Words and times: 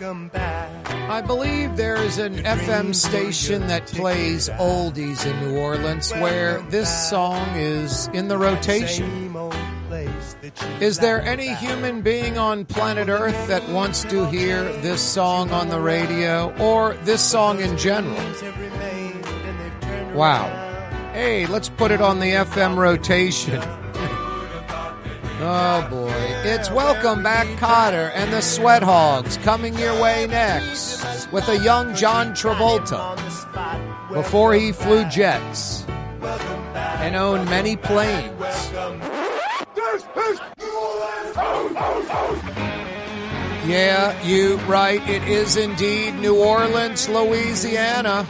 welcome 0.00 0.28
back. 0.28 0.90
I 1.10 1.20
believe 1.20 1.76
there 1.76 1.96
is 1.96 2.18
an 2.18 2.36
FM 2.36 2.94
station 2.94 3.66
that 3.66 3.86
plays 3.86 4.48
oldies 4.48 5.26
in 5.26 5.38
New 5.40 5.58
Orleans 5.58 6.12
where 6.12 6.60
this 6.70 7.10
song 7.10 7.46
is 7.54 8.08
in 8.08 8.28
the 8.28 8.38
rotation. 8.38 9.10
Same 9.10 9.36
old 9.36 9.56
place 9.88 10.36
that 10.40 10.62
you 10.62 10.86
Is 10.86 10.98
there 10.98 11.20
any 11.20 11.54
human 11.54 12.00
being 12.00 12.38
on 12.38 12.64
planet 12.64 13.08
Earth 13.08 13.48
that 13.48 13.68
wants 13.68 14.04
to 14.04 14.26
hear 14.26 14.64
this 14.80 15.02
song 15.02 15.50
on 15.50 15.68
the 15.68 15.80
radio 15.80 16.54
or 16.58 16.94
this 17.04 17.22
song 17.22 17.60
in 17.60 17.76
general? 17.76 18.16
have 18.16 18.58
remained 18.58 19.26
and 19.26 19.60
they've 19.60 19.80
turned 19.80 20.14
Wow. 20.14 20.46
Hey, 21.12 21.46
let's 21.46 21.68
put 21.68 21.90
it 21.90 22.00
on 22.00 22.20
the 22.20 22.32
FM 22.32 22.76
rotation. 22.76 23.60
Oh 25.42 25.88
boy. 25.88 25.99
It's 26.42 26.70
Welcome 26.70 27.22
Back 27.22 27.46
Kotter 27.58 28.10
and 28.14 28.32
the 28.32 28.40
Sweat 28.40 28.82
Hogs 28.82 29.36
coming 29.38 29.76
your 29.78 29.92
way 30.00 30.26
next 30.26 31.30
with 31.32 31.46
a 31.48 31.58
young 31.58 31.94
John 31.94 32.30
Travolta 32.30 33.14
before 34.10 34.54
he 34.54 34.72
flew 34.72 35.04
jets 35.04 35.84
and 36.22 37.14
owned 37.14 37.44
many 37.50 37.76
planes. 37.76 38.32
Yeah, 43.66 44.22
you 44.22 44.56
right. 44.60 45.06
It 45.10 45.22
is 45.28 45.58
indeed 45.58 46.14
New 46.14 46.42
Orleans, 46.42 47.06
Louisiana. 47.06 48.26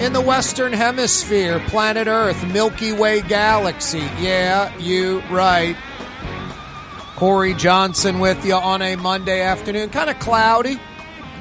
In 0.00 0.12
the 0.12 0.20
Western 0.20 0.74
Hemisphere, 0.74 1.60
planet 1.68 2.08
Earth, 2.08 2.44
Milky 2.52 2.92
Way 2.92 3.22
galaxy. 3.22 4.06
Yeah, 4.20 4.76
you 4.76 5.20
right. 5.30 5.76
Kaare 7.22 7.56
Johnson 7.56 8.18
with 8.18 8.44
you 8.44 8.56
on 8.56 8.82
a 8.82 8.96
Monday 8.96 9.42
afternoon. 9.42 9.90
Kind 9.90 10.10
of 10.10 10.18
cloudy. 10.18 10.80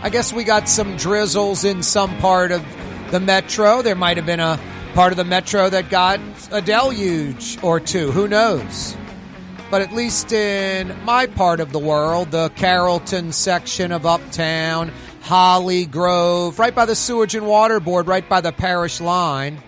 I 0.04 0.12
guess 0.12 0.32
we 0.32 0.44
got 0.44 0.70
some 0.70 0.96
drizzles 0.96 1.64
in 1.64 1.82
some 1.82 2.16
part 2.20 2.52
of 2.52 2.64
the 3.10 3.20
metro. 3.20 3.82
There 3.82 3.96
might 3.96 4.18
have 4.18 4.28
been 4.28 4.40
a 4.40 4.60
part 4.94 5.12
of 5.12 5.18
the 5.18 5.24
metro 5.24 5.68
that 5.72 5.90
got 5.90 6.20
a 6.52 6.62
deluge 6.62 7.58
or 7.64 7.80
two. 7.80 8.12
Who 8.12 8.28
knows? 8.28 8.96
But 9.72 9.82
at 9.82 9.92
least 9.92 10.32
in 10.32 10.96
my 11.04 11.26
part 11.26 11.60
of 11.60 11.72
the 11.72 11.80
world, 11.80 12.30
the 12.30 12.50
Carrollton 12.50 13.32
section 13.32 13.92
of 13.92 14.06
Uptown, 14.06 14.92
Holly 15.22 15.88
Grove, 15.88 16.60
right 16.60 16.76
by 16.76 16.86
the 16.86 16.96
Sewage 16.96 17.34
and 17.34 17.48
Water 17.48 17.80
Board, 17.80 18.06
right 18.06 18.30
by 18.30 18.42
the 18.42 18.52
parish 18.52 19.02
line, 19.02 19.64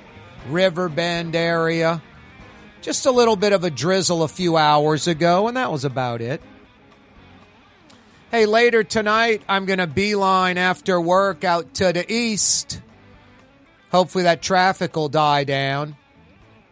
Riverbend 0.48 1.36
area. 1.36 2.03
Just 2.84 3.06
a 3.06 3.12
little 3.12 3.38
bit 3.38 3.53
of 3.53 3.64
a 3.64 3.72
drizzle 3.72 4.23
a 4.23 4.28
few 4.28 4.58
hours 4.58 5.08
ago, 5.08 5.48
and 5.48 5.56
that 5.56 5.72
was 5.72 5.86
about 5.86 6.20
it. 6.20 6.42
Hey, 8.30 8.45
later 8.45 8.84
tonight, 8.84 9.42
I'm 9.48 9.64
going 9.64 9.80
to 9.80 9.88
beeline 9.88 10.58
after 10.58 11.00
work 11.00 11.45
out 11.45 11.76
to 11.76 11.94
the 11.94 12.06
east. 12.11 12.81
Hopefully, 13.89 14.26
that 14.26 14.42
traffic 14.42 14.98
will 14.98 15.08
die 15.08 15.45
down. 15.45 15.95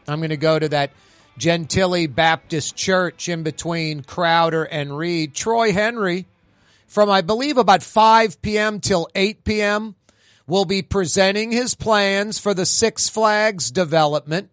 I'm 0.06 0.20
going 0.20 0.32
to 0.32 0.38
go 0.38 0.59
to 0.59 0.67
that 0.67 0.92
Gentilly 1.38 2.08
Baptist 2.08 2.76
Church 2.76 3.30
in 3.30 3.44
between 3.44 4.04
Crowder 4.04 4.66
and 4.66 4.98
Read. 4.98 5.34
Troy 5.34 5.72
Henry, 5.72 6.28
from 6.88 7.09
I 7.09 7.22
believe 7.22 7.58
about 7.58 7.84
5 7.84 8.42
p.m. 8.42 8.82
till 8.82 9.08
8 9.16 9.45
p.m., 9.45 9.95
will 10.45 10.66
be 10.66 10.82
presenting 10.82 11.54
his 11.54 11.73
plans 11.73 12.38
for 12.38 12.54
the 12.54 12.66
Six 12.66 13.08
Flags 13.08 13.72
development 13.72 14.50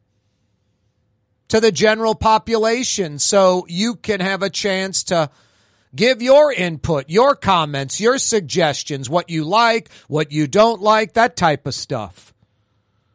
to 1.49 1.61
the 1.61 1.73
general 1.73 2.15
population 2.15 3.19
so 3.19 3.67
you 3.69 3.97
can 3.97 4.21
have 4.21 4.43
a 4.43 4.51
chance 4.51 5.05
to 5.05 5.31
give 5.95 6.23
your 6.23 6.53
input, 6.53 7.07
your 7.09 7.35
comments, 7.35 8.01
your 8.01 8.19
suggestions, 8.19 9.09
what 9.09 9.31
you 9.31 9.45
like, 9.45 9.91
what 10.07 10.31
you 10.33 10.47
don't 10.47 10.81
like, 10.81 11.15
that 11.15 11.37
type 11.37 11.67
of 11.67 11.75
stuff. 11.75 12.35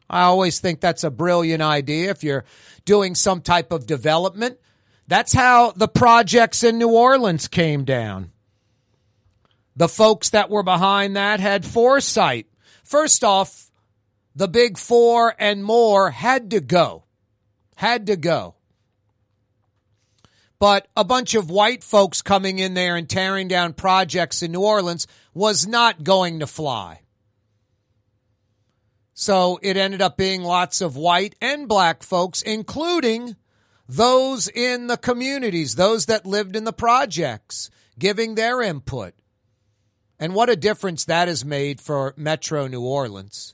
I 0.10 0.24
always 0.24 0.60
think 0.60 0.80
that's 0.80 1.04
a 1.04 1.12
brilliant 1.12 1.62
idea 1.62 2.12
if 2.12 2.24
you're 2.24 2.46
doing 2.86 3.16
some 3.16 3.42
type 3.42 3.72
of 3.72 3.88
development. 3.88 4.60
That's 5.08 5.34
how 5.34 5.72
the 5.72 5.88
projects 5.88 6.64
in 6.64 6.78
New 6.78 6.90
Orleans 6.90 7.48
came 7.48 7.84
down. 7.84 8.32
The 9.76 9.90
folks 9.90 10.30
that 10.32 10.50
were 10.50 10.64
behind 10.64 11.16
that 11.16 11.40
had 11.40 11.66
foresight. 11.66 12.48
First 12.84 13.24
off, 13.24 13.72
the 14.36 14.48
big 14.48 14.78
four 14.78 15.36
and 15.40 15.64
more 15.64 16.12
had 16.12 16.52
to 16.52 16.62
go. 16.62 17.03
Had 17.76 18.08
to 18.08 18.16
go. 18.16 18.56
But 20.60 20.88
a 20.96 21.04
bunch 21.04 21.36
of 21.36 21.50
white 21.50 21.84
folks 21.84 22.22
coming 22.22 22.60
in 22.60 22.74
there 22.74 22.96
and 22.96 23.10
tearing 23.10 23.50
down 23.50 23.74
projects 23.74 24.42
in 24.42 24.54
New 24.54 24.62
Orleans 24.62 25.08
was 25.34 25.68
not 25.68 26.04
going 26.04 26.40
to 26.40 26.48
fly. 26.48 27.02
So 29.14 29.60
it 29.62 29.78
ended 29.78 30.02
up 30.02 30.18
being 30.18 30.42
lots 30.42 30.82
of 30.82 30.96
white 30.96 31.36
and 31.42 31.68
black 31.68 32.02
folks, 32.02 32.42
including 32.42 33.36
those 33.88 34.48
in 34.48 34.88
the 34.88 34.98
communities, 34.98 35.76
those 35.76 36.06
that 36.06 36.26
lived 36.26 36.56
in 36.56 36.64
the 36.64 36.74
projects, 36.74 37.70
giving 38.00 38.36
their 38.36 38.62
input. 38.62 39.14
And 40.20 40.34
what 40.34 40.50
a 40.50 40.56
difference 40.56 41.06
that 41.06 41.28
has 41.28 41.44
made 41.44 41.82
for 41.82 42.14
Metro 42.16 42.68
New 42.68 42.82
Orleans. 42.82 43.54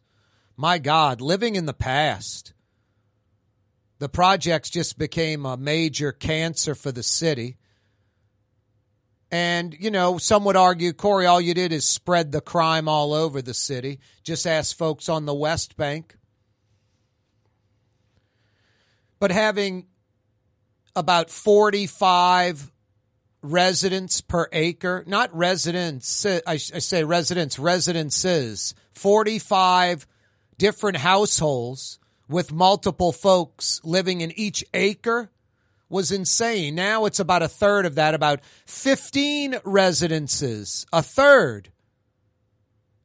My 0.55 0.77
God, 0.77 1.21
living 1.21 1.55
in 1.55 1.65
the 1.65 1.73
past. 1.73 2.53
The 3.99 4.09
projects 4.09 4.69
just 4.69 4.97
became 4.97 5.45
a 5.45 5.57
major 5.57 6.11
cancer 6.11 6.73
for 6.73 6.91
the 6.91 7.03
city. 7.03 7.57
And, 9.29 9.75
you 9.77 9.91
know, 9.91 10.17
some 10.17 10.45
would 10.45 10.55
argue, 10.55 10.93
Kaare, 10.93 11.29
all 11.29 11.41
you 11.41 11.53
did 11.53 11.71
is 11.71 11.85
spread 11.85 12.31
the 12.31 12.41
crime 12.41 12.87
all 12.87 13.13
over 13.13 13.41
the 13.41 13.53
city. 13.53 13.99
Just 14.23 14.47
ask 14.47 14.75
folks 14.75 15.09
on 15.09 15.25
the 15.25 15.35
West 15.35 15.77
Bank. 15.77 16.17
But 19.19 19.31
having 19.31 19.87
about 20.95 21.29
45 21.29 22.71
residents 23.41 24.21
per 24.21 24.47
acre, 24.51 25.03
not 25.05 25.35
residents, 25.35 26.25
I, 26.25 26.57
say 26.57 27.03
residents, 27.03 27.59
residences, 27.59 28.73
45 28.93 30.07
different 30.57 30.97
households 30.97 31.99
with 32.29 32.53
multiple 32.53 33.11
folks 33.11 33.81
living 33.83 34.21
in 34.21 34.31
each 34.39 34.63
acre 34.73 35.29
was 35.89 36.11
insane. 36.11 36.75
Now 36.75 37.05
it's 37.05 37.19
about 37.19 37.41
a 37.41 37.47
third 37.47 37.87
of 37.87 37.95
that, 37.95 38.13
about 38.13 38.41
15 38.67 39.55
residences, 39.65 40.85
a 40.93 41.01
third 41.01 41.71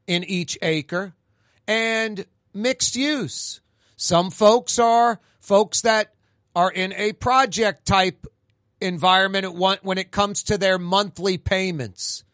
in 0.07 0.23
each 0.23 0.59
acre, 0.61 1.15
and 1.67 2.27
mixed 2.53 2.95
use. 2.95 3.63
Some 3.97 4.31
folks 4.31 4.79
are 4.79 5.19
folks 5.41 5.81
that 5.81 6.13
are 6.55 6.71
in 6.71 6.93
a 6.93 7.13
project 7.13 7.87
type 7.87 8.27
environment 8.81 9.55
when 9.55 9.97
it 9.97 10.11
comes 10.11 10.43
to 10.45 10.59
their 10.59 10.79
monthly 10.79 11.39
payments. 11.39 12.25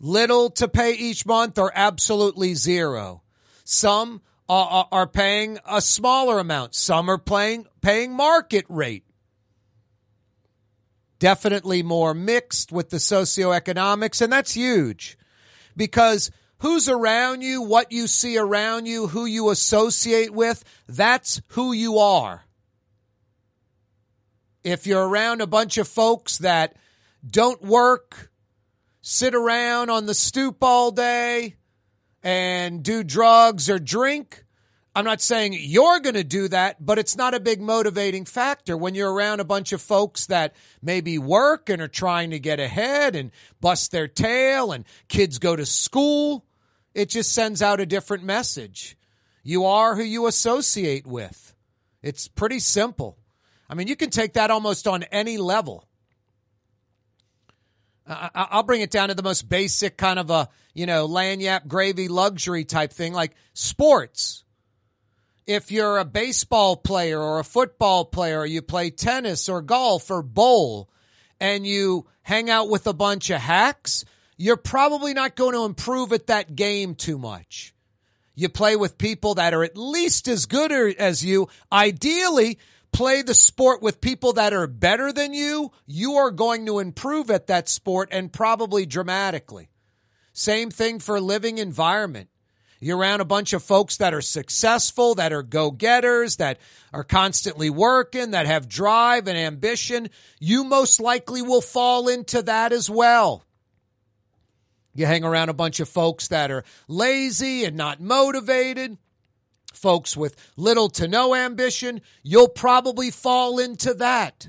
Little 0.00 0.50
to 0.50 0.68
pay 0.68 0.92
each 0.92 1.24
month 1.24 1.58
or 1.58 1.72
absolutely 1.74 2.54
zero. 2.54 3.22
Some 3.64 4.20
are, 4.48 4.88
are 4.90 5.06
paying 5.06 5.58
a 5.66 5.80
smaller 5.80 6.38
amount. 6.38 6.74
Some 6.74 7.08
are 7.08 7.18
paying, 7.18 7.66
paying 7.80 8.12
market 8.12 8.66
rate 8.68 9.04
definitely 11.22 11.84
more 11.84 12.14
mixed 12.14 12.72
with 12.72 12.90
the 12.90 12.96
socioeconomics, 12.96 14.20
and 14.20 14.32
that's 14.32 14.54
huge 14.54 15.16
because 15.76 16.32
who's 16.58 16.88
around 16.88 17.42
you, 17.42 17.62
what 17.62 17.92
you 17.92 18.08
see 18.08 18.36
around 18.36 18.86
you, 18.86 19.06
who 19.06 19.24
you 19.24 19.50
associate 19.50 20.32
with, 20.32 20.64
that's 20.88 21.40
who 21.50 21.72
you 21.72 21.98
are. 21.98 22.42
If 24.64 24.84
you're 24.84 25.06
around 25.06 25.42
a 25.42 25.46
bunch 25.46 25.78
of 25.78 25.86
folks 25.86 26.38
that 26.38 26.74
don't 27.24 27.62
work, 27.62 28.32
sit 29.00 29.32
around 29.32 29.90
on 29.90 30.06
the 30.06 30.14
stoop 30.14 30.56
all 30.60 30.90
day, 30.90 31.54
and 32.22 32.82
do 32.82 33.02
drugs 33.02 33.68
or 33.68 33.78
drink, 33.78 34.44
I'm 34.94 35.06
not 35.06 35.22
saying 35.22 35.56
you're 35.58 36.00
going 36.00 36.16
to 36.16 36.24
do 36.24 36.48
that, 36.48 36.84
but 36.84 36.98
it's 36.98 37.16
not 37.16 37.32
a 37.32 37.40
big 37.40 37.62
motivating 37.62 38.26
factor 38.26 38.76
when 38.76 38.94
you're 38.94 39.12
around 39.12 39.40
a 39.40 39.44
bunch 39.44 39.72
of 39.72 39.80
folks 39.80 40.26
that 40.26 40.54
maybe 40.82 41.16
work 41.18 41.70
and 41.70 41.80
are 41.80 41.88
trying 41.88 42.30
to 42.30 42.38
get 42.38 42.60
ahead 42.60 43.16
and 43.16 43.30
bust 43.60 43.90
their 43.90 44.06
tail 44.06 44.70
and 44.70 44.84
kids 45.08 45.38
go 45.38 45.56
to 45.56 45.64
school. 45.64 46.44
It 46.94 47.08
just 47.08 47.32
sends 47.32 47.62
out 47.62 47.80
a 47.80 47.86
different 47.86 48.22
message. 48.22 48.98
You 49.42 49.64
are 49.64 49.96
who 49.96 50.02
you 50.02 50.26
associate 50.26 51.06
with. 51.06 51.54
It's 52.02 52.28
pretty 52.28 52.58
simple. 52.58 53.16
I 53.70 53.74
mean, 53.74 53.88
you 53.88 53.96
can 53.96 54.10
take 54.10 54.34
that 54.34 54.50
almost 54.50 54.86
on 54.86 55.04
any 55.04 55.38
level. 55.38 55.88
I'll 58.06 58.64
bring 58.64 58.80
it 58.80 58.90
down 58.90 59.08
to 59.08 59.14
the 59.14 59.22
most 59.22 59.48
basic 59.48 59.96
kind 59.96 60.18
of 60.18 60.30
a, 60.30 60.48
you 60.74 60.86
know, 60.86 61.06
lagniappe 61.06 61.68
gravy 61.68 62.08
luxury 62.08 62.64
type 62.64 62.92
thing 62.92 63.12
like 63.12 63.34
sports 63.54 64.42
if 65.46 65.72
you're 65.72 65.98
a 65.98 66.04
baseball 66.04 66.76
player 66.76 67.20
or 67.20 67.38
a 67.38 67.44
football 67.44 68.04
player, 68.04 68.40
or 68.40 68.46
you 68.46 68.62
play 68.62 68.90
tennis 68.90 69.48
or 69.48 69.62
golf 69.62 70.10
or 70.10 70.22
bowl, 70.22 70.88
and 71.40 71.66
you 71.66 72.06
hang 72.22 72.48
out 72.48 72.68
with 72.68 72.86
a 72.86 72.92
bunch 72.92 73.30
of 73.30 73.40
hacks, 73.40 74.04
you're 74.36 74.56
probably 74.56 75.14
not 75.14 75.34
going 75.34 75.54
to 75.54 75.64
improve 75.64 76.12
at 76.12 76.28
that 76.28 76.54
game 76.54 76.94
too 76.94 77.18
much. 77.18 77.74
You 78.34 78.48
play 78.48 78.76
with 78.76 78.96
people 78.96 79.34
that 79.34 79.52
are 79.52 79.62
at 79.62 79.76
least 79.76 80.26
as 80.28 80.46
good 80.46 80.72
as 80.72 81.24
you. 81.24 81.48
Ideally, 81.70 82.58
play 82.92 83.22
the 83.22 83.34
sport 83.34 83.82
with 83.82 84.00
people 84.00 84.34
that 84.34 84.52
are 84.52 84.66
better 84.66 85.12
than 85.12 85.34
you. 85.34 85.72
You 85.86 86.14
are 86.14 86.30
going 86.30 86.66
to 86.66 86.78
improve 86.78 87.30
at 87.30 87.46
that 87.48 87.68
sport 87.68 88.08
and 88.12 88.32
probably 88.32 88.86
dramatically. 88.86 89.70
Same 90.32 90.70
thing 90.70 90.98
for 90.98 91.20
living 91.20 91.58
environment. 91.58 92.28
You're 92.80 92.98
around 92.98 93.20
a 93.20 93.24
bunch 93.24 93.52
of 93.52 93.62
folks 93.62 93.98
that 93.98 94.12
are 94.12 94.20
successful, 94.20 95.14
that 95.14 95.32
are 95.32 95.44
go 95.44 95.70
getters, 95.70 96.36
that 96.36 96.58
are 96.92 97.04
constantly 97.04 97.70
working, 97.70 98.32
that 98.32 98.46
have 98.46 98.68
drive 98.68 99.28
and 99.28 99.38
ambition. 99.38 100.10
You 100.40 100.64
most 100.64 100.98
likely 100.98 101.42
will 101.42 101.60
fall 101.60 102.08
into 102.08 102.42
that 102.42 102.72
as 102.72 102.90
well. 102.90 103.44
You 104.94 105.06
hang 105.06 105.22
around 105.22 105.48
a 105.48 105.54
bunch 105.54 105.78
of 105.78 105.88
folks 105.88 106.28
that 106.28 106.50
are 106.50 106.64
lazy 106.88 107.64
and 107.64 107.76
not 107.76 108.00
motivated, 108.00 108.98
folks 109.74 110.16
with 110.16 110.36
little 110.56 110.88
to 110.90 111.08
no 111.08 111.34
ambition, 111.34 112.00
you'll 112.22 112.48
probably 112.48 113.10
fall 113.10 113.58
into 113.58 113.94
that. 113.94 114.48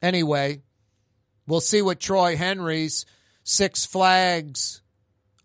Anyway, 0.00 0.62
we'll 1.46 1.60
see 1.60 1.82
what 1.82 2.00
Troy 2.00 2.36
Henry's 2.36 3.04
Six 3.42 3.86
Flags 3.86 4.82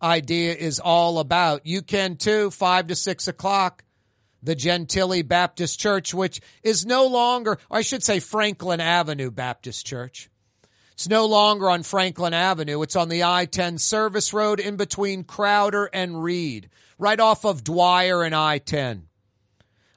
idea 0.02 0.54
is 0.54 0.80
all 0.80 1.20
about. 1.20 1.66
You 1.66 1.82
can 1.82 2.18
too, 2.18 2.52
five 2.52 2.88
to 2.88 2.96
six 2.96 3.28
o'clock. 3.28 3.84
The 4.44 4.56
Gentilly 4.56 5.22
Baptist 5.22 5.80
Church, 5.80 6.14
which 6.14 6.42
is 6.64 6.86
no 6.86 7.08
longer, 7.08 7.58
I 7.72 7.82
should 7.82 8.04
say 8.04 8.20
Franklin 8.20 8.82
Avenue 8.82 9.32
Baptist 9.32 9.86
Church. 9.86 10.30
It's 10.94 11.10
no 11.10 11.26
longer 11.26 11.70
on 11.70 11.84
Franklin 11.84 12.34
Avenue. 12.34 12.82
It's 12.82 12.96
on 12.96 13.10
the 13.10 13.24
I 13.24 13.46
10 13.46 13.78
service 13.78 14.34
road 14.34 14.60
in 14.60 14.76
between 14.76 15.24
Crowder 15.24 15.90
and 15.92 16.24
Read, 16.24 16.70
right 16.98 17.20
off 17.20 17.46
of 17.46 17.64
Dwyer 17.64 18.24
and 18.24 18.36
I 18.36 18.60
10. 18.60 19.08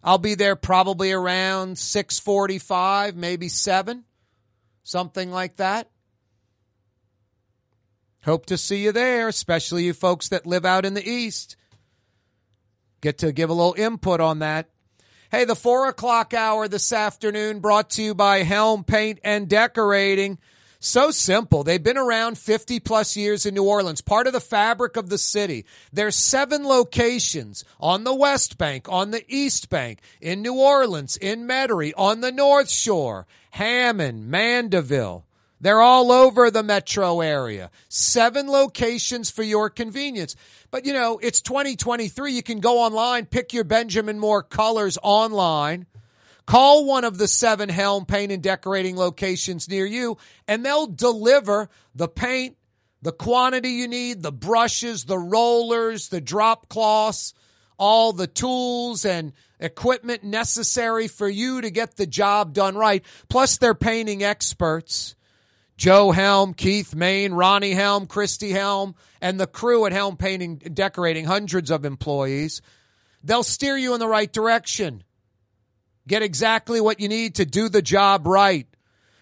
I'll 0.03 0.19
be 0.19 0.35
there 0.35 0.57
probably 0.57 1.13
around 1.13 1.79
645, 1.79 3.17
maybe 3.17 3.49
7, 3.49 4.05
something 4.85 5.31
like 5.31 5.57
that. 5.57 5.91
Hope 8.25 8.47
to 8.47 8.57
see 8.57 8.85
you 8.85 8.93
there, 8.93 9.29
especially 9.29 9.85
you 9.85 9.93
folks 9.93 10.29
that 10.29 10.47
live 10.47 10.65
out 10.65 10.85
in 10.85 10.95
the 10.95 11.09
East. 11.09 11.57
Get 13.01 13.19
to 13.19 13.33
give 13.33 13.51
a 13.51 13.53
little 13.55 13.75
input 13.77 14.21
on 14.21 14.39
that. 14.41 14.69
Hey, 15.31 15.45
the 15.45 15.55
four 15.55 15.89
o'clock 15.89 16.35
hour 16.35 16.67
this 16.67 16.93
afternoon 16.93 17.61
brought 17.61 17.91
to 17.91 18.03
you 18.03 18.15
by 18.15 18.39
Helm 18.39 18.85
Paint 18.85 19.21
and 19.23 19.49
Decorating. 19.49 20.39
So 20.79 21.11
simple. 21.11 21.65
They've 21.65 21.83
been 21.83 21.97
around 21.97 22.39
50 22.39 22.81
plus 22.81 23.17
years 23.17 23.47
in 23.47 23.55
New 23.55 23.65
Orleans, 23.65 24.01
part 24.01 24.27
of 24.27 24.33
the 24.33 24.41
fabric 24.41 24.97
of 24.97 25.09
the 25.09 25.19
city. 25.19 25.65
There's 25.93 26.17
seven 26.17 26.65
locations 26.65 27.65
on 27.81 28.05
the 28.05 28.15
West 28.15 28.59
Bank, 28.59 28.87
on 28.89 29.11
the 29.11 29.25
East 29.29 29.71
Bank, 29.71 30.01
in 30.21 30.43
New 30.43 30.55
Orleans, 30.55 31.17
in 31.17 31.47
Metairie, 31.47 31.93
on 31.97 32.21
the 32.21 32.33
North 32.33 32.71
Shore, 32.71 33.27
Hammond, 33.51 34.29
Mandeville. 34.29 35.25
They're 35.61 35.81
all 35.81 36.13
over 36.13 36.51
the 36.51 36.63
metro 36.63 37.21
area. 37.21 37.71
Seven 37.89 38.47
locations 38.47 39.31
for 39.31 39.43
your 39.43 39.71
convenience. 39.71 40.37
But 40.71 40.85
you 40.85 40.93
know, 40.93 41.19
it's 41.23 41.41
2023. 41.41 42.33
You 42.33 42.43
can 42.43 42.61
go 42.61 42.81
online, 42.81 43.25
pick 43.25 43.55
your 43.55 43.65
Benjamin 43.65 44.19
Moore 44.19 44.43
colors 44.43 44.99
online. 45.03 45.87
Call 46.47 46.85
one 46.87 47.05
of 47.05 47.19
the 47.19 47.27
seven 47.27 47.69
Helm 47.69 48.07
paint 48.07 48.31
and 48.31 48.43
decorating 48.43 48.97
locations 48.97 49.69
near 49.69 49.85
you 49.85 50.17
and 50.47 50.65
they'll 50.65 50.87
deliver 50.87 51.69
the 51.95 52.09
paint, 52.09 52.57
the 53.03 53.13
quantity 53.13 53.71
you 53.71 53.89
need, 53.89 54.23
the 54.23 54.33
brushes, 54.33 55.05
the 55.05 55.19
rollers, 55.19 56.09
the 56.09 56.21
drop 56.21 56.69
cloths, 56.69 57.35
all 57.79 58.13
the 58.13 58.29
tools 58.29 59.05
and 59.05 59.33
equipment 59.59 60.23
necessary 60.23 61.09
for 61.09 61.29
you 61.29 61.61
to 61.61 61.71
get 61.71 61.97
the 61.97 62.07
job 62.07 62.53
done 62.53 62.77
right. 62.77 63.05
Plus 63.29 63.59
they're 63.59 63.75
painting 63.75 64.23
experts. 64.23 65.15
Joe 65.77 66.11
Helm, 66.11 66.55
Keith 66.55 66.95
Main, 66.95 67.35
Ronnie 67.35 67.75
Helm, 67.75 68.07
Christy 68.07 68.51
Helm, 68.51 68.95
and 69.21 69.39
the 69.39 69.47
crew 69.47 69.85
at 69.85 69.93
Helm 69.93 70.17
Painting 70.17 70.63
and 70.65 70.75
Decorating, 70.75 71.27
hundreds 71.27 71.71
of 71.71 71.85
employees. 71.85 72.63
They'll 73.23 73.43
steer 73.43 73.77
you 73.77 73.93
in 73.93 74.01
the 74.01 74.09
right 74.09 74.33
direction. 74.33 75.03
Get 76.09 76.23
exactly 76.23 76.81
what 76.81 77.01
you 77.01 77.09
need 77.09 77.37
to 77.37 77.45
do 77.45 77.69
the 77.69 77.83
job 77.83 78.27
right. 78.27 78.67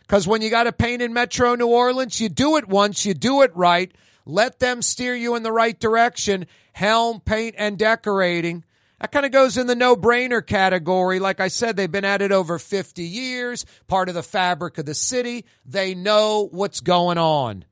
Because 0.03 0.27
when 0.27 0.43
you 0.43 0.51
got 0.51 0.65
to 0.65 0.73
paint 0.73 1.01
in 1.01 1.13
Metro 1.13 1.55
New 1.55 1.69
Orleans, 1.69 2.21
you 2.21 2.29
do 2.29 2.57
it 2.57 2.69
once, 2.69 3.07
you 3.07 3.15
do 3.15 3.43
it 3.43 3.55
right. 3.57 3.91
Let 4.27 4.59
them 4.59 4.83
steer 4.83 5.15
you 5.15 5.35
in 5.35 5.43
the 5.43 5.53
right 5.53 5.79
direction. 5.79 6.47
Helm 6.73 7.21
Paint 7.21 7.55
and 7.59 7.79
Decorating. 7.79 8.65
That 9.01 9.13
kind 9.13 9.27
of 9.27 9.33
goes 9.33 9.59
in 9.59 9.67
the 9.67 9.75
no 9.75 9.97
brainer 9.97 10.45
category. 10.45 11.19
Like 11.19 11.41
I 11.41 11.49
said, 11.49 11.77
they've 11.77 11.91
been 11.91 12.05
at 12.05 12.23
it 12.23 12.33
over 12.33 12.59
50 12.59 13.03
years, 13.03 13.67
part 13.87 14.09
of 14.09 14.15
the 14.15 14.23
fabric 14.23 14.79
of 14.79 14.87
the 14.87 14.95
city. 14.95 15.45
They 15.67 15.95
know 15.95 16.49
what's 16.51 16.81
going 16.81 17.19
on. 17.19 17.65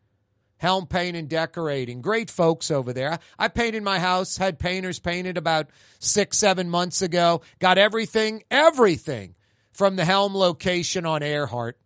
Helm 0.62 0.86
Paint 0.86 1.16
and 1.16 1.28
Decorating. 1.28 2.02
Great 2.02 2.30
folks 2.30 2.70
over 2.70 2.92
there. 2.92 3.18
I 3.36 3.48
painted 3.48 3.82
my 3.82 3.98
house, 3.98 4.36
had 4.36 4.60
painters 4.60 5.00
painted 5.00 5.36
about 5.36 5.68
six, 5.98 6.38
seven 6.38 6.70
months 6.70 7.02
ago. 7.02 7.42
Got 7.58 7.78
everything, 7.78 8.44
everything 8.48 9.34
from 9.72 9.96
the 9.96 10.04
Helm 10.04 10.36
location 10.36 11.04
on 11.04 11.20
Earhart. 11.20 11.78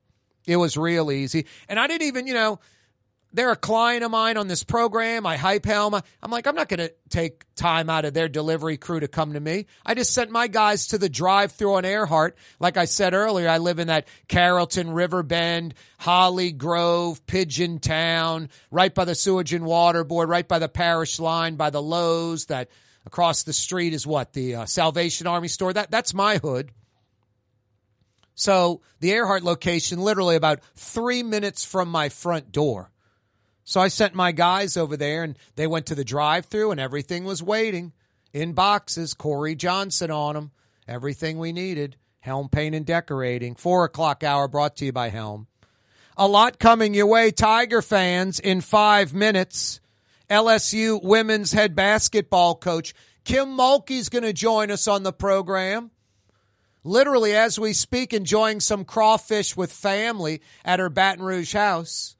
It 0.46 0.56
was 0.56 0.76
real 0.76 1.10
easy. 1.10 1.46
And 1.70 1.80
I 1.80 1.86
didn't 1.86 2.06
even, 2.06 2.26
you 2.26 2.34
know, 2.34 2.60
they're 3.36 3.52
a 3.52 3.56
client 3.56 4.02
of 4.02 4.10
mine 4.10 4.38
on 4.38 4.48
this 4.48 4.64
program. 4.64 5.26
I 5.26 5.36
hype 5.36 5.66
Helm. 5.66 5.94
I'm 5.94 6.30
like, 6.30 6.46
I'm 6.46 6.54
not 6.54 6.70
going 6.70 6.80
to 6.80 6.92
take 7.10 7.44
time 7.54 7.90
out 7.90 8.06
of 8.06 8.14
their 8.14 8.30
delivery 8.30 8.78
crew 8.78 8.98
to 8.98 9.08
come 9.08 9.34
to 9.34 9.40
me. 9.40 9.66
I 9.84 9.92
just 9.92 10.14
sent 10.14 10.30
my 10.30 10.48
guys 10.48 10.86
to 10.88 10.98
the 10.98 11.10
drive 11.10 11.52
through 11.52 11.74
on 11.74 11.84
Earhart. 11.84 12.38
Like 12.58 12.78
I 12.78 12.86
said 12.86 13.12
earlier, 13.12 13.46
I 13.46 13.58
live 13.58 13.78
in 13.78 13.88
that 13.88 14.08
Carrollton, 14.26 14.90
Riverbend, 14.90 15.74
Holly 15.98 16.50
Grove, 16.50 17.26
Pigeon 17.26 17.78
Town, 17.78 18.48
right 18.70 18.94
by 18.94 19.04
the 19.04 19.14
sewage 19.14 19.52
and 19.52 19.66
water 19.66 20.02
board, 20.02 20.30
right 20.30 20.48
by 20.48 20.58
the 20.58 20.68
parish 20.68 21.20
line, 21.20 21.56
by 21.56 21.68
the 21.68 21.82
Lowe's 21.82 22.46
that 22.46 22.70
across 23.04 23.42
the 23.42 23.52
street 23.52 23.92
is 23.92 24.06
what 24.06 24.32
the 24.32 24.54
uh, 24.54 24.64
Salvation 24.64 25.26
Army 25.26 25.48
store. 25.48 25.74
That 25.74 25.90
that's 25.90 26.14
my 26.14 26.38
hood. 26.38 26.72
So 28.34 28.80
the 29.00 29.10
Earhart 29.10 29.42
location, 29.42 29.98
literally 30.00 30.36
about 30.36 30.60
three 30.74 31.22
minutes 31.22 31.66
from 31.66 31.90
my 31.90 32.08
front 32.08 32.50
door. 32.50 32.90
So 33.68 33.80
I 33.80 33.88
sent 33.88 34.14
my 34.14 34.30
guys 34.30 34.76
over 34.76 34.96
there 34.96 35.24
and 35.24 35.36
they 35.56 35.66
went 35.66 35.86
to 35.86 35.96
the 35.96 36.04
drive 36.04 36.46
through 36.46 36.70
and 36.70 36.78
everything 36.78 37.24
was 37.24 37.42
waiting 37.42 37.92
in 38.32 38.52
boxes. 38.52 39.12
Kaare 39.12 39.58
Johnson 39.58 40.08
on 40.08 40.36
them. 40.36 40.52
Everything 40.86 41.36
we 41.36 41.52
needed. 41.52 41.96
Helm 42.20 42.48
Paint 42.48 42.76
and 42.76 42.86
Decorating. 42.86 43.56
Four 43.56 43.84
o'clock 43.84 44.22
hour 44.22 44.46
brought 44.46 44.76
to 44.76 44.84
you 44.84 44.92
by 44.92 45.08
Helm. 45.08 45.48
A 46.16 46.28
lot 46.28 46.60
coming 46.60 46.94
your 46.94 47.08
way, 47.08 47.32
Tiger 47.32 47.82
fans, 47.82 48.38
in 48.38 48.60
five 48.60 49.12
minutes. 49.12 49.80
LSU 50.30 51.02
women's 51.02 51.50
head 51.50 51.74
basketball 51.74 52.54
coach 52.54 52.94
Kim 53.24 53.48
Mulkey's 53.48 54.08
going 54.08 54.22
to 54.22 54.32
join 54.32 54.70
us 54.70 54.86
on 54.86 55.02
the 55.02 55.12
program. 55.12 55.90
Literally, 56.84 57.34
as 57.34 57.58
we 57.58 57.72
speak, 57.72 58.14
enjoying 58.14 58.60
some 58.60 58.84
crawfish 58.84 59.56
with 59.56 59.72
family 59.72 60.40
at 60.64 60.78
her 60.78 60.88
Baton 60.88 61.24
Rouge 61.24 61.52
house. 61.52 62.15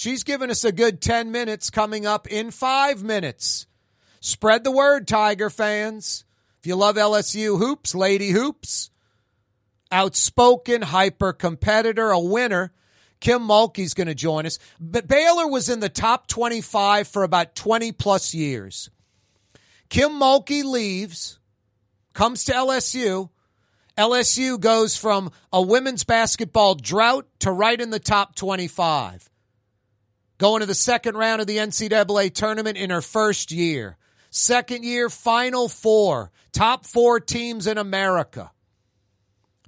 She's 0.00 0.24
given 0.24 0.48
us 0.50 0.64
a 0.64 0.72
good 0.72 1.02
10 1.02 1.30
minutes 1.30 1.68
coming 1.68 2.06
up 2.06 2.26
in 2.26 2.52
five 2.52 3.02
minutes. 3.02 3.66
Spread 4.20 4.64
the 4.64 4.70
word, 4.70 5.06
Tiger 5.06 5.50
fans. 5.50 6.24
If 6.58 6.66
you 6.66 6.74
love 6.74 6.96
LSU 6.96 7.58
hoops, 7.58 7.94
Lady 7.94 8.30
Hoops, 8.30 8.88
outspoken, 9.92 10.80
hyper 10.80 11.34
competitor, 11.34 12.08
a 12.08 12.18
winner, 12.18 12.72
Kim 13.20 13.42
Mulkey's 13.42 13.92
going 13.92 14.06
to 14.06 14.14
join 14.14 14.46
us. 14.46 14.58
But 14.80 15.06
Baylor 15.06 15.46
was 15.46 15.68
in 15.68 15.80
the 15.80 15.90
top 15.90 16.28
25 16.28 17.06
for 17.06 17.22
about 17.22 17.54
20 17.54 17.92
plus 17.92 18.32
years. 18.32 18.88
Kim 19.90 20.12
Mulkey 20.12 20.64
leaves, 20.64 21.38
comes 22.14 22.44
to 22.44 22.52
LSU. 22.52 23.28
LSU 23.98 24.58
goes 24.58 24.96
from 24.96 25.30
a 25.52 25.60
women's 25.60 26.04
basketball 26.04 26.74
drought 26.74 27.26
to 27.40 27.52
right 27.52 27.78
in 27.78 27.90
the 27.90 28.00
top 28.00 28.34
25 28.34 29.29
going 30.40 30.60
to 30.60 30.66
the 30.66 30.74
second 30.74 31.18
round 31.18 31.42
of 31.42 31.46
the 31.46 31.58
NCAA 31.58 32.32
tournament 32.32 32.78
in 32.78 32.88
her 32.88 33.02
first 33.02 33.52
year. 33.52 33.98
Second 34.30 34.84
year, 34.84 35.10
Final 35.10 35.68
Four, 35.68 36.32
top 36.50 36.86
four 36.86 37.20
teams 37.20 37.66
in 37.66 37.76
America. 37.76 38.50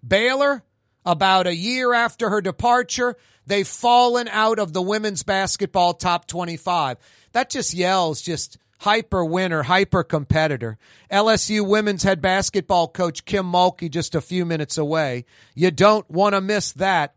Baylor, 0.07 0.65
about 1.05 1.47
a 1.47 1.55
year 1.55 1.93
after 1.93 2.31
her 2.31 2.41
departure, 2.41 3.17
they've 3.47 3.69
fallen 3.69 4.29
out 4.29 4.59
of 4.59 4.73
the 4.73 4.81
women's 4.81 5.23
basketball 5.23 5.93
top 5.93 6.27
25. 6.27 6.97
That 7.33 7.51
just 7.51 7.75
yells 7.75 8.23
just 8.23 8.57
hyper 8.81 9.27
winner, 9.27 9.63
hyper 9.63 10.03
competitor. 10.03 10.79
LSU 11.11 11.69
women's 11.69 12.03
head 12.03 12.23
basketball 12.23 12.89
coach 12.89 13.27
Kim 13.27 13.45
Mulkey 13.45 13.91
just 13.91 14.15
a 14.15 14.23
few 14.23 14.47
minutes 14.47 14.79
away. 14.79 15.27
You 15.55 15.71
don't 15.71 16.11
want 16.11 16.35
to 16.35 16.41
miss 16.41 16.73
that. 16.73 17.15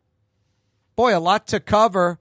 Boy, 0.98 1.18
a 1.18 1.20
lot 1.20 1.48
to 1.48 1.62
cover 1.62 2.20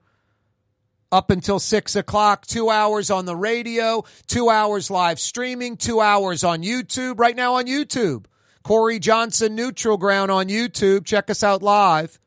up 1.11 1.29
until 1.29 1.59
six 1.59 1.95
o'clock, 1.95 2.45
two 2.45 2.69
hours 2.69 3.09
on 3.09 3.25
the 3.25 3.35
radio, 3.35 4.03
two 4.27 4.49
hours 4.49 4.89
live 4.89 5.19
streaming, 5.19 5.77
two 5.77 6.01
hours 6.01 6.43
on 6.43 6.63
YouTube, 6.63 7.19
right 7.19 7.35
now 7.35 7.55
on 7.55 7.65
YouTube. 7.65 8.25
Kaare 8.63 8.99
Johnson 8.99 9.55
Neutral 9.55 9.97
Ground 9.97 10.31
on 10.31 10.47
YouTube. 10.47 11.05
Check 11.05 11.29
us 11.29 11.43
out 11.43 11.61
live. 11.61 12.19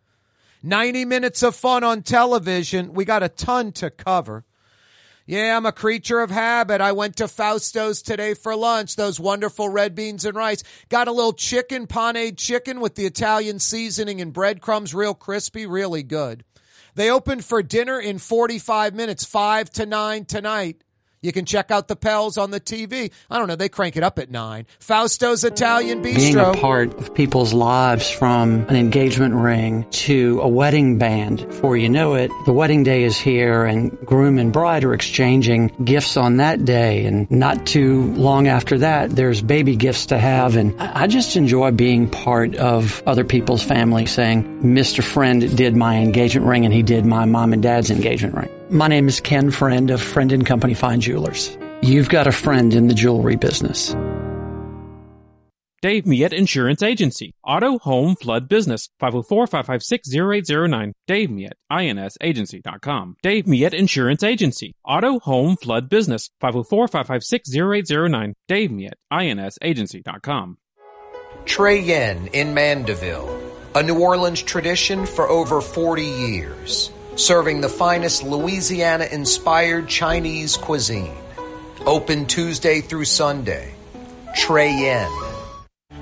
90 0.63 1.05
minutes 1.05 1.43
of 1.43 1.55
fun 1.55 1.85
on 1.85 2.03
television. 2.03 2.93
We 2.93 3.05
got 3.05 3.23
a 3.23 3.29
ton 3.29 3.73
to 3.73 3.91
cover. 3.91 4.45
Yeah, 5.27 5.57
I'm 5.57 5.67
a 5.67 5.73
creature 5.73 6.21
of 6.21 6.31
habit. 6.31 6.81
I 6.81 6.93
went 6.93 7.17
to 7.17 7.25
Fausto's 7.29 8.01
today 8.01 8.33
for 8.33 8.57
lunch. 8.57 8.97
Those 8.97 9.21
wonderful 9.21 9.69
red 9.69 9.95
beans 9.95 10.25
and 10.25 10.35
rice. 10.35 10.65
Got 10.89 11.07
a 11.07 11.13
little 11.13 11.35
chicken, 11.35 11.87
paneed 11.87 12.39
chicken 12.39 12.81
with 12.81 12.95
the 12.95 13.05
Italian 13.05 13.59
seasoning 13.59 14.23
and 14.23 14.33
breadcrumbs, 14.33 14.95
real 14.95 15.13
crispy, 15.13 15.67
really 15.67 16.03
good. 16.03 16.45
They 16.99 17.13
open 17.13 17.43
for 17.43 17.63
dinner 17.63 18.01
in 18.01 18.19
45 18.19 18.93
minutes, 18.93 19.25
5 19.25 19.71
to 19.71 19.87
9 19.87 20.25
tonight. 20.25 20.83
You 21.21 21.33
can 21.33 21.45
check 21.45 21.71
out 21.71 21.89
the 21.89 21.97
Pels 21.97 22.39
on 22.39 22.51
the 22.51 22.61
TV. 22.61 23.11
I 23.29 23.39
don't 23.39 23.49
know, 23.49 23.57
they 23.57 23.69
crank 23.69 23.97
it 23.97 24.03
up 24.03 24.19
at 24.19 24.31
9. 24.31 24.67
Fausto's 24.81 25.45
Italian 25.45 26.03
Bistro. 26.03 26.17
Being 26.17 26.39
a 26.39 26.55
part 26.55 26.95
of 26.95 27.15
people's 27.15 27.53
lives 27.53 28.09
from 28.09 28.67
an 28.69 28.77
engagement 28.77 29.35
ring 29.35 29.85
to 29.91 30.41
a 30.41 30.49
wedding 30.49 30.99
band. 30.99 31.47
Before 31.49 31.77
you 31.77 31.89
know 31.89 32.15
it, 32.15 32.31
the 32.47 32.53
wedding 32.53 32.85
day 32.85 33.03
is 33.03 33.19
here 33.19 33.65
and 33.65 33.99
groom 34.07 34.39
and 34.39 34.53
bride 34.53 34.85
are 34.85 34.95
exchanging 34.95 35.69
gifts 35.85 36.17
on 36.17 36.37
that 36.37 36.65
day. 36.65 37.05
And 37.05 37.29
not 37.31 37.67
too 37.67 38.13
long 38.15 38.47
after 38.47 38.79
that, 38.79 39.11
there's 39.11 39.43
baby 39.43 39.77
gifts 39.77 40.07
to 40.07 40.19
have. 40.19 40.57
And 40.57 40.81
I 40.81 41.07
just 41.09 41.37
enjoy 41.37 41.73
being 41.73 42.09
part 42.09 42.55
of 42.57 43.03
other 43.07 43.25
people's 43.25 43.63
family 43.63 44.07
saying, 44.07 44.63
Mr. 44.63 45.03
Friend 45.03 45.57
did 45.57 45.75
my 45.75 45.97
engagement 45.97 46.47
ring 46.47 46.65
and 46.65 46.73
he 46.73 46.83
did 46.83 47.05
my 47.05 47.25
mom 47.25 47.53
and 47.53 47.63
dad's 47.63 47.91
engagement 47.91 48.35
ring. 48.35 48.51
My 48.71 48.87
name 48.87 49.09
is 49.09 49.21
Ken 49.21 49.51
Friend 49.51 49.91
of 49.91 50.03
Friend 50.03 50.31
and 50.31 50.45
Company 50.45 50.75
Fine 50.75 51.01
Jewelers. 51.01 51.57
You've 51.81 52.11
got 52.11 52.27
a 52.27 52.33
friend 52.33 52.75
in 52.75 52.89
the 52.89 52.95
jewelry 52.95 53.37
business. 53.37 53.97
Dave 55.81 56.07
Miette 56.07 56.35
Insurance 56.35 56.83
Agency. 56.83 57.33
Auto, 57.43 57.79
home, 57.79 58.15
flood 58.17 58.47
business. 58.47 58.91
504-556-0809. 59.01 60.93
Dave 61.07 61.31
Miette, 61.31 61.57
insagency.com. 61.71 63.17
Dave 63.23 63.47
Miette 63.47 63.75
Insurance 63.75 64.23
Agency. 64.23 64.75
Auto, 64.85 65.19
home, 65.21 65.57
flood 65.57 65.89
business. 65.89 66.29
504-556-0809. 66.43 68.35
Dave 68.49 68.71
Miette, 68.71 68.99
insagency.com. 69.11 70.59
Trey 71.47 71.81
Yuen 71.81 72.27
in 72.35 72.53
Mandeville, 72.53 73.41
a 73.75 73.83
New 73.83 73.99
Orleans 73.99 74.43
tradition 74.43 75.07
for 75.07 75.29
over 75.29 75.61
40 75.63 76.05
years, 76.05 76.91
serving 77.19 77.61
the 77.61 77.69
finest 77.69 78.23
Louisiana 78.23 79.07
inspired 79.11 79.89
Chinese 79.89 80.57
cuisine. 80.57 81.17
Open 81.87 82.27
Tuesday 82.27 82.81
through 82.81 83.05
Sunday. 83.05 83.75
Trey 84.35 84.73
Yuen. 84.73 85.29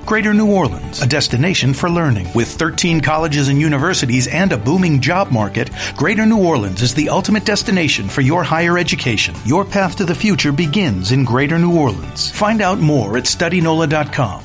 Greater 0.04 0.32
New 0.32 0.52
Orleans, 0.52 1.02
a 1.02 1.06
destination 1.06 1.74
for 1.74 1.90
learning. 1.90 2.28
With 2.32 2.46
13 2.48 3.00
colleges 3.00 3.48
and 3.48 3.60
universities 3.60 4.28
and 4.28 4.52
a 4.52 4.56
booming 4.56 5.00
job 5.00 5.32
market, 5.32 5.68
Greater 5.96 6.24
New 6.24 6.44
Orleans 6.44 6.80
is 6.80 6.94
the 6.94 7.08
ultimate 7.08 7.44
destination 7.44 8.08
for 8.08 8.20
your 8.20 8.44
higher 8.44 8.78
education. 8.78 9.34
Your 9.44 9.64
path 9.64 9.96
to 9.96 10.04
the 10.04 10.14
future 10.14 10.52
begins 10.52 11.10
in 11.10 11.24
Greater 11.24 11.58
New 11.58 11.76
Orleans. 11.76 12.30
Find 12.30 12.60
out 12.60 12.78
more 12.78 13.16
at 13.16 13.24
studynola.com. 13.24 14.44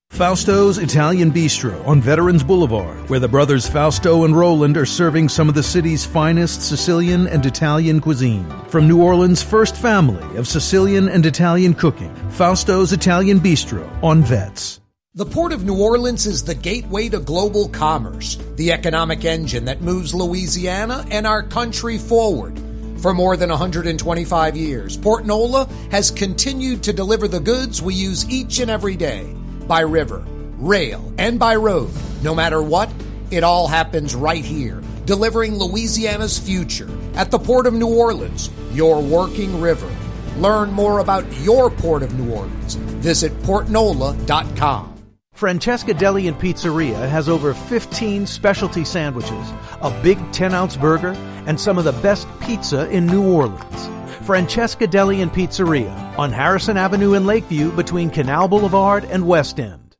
Fausto's 0.11 0.77
Italian 0.77 1.31
Bistro 1.31 1.87
on 1.87 2.01
Veterans 2.01 2.43
Boulevard, 2.43 3.09
where 3.09 3.21
the 3.21 3.29
brothers 3.29 3.65
Fausto 3.65 4.25
and 4.25 4.35
Roland 4.37 4.75
are 4.75 4.85
serving 4.85 5.29
some 5.29 5.47
of 5.47 5.55
the 5.55 5.63
city's 5.63 6.05
finest 6.05 6.61
Sicilian 6.61 7.27
and 7.27 7.45
Italian 7.45 8.01
cuisine. 8.01 8.45
From 8.67 8.89
New 8.89 9.01
Orleans' 9.01 9.41
first 9.41 9.77
family 9.77 10.37
of 10.37 10.49
Sicilian 10.49 11.07
and 11.07 11.25
Italian 11.25 11.73
cooking, 11.73 12.13
Fausto's 12.29 12.91
Italian 12.91 13.39
Bistro 13.39 13.89
on 14.03 14.21
Vets. 14.21 14.81
The 15.15 15.25
Port 15.25 15.53
of 15.53 15.63
New 15.63 15.81
Orleans 15.81 16.25
is 16.25 16.43
the 16.43 16.55
gateway 16.55 17.07
to 17.07 17.19
global 17.19 17.69
commerce, 17.69 18.37
the 18.57 18.73
economic 18.73 19.23
engine 19.23 19.63
that 19.65 19.81
moves 19.81 20.13
Louisiana 20.13 21.05
and 21.09 21.25
our 21.25 21.41
country 21.41 21.97
forward. 21.97 22.59
For 22.97 23.13
more 23.13 23.37
than 23.37 23.49
125 23.49 24.57
years, 24.57 24.97
Port 24.97 25.25
Nola 25.25 25.69
has 25.89 26.11
continued 26.11 26.83
to 26.83 26.91
deliver 26.91 27.29
the 27.29 27.39
goods 27.39 27.81
we 27.81 27.93
use 27.93 28.29
each 28.29 28.59
and 28.59 28.69
every 28.69 28.97
day 28.97 29.37
by 29.71 29.79
river, 29.79 30.21
rail, 30.57 31.13
and 31.17 31.39
by 31.39 31.55
road. 31.55 31.89
No 32.21 32.35
matter 32.35 32.61
what, 32.61 32.91
it 33.31 33.41
all 33.41 33.69
happens 33.69 34.13
right 34.13 34.43
here, 34.43 34.81
delivering 35.05 35.55
Louisiana's 35.57 36.37
future 36.37 36.89
at 37.13 37.31
the 37.31 37.39
Port 37.39 37.65
of 37.65 37.73
New 37.73 37.87
Orleans, 37.87 38.49
your 38.73 39.01
working 39.01 39.61
river. 39.61 39.89
Learn 40.35 40.73
more 40.73 40.99
about 40.99 41.23
your 41.39 41.69
Port 41.69 42.03
of 42.03 42.13
New 42.19 42.33
Orleans. 42.33 42.75
Visit 42.99 43.31
portnola.com. 43.43 44.93
Francesca 45.35 45.93
Deli 45.93 46.27
and 46.27 46.37
Pizzeria 46.37 47.07
has 47.07 47.29
over 47.29 47.53
15 47.53 48.27
specialty 48.27 48.83
sandwiches, 48.83 49.53
a 49.81 50.01
big 50.03 50.19
10 50.33 50.53
ounce 50.53 50.75
burger, 50.75 51.13
and 51.47 51.57
some 51.57 51.77
of 51.77 51.85
the 51.85 51.93
best 51.93 52.27
pizza 52.41 52.89
in 52.89 53.05
New 53.05 53.33
Orleans. 53.33 54.00
Francesca 54.23 54.87
Deli 54.87 55.21
and 55.21 55.31
Pizzeria 55.31 56.17
on 56.17 56.31
Harrison 56.31 56.77
Avenue 56.77 57.13
in 57.13 57.25
Lakeview 57.25 57.71
between 57.71 58.09
Canal 58.09 58.47
Boulevard 58.47 59.03
and 59.05 59.27
West 59.27 59.59
End. 59.59 59.95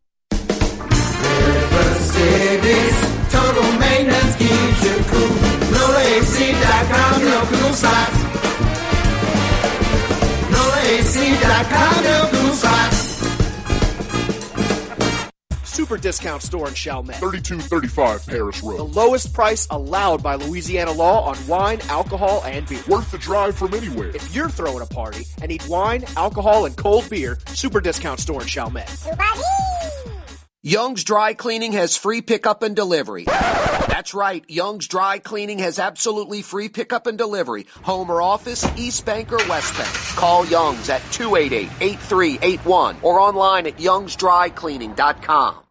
Cool. 5.10 5.30
No 5.72 5.88
no 12.04 12.30
cool 12.32 12.41
Super 15.72 15.96
discount 15.96 16.42
store 16.42 16.68
in 16.68 16.74
Chalmette. 16.74 17.16
3235 17.16 18.28
Paris 18.28 18.62
Road. 18.62 18.78
The 18.78 18.84
lowest 18.84 19.34
price 19.34 19.68
allowed 19.72 20.22
by 20.22 20.36
Louisiana 20.36 20.92
law 20.92 21.24
on 21.24 21.48
wine, 21.48 21.80
alcohol, 21.88 22.44
and 22.44 22.68
beer. 22.68 22.84
Worth 22.90 23.10
the 23.10 23.18
drive 23.18 23.56
from 23.56 23.74
anywhere. 23.74 24.10
If 24.10 24.36
you're 24.36 24.50
throwing 24.50 24.82
a 24.82 24.86
party 24.86 25.26
and 25.42 25.48
need 25.48 25.66
wine, 25.68 26.04
alcohol, 26.18 26.66
and 26.66 26.76
cold 26.76 27.10
beer, 27.10 27.40
super 27.48 27.80
discount 27.80 28.20
store 28.20 28.42
in 28.42 28.48
Chalmette. 28.50 29.08
Young's 30.62 31.06
Dry 31.06 31.34
Cleaning 31.34 31.72
has 31.72 31.96
free 31.96 32.22
pickup 32.22 32.64
and 32.64 32.76
delivery. 32.76 33.26
That's 34.02 34.16
right. 34.16 34.44
Young's 34.48 34.88
Dry 34.88 35.20
Cleaning 35.20 35.60
has 35.60 35.78
absolutely 35.78 36.42
free 36.42 36.70
pickup 36.70 37.06
and 37.06 37.20
delivery. 37.20 37.68
Home 37.84 38.10
or 38.10 38.20
office, 38.20 38.66
East 38.76 39.06
Bank 39.06 39.32
or 39.32 39.38
West 39.48 39.78
Bank. 39.78 39.94
Call 40.18 40.44
Young's 40.48 40.90
at 40.90 41.02
288-8381 41.12 43.04
or 43.04 43.20
online 43.20 43.68
at 43.68 43.78
youngsdrycleaning.com. 43.78 45.71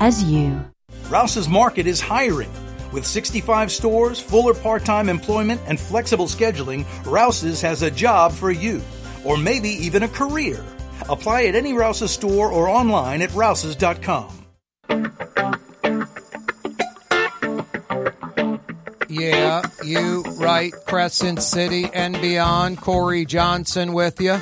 as 0.00 0.24
you. 0.24 0.64
Rouse's 1.10 1.48
Market 1.48 1.86
is 1.86 2.00
hiring. 2.00 2.50
With 2.92 3.06
65 3.06 3.70
stores, 3.70 4.20
fuller 4.20 4.54
part 4.54 4.84
time 4.84 5.08
employment, 5.08 5.60
and 5.66 5.78
flexible 5.78 6.26
scheduling, 6.26 6.86
Rouse's 7.04 7.60
has 7.62 7.82
a 7.82 7.90
job 7.90 8.32
for 8.32 8.50
you, 8.50 8.82
or 9.24 9.36
maybe 9.36 9.70
even 9.70 10.02
a 10.02 10.08
career. 10.08 10.64
Apply 11.08 11.44
at 11.44 11.54
any 11.54 11.72
Rouse's 11.72 12.10
store 12.10 12.50
or 12.50 12.68
online 12.68 13.22
at 13.22 13.32
rouses.com. 13.34 14.34
Yeah, 19.10 19.62
you 19.84 20.22
right, 20.38 20.72
Crescent 20.86 21.42
City 21.42 21.86
and 21.92 22.20
beyond. 22.20 22.78
Kaare 22.78 23.26
Johnson 23.26 23.92
with 23.92 24.20
you 24.20 24.38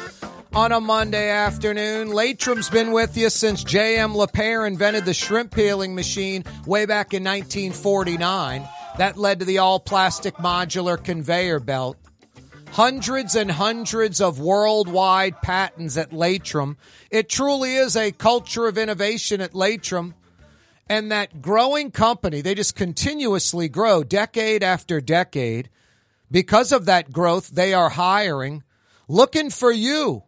on 0.56 0.72
a 0.72 0.80
Monday 0.80 1.28
afternoon. 1.28 2.08
Laitram's 2.08 2.70
been 2.70 2.90
with 2.90 3.14
you 3.14 3.28
since 3.28 3.62
J.M. 3.62 4.14
Lapeyre 4.14 4.66
invented 4.66 5.04
the 5.04 5.12
shrimp 5.12 5.54
peeling 5.54 5.94
machine 5.94 6.44
way 6.64 6.86
back 6.86 7.12
in 7.12 7.22
1949. 7.22 8.66
That 8.96 9.18
led 9.18 9.40
to 9.40 9.44
the 9.44 9.58
all 9.58 9.78
plastic 9.78 10.36
modular 10.36 10.96
conveyor 10.96 11.60
belt. 11.60 11.98
Hundreds 12.70 13.34
and 13.34 13.50
hundreds 13.50 14.18
of 14.22 14.40
worldwide 14.40 15.42
patents 15.42 15.98
at 15.98 16.10
Laitram. 16.10 16.76
It 17.10 17.28
truly 17.28 17.74
is 17.74 17.94
a 17.94 18.10
culture 18.10 18.66
of 18.66 18.78
innovation 18.78 19.42
at 19.42 19.52
Laitram. 19.52 20.14
And 20.88 21.12
that 21.12 21.42
growing 21.42 21.90
company, 21.90 22.40
they 22.40 22.54
just 22.54 22.74
continuously 22.74 23.68
grow 23.68 24.02
decade 24.02 24.62
after 24.62 25.02
decade. 25.02 25.68
Because 26.30 26.72
of 26.72 26.86
that 26.86 27.12
growth, 27.12 27.50
they 27.50 27.74
are 27.74 27.90
hiring, 27.90 28.62
looking 29.06 29.50
for 29.50 29.70
you. 29.70 30.22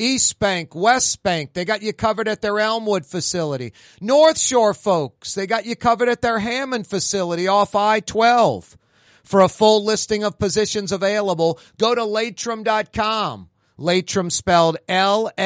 East 0.00 0.38
Bank, 0.38 0.74
West 0.74 1.22
Bank, 1.22 1.52
they 1.52 1.64
got 1.64 1.82
you 1.82 1.92
covered 1.92 2.26
at 2.26 2.40
their 2.40 2.58
Elmwood 2.58 3.04
facility. 3.04 3.72
North 4.00 4.38
Shore 4.38 4.74
folks, 4.74 5.34
they 5.34 5.46
got 5.46 5.66
you 5.66 5.76
covered 5.76 6.08
at 6.08 6.22
their 6.22 6.38
Hammond 6.38 6.86
facility 6.86 7.46
off 7.46 7.74
I-12. 7.74 8.76
For 9.22 9.40
a 9.40 9.48
full 9.48 9.84
listing 9.84 10.24
of 10.24 10.38
positions 10.38 10.90
available, 10.90 11.60
go 11.78 11.94
to 11.94 12.00
laitram.com. 12.00 13.48
Laitram 13.78 14.32
spelled 14.32 14.78
L-A-I-T-R-A-M, 14.88 15.36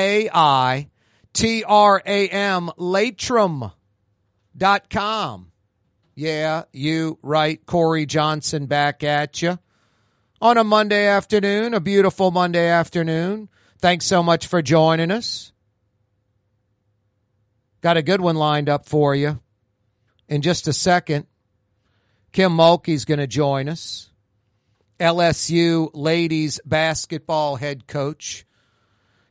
laitram 2.78 3.72
dot 4.56 4.88
com. 4.88 5.50
Yeah, 6.14 6.62
you 6.72 7.18
right. 7.22 7.64
Kaare 7.66 8.06
Johnson 8.06 8.66
back 8.66 9.02
at 9.02 9.42
you 9.42 9.58
on 10.40 10.58
a 10.58 10.64
Monday 10.64 11.06
afternoon, 11.06 11.74
a 11.74 11.80
beautiful 11.80 12.30
Monday 12.30 12.68
afternoon. 12.68 13.48
Thanks 13.84 14.06
so 14.06 14.22
much 14.22 14.46
for 14.46 14.62
joining 14.62 15.10
us. 15.10 15.52
Got 17.82 17.98
a 17.98 18.02
good 18.02 18.22
one 18.22 18.34
lined 18.34 18.70
up 18.70 18.88
for 18.88 19.14
you. 19.14 19.40
In 20.26 20.40
just 20.40 20.66
a 20.68 20.72
second, 20.72 21.26
Kim 22.32 22.52
Mulkey's 22.52 23.04
going 23.04 23.18
to 23.18 23.26
join 23.26 23.68
us. 23.68 24.08
LSU 24.98 25.90
ladies 25.92 26.60
basketball 26.64 27.56
head 27.56 27.86
coach. 27.86 28.46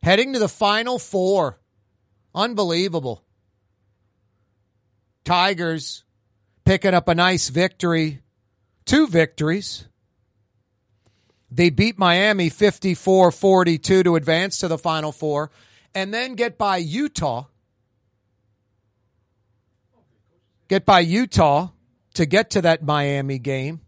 Heading 0.04 0.34
to 0.34 0.40
the 0.40 0.48
Final 0.48 1.00
Four. 1.00 1.60
Unbelievable. 2.36 3.24
Tigers 5.26 6.04
picking 6.64 6.94
up 6.94 7.08
a 7.08 7.16
nice 7.16 7.50
victory, 7.50 8.22
two 8.86 9.08
victories. 9.08 9.88
They 11.56 11.70
beat 11.70 12.00
Miami 12.00 12.50
54 12.50 13.32
42 13.32 14.04
to 14.04 14.16
advance 14.16 14.58
to 14.58 14.68
the 14.68 14.78
Final 14.78 15.12
Four 15.12 15.52
and 15.94 16.12
then 16.12 16.34
get 16.34 16.58
by 16.58 16.78
Utah. 16.78 17.46
Get 20.68 20.84
by 20.84 21.02
Utah 21.02 21.70
to 22.16 22.26
get 22.26 22.50
to 22.52 22.62
that 22.64 22.84
Miami 22.84 23.38
game. 23.38 23.82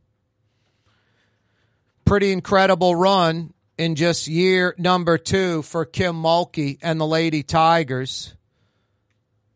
Pretty 2.06 2.32
incredible 2.32 2.96
run 2.96 3.52
in 3.80 3.96
just 3.96 4.28
year 4.28 4.76
number 4.78 5.18
two 5.18 5.64
for 5.64 5.86
Kim 5.86 6.22
Mulkey 6.22 6.78
and 6.84 7.00
the 7.00 7.08
Lady 7.08 7.42
Tigers. 7.42 8.36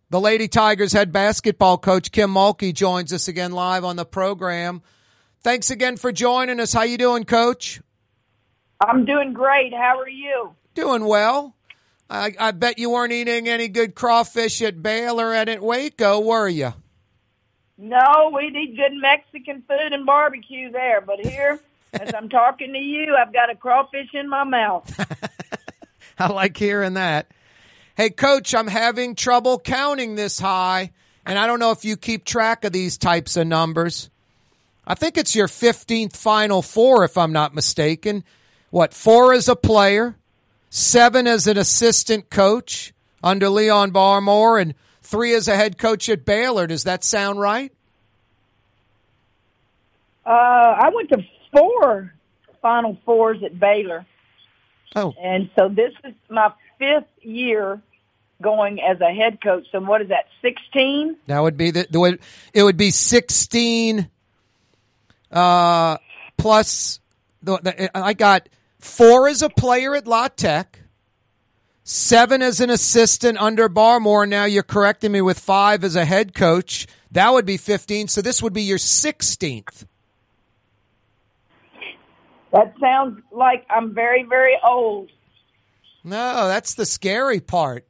The 0.10 0.20
Lady 0.20 0.48
Tigers 0.48 0.94
head 0.94 1.12
basketball 1.12 1.78
coach 1.78 2.12
Kim 2.12 2.34
Mulkey 2.34 2.74
joins 2.74 3.14
us 3.14 3.28
again 3.28 3.52
live 3.52 3.86
on 3.86 3.98
the 3.98 4.06
program. 4.06 4.82
Thanks 5.44 5.70
again 5.70 5.96
for 5.98 6.12
joining 6.12 6.60
us. 6.60 6.74
How 6.74 6.82
you 6.82 6.98
doing, 6.98 7.24
coach? 7.24 7.82
I'm 8.82 9.06
doing 9.06 9.34
great. 9.34 9.74
How 9.74 10.00
are 10.00 10.10
you? 10.10 10.56
Doing 10.74 11.06
well. 11.06 11.56
I, 12.10 12.34
I 12.40 12.52
bet 12.52 12.80
you 12.80 12.90
weren't 12.90 13.12
eating 13.12 13.48
any 13.48 13.68
good 13.68 13.94
crawfish 13.94 14.62
at 14.62 14.82
Baylor 14.82 15.34
and 15.34 15.50
at 15.50 15.62
Waco, 15.62 16.20
were 16.20 16.48
you? 16.48 16.74
No, 17.78 18.32
we 18.36 18.48
eat 18.48 18.76
good 18.76 18.94
Mexican 19.00 19.64
food 19.68 19.94
and 19.94 20.06
barbecue 20.06 20.72
there, 20.72 21.02
but 21.02 21.20
here, 21.20 21.60
as 21.94 22.14
I'm 22.14 22.30
talking 22.30 22.74
to 22.74 22.80
you, 22.80 23.16
I've 23.16 23.34
got 23.34 23.50
a 23.50 23.56
crawfish 23.56 24.10
in 24.14 24.28
my 24.28 24.44
mouth. 24.44 24.92
I 26.20 26.32
like 26.32 26.58
hearing 26.58 26.96
that. 26.96 27.32
Hey, 27.96 28.10
coach, 28.10 28.56
I'm 28.56 28.68
having 28.68 29.16
trouble 29.16 29.60
counting 29.60 30.16
this 30.16 30.40
high, 30.40 30.92
and 31.26 31.38
I 31.38 31.48
don't 31.48 31.60
know 31.60 31.72
if 31.72 31.86
you 31.86 31.96
keep 31.96 32.26
track 32.26 32.64
of 32.64 32.72
these 32.72 32.98
types 32.98 33.38
of 33.38 33.46
numbers. 33.46 34.10
I 34.88 34.96
think 34.96 35.18
it's 35.18 35.36
your 35.36 35.48
15th 35.48 36.16
Final 36.16 36.62
Four, 36.62 37.04
if 37.04 37.18
I'm 37.18 37.34
not 37.34 37.54
mistaken. 37.54 38.24
What, 38.72 38.94
four 38.94 39.34
as 39.34 39.48
a 39.48 39.56
player, 39.56 40.16
seven 40.70 41.28
as 41.28 41.48
an 41.48 41.58
assistant 41.58 42.30
coach 42.30 42.94
under 43.24 43.50
Leon 43.50 43.92
Barmore, 43.92 44.62
and 44.62 44.76
three 45.02 45.34
as 45.34 45.48
a 45.48 45.56
head 45.56 45.78
coach 45.78 46.08
at 46.10 46.26
Baylor. 46.26 46.68
Does 46.68 46.84
that 46.84 47.04
sound 47.04 47.40
right? 47.40 47.74
Uh, 50.26 50.30
I 50.30 50.90
went 50.94 51.10
to 51.10 51.24
four 51.52 52.14
Final 52.62 52.98
Fours 53.06 53.42
at 53.44 53.60
Baylor. 53.60 54.06
Oh. 54.96 55.14
And 55.22 55.50
so 55.58 55.70
this 55.70 55.94
is 56.04 56.14
my 56.30 56.52
fifth 56.78 57.08
year 57.22 57.82
going 58.42 58.80
as 58.82 59.02
a 59.02 59.12
head 59.12 59.42
coach. 59.42 59.66
So 59.72 59.80
what 59.80 60.02
is 60.02 60.10
that, 60.10 60.26
16? 60.42 61.18
That 61.28 61.40
would 61.40 61.58
be 61.58 61.72
the, 61.72 61.88
the 61.90 62.00
way, 62.00 62.18
it 62.54 62.64
would 62.64 62.78
be 62.78 62.92
16 62.92 64.10
uh, 65.32 65.98
plus 66.38 67.00
the, 67.44 67.58
the, 67.58 67.98
I 67.98 68.14
got 68.14 68.50
four 68.80 69.28
as 69.28 69.42
a 69.42 69.50
player 69.50 69.96
at 69.96 70.08
La 70.08 70.28
Tech, 70.30 70.80
seven 71.84 72.42
as 72.42 72.60
an 72.60 72.70
assistant 72.70 73.38
under 73.38 73.70
Barmore. 73.70 74.28
Now 74.28 74.46
you're 74.46 74.64
correcting 74.64 75.12
me 75.12 75.22
with 75.22 75.40
five 75.40 75.84
as 75.84 75.96
a 75.96 76.06
head 76.06 76.34
coach. 76.34 76.88
That 77.12 77.32
would 77.32 77.46
be 77.46 77.58
15. 77.58 78.08
So 78.08 78.22
this 78.22 78.42
would 78.42 78.54
be 78.54 78.64
your 78.64 78.78
16th. 78.78 79.86
That 82.52 82.74
sounds 82.80 83.22
like 83.32 83.66
I'm 83.70 83.94
very, 83.94 84.24
very 84.24 84.58
old. 84.64 85.10
No, 86.04 86.48
that's 86.48 86.74
the 86.74 86.86
scary 86.86 87.40
part. 87.40 87.86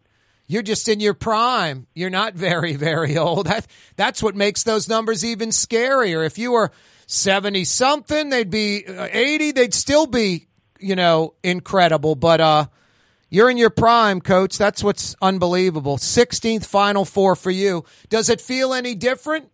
You're 0.47 0.63
just 0.63 0.89
in 0.89 0.99
your 0.99 1.13
prime. 1.13 1.86
You're 1.93 2.10
not 2.10 2.34
very, 2.34 2.75
very 2.75 3.17
old. 3.17 3.45
That, 3.45 3.67
that's 3.95 4.23
what 4.23 4.36
makes 4.36 4.63
those 4.63 4.89
numbers 4.89 5.23
even 5.23 5.49
scarier. 5.49 6.25
If 6.25 6.38
you 6.38 6.52
were 6.52 6.71
70 7.06 7.65
something, 7.65 8.30
they'd 8.30 8.49
be 8.49 8.86
uh, 8.86 9.08
80, 9.12 9.52
they'd 9.52 9.73
still 9.73 10.08
be, 10.08 10.47
you 10.79 10.95
know, 10.95 11.33
incredible. 11.43 12.15
But, 12.15 12.41
uh, 12.41 12.65
you're 13.29 13.49
in 13.49 13.57
your 13.57 13.69
prime, 13.69 14.21
coach. 14.21 14.57
That's 14.57 14.83
what's 14.83 15.15
unbelievable. 15.21 15.97
16th 15.97 16.65
final 16.65 17.05
four 17.05 17.35
for 17.35 17.51
you. 17.51 17.85
Does 18.09 18.29
it 18.29 18.41
feel 18.41 18.73
any 18.73 18.95
different? 18.95 19.49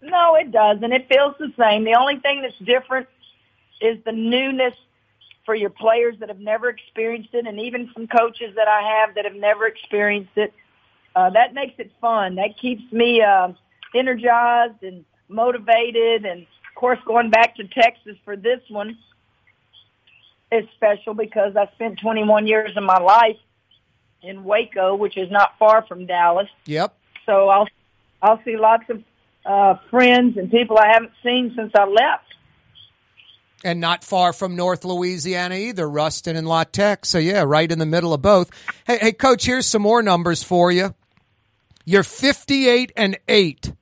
No, 0.00 0.36
it 0.36 0.52
doesn't. 0.52 0.92
It 0.92 1.08
feels 1.08 1.34
the 1.38 1.52
same. 1.58 1.84
The 1.84 1.96
only 1.98 2.20
thing 2.20 2.42
that's 2.42 2.58
different 2.58 3.08
is 3.80 3.98
the 4.04 4.12
newness 4.12 4.74
for 5.44 5.54
your 5.54 5.70
players 5.70 6.14
that 6.20 6.28
have 6.28 6.38
never 6.40 6.68
experienced 6.68 7.34
it 7.34 7.46
and 7.46 7.58
even 7.58 7.90
some 7.92 8.06
coaches 8.06 8.54
that 8.56 8.68
I 8.68 9.00
have 9.00 9.14
that 9.16 9.24
have 9.24 9.34
never 9.34 9.66
experienced 9.66 10.36
it. 10.36 10.54
Uh, 11.16 11.30
that 11.30 11.54
makes 11.54 11.74
it 11.78 11.90
fun. 12.00 12.36
That 12.36 12.56
keeps 12.60 12.90
me, 12.92 13.20
uh, 13.20 13.48
energized 13.94 14.82
and 14.82 15.04
motivated. 15.28 16.24
And 16.24 16.42
of 16.42 16.74
course, 16.76 16.98
going 17.04 17.30
back 17.30 17.56
to 17.56 17.64
Texas 17.64 18.16
for 18.24 18.36
this 18.36 18.60
one 18.68 18.96
is 20.54 20.68
special 20.76 21.14
because 21.14 21.56
I 21.56 21.66
spent 21.74 21.98
21 22.00 22.46
years 22.46 22.76
of 22.76 22.82
my 22.82 22.98
life 22.98 23.36
in 24.22 24.44
Waco, 24.44 24.94
which 24.94 25.16
is 25.16 25.30
not 25.30 25.58
far 25.58 25.84
from 25.86 26.06
Dallas. 26.06 26.48
Yep. 26.66 26.96
So 27.26 27.48
I'll, 27.48 27.68
I'll 28.22 28.40
see 28.44 28.56
lots 28.56 28.84
of, 28.88 29.02
uh, 29.44 29.74
friends 29.90 30.38
and 30.38 30.50
people 30.50 30.78
I 30.78 30.88
haven't 30.92 31.12
seen 31.22 31.52
since 31.56 31.72
I 31.74 31.84
left. 31.84 32.24
And 33.62 33.80
not 33.80 34.04
far 34.04 34.32
from 34.32 34.56
North 34.56 34.84
Louisiana 34.84 35.54
either, 35.54 35.88
Ruston 35.88 36.36
and 36.36 36.46
La 36.46 36.64
Tech. 36.64 37.06
So 37.06 37.18
yeah, 37.18 37.44
right 37.46 37.70
in 37.70 37.78
the 37.78 37.86
middle 37.86 38.12
of 38.12 38.20
both. 38.20 38.50
Hey, 38.86 38.98
hey, 38.98 39.12
coach, 39.12 39.44
here's 39.44 39.66
some 39.66 39.82
more 39.82 40.02
numbers 40.02 40.42
for 40.42 40.70
you. 40.70 40.94
You're 41.86 42.02
58 42.02 42.92
and 42.96 43.18
8 43.28 43.72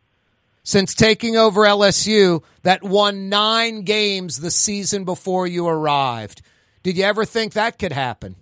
since 0.64 0.94
taking 0.94 1.36
over 1.36 1.62
LSU 1.62 2.42
that 2.62 2.82
won 2.82 3.28
nine 3.28 3.82
games 3.82 4.40
the 4.40 4.50
season 4.50 5.04
before 5.04 5.46
you 5.46 5.66
arrived. 5.66 6.42
Did 6.82 6.96
you 6.96 7.04
ever 7.04 7.24
think 7.24 7.52
that 7.52 7.78
could 7.78 7.92
happen? 7.92 8.36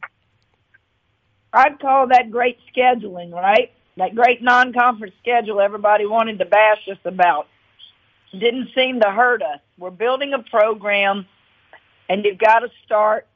I'd 1.53 1.79
call 1.81 2.09
that 2.09 2.31
great 2.31 2.59
scheduling, 2.75 3.33
right? 3.33 3.73
That 3.97 4.15
great 4.15 4.43
non-conference 4.43 5.15
schedule 5.21 5.61
everybody 5.61 6.07
wanted 6.07 6.39
to 6.39 6.45
bash 6.45 6.89
us 6.91 6.99
about. 7.05 7.49
Didn't 8.33 8.69
seem 8.75 9.01
to 9.01 9.11
hurt 9.11 9.43
us. 9.43 9.59
We're 9.77 9.91
building 9.91 10.33
a 10.33 10.39
program 10.39 11.27
and 12.09 12.25
you've 12.25 12.39
got 12.39 12.61
to 12.61 12.71
start 12.85 13.27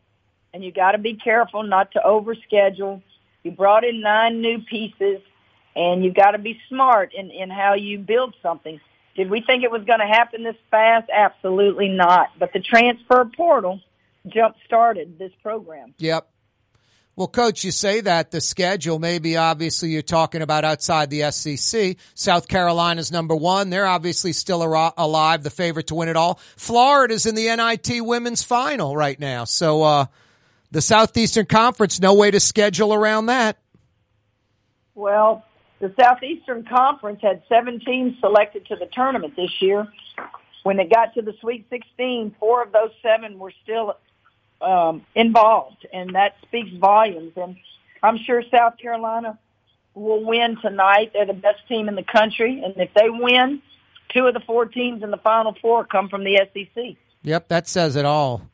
and 0.52 0.64
you 0.64 0.72
got 0.72 0.92
to 0.92 0.98
be 0.98 1.14
careful 1.14 1.64
not 1.64 1.92
to 1.92 2.00
overschedule. 2.04 3.02
You 3.42 3.50
brought 3.50 3.84
in 3.84 4.00
nine 4.00 4.40
new 4.40 4.60
pieces 4.60 5.20
and 5.74 6.04
you've 6.04 6.14
got 6.14 6.30
to 6.30 6.38
be 6.38 6.60
smart 6.68 7.12
in, 7.12 7.30
in 7.30 7.50
how 7.50 7.74
you 7.74 7.98
build 7.98 8.34
something. 8.40 8.80
Did 9.16 9.30
we 9.30 9.42
think 9.42 9.64
it 9.64 9.70
was 9.70 9.84
going 9.84 10.00
to 10.00 10.06
happen 10.06 10.44
this 10.44 10.56
fast? 10.70 11.10
Absolutely 11.12 11.88
not. 11.88 12.28
But 12.38 12.52
the 12.52 12.60
transfer 12.60 13.24
portal 13.36 13.80
jump 14.26 14.56
started 14.64 15.18
this 15.18 15.32
program. 15.42 15.94
Yep. 15.98 16.28
Well, 17.16 17.28
coach, 17.28 17.62
you 17.62 17.70
say 17.70 18.00
that 18.00 18.32
the 18.32 18.40
schedule, 18.40 18.98
maybe 18.98 19.36
obviously 19.36 19.90
you're 19.90 20.02
talking 20.02 20.42
about 20.42 20.64
outside 20.64 21.10
the 21.10 21.30
SEC. 21.30 21.96
South 22.14 22.48
Carolina's 22.48 23.12
number 23.12 23.36
one. 23.36 23.70
They're 23.70 23.86
obviously 23.86 24.32
still 24.32 24.64
alive, 24.64 25.44
the 25.44 25.50
favorite 25.50 25.86
to 25.88 25.94
win 25.94 26.08
it 26.08 26.16
all. 26.16 26.40
Florida's 26.56 27.26
in 27.26 27.36
the 27.36 27.54
NIT 27.54 28.04
women's 28.04 28.42
final 28.42 28.96
right 28.96 29.18
now. 29.18 29.44
So, 29.44 29.82
uh, 29.82 30.06
the 30.72 30.82
Southeastern 30.82 31.46
Conference, 31.46 32.00
no 32.00 32.14
way 32.14 32.32
to 32.32 32.40
schedule 32.40 32.92
around 32.92 33.26
that. 33.26 33.58
Well, 34.96 35.44
the 35.78 35.94
Southeastern 36.00 36.64
Conference 36.64 37.20
had 37.22 37.42
seven 37.48 37.78
teams 37.78 38.18
selected 38.18 38.66
to 38.66 38.76
the 38.76 38.86
tournament 38.86 39.36
this 39.36 39.52
year. 39.60 39.86
When 40.64 40.80
it 40.80 40.90
got 40.92 41.14
to 41.14 41.22
the 41.22 41.34
Sweet 41.40 41.66
16, 41.70 42.34
four 42.40 42.62
of 42.62 42.72
those 42.72 42.90
seven 43.02 43.38
were 43.38 43.52
still 43.62 43.94
um, 44.60 45.04
involved, 45.14 45.86
and 45.92 46.14
that 46.14 46.36
speaks 46.42 46.70
volumes. 46.76 47.32
And 47.36 47.56
I'm 48.02 48.18
sure 48.18 48.42
South 48.50 48.78
Carolina 48.78 49.38
will 49.94 50.24
win 50.24 50.56
tonight. 50.60 51.12
They're 51.12 51.26
the 51.26 51.32
best 51.32 51.66
team 51.68 51.88
in 51.88 51.94
the 51.94 52.04
country, 52.04 52.62
and 52.64 52.74
if 52.76 52.92
they 52.94 53.10
win, 53.10 53.62
two 54.12 54.26
of 54.26 54.34
the 54.34 54.40
four 54.40 54.66
teams 54.66 55.02
in 55.02 55.10
the 55.10 55.18
Final 55.18 55.54
Four 55.60 55.84
come 55.84 56.08
from 56.08 56.24
the 56.24 56.40
SEC. 56.52 56.96
Yep, 57.22 57.48
that 57.48 57.68
says 57.68 57.96
it 57.96 58.04
all. 58.04 58.50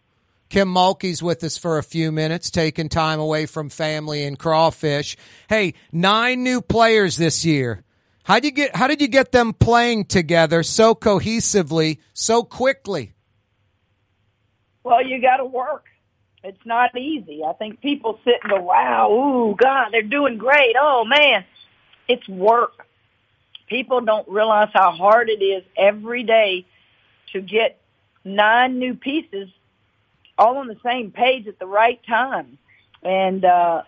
Kim 0.49 0.69
Mulkey's 0.69 1.23
with 1.23 1.45
us 1.45 1.57
for 1.57 1.79
a 1.79 1.83
few 1.83 2.11
minutes, 2.11 2.51
taking 2.51 2.89
time 2.89 3.21
away 3.21 3.47
from 3.47 3.69
family 3.69 4.25
and 4.25 4.37
crawfish. 4.37 5.17
Hey, 5.49 5.75
nine 5.93 6.43
new 6.43 6.61
players 6.61 7.17
this 7.17 7.45
year. 7.45 7.85
How 8.25 8.35
did 8.35 8.45
you 8.45 8.51
get? 8.51 8.77
How 8.77 8.89
did 8.89 9.01
you 9.01 9.09
get 9.09 9.33
them 9.33 9.53
playing 9.53 10.07
together 10.07 10.63
so 10.63 10.95
cohesively, 10.95 11.99
so 12.13 12.43
quickly? 12.43 13.15
Well, 14.83 15.07
you 15.07 15.21
got 15.21 15.39
to 15.39 15.45
work. 15.45 15.87
It's 16.42 16.64
not 16.64 16.96
easy. 16.96 17.44
I 17.44 17.53
think 17.53 17.81
people 17.81 18.18
sit 18.24 18.37
and 18.42 18.50
go, 18.50 18.62
"Wow, 18.62 19.12
ooh, 19.12 19.55
God, 19.55 19.90
they're 19.92 20.03
doing 20.03 20.38
great. 20.38 20.74
Oh 20.81 21.05
man, 21.05 21.44
it's 22.09 22.26
work." 22.29 22.87
People 23.68 24.00
don't 24.00 24.29
realize 24.29 24.70
how 24.72 24.90
hard 24.90 25.29
it 25.29 25.42
is 25.42 25.62
every 25.76 26.24
day 26.24 26.66
to 27.33 27.40
get 27.40 27.81
nine 28.24 28.79
new 28.79 28.94
pieces 28.94 29.48
all 30.37 30.57
on 30.57 30.66
the 30.66 30.79
same 30.83 31.12
page 31.12 31.46
at 31.46 31.59
the 31.59 31.66
right 31.66 32.00
time. 32.07 32.59
And 33.03 33.44
uh, 33.44 33.83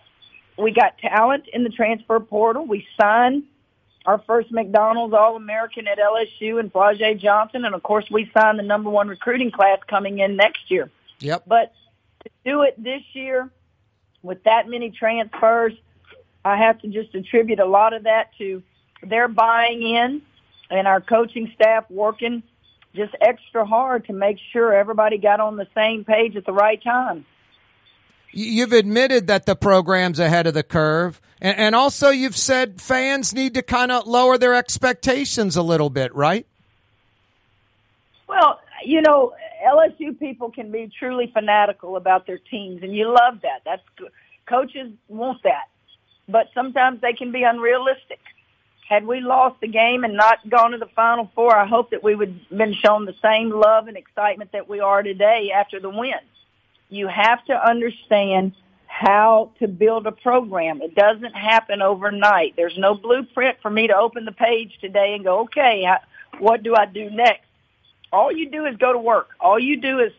we 0.57 0.71
got 0.71 0.97
talent 0.99 1.47
in 1.51 1.63
the 1.63 1.69
transfer 1.69 2.19
portal. 2.19 2.65
We 2.65 2.87
signed 2.99 3.43
our 4.05 4.19
first 4.19 4.51
McDonald's 4.51 5.13
All-American 5.13 5.87
at 5.87 5.97
LSU 5.97 6.59
and 6.59 6.71
Flau'jae 6.71 7.19
Johnson. 7.19 7.65
And 7.65 7.73
of 7.73 7.83
course, 7.83 8.05
we 8.11 8.29
signed 8.35 8.59
the 8.59 8.63
number 8.63 8.89
one 8.89 9.07
recruiting 9.07 9.51
class 9.51 9.79
coming 9.87 10.19
in 10.19 10.35
next 10.35 10.69
year. 10.69 10.89
Yep. 11.19 11.43
But 11.47 11.73
to 12.23 12.31
do 12.45 12.61
it 12.63 12.81
this 12.81 13.01
year 13.13 13.49
with 14.21 14.43
that 14.43 14.67
many 14.67 14.89
transfers, 14.89 15.73
I 16.45 16.57
have 16.57 16.81
to 16.81 16.87
just 16.87 17.13
attribute 17.15 17.59
a 17.59 17.65
lot 17.65 17.93
of 17.93 18.03
that 18.03 18.31
to 18.37 18.63
their 19.01 19.27
buying 19.27 19.81
in 19.81 20.21
and 20.69 20.87
our 20.87 21.01
coaching 21.01 21.51
staff 21.55 21.85
working 21.89 22.43
just 22.95 23.15
extra 23.21 23.65
hard 23.65 24.05
to 24.05 24.13
make 24.13 24.37
sure 24.51 24.73
everybody 24.73 25.17
got 25.17 25.39
on 25.39 25.57
the 25.57 25.67
same 25.73 26.03
page 26.03 26.35
at 26.35 26.45
the 26.45 26.53
right 26.53 26.81
time. 26.83 27.25
You've 28.31 28.73
admitted 28.73 29.27
that 29.27 29.45
the 29.45 29.55
program's 29.55 30.19
ahead 30.19 30.47
of 30.47 30.55
the 30.55 30.63
curve, 30.63 31.21
and, 31.39 31.57
and 31.57 31.75
also 31.75 32.09
you've 32.09 32.37
said 32.37 32.81
fans 32.81 33.33
need 33.33 33.53
to 33.53 33.61
kind 33.61 33.91
of 33.91 34.07
lower 34.07 34.37
their 34.37 34.55
expectations 34.55 35.55
a 35.55 35.61
little 35.61 35.89
bit, 35.89 36.13
right? 36.15 36.47
Well, 38.27 38.59
you 38.83 39.01
know, 39.01 39.33
LSU 39.63 40.17
people 40.19 40.51
can 40.51 40.71
be 40.71 40.91
truly 40.99 41.31
fanatical 41.33 41.95
about 41.95 42.27
their 42.27 42.37
teams, 42.37 42.83
and 42.83 42.95
you 42.95 43.07
love 43.07 43.41
that. 43.41 43.61
That's 43.65 43.83
good. 43.97 44.11
Coaches 44.45 44.91
want 45.07 45.41
that, 45.43 45.69
but 46.27 46.47
sometimes 46.53 47.01
they 47.01 47.13
can 47.13 47.31
be 47.31 47.43
unrealistic 47.43 48.19
had 48.87 49.07
we 49.07 49.21
lost 49.21 49.59
the 49.61 49.67
game 49.67 50.03
and 50.03 50.15
not 50.15 50.47
gone 50.49 50.71
to 50.71 50.77
the 50.77 50.89
Final 50.95 51.31
Four, 51.33 51.55
I 51.55 51.65
hope 51.65 51.91
that 51.91 52.03
we 52.03 52.15
would 52.15 52.39
have 52.49 52.57
been 52.57 52.73
shown 52.73 53.05
the 53.05 53.15
same 53.21 53.49
love 53.49 53.87
and 53.87 53.97
excitement 53.97 54.51
that 54.51 54.69
we 54.69 54.79
are 54.81 55.01
today 55.01 55.51
after 55.55 55.79
the 55.79 55.89
win. 55.89 56.13
You 56.89 57.07
have 57.07 57.43
to 57.45 57.53
understand 57.53 58.53
how 58.87 59.51
to 59.59 59.67
build 59.67 60.05
a 60.05 60.11
program. 60.11 60.81
It 60.81 60.93
doesn't 60.93 61.33
happen 61.33 61.81
overnight. 61.81 62.55
There's 62.55 62.77
no 62.77 62.93
blueprint 62.93 63.57
for 63.61 63.71
me 63.71 63.87
to 63.87 63.95
open 63.95 64.25
the 64.25 64.31
page 64.31 64.77
today 64.79 65.15
and 65.15 65.23
go, 65.23 65.41
okay, 65.41 65.87
what 66.37 66.61
do 66.61 66.75
I 66.75 66.85
do 66.85 67.09
next? 67.09 67.47
All 68.13 68.31
you 68.31 68.49
do 68.49 68.65
is 68.65 68.77
go 68.77 68.93
to 68.93 68.99
work. 68.99 69.31
All 69.39 69.59
you 69.59 69.77
do 69.77 69.99
is 69.99 70.13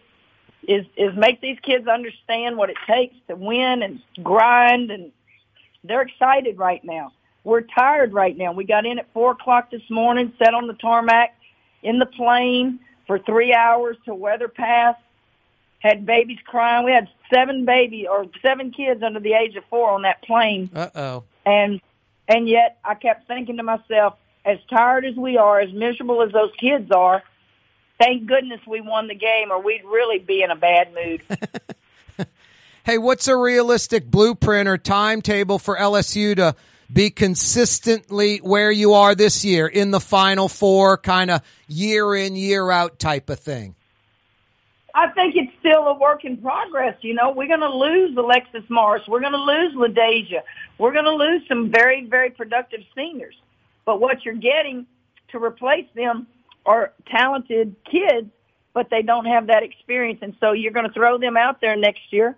is 0.66 0.84
is 0.96 1.14
make 1.16 1.40
these 1.40 1.58
kids 1.60 1.86
understand 1.86 2.56
what 2.56 2.68
it 2.68 2.76
takes 2.86 3.14
to 3.28 3.36
win 3.36 3.82
and 3.82 4.00
grind 4.22 4.90
and 4.90 5.12
they're 5.84 6.02
excited 6.02 6.58
right 6.58 6.82
now. 6.82 7.12
We're 7.44 7.60
tired 7.60 8.12
right 8.12 8.36
now. 8.36 8.52
We 8.52 8.64
got 8.64 8.86
in 8.86 8.98
at 8.98 9.12
four 9.12 9.32
o'clock 9.32 9.70
this 9.70 9.88
morning, 9.90 10.32
sat 10.38 10.54
on 10.54 10.66
the 10.66 10.72
tarmac 10.74 11.36
in 11.82 11.98
the 11.98 12.06
plane 12.06 12.80
for 13.06 13.18
three 13.18 13.54
hours 13.54 13.96
to 14.06 14.14
weather 14.14 14.48
pass. 14.48 14.96
Had 15.78 16.06
babies 16.06 16.38
crying. 16.46 16.86
We 16.86 16.92
had 16.92 17.08
seven 17.32 17.66
baby 17.66 18.08
or 18.08 18.24
seven 18.40 18.70
kids 18.70 19.02
under 19.02 19.20
the 19.20 19.34
age 19.34 19.54
of 19.54 19.64
four 19.68 19.90
on 19.90 20.02
that 20.02 20.22
plane. 20.22 20.70
Uh 20.74 20.88
oh. 20.94 21.24
And 21.44 21.80
and 22.26 22.48
yet 22.48 22.78
I 22.82 22.94
kept 22.94 23.28
thinking 23.28 23.58
to 23.58 23.62
myself, 23.62 24.14
as 24.46 24.58
tired 24.70 25.04
as 25.04 25.14
we 25.14 25.36
are, 25.36 25.60
as 25.60 25.70
miserable 25.74 26.22
as 26.22 26.32
those 26.32 26.52
kids 26.58 26.90
are, 26.90 27.22
thank 27.98 28.26
goodness 28.26 28.60
we 28.66 28.80
won 28.80 29.08
the 29.08 29.14
game, 29.14 29.50
or 29.50 29.62
we'd 29.62 29.84
really 29.84 30.18
be 30.18 30.42
in 30.42 30.50
a 30.50 30.56
bad 30.56 30.94
mood. 30.94 31.22
hey, 32.84 32.98
what's 32.98 33.28
a 33.28 33.36
realistic 33.36 34.10
blueprint 34.10 34.68
or 34.68 34.78
timetable 34.78 35.58
for 35.58 35.76
LSU 35.76 36.36
to 36.36 36.54
be 36.92 37.10
consistently 37.10 38.38
where 38.38 38.70
you 38.70 38.94
are 38.94 39.14
this 39.14 39.44
year 39.44 39.66
in 39.66 39.90
the 39.90 40.00
final 40.00 40.48
four, 40.48 40.96
kind 40.98 41.30
of 41.30 41.42
year 41.66 42.14
in, 42.14 42.36
year 42.36 42.70
out 42.70 42.98
type 42.98 43.30
of 43.30 43.40
thing? 43.40 43.74
I 44.94 45.08
think 45.08 45.34
it's 45.34 45.52
still 45.58 45.88
a 45.88 45.98
work 45.98 46.24
in 46.24 46.36
progress. 46.36 46.96
You 47.00 47.14
know, 47.14 47.32
we're 47.32 47.48
going 47.48 47.60
to 47.60 47.74
lose 47.74 48.16
Alexis 48.16 48.62
Morris. 48.68 49.02
We're 49.08 49.20
going 49.20 49.32
to 49.32 49.38
lose 49.38 49.74
LaDazhia. 49.74 50.42
We're 50.78 50.92
going 50.92 51.04
to 51.04 51.14
lose 51.14 51.42
some 51.48 51.72
very, 51.72 52.06
very 52.06 52.30
productive 52.30 52.80
seniors. 52.94 53.34
But 53.84 54.00
what 54.00 54.24
you're 54.24 54.34
getting 54.34 54.86
to 55.32 55.42
replace 55.42 55.86
them 55.96 56.28
are 56.66 56.92
talented 57.10 57.76
kids, 57.90 58.28
but 58.72 58.88
they 58.90 59.02
don't 59.02 59.26
have 59.26 59.48
that 59.48 59.62
experience. 59.62 60.20
And 60.22 60.34
so 60.40 60.52
you're 60.52 60.72
going 60.72 60.86
to 60.86 60.92
throw 60.92 61.18
them 61.18 61.36
out 61.36 61.60
there 61.60 61.76
next 61.76 62.12
year 62.12 62.36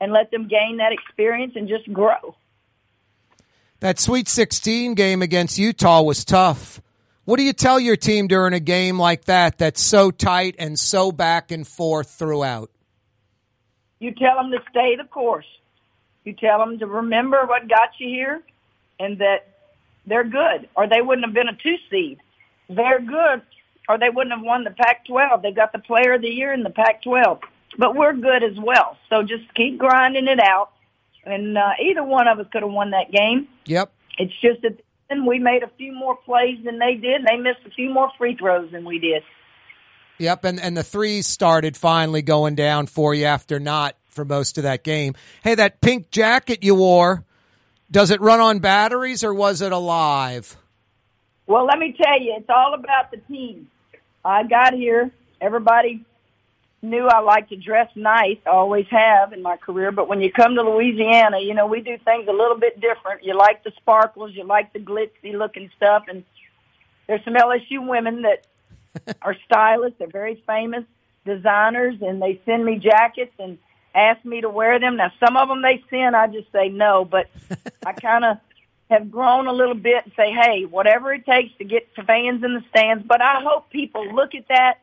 and 0.00 0.12
let 0.12 0.30
them 0.30 0.48
gain 0.48 0.78
that 0.78 0.92
experience 0.92 1.54
and 1.56 1.68
just 1.68 1.90
grow. 1.92 2.34
That 3.80 3.98
Sweet 3.98 4.28
16 4.28 4.94
game 4.94 5.22
against 5.22 5.58
Utah 5.58 6.02
was 6.02 6.24
tough. 6.24 6.80
What 7.24 7.36
do 7.36 7.44
you 7.44 7.52
tell 7.52 7.78
your 7.78 7.96
team 7.96 8.26
during 8.26 8.52
a 8.52 8.60
game 8.60 8.98
like 8.98 9.26
that 9.26 9.58
that's 9.58 9.80
so 9.80 10.10
tight 10.10 10.56
and 10.58 10.78
so 10.78 11.12
back 11.12 11.50
and 11.52 11.66
forth 11.66 12.10
throughout? 12.10 12.70
You 14.00 14.12
tell 14.12 14.36
them 14.36 14.50
to 14.50 14.58
stay 14.70 14.96
the 14.96 15.04
course. 15.04 15.46
You 16.24 16.32
tell 16.32 16.58
them 16.58 16.78
to 16.80 16.86
remember 16.86 17.44
what 17.46 17.68
got 17.68 17.90
you 17.98 18.08
here 18.08 18.42
and 18.98 19.18
that 19.18 19.48
they're 20.06 20.24
good 20.24 20.68
or 20.76 20.88
they 20.88 21.00
wouldn't 21.00 21.24
have 21.24 21.34
been 21.34 21.48
a 21.48 21.56
two 21.56 21.76
seed. 21.90 22.18
They're 22.68 23.00
good 23.00 23.42
or 23.88 23.98
they 23.98 24.08
wouldn't 24.08 24.34
have 24.34 24.44
won 24.44 24.64
the 24.64 24.70
Pac-12. 24.70 25.42
They 25.42 25.52
got 25.52 25.72
the 25.72 25.78
player 25.78 26.14
of 26.14 26.22
the 26.22 26.28
year 26.28 26.52
in 26.52 26.62
the 26.62 26.70
Pac-12. 26.70 27.40
But 27.78 27.96
we're 27.96 28.12
good 28.12 28.42
as 28.42 28.56
well. 28.58 28.98
So 29.08 29.22
just 29.22 29.44
keep 29.54 29.78
grinding 29.78 30.28
it 30.28 30.40
out 30.40 30.72
and 31.24 31.56
uh, 31.56 31.70
either 31.80 32.02
one 32.02 32.28
of 32.28 32.38
us 32.38 32.46
could 32.52 32.62
have 32.62 32.70
won 32.70 32.90
that 32.90 33.10
game. 33.10 33.48
Yep. 33.66 33.92
It's 34.18 34.32
just 34.40 34.62
that 34.62 34.80
then 35.08 35.26
we 35.26 35.38
made 35.38 35.62
a 35.62 35.70
few 35.78 35.92
more 35.92 36.16
plays 36.16 36.58
than 36.64 36.78
they 36.78 36.94
did. 36.94 37.20
And 37.20 37.26
they 37.26 37.36
missed 37.36 37.66
a 37.66 37.70
few 37.70 37.90
more 37.90 38.10
free 38.18 38.36
throws 38.36 38.70
than 38.72 38.84
we 38.84 38.98
did. 38.98 39.22
Yep, 40.18 40.44
and 40.44 40.60
and 40.60 40.76
the 40.76 40.84
threes 40.84 41.26
started 41.26 41.76
finally 41.76 42.22
going 42.22 42.54
down 42.54 42.86
for 42.86 43.14
you 43.14 43.24
after 43.24 43.58
not 43.58 43.96
for 44.06 44.24
most 44.24 44.56
of 44.58 44.64
that 44.64 44.84
game. 44.84 45.14
Hey, 45.42 45.54
that 45.54 45.80
pink 45.80 46.10
jacket 46.10 46.62
you 46.62 46.74
wore, 46.74 47.24
does 47.90 48.10
it 48.10 48.20
run 48.20 48.38
on 48.38 48.60
batteries 48.60 49.24
or 49.24 49.34
was 49.34 49.62
it 49.62 49.72
alive? 49.72 50.56
Well, 51.46 51.64
let 51.64 51.78
me 51.78 51.96
tell 52.00 52.20
you, 52.20 52.34
it's 52.38 52.48
all 52.48 52.74
about 52.74 53.10
the 53.10 53.16
team. 53.16 53.68
I 54.24 54.44
got 54.44 54.74
here, 54.74 55.10
everybody 55.40 56.04
knew 56.82 57.06
I 57.06 57.20
like 57.20 57.48
to 57.50 57.56
dress 57.56 57.88
nice. 57.94 58.38
I 58.44 58.50
always 58.50 58.86
have 58.90 59.32
in 59.32 59.42
my 59.42 59.56
career. 59.56 59.92
But 59.92 60.08
when 60.08 60.20
you 60.20 60.32
come 60.32 60.56
to 60.56 60.62
Louisiana, 60.62 61.38
you 61.38 61.54
know, 61.54 61.66
we 61.66 61.80
do 61.80 61.96
things 61.98 62.26
a 62.28 62.32
little 62.32 62.56
bit 62.56 62.80
different. 62.80 63.24
You 63.24 63.36
like 63.36 63.62
the 63.62 63.72
sparkles, 63.76 64.32
you 64.34 64.44
like 64.44 64.72
the 64.72 64.80
glitzy 64.80 65.32
looking 65.32 65.70
stuff. 65.76 66.04
And 66.08 66.24
there's 67.06 67.24
some 67.24 67.34
LSU 67.34 67.86
women 67.86 68.22
that 68.22 68.46
are 69.22 69.36
stylists. 69.46 69.98
They're 69.98 70.08
very 70.08 70.42
famous 70.46 70.84
designers 71.24 71.94
and 72.02 72.20
they 72.20 72.40
send 72.44 72.64
me 72.64 72.78
jackets 72.78 73.32
and 73.38 73.58
ask 73.94 74.24
me 74.24 74.40
to 74.40 74.48
wear 74.48 74.80
them. 74.80 74.96
Now, 74.96 75.12
some 75.20 75.36
of 75.36 75.48
them 75.48 75.62
they 75.62 75.84
send, 75.88 76.16
I 76.16 76.26
just 76.26 76.50
say 76.50 76.68
no, 76.68 77.04
but 77.04 77.30
I 77.86 77.92
kind 78.00 78.24
of 78.24 78.38
have 78.92 79.10
grown 79.10 79.46
a 79.46 79.52
little 79.52 79.74
bit 79.74 80.04
and 80.04 80.12
say, 80.16 80.30
hey, 80.32 80.64
whatever 80.64 81.12
it 81.12 81.26
takes 81.26 81.56
to 81.58 81.64
get 81.64 81.88
fans 81.94 82.44
in 82.44 82.54
the 82.54 82.62
stands. 82.70 83.04
But 83.06 83.20
I 83.20 83.40
hope 83.42 83.70
people 83.70 84.14
look 84.14 84.34
at 84.34 84.46
that, 84.48 84.78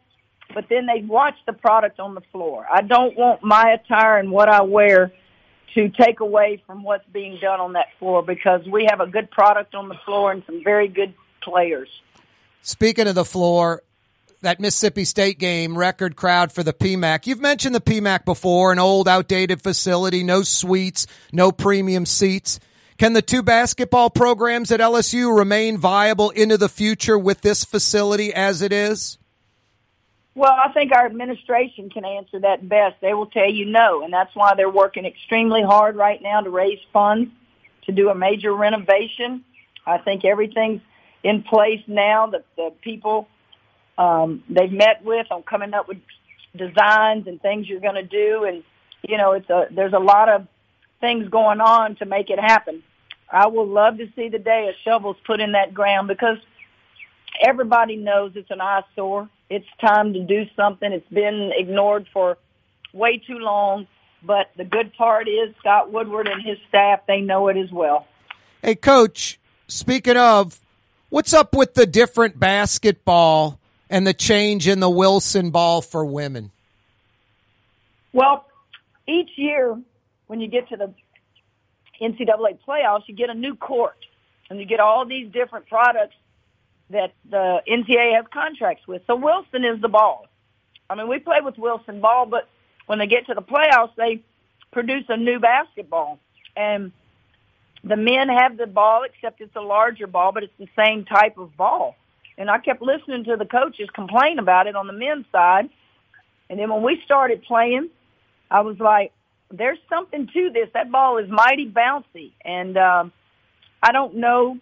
but 0.54 0.66
then 0.70 0.86
they 0.86 1.02
watch 1.02 1.36
the 1.46 1.54
product 1.54 2.00
on 2.00 2.16
the 2.16 2.22
floor. 2.32 2.66
I 2.72 2.82
don't 2.82 3.16
want 3.18 3.44
my 3.44 3.72
attire 3.72 4.18
and 4.18 4.32
what 4.32 4.50
I 4.50 4.62
wear 4.64 5.12
to 5.76 5.90
take 5.90 6.20
away 6.20 6.62
from 6.66 6.84
what's 6.84 7.08
being 7.14 7.38
done 7.40 7.60
on 7.60 7.74
that 7.74 7.88
floor 8.00 8.24
because 8.24 8.66
we 8.66 8.88
have 8.90 9.00
a 9.00 9.08
good 9.08 9.30
product 9.30 9.76
on 9.76 9.88
the 9.88 9.98
floor 10.06 10.32
and 10.32 10.44
some 10.46 10.64
very 10.64 10.88
good 10.88 11.14
players. 11.42 11.90
Speaking 12.62 13.08
of 13.08 13.16
the 13.16 13.26
floor, 13.26 13.84
that 14.42 14.60
Mississippi 14.60 15.04
State 15.04 15.38
game, 15.38 15.78
record 15.78 16.16
crowd 16.16 16.52
for 16.52 16.64
the 16.64 16.74
PMAC. 16.74 17.28
You've 17.28 17.42
mentioned 17.42 17.76
the 17.76 17.82
PMAC 17.82 18.26
before, 18.26 18.72
an 18.72 18.80
old, 18.80 19.08
outdated 19.08 19.62
facility, 19.62 20.24
no 20.24 20.44
suites, 20.44 21.08
no 21.32 21.52
premium 21.52 22.06
seats. 22.06 22.60
Can 23.00 23.14
the 23.14 23.22
two 23.22 23.42
basketball 23.42 24.10
programs 24.10 24.72
at 24.72 24.82
LSU 24.82 25.34
remain 25.34 25.78
viable 25.78 26.32
into 26.32 26.58
the 26.58 26.68
future 26.68 27.18
with 27.18 27.40
this 27.40 27.64
facility 27.64 28.34
as 28.34 28.62
it 28.62 28.74
is? 28.74 29.18
Well, 30.36 30.52
I 30.52 30.74
think 30.74 30.92
our 30.92 31.06
administration 31.06 31.90
can 31.90 32.04
answer 32.04 32.42
that 32.42 32.68
best. 32.68 32.98
They 33.00 33.14
will 33.14 33.28
tell 33.28 33.50
you 33.50 33.68
no, 33.68 34.04
and 34.04 34.12
that's 34.12 34.36
why 34.36 34.54
they're 34.56 34.70
working 34.70 35.06
extremely 35.06 35.64
hard 35.64 35.96
right 35.96 36.22
now 36.22 36.42
to 36.42 36.50
raise 36.50 36.80
funds 36.92 37.32
to 37.86 37.94
do 37.94 38.10
a 38.10 38.16
major 38.16 38.54
renovation. 38.54 39.46
I 39.88 40.00
think 40.00 40.26
everything's 40.26 40.82
in 41.24 41.44
place 41.44 41.82
now. 41.88 42.28
That 42.28 42.44
the 42.58 42.74
people 42.82 43.30
um, 43.98 44.44
they've 44.50 44.72
met 44.72 45.06
with 45.06 45.28
on 45.32 45.44
coming 45.44 45.74
up 45.74 45.88
with 45.88 46.00
designs 46.54 47.28
and 47.28 47.42
things 47.42 47.70
you're 47.70 47.80
going 47.80 47.96
to 47.96 48.04
do, 48.04 48.44
and 48.44 48.62
you 49.08 49.18
know, 49.18 49.32
it's 49.32 49.50
a 49.50 49.68
there's 49.72 49.94
a 49.94 50.00
lot 50.00 50.28
of 50.28 50.48
things 51.00 51.30
going 51.30 51.62
on 51.62 51.96
to 51.96 52.06
make 52.06 52.30
it 52.30 52.40
happen. 52.40 52.84
I 53.32 53.48
would 53.48 53.68
love 53.68 53.98
to 53.98 54.08
see 54.16 54.30
the 54.30 54.40
day 54.40 54.70
a 54.70 54.90
shovel's 54.90 55.18
put 55.26 55.40
in 55.40 55.52
that 55.52 55.74
ground 55.74 56.08
because 56.08 56.38
everybody 57.42 57.96
knows 57.96 58.32
it's 58.36 58.52
an 58.52 58.62
eyesore. 58.62 59.30
It's 59.50 59.68
time 59.80 60.14
to 60.14 60.24
do 60.24 60.46
something. 60.56 60.92
It's 60.92 61.08
been 61.10 61.52
ignored 61.56 62.08
for 62.12 62.38
way 62.94 63.18
too 63.18 63.38
long. 63.38 63.88
But 64.24 64.52
the 64.58 64.66
good 64.66 64.94
part 64.94 65.28
is 65.28 65.56
Scott 65.60 65.92
Woodward 65.92 66.28
and 66.28 66.44
his 66.44 66.58
staff, 66.68 67.02
they 67.08 67.22
know 67.22 67.48
it 67.48 67.58
as 67.58 67.72
well. 67.72 68.06
Hey, 68.62 68.76
coach, 68.76 69.40
speaking 69.68 70.18
of, 70.18 70.60
what's 71.10 71.34
up 71.34 71.56
with 71.56 71.74
the 71.74 71.86
different 71.86 72.38
basketball 72.38 73.60
and 73.90 74.06
the 74.06 74.14
change 74.14 74.68
in 74.68 74.82
the 74.82 74.90
Wilson 74.90 75.52
ball 75.52 75.82
for 75.82 76.04
women? 76.04 76.52
Well, 78.12 78.46
each 79.08 79.30
year 79.38 79.80
when 80.28 80.42
you 80.42 80.48
get 80.48 80.68
to 80.70 80.78
the 80.78 80.94
NCAA 82.02 82.60
playoffs, 82.68 83.04
you 83.08 83.16
get 83.16 83.30
a 83.30 83.34
new 83.34 83.56
court 83.56 83.98
and 84.50 84.60
you 84.60 84.66
get 84.66 84.80
all 84.80 85.06
these 85.06 85.32
different 85.32 85.68
products 85.68 86.16
that 86.90 87.14
the 87.30 87.62
NCAA 87.68 88.16
has 88.16 88.26
contracts 88.34 88.88
with. 88.88 89.02
So 89.08 89.16
Wilson 89.16 89.64
is 89.64 89.82
the 89.82 89.90
ball. 89.90 90.26
I 90.90 90.96
mean, 90.96 91.08
we 91.08 91.20
play 91.20 91.40
with 91.42 91.58
Wilson 91.58 92.02
ball, 92.02 92.26
but 92.26 92.48
when 92.88 92.98
they 92.98 93.08
get 93.08 93.28
to 93.28 93.36
the 93.36 93.42
playoffs, 93.42 93.96
they 93.96 94.24
produce 94.72 95.06
a 95.10 95.18
new 95.18 95.40
basketball. 95.40 96.20
And 96.56 96.92
the 97.84 97.96
men 97.96 98.28
have 98.30 98.58
the 98.58 98.66
ball, 98.66 99.04
except 99.04 99.40
it's 99.42 99.56
a 99.56 99.62
larger 99.62 100.08
ball, 100.08 100.32
but 100.32 100.44
it's 100.44 100.58
the 100.58 100.68
same 100.76 101.06
type 101.06 101.38
of 101.38 101.56
ball. 101.56 101.96
And 102.38 102.50
I 102.50 102.58
kept 102.58 102.82
listening 102.82 103.26
to 103.26 103.36
the 103.36 103.46
coaches 103.46 103.90
complain 103.94 104.40
about 104.40 104.66
it 104.66 104.76
on 104.76 104.88
the 104.88 104.94
men's 104.94 105.26
side. 105.32 105.70
And 106.50 106.60
then 106.60 106.70
when 106.72 106.82
we 106.82 107.00
started 107.06 107.44
playing, 107.44 107.90
I 108.50 108.62
was 108.62 108.80
like, 108.80 109.12
there's 109.52 109.80
something 109.90 110.28
to 110.34 110.50
this. 110.52 110.70
That 110.74 110.92
ball 110.92 111.18
is 111.18 111.30
mighty 111.30 111.70
bouncy. 111.70 112.32
And 112.44 112.78
um, 112.78 113.12
I 113.82 113.92
don't 113.92 114.16
know 114.16 114.60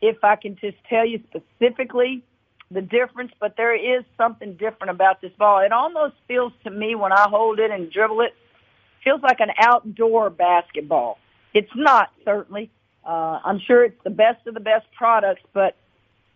if 0.00 0.22
I 0.22 0.36
can 0.36 0.56
just 0.56 0.76
tell 0.88 1.06
you 1.06 1.20
specifically 1.28 2.22
the 2.70 2.80
difference, 2.80 3.32
but 3.38 3.56
there 3.56 3.74
is 3.74 4.04
something 4.16 4.54
different 4.54 4.90
about 4.90 5.20
this 5.20 5.32
ball. 5.38 5.60
It 5.60 5.72
almost 5.72 6.14
feels 6.26 6.52
to 6.64 6.70
me 6.70 6.94
when 6.94 7.12
I 7.12 7.28
hold 7.28 7.58
it 7.58 7.70
and 7.70 7.90
dribble 7.90 8.22
it, 8.22 8.34
feels 9.04 9.20
like 9.22 9.40
an 9.40 9.50
outdoor 9.58 10.30
basketball. 10.30 11.18
It's 11.54 11.70
not 11.74 12.10
certainly. 12.24 12.70
Uh, 13.04 13.40
I'm 13.44 13.60
sure 13.60 13.84
it's 13.84 14.02
the 14.04 14.10
best 14.10 14.46
of 14.46 14.54
the 14.54 14.60
best 14.60 14.86
products, 14.96 15.42
but 15.52 15.76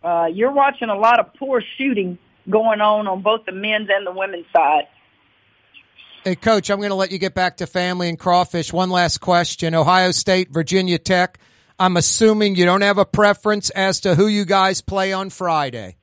uh, 0.03 0.27
you're 0.31 0.51
watching 0.51 0.89
a 0.89 0.95
lot 0.95 1.19
of 1.19 1.33
poor 1.35 1.63
shooting 1.77 2.17
going 2.49 2.81
on 2.81 3.07
on 3.07 3.21
both 3.21 3.45
the 3.45 3.51
men's 3.51 3.89
and 3.91 4.05
the 4.05 4.11
women's 4.11 4.45
side. 4.55 4.87
Hey, 6.23 6.35
Coach, 6.35 6.69
I'm 6.69 6.79
going 6.79 6.89
to 6.89 6.95
let 6.95 7.11
you 7.11 7.19
get 7.19 7.33
back 7.35 7.57
to 7.57 7.67
family 7.67 8.09
and 8.09 8.19
crawfish. 8.19 8.73
One 8.73 8.89
last 8.89 9.19
question: 9.19 9.73
Ohio 9.73 10.11
State, 10.11 10.49
Virginia 10.51 10.97
Tech. 10.97 11.39
I'm 11.79 11.95
assuming 11.95 12.55
you 12.55 12.65
don't 12.65 12.81
have 12.81 12.97
a 12.97 13.05
preference 13.05 13.69
as 13.69 14.01
to 14.01 14.15
who 14.15 14.27
you 14.27 14.43
guys 14.43 14.81
play 14.81 15.13
on 15.13 15.29
Friday. 15.29 15.95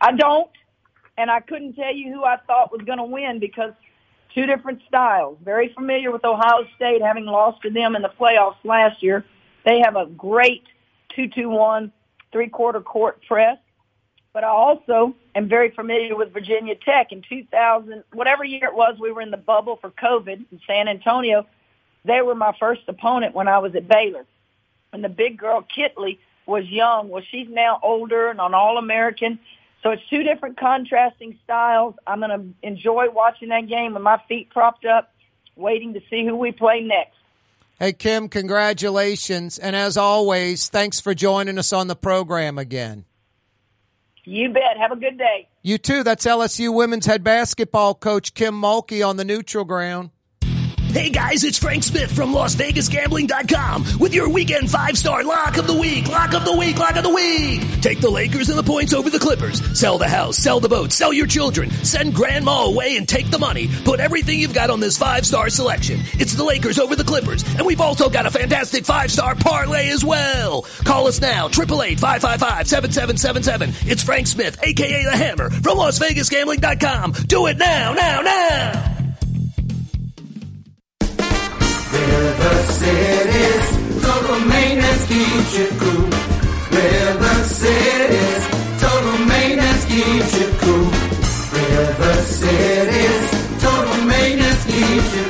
I 0.00 0.12
don't, 0.12 0.50
and 1.18 1.30
I 1.30 1.40
couldn't 1.40 1.74
tell 1.74 1.94
you 1.94 2.12
who 2.12 2.24
I 2.24 2.38
thought 2.46 2.72
was 2.72 2.80
going 2.86 2.98
to 2.98 3.04
win 3.04 3.38
because 3.38 3.72
two 4.34 4.46
different 4.46 4.80
styles. 4.88 5.38
Very 5.44 5.72
familiar 5.74 6.10
with 6.10 6.24
Ohio 6.24 6.66
State, 6.76 7.02
having 7.02 7.26
lost 7.26 7.62
to 7.62 7.70
them 7.70 7.94
in 7.94 8.02
the 8.02 8.08
playoffs 8.08 8.56
last 8.64 9.02
year. 9.02 9.24
They 9.64 9.80
have 9.84 9.96
a 9.96 10.06
great 10.06 10.64
two-two-one, 11.14 11.92
three-quarter 12.32 12.80
court 12.80 13.20
press. 13.28 13.58
But 14.32 14.44
I 14.44 14.48
also 14.48 15.14
am 15.34 15.48
very 15.48 15.70
familiar 15.70 16.14
with 16.16 16.32
Virginia 16.32 16.76
Tech 16.76 17.10
in 17.10 17.22
2000, 17.28 18.04
whatever 18.12 18.44
year 18.44 18.66
it 18.66 18.74
was, 18.74 18.96
we 19.00 19.10
were 19.10 19.22
in 19.22 19.32
the 19.32 19.36
bubble 19.36 19.76
for 19.76 19.90
COVID 19.90 20.44
in 20.52 20.60
San 20.66 20.86
Antonio. 20.86 21.46
They 22.04 22.22
were 22.22 22.36
my 22.36 22.54
first 22.58 22.82
opponent 22.86 23.34
when 23.34 23.48
I 23.48 23.58
was 23.58 23.74
at 23.74 23.88
Baylor. 23.88 24.24
And 24.92 25.02
the 25.02 25.08
big 25.08 25.36
girl, 25.36 25.66
Kitley, 25.76 26.18
was 26.46 26.64
young. 26.66 27.08
Well, 27.08 27.22
she's 27.28 27.48
now 27.48 27.80
older 27.82 28.28
and 28.28 28.40
an 28.40 28.54
All-American. 28.54 29.38
So 29.82 29.90
it's 29.90 30.02
two 30.08 30.22
different 30.22 30.58
contrasting 30.58 31.38
styles. 31.44 31.94
I'm 32.06 32.20
going 32.20 32.30
to 32.30 32.66
enjoy 32.66 33.10
watching 33.10 33.48
that 33.48 33.66
game 33.66 33.94
with 33.94 34.02
my 34.02 34.20
feet 34.28 34.50
propped 34.50 34.84
up, 34.84 35.12
waiting 35.56 35.94
to 35.94 36.00
see 36.08 36.24
who 36.24 36.36
we 36.36 36.52
play 36.52 36.82
next. 36.82 37.16
Hey, 37.78 37.94
Kim, 37.94 38.28
congratulations. 38.28 39.58
And 39.58 39.74
as 39.74 39.96
always, 39.96 40.68
thanks 40.68 41.00
for 41.00 41.14
joining 41.14 41.58
us 41.58 41.72
on 41.72 41.88
the 41.88 41.96
program 41.96 42.58
again. 42.58 43.06
You 44.30 44.48
bet. 44.50 44.78
Have 44.78 44.92
a 44.92 44.96
good 44.96 45.18
day. 45.18 45.48
You 45.62 45.76
too. 45.76 46.04
That's 46.04 46.24
LSU 46.24 46.72
women's 46.72 47.04
head 47.04 47.24
basketball 47.24 47.96
coach 47.96 48.32
Kim 48.32 48.54
Mulkey 48.54 49.04
on 49.04 49.16
the 49.16 49.24
neutral 49.24 49.64
ground. 49.64 50.10
Hey 50.92 51.10
guys, 51.10 51.44
it's 51.44 51.56
Frank 51.56 51.84
Smith 51.84 52.10
from 52.10 52.32
LasVegasGambling.com 52.32 54.00
with 54.00 54.12
your 54.12 54.28
weekend 54.28 54.68
five 54.68 54.98
star 54.98 55.22
lock 55.22 55.56
of 55.56 55.68
the 55.68 55.74
week, 55.74 56.08
lock 56.08 56.34
of 56.34 56.44
the 56.44 56.56
week, 56.56 56.78
lock 56.78 56.96
of 56.96 57.04
the 57.04 57.14
week. 57.14 57.60
Take 57.80 58.00
the 58.00 58.10
Lakers 58.10 58.48
and 58.48 58.58
the 58.58 58.64
points 58.64 58.92
over 58.92 59.08
the 59.08 59.20
Clippers. 59.20 59.62
Sell 59.78 59.98
the 59.98 60.08
house, 60.08 60.36
sell 60.36 60.58
the 60.58 60.68
boat, 60.68 60.90
sell 60.90 61.12
your 61.12 61.28
children, 61.28 61.70
send 61.84 62.12
grandma 62.12 62.64
away 62.64 62.96
and 62.96 63.08
take 63.08 63.30
the 63.30 63.38
money. 63.38 63.68
Put 63.84 64.00
everything 64.00 64.40
you've 64.40 64.52
got 64.52 64.68
on 64.68 64.80
this 64.80 64.98
five 64.98 65.24
star 65.24 65.48
selection. 65.48 66.00
It's 66.14 66.34
the 66.34 66.42
Lakers 66.42 66.80
over 66.80 66.96
the 66.96 67.04
Clippers, 67.04 67.44
and 67.54 67.64
we've 67.64 67.80
also 67.80 68.10
got 68.10 68.26
a 68.26 68.30
fantastic 68.30 68.84
five 68.84 69.12
star 69.12 69.36
parlay 69.36 69.90
as 69.90 70.04
well. 70.04 70.62
Call 70.84 71.06
us 71.06 71.20
now, 71.20 71.46
888-555-7777. 71.50 73.88
It's 73.88 74.02
Frank 74.02 74.26
Smith, 74.26 74.58
aka 74.60 75.04
The 75.04 75.16
Hammer 75.16 75.50
from 75.50 75.78
LasVegasGambling.com. 75.78 77.12
Do 77.28 77.46
it 77.46 77.58
now, 77.58 77.92
now, 77.92 78.22
now! 78.22 78.96
River 82.20 82.62
City's 82.80 83.66
total 84.02 84.40
maintenance 84.40 85.06
keeps 85.06 85.58
you 85.58 85.68
cool. 85.80 86.04
River 86.70 87.44
City's 87.44 88.44
total 88.78 89.18
maintenance 89.24 89.84
keeps 89.86 90.32
you 90.38 90.48
cool. 90.60 90.90
River 91.56 92.16
City's 92.38 93.62
total 93.62 94.04
maintenance 94.04 94.64
keeps 94.66 95.16
you 95.16 95.22
cool. 95.22 95.29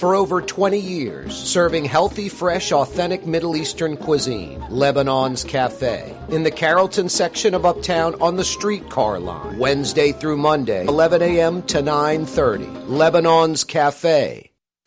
For 0.00 0.14
over 0.14 0.40
20 0.40 0.78
years, 0.78 1.36
serving 1.36 1.84
healthy, 1.84 2.30
fresh, 2.30 2.72
authentic 2.72 3.26
Middle 3.26 3.54
Eastern 3.54 3.98
cuisine, 3.98 4.58
Lebanon's 4.70 5.44
Cafe. 5.44 6.16
In 6.30 6.42
the 6.42 6.50
Carrollton 6.50 7.10
section 7.10 7.52
of 7.52 7.66
Uptown 7.66 8.14
on 8.18 8.36
the 8.36 8.44
streetcar 8.44 9.20
line. 9.20 9.58
Wednesday 9.58 10.12
through 10.12 10.38
Monday, 10.38 10.86
11 10.86 11.20
a.m. 11.20 11.60
to 11.64 11.82
9.30. 11.82 12.88
Lebanon's 12.88 13.62
Cafe. 13.62 14.49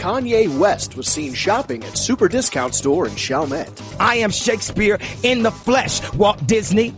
Kanye 0.00 0.48
West 0.58 0.96
was 0.96 1.06
seen 1.06 1.34
shopping 1.34 1.84
at 1.84 1.98
Super 1.98 2.26
Discount 2.26 2.74
Store 2.74 3.06
in 3.06 3.14
Chalmette. 3.16 3.82
I 4.00 4.16
am 4.16 4.30
Shakespeare 4.30 4.98
in 5.22 5.42
the 5.42 5.50
flesh. 5.50 6.00
Walt 6.14 6.46
Disney, 6.46 6.96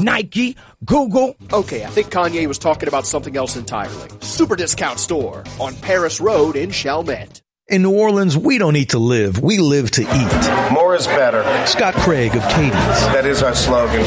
Nike, 0.00 0.56
Google. 0.84 1.36
Okay, 1.52 1.84
I 1.84 1.86
think 1.90 2.08
Kanye 2.08 2.48
was 2.48 2.58
talking 2.58 2.88
about 2.88 3.06
something 3.06 3.36
else 3.36 3.54
entirely. 3.54 4.08
Super 4.20 4.56
Discount 4.56 4.98
Store 4.98 5.44
on 5.60 5.76
Paris 5.76 6.20
Road 6.20 6.56
in 6.56 6.72
Chalmette. 6.72 7.40
In 7.68 7.82
New 7.82 7.96
Orleans, 7.96 8.36
we 8.36 8.58
don't 8.58 8.74
eat 8.74 8.88
to 8.88 8.98
live, 8.98 9.40
we 9.40 9.58
live 9.58 9.92
to 9.92 10.02
eat. 10.02 10.72
More 10.72 10.96
is 10.96 11.06
better. 11.06 11.44
Scott 11.68 11.94
Craig 11.94 12.34
of 12.34 12.42
Katie's. 12.48 12.72
That 12.72 13.26
is 13.26 13.44
our 13.44 13.54
slogan. 13.54 14.02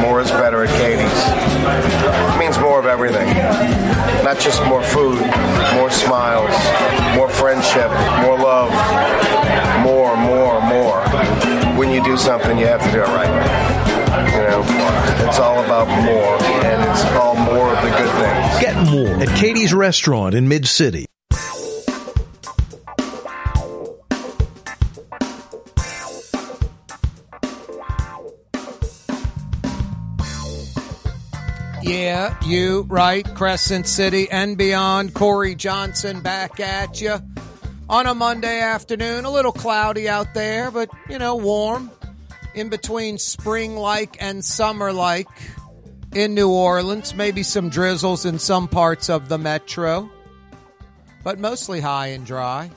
More 0.00 0.22
is 0.22 0.30
better 0.30 0.64
at 0.64 0.70
Katie's. 0.80 2.31
Means 2.52 2.64
more 2.64 2.78
of 2.78 2.84
everything. 2.84 3.26
Not 4.24 4.38
just 4.38 4.62
more 4.66 4.82
food, 4.82 5.20
more 5.74 5.90
smiles, 5.90 6.52
more 7.16 7.30
friendship, 7.30 7.88
more 8.20 8.38
love. 8.38 8.70
More, 9.82 10.14
more, 10.18 10.60
more. 10.60 11.00
When 11.78 11.90
you 11.90 12.04
do 12.04 12.18
something, 12.18 12.58
you 12.58 12.66
have 12.66 12.82
to 12.82 12.92
do 12.92 13.00
it 13.00 13.06
right. 13.06 13.32
You 14.32 14.42
know, 14.42 14.62
it's 15.26 15.38
all 15.38 15.64
about 15.64 15.88
more, 16.04 16.42
and 16.66 16.90
it's 16.90 17.04
all 17.14 17.36
more 17.36 17.72
of 17.72 17.82
the 17.82 17.88
good 17.88 18.12
things. 18.20 18.60
Get 18.60 18.90
more 18.90 19.22
at 19.22 19.34
Katie's 19.38 19.72
Restaurant 19.72 20.34
in 20.34 20.46
Mid 20.46 20.66
City. 20.66 21.06
Yeah, 31.82 32.36
you, 32.44 32.86
right. 32.88 33.26
Crescent 33.34 33.88
City 33.88 34.30
and 34.30 34.56
beyond. 34.56 35.14
Kaare 35.14 35.56
Johnson 35.56 36.20
back 36.20 36.60
at 36.60 37.00
you 37.00 37.16
on 37.88 38.06
a 38.06 38.14
Monday 38.14 38.60
afternoon. 38.60 39.24
A 39.24 39.30
little 39.30 39.52
cloudy 39.52 40.08
out 40.08 40.32
there, 40.32 40.70
but, 40.70 40.90
you 41.08 41.18
know, 41.18 41.34
warm. 41.36 41.90
In 42.54 42.68
between 42.68 43.18
spring 43.18 43.76
like 43.76 44.16
and 44.20 44.44
summer 44.44 44.92
like 44.92 45.26
in 46.14 46.34
New 46.34 46.50
Orleans. 46.50 47.14
Maybe 47.14 47.42
some 47.42 47.68
drizzles 47.68 48.26
in 48.26 48.38
some 48.38 48.68
parts 48.68 49.08
of 49.08 49.28
the 49.28 49.38
metro, 49.38 50.10
but 51.24 51.38
mostly 51.38 51.80
high 51.80 52.08
and 52.08 52.26
dry. 52.26 52.70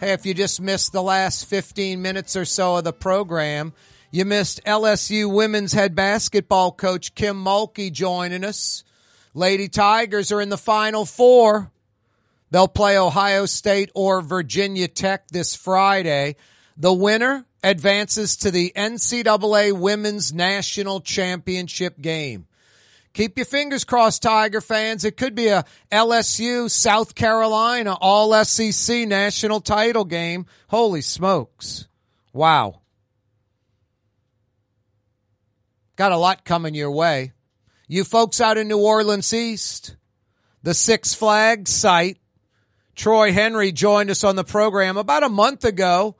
Hey, 0.00 0.12
if 0.12 0.26
you 0.26 0.34
just 0.34 0.60
missed 0.60 0.92
the 0.92 1.02
last 1.02 1.46
15 1.46 2.02
minutes 2.02 2.34
or 2.34 2.44
so 2.44 2.76
of 2.76 2.84
the 2.84 2.92
program, 2.92 3.72
you 4.14 4.24
missed 4.24 4.62
LSU 4.64 5.28
women's 5.28 5.72
head 5.72 5.96
basketball 5.96 6.70
coach 6.70 7.16
Kim 7.16 7.44
Mulkey 7.44 7.90
joining 7.90 8.44
us. 8.44 8.84
Lady 9.34 9.68
Tigers 9.68 10.30
are 10.30 10.40
in 10.40 10.50
the 10.50 10.56
final 10.56 11.04
four. 11.04 11.72
They'll 12.52 12.68
play 12.68 12.96
Ohio 12.96 13.46
State 13.46 13.90
or 13.92 14.20
Virginia 14.20 14.86
Tech 14.86 15.26
this 15.32 15.56
Friday. 15.56 16.36
The 16.76 16.92
winner 16.92 17.44
advances 17.64 18.36
to 18.36 18.52
the 18.52 18.72
NCAA 18.76 19.72
Women's 19.72 20.32
National 20.32 21.00
Championship 21.00 22.00
game. 22.00 22.46
Keep 23.14 23.36
your 23.36 23.46
fingers 23.46 23.82
crossed, 23.82 24.22
Tiger 24.22 24.60
fans. 24.60 25.04
It 25.04 25.16
could 25.16 25.34
be 25.34 25.48
a 25.48 25.64
LSU 25.90 26.70
South 26.70 27.16
Carolina 27.16 27.96
all 28.00 28.44
SEC 28.44 29.08
national 29.08 29.60
title 29.60 30.04
game. 30.04 30.46
Holy 30.68 31.00
smokes. 31.00 31.88
Wow. 32.32 32.82
Got 35.96 36.12
a 36.12 36.16
lot 36.16 36.44
coming 36.44 36.74
your 36.74 36.90
way. 36.90 37.32
You 37.86 38.04
folks 38.04 38.40
out 38.40 38.58
in 38.58 38.68
New 38.68 38.78
Orleans 38.78 39.32
East, 39.32 39.96
the 40.62 40.74
Six 40.74 41.14
Flags 41.14 41.70
site, 41.70 42.18
Troy 42.94 43.32
Henry 43.32 43.72
joined 43.72 44.10
us 44.10 44.24
on 44.24 44.36
the 44.36 44.44
program 44.44 44.96
about 44.96 45.24
a 45.24 45.28
month 45.28 45.64
ago. 45.64 46.16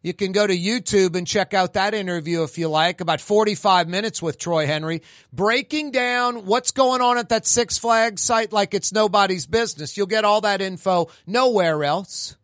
You 0.00 0.14
can 0.14 0.32
go 0.32 0.46
to 0.46 0.56
YouTube 0.56 1.16
and 1.16 1.26
check 1.26 1.52
out 1.52 1.74
that 1.74 1.92
interview 1.92 2.42
if 2.42 2.56
you 2.56 2.68
like, 2.68 3.00
about 3.00 3.20
45 3.20 3.88
minutes 3.88 4.22
with 4.22 4.38
Troy 4.38 4.66
Henry, 4.66 5.02
breaking 5.32 5.90
down 5.90 6.46
what's 6.46 6.70
going 6.70 7.02
on 7.02 7.18
at 7.18 7.28
that 7.28 7.46
Six 7.46 7.78
Flags 7.78 8.22
site 8.22 8.52
like 8.52 8.74
it's 8.74 8.92
nobody's 8.92 9.46
business. 9.46 9.96
You'll 9.96 10.06
get 10.06 10.24
all 10.24 10.40
that 10.42 10.62
info 10.62 11.08
nowhere 11.26 11.84
else. 11.84 12.37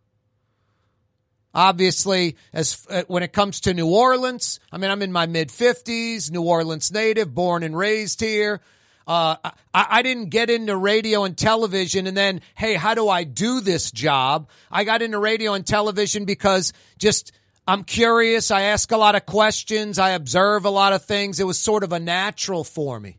Obviously, 1.54 2.36
as 2.52 2.84
uh, 2.90 3.04
when 3.06 3.22
it 3.22 3.32
comes 3.32 3.60
to 3.60 3.74
New 3.74 3.88
Orleans, 3.88 4.58
I 4.72 4.78
mean, 4.78 4.90
I'm 4.90 5.02
in 5.02 5.12
my 5.12 5.26
mid 5.26 5.50
50s, 5.50 6.30
New 6.32 6.42
Orleans 6.42 6.90
native, 6.90 7.32
born 7.32 7.62
and 7.62 7.76
raised 7.76 8.20
here. 8.20 8.60
Uh, 9.06 9.36
I, 9.42 9.52
I 9.72 10.02
didn't 10.02 10.30
get 10.30 10.50
into 10.50 10.76
radio 10.76 11.24
and 11.24 11.36
television 11.36 12.06
and 12.06 12.16
then, 12.16 12.40
hey, 12.54 12.74
how 12.74 12.94
do 12.94 13.08
I 13.08 13.24
do 13.24 13.60
this 13.60 13.92
job? 13.92 14.48
I 14.70 14.84
got 14.84 15.02
into 15.02 15.18
radio 15.18 15.52
and 15.52 15.64
television 15.64 16.24
because 16.24 16.72
just 16.98 17.32
I'm 17.68 17.84
curious. 17.84 18.50
I 18.50 18.62
ask 18.62 18.90
a 18.90 18.96
lot 18.96 19.14
of 19.14 19.24
questions. 19.26 19.98
I 19.98 20.10
observe 20.10 20.64
a 20.64 20.70
lot 20.70 20.92
of 20.92 21.04
things. 21.04 21.38
It 21.38 21.46
was 21.46 21.58
sort 21.58 21.84
of 21.84 21.92
a 21.92 22.00
natural 22.00 22.64
for 22.64 22.98
me. 22.98 23.18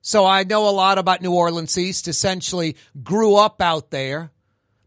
So 0.00 0.24
I 0.24 0.44
know 0.44 0.68
a 0.68 0.70
lot 0.70 0.96
about 0.96 1.20
New 1.20 1.34
Orleans 1.34 1.76
East, 1.76 2.08
essentially 2.08 2.76
grew 3.02 3.36
up 3.36 3.60
out 3.60 3.90
there 3.90 4.30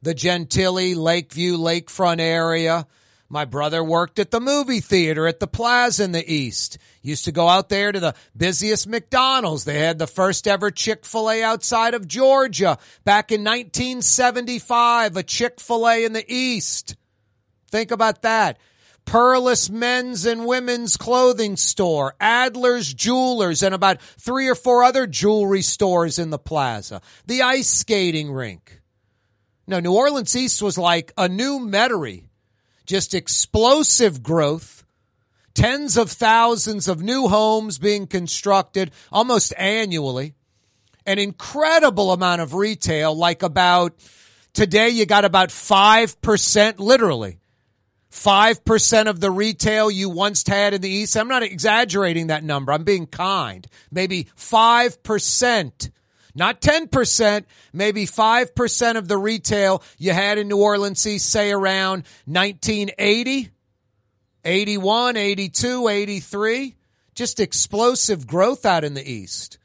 the 0.04 0.14
Gentilly, 0.14 0.96
Lakeview, 0.96 1.58
Lakefront 1.58 2.20
area. 2.20 2.86
My 3.30 3.46
brother 3.46 3.84
worked 3.84 4.20
at 4.20 4.32
the 4.32 4.42
movie 4.42 4.82
theater 4.82 5.26
at 5.26 5.40
the 5.40 5.48
Plaza 5.48 6.04
in 6.04 6.12
the 6.12 6.32
East. 6.32 6.78
Used 7.02 7.26
to 7.26 7.32
go 7.32 7.48
out 7.48 7.70
there 7.70 7.92
to 7.92 8.00
the 8.00 8.14
busiest 8.38 8.86
McDonald's. 8.86 9.64
They 9.64 9.80
had 9.80 9.98
the 9.98 10.06
first 10.06 10.48
ever 10.48 10.70
Chick-fil-A 10.70 11.42
outside 11.42 11.94
of 11.94 12.08
Georgia 12.08 12.78
back 13.06 13.32
in 13.32 13.42
1975, 13.42 15.18
a 15.18 15.24
Chick-fil-A 15.24 16.04
in 16.04 16.14
the 16.14 16.26
East. 16.32 16.96
Think 17.72 17.90
about 17.90 18.22
that. 18.22 18.60
Pearlist 19.06 19.72
men's 19.72 20.26
and 20.26 20.46
women's 20.46 20.96
clothing 20.96 21.58
store, 21.58 22.16
Adler's 22.22 22.94
Jewelers, 22.94 23.64
and 23.64 23.74
about 23.74 24.02
three 24.02 24.48
or 24.48 24.56
four 24.56 24.84
other 24.84 25.08
jewelry 25.08 25.62
stores 25.62 26.20
in 26.20 26.30
the 26.30 26.38
plaza. 26.38 27.02
The 27.26 27.42
ice 27.42 27.70
skating 27.70 28.32
rink. 28.32 28.83
No, 29.66 29.80
New 29.80 29.94
Orleans 29.94 30.36
East 30.36 30.62
was 30.62 30.78
like 30.78 31.14
a 31.18 31.30
new 31.30 31.60
Metairie, 31.60 32.26
just 32.86 33.14
explosive 33.14 34.22
growth, 34.22 34.84
tens 35.54 35.96
of 35.96 36.12
thousands 36.12 36.88
of 36.88 37.02
new 37.02 37.28
homes 37.28 37.80
being 37.80 38.08
constructed 38.08 38.92
almost 39.12 39.54
annually, 39.58 40.34
an 41.06 41.18
incredible 41.18 42.12
amount 42.12 42.42
of 42.42 42.54
retail, 42.54 43.16
like 43.16 43.42
about 43.42 43.96
today 44.54 44.90
you 44.90 45.06
got 45.06 45.26
about 45.26 45.50
5%, 45.50 46.80
literally. 46.80 47.40
5% 48.12 49.08
of 49.08 49.20
the 49.22 49.32
retail 49.32 49.90
you 49.90 50.08
once 50.08 50.48
had 50.48 50.76
in 50.76 50.82
the 50.82 50.90
East. 50.90 51.18
I'm 51.18 51.28
not 51.28 51.42
exaggerating 51.42 52.28
that 52.28 52.44
number. 52.44 52.72
I'm 52.72 52.84
being 52.84 53.08
kind. 53.08 53.66
Maybe 53.92 54.28
5% 54.38 55.90
not 56.36 56.62
10%, 56.62 57.46
maybe 57.74 58.06
5% 58.06 58.98
of 58.98 59.08
the 59.08 59.18
retail 59.18 59.84
you 60.00 60.14
had 60.14 60.38
in 60.38 60.48
New 60.48 60.62
Orleans, 60.62 61.00
say 61.00 61.52
around 61.52 62.06
1980, 62.26 63.50
81, 64.44 65.18
82, 65.18 65.88
83. 65.88 66.76
Just 67.14 67.40
explosive 67.40 68.26
growth 68.26 68.66
out 68.66 68.84
in 68.84 68.96
the 68.96 69.08
East. 69.08 69.60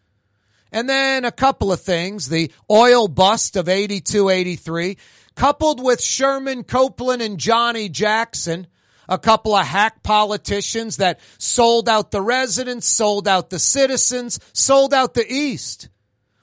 And 0.70 0.86
then 0.86 1.24
a 1.24 1.32
couple 1.32 1.72
of 1.72 1.80
things. 1.80 2.28
The 2.28 2.52
oil 2.70 3.08
bust 3.08 3.56
of 3.56 3.70
82, 3.70 4.28
83, 4.28 4.98
coupled 5.34 5.82
with 5.82 6.02
Sherman 6.02 6.64
Copeland 6.64 7.22
and 7.22 7.38
Johnny 7.38 7.88
Jackson, 7.88 8.66
a 9.08 9.18
couple 9.18 9.54
of 9.54 9.66
hack 9.66 10.02
politicians 10.02 10.98
that 10.98 11.20
sold 11.38 11.88
out 11.88 12.10
the 12.10 12.20
residents, 12.20 12.86
sold 12.86 13.26
out 13.26 13.48
the 13.48 13.58
citizens, 13.58 14.38
sold 14.52 14.92
out 14.92 15.14
the 15.14 15.32
East 15.32 15.88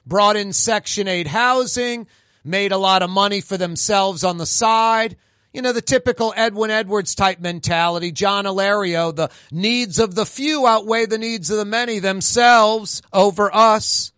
brought 0.05 0.35
in 0.35 0.53
Section 0.53 1.07
8 1.07 1.27
housing, 1.27 2.07
made 2.43 2.71
a 2.71 2.77
lot 2.77 3.01
of 3.01 3.09
money 3.09 3.41
for 3.41 3.57
themselves 3.57 4.23
on 4.23 4.37
the 4.37 4.45
side. 4.45 5.17
You 5.53 5.61
know, 5.61 5.71
the 5.71 5.81
typical 5.81 6.33
Edwin 6.35 6.69
Edwards 6.69 7.15
type 7.15 7.39
mentality. 7.39 8.11
John 8.11 8.45
Alario, 8.45 9.15
the 9.15 9.31
needs 9.51 9.99
of 9.99 10.13
the 10.13 10.25
few 10.25 10.67
outweigh 10.67 11.05
the 11.05 11.17
needs 11.17 11.49
of 11.49 11.57
the 11.57 11.65
many 11.65 11.99
themselves 11.99 13.01
over 13.13 13.53
us. 13.55 14.11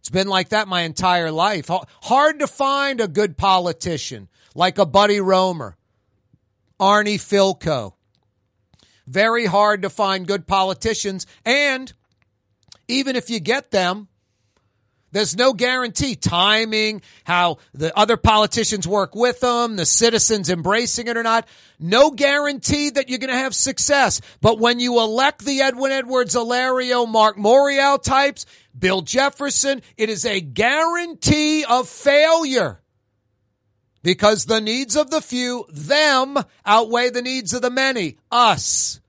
It's 0.00 0.08
been 0.08 0.28
like 0.28 0.50
that 0.50 0.68
my 0.68 0.82
entire 0.82 1.30
life. 1.30 1.68
Hard 2.02 2.38
to 2.38 2.46
find 2.46 3.00
a 3.00 3.08
good 3.08 3.36
politician 3.36 4.28
like 4.54 4.78
a 4.78 4.86
Buddy 4.86 5.20
Roemer, 5.20 5.76
Arnie 6.80 7.16
Fielkow. 7.16 7.92
Very 9.06 9.46
hard 9.46 9.82
to 9.82 9.90
find 9.90 10.26
good 10.26 10.46
politicians. 10.46 11.26
And 11.44 11.92
even 12.88 13.14
if 13.14 13.30
you 13.30 13.40
get 13.40 13.70
them, 13.70 14.08
there's 15.12 15.36
no 15.36 15.52
guarantee 15.52 16.16
timing, 16.16 17.00
how 17.24 17.58
the 17.72 17.96
other 17.96 18.16
politicians 18.16 18.86
work 18.86 19.14
with 19.14 19.40
them, 19.40 19.76
the 19.76 19.86
citizens 19.86 20.50
embracing 20.50 21.06
it 21.06 21.16
or 21.16 21.22
not. 21.22 21.48
No 21.78 22.10
guarantee 22.10 22.90
that 22.90 23.08
you're 23.08 23.18
going 23.18 23.30
to 23.30 23.36
have 23.36 23.54
success. 23.54 24.20
But 24.40 24.58
when 24.58 24.80
you 24.80 25.00
elect 25.00 25.44
the 25.44 25.60
Edwin 25.60 25.92
Edwards, 25.92 26.34
Alario, 26.34 27.08
Mark 27.08 27.36
Morial 27.36 28.02
types, 28.02 28.46
Bill 28.76 29.00
Jefferson, 29.02 29.82
it 29.96 30.10
is 30.10 30.24
a 30.24 30.40
guarantee 30.40 31.64
of 31.64 31.88
failure. 31.88 32.82
Because 34.02 34.44
the 34.44 34.60
needs 34.60 34.96
of 34.96 35.10
the 35.10 35.20
few, 35.20 35.66
them, 35.72 36.36
outweigh 36.64 37.10
the 37.10 37.22
needs 37.22 37.54
of 37.54 37.62
the 37.62 37.70
many, 37.70 38.18
us. 38.30 39.00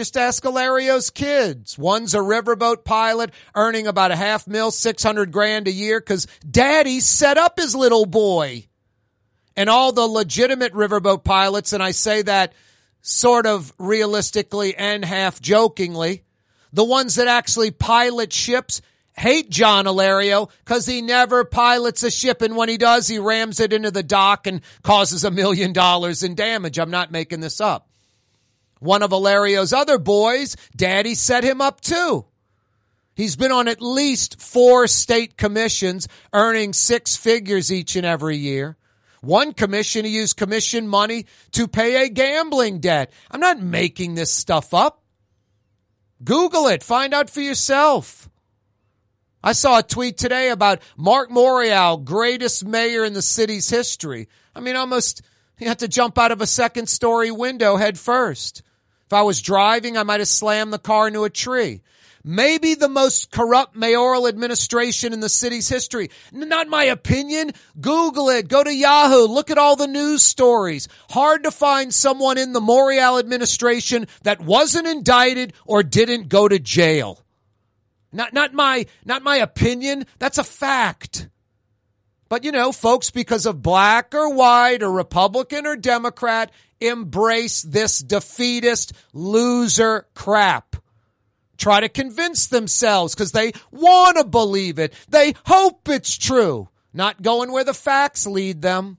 Just 0.00 0.16
ask 0.16 0.42
Alario's 0.44 1.10
kids. 1.10 1.76
One's 1.76 2.14
a 2.14 2.20
riverboat 2.20 2.84
pilot 2.86 3.32
earning 3.54 3.86
about 3.86 4.10
a 4.10 4.16
half 4.16 4.46
mil, 4.46 4.70
600 4.70 5.30
grand 5.30 5.68
a 5.68 5.70
year 5.70 6.00
because 6.00 6.26
daddy 6.50 7.00
set 7.00 7.36
up 7.36 7.58
his 7.58 7.74
little 7.74 8.06
boy. 8.06 8.66
And 9.58 9.68
all 9.68 9.92
the 9.92 10.06
legitimate 10.06 10.72
riverboat 10.72 11.22
pilots, 11.22 11.74
and 11.74 11.82
I 11.82 11.90
say 11.90 12.22
that 12.22 12.54
sort 13.02 13.44
of 13.44 13.74
realistically 13.76 14.74
and 14.74 15.04
half 15.04 15.38
jokingly, 15.38 16.24
the 16.72 16.82
ones 16.82 17.16
that 17.16 17.28
actually 17.28 17.70
pilot 17.70 18.32
ships 18.32 18.80
hate 19.18 19.50
John 19.50 19.84
Alario 19.84 20.50
because 20.64 20.86
he 20.86 21.02
never 21.02 21.44
pilots 21.44 22.02
a 22.04 22.10
ship. 22.10 22.40
And 22.40 22.56
when 22.56 22.70
he 22.70 22.78
does, 22.78 23.06
he 23.06 23.18
rams 23.18 23.60
it 23.60 23.74
into 23.74 23.90
the 23.90 24.02
dock 24.02 24.46
and 24.46 24.62
causes 24.82 25.24
a 25.24 25.30
million 25.30 25.74
dollars 25.74 26.22
in 26.22 26.34
damage. 26.34 26.78
I'm 26.78 26.90
not 26.90 27.12
making 27.12 27.40
this 27.40 27.60
up. 27.60 27.89
One 28.80 29.02
of 29.02 29.10
Alario's 29.10 29.72
other 29.72 29.98
boys, 29.98 30.56
Daddy 30.74 31.14
set 31.14 31.44
him 31.44 31.60
up 31.60 31.80
too. 31.80 32.26
He's 33.14 33.36
been 33.36 33.52
on 33.52 33.68
at 33.68 33.82
least 33.82 34.40
four 34.40 34.86
state 34.86 35.36
commissions, 35.36 36.08
earning 36.32 36.72
six 36.72 37.16
figures 37.16 37.70
each 37.70 37.94
and 37.94 38.06
every 38.06 38.36
year. 38.36 38.76
One 39.20 39.52
commission, 39.52 40.06
he 40.06 40.12
used 40.12 40.38
commission 40.38 40.88
money 40.88 41.26
to 41.52 41.68
pay 41.68 42.06
a 42.06 42.08
gambling 42.08 42.80
debt. 42.80 43.12
I'm 43.30 43.40
not 43.40 43.60
making 43.60 44.14
this 44.14 44.32
stuff 44.32 44.72
up. 44.72 45.02
Google 46.24 46.68
it. 46.68 46.82
Find 46.82 47.12
out 47.12 47.28
for 47.28 47.42
yourself. 47.42 48.30
I 49.42 49.52
saw 49.52 49.78
a 49.78 49.82
tweet 49.82 50.16
today 50.16 50.48
about 50.48 50.80
Mark 50.96 51.30
Morial, 51.30 52.02
greatest 52.02 52.64
mayor 52.64 53.04
in 53.04 53.12
the 53.12 53.22
city's 53.22 53.68
history. 53.68 54.28
I 54.54 54.60
mean, 54.60 54.76
almost 54.76 55.22
you 55.58 55.68
had 55.68 55.78
to 55.80 55.88
jump 55.88 56.18
out 56.18 56.32
of 56.32 56.40
a 56.40 56.46
second 56.46 56.88
story 56.88 57.30
window 57.30 57.76
head 57.76 57.98
first. 57.98 58.62
If 59.10 59.14
I 59.14 59.22
was 59.22 59.42
driving, 59.42 59.98
I 59.98 60.04
might 60.04 60.20
have 60.20 60.28
slammed 60.28 60.72
the 60.72 60.78
car 60.78 61.08
into 61.08 61.24
a 61.24 61.30
tree. 61.30 61.82
Maybe 62.22 62.74
the 62.74 62.88
most 62.88 63.32
corrupt 63.32 63.74
mayoral 63.74 64.28
administration 64.28 65.12
in 65.12 65.18
the 65.18 65.28
city's 65.28 65.68
history. 65.68 66.10
Not 66.30 66.68
my 66.68 66.84
opinion. 66.84 67.50
Google 67.80 68.28
it. 68.28 68.46
Go 68.46 68.62
to 68.62 68.72
Yahoo. 68.72 69.26
Look 69.26 69.50
at 69.50 69.58
all 69.58 69.74
the 69.74 69.88
news 69.88 70.22
stories. 70.22 70.86
Hard 71.10 71.42
to 71.42 71.50
find 71.50 71.92
someone 71.92 72.38
in 72.38 72.52
the 72.52 72.60
Morial 72.60 73.18
administration 73.18 74.06
that 74.22 74.40
wasn't 74.40 74.86
indicted 74.86 75.54
or 75.66 75.82
didn't 75.82 76.28
go 76.28 76.46
to 76.46 76.60
jail. 76.60 77.20
Not, 78.12 78.32
not 78.32 78.54
my, 78.54 78.86
not 79.04 79.24
my 79.24 79.38
opinion. 79.38 80.06
That's 80.20 80.38
a 80.38 80.44
fact. 80.44 81.28
But 82.30 82.44
you 82.44 82.52
know, 82.52 82.70
folks, 82.70 83.10
because 83.10 83.44
of 83.44 83.60
black 83.60 84.14
or 84.14 84.32
white 84.32 84.84
or 84.84 84.90
Republican 84.90 85.66
or 85.66 85.76
Democrat, 85.76 86.52
embrace 86.80 87.60
this 87.60 87.98
defeatist 87.98 88.92
loser 89.12 90.06
crap. 90.14 90.76
Try 91.58 91.80
to 91.80 91.88
convince 91.88 92.46
themselves 92.46 93.14
because 93.14 93.32
they 93.32 93.52
want 93.72 94.16
to 94.16 94.24
believe 94.24 94.78
it. 94.78 94.94
They 95.08 95.34
hope 95.44 95.88
it's 95.88 96.16
true, 96.16 96.68
not 96.94 97.20
going 97.20 97.50
where 97.50 97.64
the 97.64 97.74
facts 97.74 98.26
lead 98.28 98.62
them. 98.62 98.98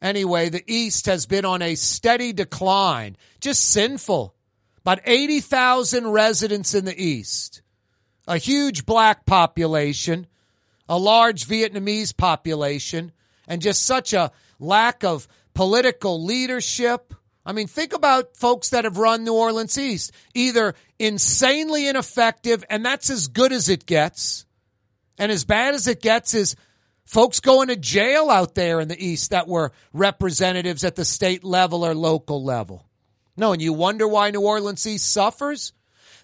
Anyway, 0.00 0.48
the 0.48 0.62
East 0.72 1.06
has 1.06 1.26
been 1.26 1.44
on 1.44 1.60
a 1.60 1.74
steady 1.74 2.32
decline, 2.32 3.16
just 3.40 3.68
sinful. 3.68 4.32
About 4.82 5.00
80,000 5.04 6.06
residents 6.06 6.72
in 6.72 6.84
the 6.84 6.96
East, 6.96 7.62
a 8.26 8.38
huge 8.38 8.86
black 8.86 9.26
population, 9.26 10.26
a 10.88 10.98
large 10.98 11.46
Vietnamese 11.46 12.16
population, 12.16 13.12
and 13.46 13.62
just 13.62 13.84
such 13.84 14.12
a 14.12 14.32
lack 14.58 15.04
of 15.04 15.28
political 15.54 16.24
leadership. 16.24 17.14
I 17.44 17.52
mean, 17.52 17.68
think 17.68 17.92
about 17.92 18.36
folks 18.36 18.70
that 18.70 18.84
have 18.84 18.98
run 18.98 19.24
New 19.24 19.34
Orleans 19.34 19.78
East. 19.78 20.12
Either 20.34 20.74
insanely 20.98 21.88
ineffective, 21.88 22.64
and 22.68 22.84
that's 22.84 23.10
as 23.10 23.28
good 23.28 23.52
as 23.52 23.68
it 23.68 23.86
gets, 23.86 24.46
and 25.18 25.30
as 25.30 25.44
bad 25.44 25.74
as 25.74 25.86
it 25.86 26.02
gets 26.02 26.34
is 26.34 26.56
folks 27.04 27.40
going 27.40 27.68
to 27.68 27.76
jail 27.76 28.30
out 28.30 28.54
there 28.54 28.80
in 28.80 28.88
the 28.88 29.02
East 29.02 29.30
that 29.30 29.48
were 29.48 29.72
representatives 29.92 30.84
at 30.84 30.96
the 30.96 31.04
state 31.04 31.44
level 31.44 31.86
or 31.86 31.94
local 31.94 32.44
level. 32.44 32.84
No, 33.36 33.52
and 33.52 33.62
you 33.62 33.72
wonder 33.72 34.08
why 34.08 34.30
New 34.30 34.40
Orleans 34.40 34.86
East 34.86 35.10
suffers? 35.12 35.72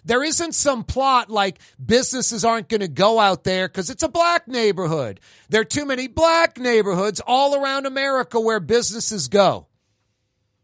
There 0.05 0.23
isn't 0.23 0.53
some 0.53 0.83
plot 0.83 1.29
like 1.29 1.59
businesses 1.83 2.43
aren't 2.43 2.69
going 2.69 2.81
to 2.81 2.87
go 2.87 3.19
out 3.19 3.43
there 3.43 3.67
because 3.67 3.89
it's 3.89 4.03
a 4.03 4.09
black 4.09 4.47
neighborhood. 4.47 5.19
There 5.49 5.61
are 5.61 5.65
too 5.65 5.85
many 5.85 6.07
black 6.07 6.57
neighborhoods 6.57 7.21
all 7.25 7.55
around 7.55 7.85
America 7.85 8.39
where 8.39 8.59
businesses 8.59 9.27
go. 9.27 9.67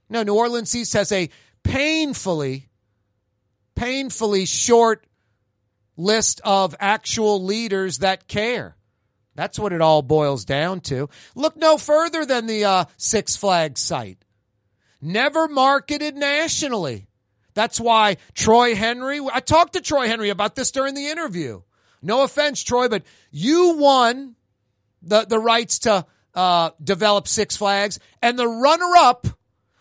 No, 0.09 0.23
New 0.23 0.35
Orleans 0.35 0.75
East 0.75 0.93
has 0.93 1.11
a 1.11 1.29
painfully, 1.63 2.69
painfully 3.75 4.45
short 4.45 5.05
list 5.95 6.41
of 6.43 6.75
actual 6.79 7.43
leaders 7.43 7.99
that 7.99 8.27
care. 8.27 8.75
That's 9.35 9.59
what 9.59 9.71
it 9.71 9.81
all 9.81 10.01
boils 10.01 10.43
down 10.43 10.81
to. 10.81 11.09
Look 11.35 11.55
no 11.55 11.77
further 11.77 12.25
than 12.25 12.47
the 12.47 12.65
uh, 12.65 12.85
Six 12.97 13.37
Flags 13.37 13.81
site. 13.81 14.17
Never 15.01 15.47
marketed 15.47 16.15
nationally. 16.15 17.09
That's 17.60 17.78
why 17.78 18.16
Troy 18.36 18.74
Henry, 18.74 19.20
I 19.20 19.41
talked 19.41 19.74
to 19.74 19.82
Troy 19.82 20.07
Henry 20.07 20.30
about 20.30 20.55
this 20.55 20.72
during 20.72 20.93
the 20.95 21.07
interview. 21.07 21.62
No 22.01 22.24
offense, 22.24 22.64
Troy, 22.64 22.88
but 22.88 23.03
you 23.32 23.76
won 23.76 24.38
the, 25.01 25.26
the 25.26 25.39
rights 25.39 25.80
to 25.80 26.05
uh, 26.34 26.70
develop 26.82 27.28
Six 27.28 27.57
Flags, 27.57 27.99
and 28.22 28.39
the 28.39 28.47
runner 28.47 28.95
up 28.97 29.28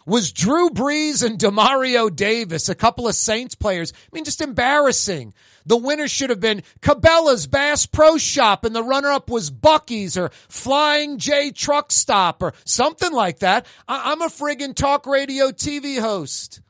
was 0.05 0.33
Drew 0.33 0.70
Brees 0.70 1.24
and 1.24 1.39
Demario 1.39 2.12
Davis, 2.12 2.68
a 2.68 2.74
couple 2.74 3.07
of 3.07 3.14
Saints 3.14 3.55
players. 3.55 3.93
I 3.93 4.09
mean, 4.12 4.24
just 4.24 4.41
embarrassing. 4.41 5.33
The 5.64 5.76
winner 5.76 6.09
should 6.09 6.31
have 6.31 6.41
been 6.41 6.64
Cabela's 6.81 7.47
Bass 7.47 7.87
Pro 7.87 8.18
Shop, 8.18 8.64
and 8.64 8.74
the 8.74 8.83
runner 8.83 9.12
up 9.12 9.31
was 9.31 9.53
Buc-ee's 9.53 10.16
or 10.18 10.31
Flying 10.49 11.18
J 11.18 11.53
Truck 11.53 11.93
Stop 11.93 12.43
or 12.43 12.55
something 12.64 13.12
like 13.12 13.39
that. 13.39 13.66
I- 13.87 14.11
I'm 14.11 14.20
a 14.22 14.26
friggin' 14.26 14.74
talk 14.74 15.07
radio 15.07 15.53
TV 15.53 16.01
host. 16.01 16.61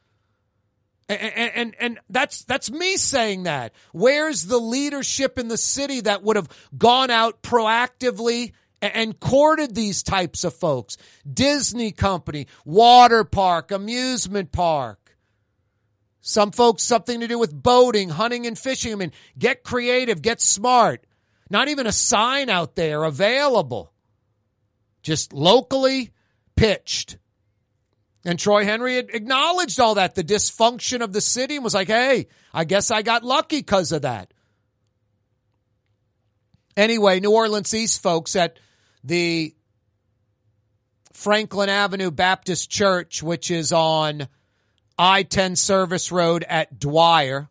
And, 1.09 1.53
and, 1.55 1.75
and 1.81 2.01
that's 2.11 2.45
that's 2.45 2.71
me 2.71 2.97
saying 2.97 3.45
that. 3.45 3.73
Where's 3.93 4.45
the 4.45 4.59
leadership 4.59 5.39
in 5.39 5.49
the 5.49 5.57
city 5.57 6.03
that 6.03 6.23
would 6.23 6.37
have 6.37 6.49
gone 6.77 7.11
out 7.11 7.43
proactively 7.43 8.53
and 8.83 9.19
courted 9.19 9.75
these 9.75 10.03
types 10.03 10.45
of 10.45 10.55
folks? 10.55 10.99
Disney 11.31 11.93
company, 11.93 12.47
water 12.67 13.25
park, 13.25 13.71
amusement 13.71 14.53
park. 14.53 15.17
Some 16.21 16.51
folks 16.51 16.83
something 16.83 17.21
to 17.21 17.29
do 17.29 17.39
with 17.39 17.55
boating, 17.55 18.11
hunting 18.11 18.47
and 18.47 18.59
fishing. 18.59 18.93
I 18.93 18.97
mean, 18.97 19.13
get 19.39 19.63
creative, 19.65 20.21
get 20.21 20.43
smart. 20.43 21.07
Not 21.49 21.69
even 21.69 21.87
a 21.87 21.93
sign 21.93 22.51
out 22.51 22.77
there 22.77 23.05
available. 23.05 23.95
Just 25.03 25.33
locally 25.33 26.11
pitched. 26.55 27.17
And 28.25 28.39
Troy 28.39 28.64
Henry 28.64 28.97
had 28.97 29.11
acknowledged 29.11 29.79
all 29.81 29.95
that, 29.95 30.14
the 30.14 30.25
dysfunction 30.25 31.03
of 31.03 31.12
the 31.12 31.21
city, 31.21 31.57
and 31.57 31.64
was 31.64 31.75
like, 31.75 31.89
hey, 31.89 32.27
I 32.53 32.64
guess 32.64 32.91
I 32.91 33.03
got 33.03 33.25
lucky 33.25 33.59
because 33.59 33.93
of 33.93 34.03
that. 34.03 34.33
Anyway, 36.77 37.21
New 37.21 37.33
Orleans 37.33 37.75
East 37.75 38.03
folks 38.03 38.37
at 38.37 38.59
the 39.03 39.55
Franklin 41.12 41.69
Avenue 41.69 42.11
Baptist 42.11 42.71
Church, 42.71 43.23
which 43.23 43.51
is 43.51 43.73
on 43.73 44.29
I 44.97 45.23
10 45.23 45.57
Service 45.57 46.12
Road 46.12 46.45
at 46.49 46.79
Dwyer, 46.79 47.49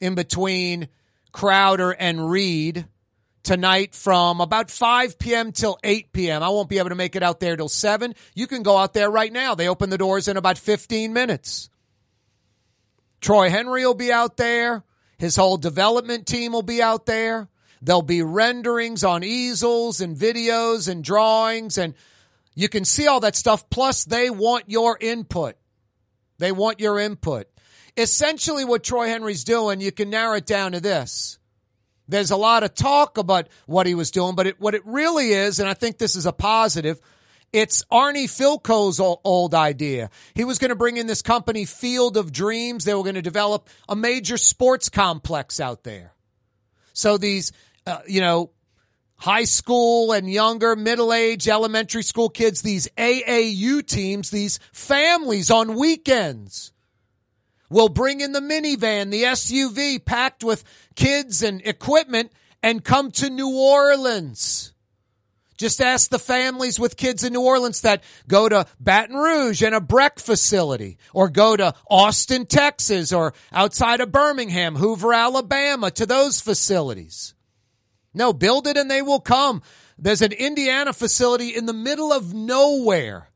in 0.00 0.14
between 0.14 0.88
Crowder 1.32 1.90
and 1.90 2.30
Read 2.30 2.86
tonight 3.46 3.94
from 3.94 4.40
about 4.40 4.72
5 4.72 5.20
p.m. 5.20 5.52
till 5.52 5.78
8 5.84 6.12
p.m. 6.12 6.42
I 6.42 6.48
won't 6.48 6.68
be 6.68 6.78
able 6.78 6.88
to 6.88 6.96
make 6.96 7.14
it 7.14 7.22
out 7.22 7.38
there 7.38 7.56
till 7.56 7.68
7. 7.68 8.12
You 8.34 8.48
can 8.48 8.64
go 8.64 8.76
out 8.76 8.92
there 8.92 9.08
right 9.08 9.32
now. 9.32 9.54
They 9.54 9.68
open 9.68 9.88
the 9.88 9.96
doors 9.96 10.26
in 10.26 10.36
about 10.36 10.58
15 10.58 11.12
minutes. 11.12 11.70
Troy 13.20 13.48
Henry 13.48 13.86
will 13.86 13.94
be 13.94 14.10
out 14.10 14.36
there. 14.36 14.82
His 15.18 15.36
whole 15.36 15.56
development 15.58 16.26
team 16.26 16.52
will 16.52 16.62
be 16.62 16.82
out 16.82 17.06
there. 17.06 17.48
There'll 17.80 18.02
be 18.02 18.22
renderings 18.22 19.04
on 19.04 19.22
easels 19.22 20.00
and 20.00 20.16
videos 20.16 20.88
and 20.88 21.04
drawings, 21.04 21.78
and 21.78 21.94
you 22.56 22.68
can 22.68 22.84
see 22.84 23.06
all 23.06 23.20
that 23.20 23.36
stuff. 23.36 23.70
Plus, 23.70 24.04
they 24.04 24.28
want 24.28 24.64
your 24.66 24.98
input. 25.00 25.54
They 26.38 26.50
want 26.50 26.80
your 26.80 26.98
input. 26.98 27.46
Essentially, 27.96 28.64
what 28.64 28.82
Troy 28.82 29.06
Henry's 29.06 29.44
doing, 29.44 29.80
you 29.80 29.92
can 29.92 30.10
narrow 30.10 30.34
it 30.34 30.46
down 30.46 30.72
to 30.72 30.80
this. 30.80 31.38
There's 32.08 32.30
a 32.30 32.36
lot 32.36 32.62
of 32.62 32.74
talk 32.74 33.18
about 33.18 33.48
what 33.66 33.86
he 33.86 33.94
was 33.94 34.10
doing, 34.10 34.34
but 34.36 34.46
it, 34.46 34.60
what 34.60 34.74
it 34.74 34.82
really 34.84 35.30
is, 35.30 35.58
and 35.58 35.68
I 35.68 35.74
think 35.74 35.98
this 35.98 36.14
is 36.14 36.26
a 36.26 36.32
positive, 36.32 37.00
it's 37.52 37.84
Arnie 37.90 38.28
Fielkow's 38.28 39.00
old 39.00 39.54
idea. 39.54 40.10
He 40.34 40.44
was 40.44 40.58
going 40.58 40.68
to 40.68 40.76
bring 40.76 40.96
in 40.96 41.06
this 41.06 41.22
company, 41.22 41.64
Field 41.64 42.16
of 42.16 42.32
Dreams. 42.32 42.84
They 42.84 42.94
were 42.94 43.02
going 43.02 43.14
to 43.14 43.22
develop 43.22 43.68
a 43.88 43.96
major 43.96 44.36
sports 44.36 44.88
complex 44.88 45.60
out 45.60 45.82
there. 45.82 46.12
So 46.92 47.18
these, 47.18 47.52
uh, 47.86 48.00
you 48.06 48.20
know, 48.20 48.50
high 49.16 49.44
school 49.44 50.12
and 50.12 50.30
younger, 50.30 50.76
middle 50.76 51.12
age, 51.12 51.48
elementary 51.48 52.02
school 52.02 52.28
kids, 52.28 52.62
these 52.62 52.88
AAU 52.96 53.86
teams, 53.86 54.30
these 54.30 54.58
families 54.72 55.50
on 55.50 55.76
weekends 55.76 56.72
will 57.70 57.88
bring 57.88 58.20
in 58.20 58.32
the 58.32 58.40
minivan, 58.40 59.10
the 59.10 59.24
SUV 59.24 60.04
packed 60.04 60.44
with 60.44 60.64
kids 60.94 61.42
and 61.42 61.60
equipment 61.66 62.32
and 62.62 62.84
come 62.84 63.10
to 63.12 63.30
New 63.30 63.56
Orleans. 63.56 64.72
Just 65.56 65.80
ask 65.80 66.10
the 66.10 66.18
families 66.18 66.78
with 66.78 66.96
kids 66.96 67.24
in 67.24 67.32
New 67.32 67.40
Orleans 67.40 67.80
that 67.80 68.02
go 68.28 68.48
to 68.48 68.66
Baton 68.78 69.16
Rouge 69.16 69.62
and 69.62 69.74
a 69.74 69.80
BREC 69.80 70.20
facility 70.20 70.98
or 71.14 71.30
go 71.30 71.56
to 71.56 71.74
Austin, 71.88 72.44
Texas 72.44 73.12
or 73.12 73.32
outside 73.52 74.00
of 74.00 74.12
Birmingham, 74.12 74.76
Hoover, 74.76 75.14
Alabama 75.14 75.90
to 75.92 76.04
those 76.04 76.40
facilities. 76.40 77.34
No, 78.12 78.32
build 78.32 78.66
it 78.66 78.76
and 78.76 78.90
they 78.90 79.02
will 79.02 79.20
come. 79.20 79.62
There's 79.98 80.22
an 80.22 80.32
Indiana 80.32 80.92
facility 80.92 81.54
in 81.54 81.64
the 81.64 81.72
middle 81.72 82.12
of 82.12 82.34
nowhere 82.34 83.30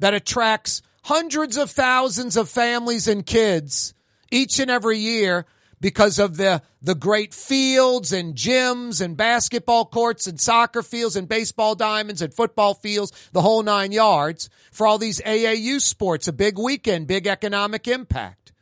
that 0.00 0.14
attracts 0.14 0.82
hundreds 1.04 1.56
of 1.56 1.70
thousands 1.70 2.36
of 2.36 2.48
families 2.48 3.06
and 3.06 3.24
kids 3.26 3.94
each 4.30 4.58
and 4.58 4.70
every 4.70 4.98
year 4.98 5.46
because 5.80 6.18
of 6.18 6.38
the, 6.38 6.62
the 6.80 6.94
great 6.94 7.34
fields 7.34 8.10
and 8.10 8.34
gyms 8.34 9.02
and 9.02 9.14
basketball 9.14 9.84
courts 9.84 10.26
and 10.26 10.40
soccer 10.40 10.82
fields 10.82 11.14
and 11.14 11.28
baseball 11.28 11.74
diamonds 11.74 12.22
and 12.22 12.32
football 12.32 12.72
fields, 12.72 13.12
the 13.32 13.42
whole 13.42 13.62
nine 13.62 13.92
yards 13.92 14.48
for 14.72 14.86
all 14.86 14.96
these 14.96 15.20
AAU 15.20 15.78
sports, 15.78 16.26
a 16.26 16.32
big 16.32 16.58
weekend, 16.58 17.06
big 17.06 17.26
economic 17.26 17.86
impact. 17.86 18.52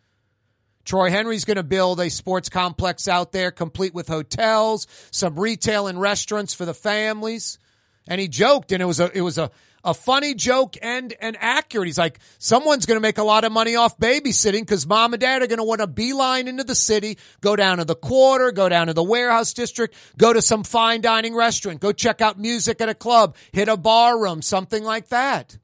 Troy 0.84 1.10
Henry's 1.10 1.44
going 1.44 1.58
to 1.58 1.62
build 1.62 2.00
a 2.00 2.10
sports 2.10 2.48
complex 2.48 3.06
out 3.06 3.30
there 3.30 3.52
complete 3.52 3.94
with 3.94 4.08
hotels, 4.08 4.88
some 5.12 5.38
retail 5.38 5.86
and 5.86 6.00
restaurants 6.00 6.54
for 6.54 6.64
the 6.64 6.74
families. 6.74 7.60
And 8.08 8.20
he 8.20 8.26
joked 8.26 8.72
and 8.72 8.82
it 8.82 8.86
was 8.86 8.98
a, 8.98 9.16
it 9.16 9.22
was 9.22 9.38
a, 9.38 9.52
a 9.84 9.94
funny 9.94 10.34
joke 10.34 10.76
and 10.80 11.14
and 11.20 11.36
accurate. 11.40 11.86
He's 11.86 11.98
like, 11.98 12.18
someone's 12.38 12.86
going 12.86 12.96
to 12.96 13.02
make 13.02 13.18
a 13.18 13.24
lot 13.24 13.44
of 13.44 13.52
money 13.52 13.76
off 13.76 13.98
babysitting 13.98 14.60
because 14.60 14.86
mom 14.86 15.12
and 15.12 15.20
dad 15.20 15.42
are 15.42 15.46
going 15.46 15.58
to 15.58 15.64
want 15.64 15.80
to 15.80 15.86
beeline 15.86 16.48
into 16.48 16.64
the 16.64 16.74
city, 16.74 17.18
go 17.40 17.56
down 17.56 17.78
to 17.78 17.84
the 17.84 17.96
quarter, 17.96 18.52
go 18.52 18.68
down 18.68 18.86
to 18.86 18.94
the 18.94 19.02
warehouse 19.02 19.52
district, 19.52 19.94
go 20.16 20.32
to 20.32 20.42
some 20.42 20.64
fine 20.64 21.00
dining 21.00 21.34
restaurant, 21.34 21.80
go 21.80 21.92
check 21.92 22.20
out 22.20 22.38
music 22.38 22.80
at 22.80 22.88
a 22.88 22.94
club, 22.94 23.36
hit 23.52 23.68
a 23.68 23.76
bar 23.76 24.20
room, 24.20 24.42
something 24.42 24.84
like 24.84 25.08
that. 25.08 25.58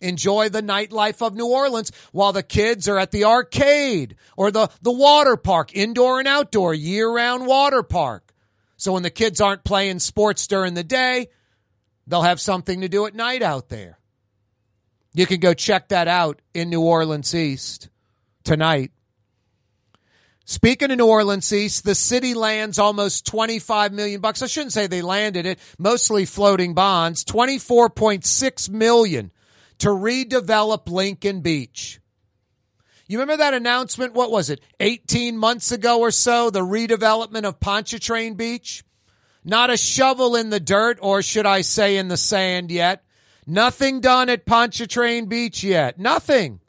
Enjoy 0.00 0.48
the 0.48 0.62
nightlife 0.62 1.24
of 1.24 1.36
New 1.36 1.46
Orleans 1.46 1.92
while 2.10 2.32
the 2.32 2.42
kids 2.42 2.88
are 2.88 2.98
at 2.98 3.12
the 3.12 3.24
arcade 3.24 4.16
or 4.36 4.50
the, 4.50 4.68
the 4.82 4.90
water 4.90 5.36
park, 5.36 5.76
indoor 5.76 6.18
and 6.18 6.26
outdoor, 6.26 6.74
year 6.74 7.08
round 7.08 7.46
water 7.46 7.84
park. 7.84 8.34
So 8.76 8.94
when 8.94 9.04
the 9.04 9.10
kids 9.10 9.40
aren't 9.40 9.62
playing 9.62 10.00
sports 10.00 10.48
during 10.48 10.74
the 10.74 10.82
day, 10.82 11.28
They'll 12.06 12.22
have 12.22 12.40
something 12.40 12.80
to 12.80 12.88
do 12.88 13.06
at 13.06 13.14
night 13.14 13.42
out 13.42 13.68
there. 13.68 13.98
You 15.14 15.26
can 15.26 15.40
go 15.40 15.54
check 15.54 15.88
that 15.88 16.08
out 16.08 16.40
in 16.54 16.70
New 16.70 16.80
Orleans 16.80 17.34
East 17.34 17.88
tonight. 18.44 18.92
Speaking 20.44 20.90
of 20.90 20.98
New 20.98 21.06
Orleans 21.06 21.52
East, 21.52 21.84
the 21.84 21.94
city 21.94 22.34
lands 22.34 22.78
almost 22.78 23.26
25 23.26 23.92
million 23.92 24.20
bucks. 24.20 24.42
I 24.42 24.46
shouldn't 24.46 24.72
say 24.72 24.86
they 24.86 25.02
landed 25.02 25.46
it, 25.46 25.58
mostly 25.78 26.24
floating 26.24 26.74
bonds, 26.74 27.24
24.6 27.24 28.70
million 28.70 29.30
to 29.78 29.88
redevelop 29.88 30.90
Lincoln 30.90 31.40
Beach. 31.40 32.00
You 33.06 33.18
remember 33.20 33.42
that 33.42 33.54
announcement? 33.54 34.14
What 34.14 34.30
was 34.30 34.50
it? 34.50 34.60
18 34.80 35.36
months 35.36 35.70
ago 35.70 36.00
or 36.00 36.10
so, 36.10 36.50
the 36.50 36.60
redevelopment 36.60 37.44
of 37.44 37.60
Pontchartrain 37.60 38.34
Beach? 38.34 38.84
Not 39.44 39.70
a 39.70 39.76
shovel 39.76 40.36
in 40.36 40.50
the 40.50 40.60
dirt, 40.60 40.98
or 41.02 41.22
should 41.22 41.46
I 41.46 41.62
say 41.62 41.96
in 41.96 42.08
the 42.08 42.16
sand 42.16 42.70
yet. 42.70 43.04
Nothing 43.46 44.00
done 44.00 44.28
at 44.28 44.46
Pontchartrain 44.46 45.26
Beach 45.26 45.64
yet. 45.64 45.98
Nothing. 45.98 46.60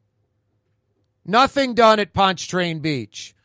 Nothing 1.26 1.76
done 1.76 2.00
at 2.00 2.14
Pontchartrain 2.14 2.80
Beach. 2.80 3.36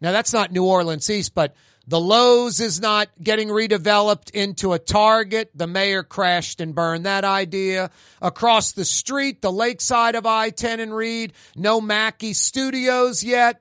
Now 0.00 0.12
that's 0.12 0.32
not 0.32 0.52
New 0.52 0.64
Orleans 0.64 1.10
East, 1.10 1.34
but 1.34 1.54
the 1.86 2.00
Lowe's 2.00 2.60
is 2.60 2.80
not 2.80 3.10
getting 3.22 3.48
redeveloped 3.48 4.30
into 4.30 4.72
a 4.72 4.78
Target. 4.78 5.50
The 5.54 5.66
mayor 5.66 6.02
crashed 6.02 6.62
and 6.62 6.74
burned 6.74 7.04
that 7.04 7.24
idea. 7.24 7.90
Across 8.22 8.72
the 8.72 8.86
street, 8.86 9.42
the 9.42 9.52
lakeside 9.52 10.14
of 10.14 10.24
I-10 10.24 10.80
and 10.80 10.94
Read, 10.94 11.34
no 11.54 11.80
Mackey 11.80 12.32
Studios 12.32 13.22
yet 13.22 13.60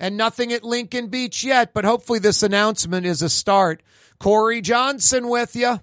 and 0.00 0.16
nothing 0.16 0.52
at 0.52 0.64
Lincoln 0.64 1.08
Beach 1.08 1.44
yet, 1.44 1.74
but 1.74 1.84
hopefully 1.84 2.18
this 2.18 2.42
announcement 2.42 3.06
is 3.06 3.22
a 3.22 3.28
start. 3.28 3.82
Kaare 4.20 4.62
Johnson 4.62 5.28
with 5.28 5.56
you. 5.56 5.80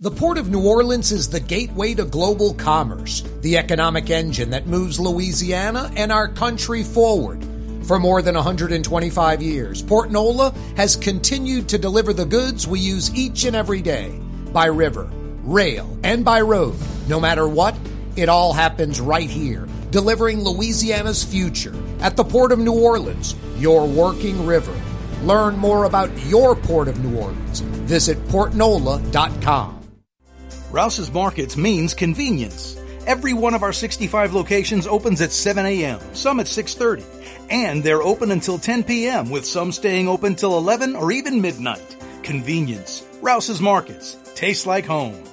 The 0.00 0.10
Port 0.10 0.38
of 0.38 0.48
New 0.48 0.64
Orleans 0.64 1.10
is 1.10 1.28
the 1.28 1.40
gateway 1.40 1.94
to 1.94 2.04
global 2.04 2.54
commerce, 2.54 3.24
the 3.40 3.58
economic 3.58 4.10
engine 4.10 4.50
that 4.50 4.68
moves 4.68 5.00
Louisiana 5.00 5.90
and 5.96 6.12
our 6.12 6.28
country 6.28 6.84
forward. 6.84 7.44
For 7.84 7.98
more 7.98 8.22
than 8.22 8.34
125 8.36 9.42
years, 9.42 9.82
Port 9.82 10.12
Nola 10.12 10.54
has 10.76 10.94
continued 10.94 11.68
to 11.70 11.78
deliver 11.78 12.12
the 12.12 12.26
goods 12.26 12.68
we 12.68 12.78
use 12.78 13.12
each 13.14 13.44
and 13.44 13.56
every 13.56 13.82
day 13.82 14.20
by 14.52 14.66
river, 14.66 15.10
rail, 15.42 15.98
and 16.04 16.24
by 16.24 16.42
road. 16.42 16.76
No 17.08 17.18
matter 17.18 17.48
what, 17.48 17.74
it 18.14 18.28
all 18.28 18.52
happens 18.52 19.00
right 19.00 19.28
here 19.28 19.66
delivering 19.90 20.42
Louisiana's 20.42 21.24
future 21.24 21.74
at 22.00 22.16
the 22.16 22.24
Port 22.24 22.52
of 22.52 22.58
New 22.58 22.78
Orleans, 22.78 23.34
your 23.56 23.86
working 23.86 24.46
river. 24.46 24.74
Learn 25.22 25.56
more 25.56 25.84
about 25.84 26.10
your 26.26 26.54
Port 26.54 26.88
of 26.88 27.02
New 27.02 27.18
Orleans. 27.18 27.60
Visit 27.60 28.18
portnola.com. 28.28 29.80
Rouse's 30.70 31.10
Markets 31.10 31.56
means 31.56 31.94
convenience. 31.94 32.78
Every 33.06 33.32
one 33.32 33.54
of 33.54 33.62
our 33.62 33.72
65 33.72 34.34
locations 34.34 34.86
opens 34.86 35.22
at 35.22 35.32
7 35.32 35.64
a.m., 35.64 35.98
some 36.12 36.40
at 36.40 36.46
6:30, 36.46 37.02
and 37.48 37.82
they're 37.82 38.02
open 38.02 38.30
until 38.30 38.58
10 38.58 38.84
p.m. 38.84 39.30
with 39.30 39.46
some 39.46 39.72
staying 39.72 40.08
open 40.08 40.34
till 40.34 40.58
11 40.58 40.94
or 40.94 41.10
even 41.10 41.40
midnight. 41.40 41.96
Convenience. 42.22 43.06
Rouse's 43.22 43.62
Markets. 43.62 44.18
Tastes 44.34 44.66
like 44.66 44.84
home. 44.84 45.27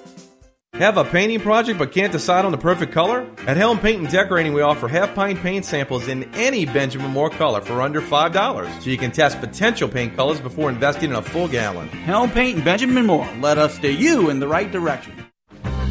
Have 0.77 0.97
a 0.97 1.05
painting 1.05 1.39
project 1.39 1.79
but 1.79 1.93
can't 1.93 2.11
decide 2.11 2.43
on 2.43 2.51
the 2.51 2.57
perfect 2.57 2.91
color? 2.91 3.25
At 3.47 3.55
Helm 3.55 3.79
Paint 3.79 4.01
and 4.01 4.11
Decorating, 4.11 4.51
we 4.51 4.61
offer 4.61 4.89
half 4.89 5.15
pint 5.15 5.39
paint 5.39 5.63
samples 5.63 6.09
in 6.09 6.25
any 6.35 6.65
Benjamin 6.65 7.11
Moore 7.11 7.29
color 7.29 7.61
for 7.61 7.81
under 7.81 8.01
$5, 8.01 8.81
so 8.81 8.89
you 8.89 8.97
can 8.97 9.11
test 9.11 9.39
potential 9.39 9.87
paint 9.87 10.17
colors 10.17 10.41
before 10.41 10.69
investing 10.69 11.11
in 11.11 11.15
a 11.15 11.21
full 11.21 11.47
gallon. 11.47 11.87
Helm 11.87 12.29
Paint 12.29 12.57
and 12.57 12.65
Benjamin 12.65 13.05
Moore, 13.05 13.25
let 13.39 13.57
us 13.57 13.75
steer 13.75 13.91
you 13.91 14.29
in 14.29 14.41
the 14.41 14.49
right 14.49 14.69
direction. 14.69 15.13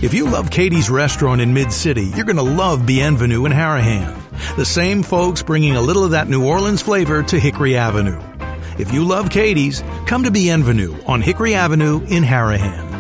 If 0.03 0.13
you 0.13 0.29
love 0.29 0.51
Katie's 0.51 0.91
restaurant 0.91 1.41
in 1.41 1.55
Mid 1.55 1.73
City, 1.73 2.05
you're 2.15 2.27
going 2.27 2.37
to 2.37 2.43
love 2.43 2.85
Bienvenue 2.85 3.47
in 3.47 3.53
Harahan. 3.53 4.15
The 4.57 4.67
same 4.67 5.03
folks 5.03 5.43
bringing 5.43 5.77
a 5.77 5.81
little 5.81 6.05
of 6.05 6.11
that 6.11 6.29
New 6.29 6.45
Orleans 6.45 6.83
flavor 6.83 7.23
to 7.23 7.41
Hickory 7.41 7.75
Avenue. 7.79 8.21
If 8.79 8.93
you 8.93 9.03
love 9.03 9.31
Katie's, 9.31 9.83
come 10.05 10.25
to 10.25 10.31
Bienvenue 10.31 10.95
on 11.07 11.23
Hickory 11.23 11.55
Avenue 11.55 12.03
in 12.03 12.23
Harahan. 12.23 12.94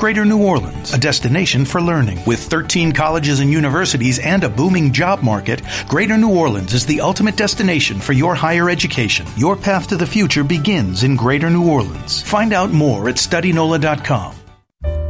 Greater 0.00 0.24
New 0.24 0.42
Orleans, 0.42 0.94
a 0.94 0.98
destination 0.98 1.66
for 1.66 1.82
learning. 1.82 2.24
With 2.24 2.40
13 2.40 2.92
colleges 2.92 3.40
and 3.40 3.52
universities 3.52 4.18
and 4.18 4.42
a 4.42 4.48
booming 4.48 4.94
job 4.94 5.22
market, 5.22 5.60
Greater 5.88 6.16
New 6.16 6.34
Orleans 6.34 6.72
is 6.72 6.86
the 6.86 7.02
ultimate 7.02 7.36
destination 7.36 8.00
for 8.00 8.14
your 8.14 8.34
higher 8.34 8.70
education. 8.70 9.26
Your 9.36 9.56
path 9.56 9.88
to 9.88 9.98
the 9.98 10.06
future 10.06 10.42
begins 10.42 11.02
in 11.02 11.16
Greater 11.16 11.50
New 11.50 11.68
Orleans. 11.68 12.22
Find 12.22 12.54
out 12.54 12.70
more 12.70 13.10
at 13.10 13.16
studynola.com. 13.16 14.39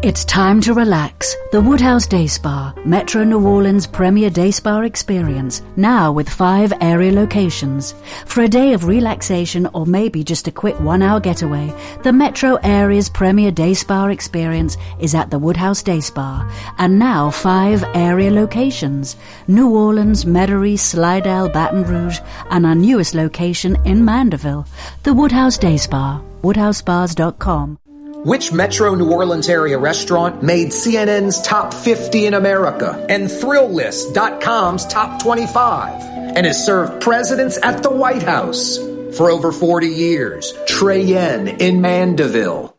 It's 0.03 0.25
time 0.25 0.63
to 0.63 0.73
relax. 0.73 1.37
The 1.53 1.61
Woodhouse 1.61 2.07
Day 2.07 2.27
Spa, 2.27 2.73
Metro 2.87 3.23
New 3.23 3.47
Orleans' 3.47 3.87
premier 3.87 4.31
day 4.31 4.51
spa 4.51 4.81
experience, 4.81 5.61
now 5.77 6.11
with 6.11 6.27
five 6.27 6.73
area 6.81 7.13
locations. 7.13 7.95
For 8.25 8.41
a 8.41 8.49
day 8.49 8.73
of 8.73 8.87
relaxation 8.87 9.69
or 9.75 9.85
maybe 9.85 10.25
just 10.25 10.49
a 10.49 10.53
quick 10.53 10.81
one 10.81 11.03
hour 11.03 11.21
getaway, 11.21 11.71
the 12.03 12.15
Metro 12.15 12.55
area's 12.63 13.11
premier 13.11 13.51
day 13.51 13.75
spa 13.75 14.07
experience 14.07 14.79
is 14.99 15.15
at 15.15 15.31
the 15.31 15.39
Woodhouse 15.39 15.83
Day 15.83 16.01
Spa, 16.01 16.51
and 16.79 16.99
now 16.99 17.29
five 17.29 17.85
area 17.93 18.31
locations 18.31 19.17
New 19.49 19.69
Orleans, 19.69 20.25
Metairie, 20.25 20.79
Slidell, 20.79 21.51
Baton 21.51 21.85
Rouge, 21.85 22.21
and 22.49 22.65
our 22.65 22.75
newest 22.75 23.15
location 23.15 23.77
in 23.85 24.03
Mandeville, 24.03 24.67
the 25.03 25.13
Woodhouse 25.13 25.59
Day 25.59 25.77
Spa, 25.77 26.23
woodhousespas.com. 26.41 27.80
Which 28.25 28.53
Metro 28.53 28.95
New 28.95 29.11
Orleans 29.11 29.49
area 29.49 29.79
restaurant 29.79 30.43
made 30.43 30.68
CNN's 30.68 31.41
top 31.41 31.73
50 31.73 32.27
in 32.27 32.35
America 32.35 33.07
and 33.09 33.29
Thrillist.com's 33.29 34.85
top 34.87 35.23
25 35.23 36.03
and 36.37 36.45
has 36.45 36.62
served 36.62 37.03
presidents 37.03 37.59
at 37.62 37.83
the 37.83 37.91
White 37.91 38.23
House 38.23 38.77
for 39.16 39.31
over 39.31 39.53
40 39.53 39.87
years? 39.87 40.53
Trey 40.66 41.03
Yuen 41.03 41.49
in 41.49 41.81
Mandeville. 41.81 42.77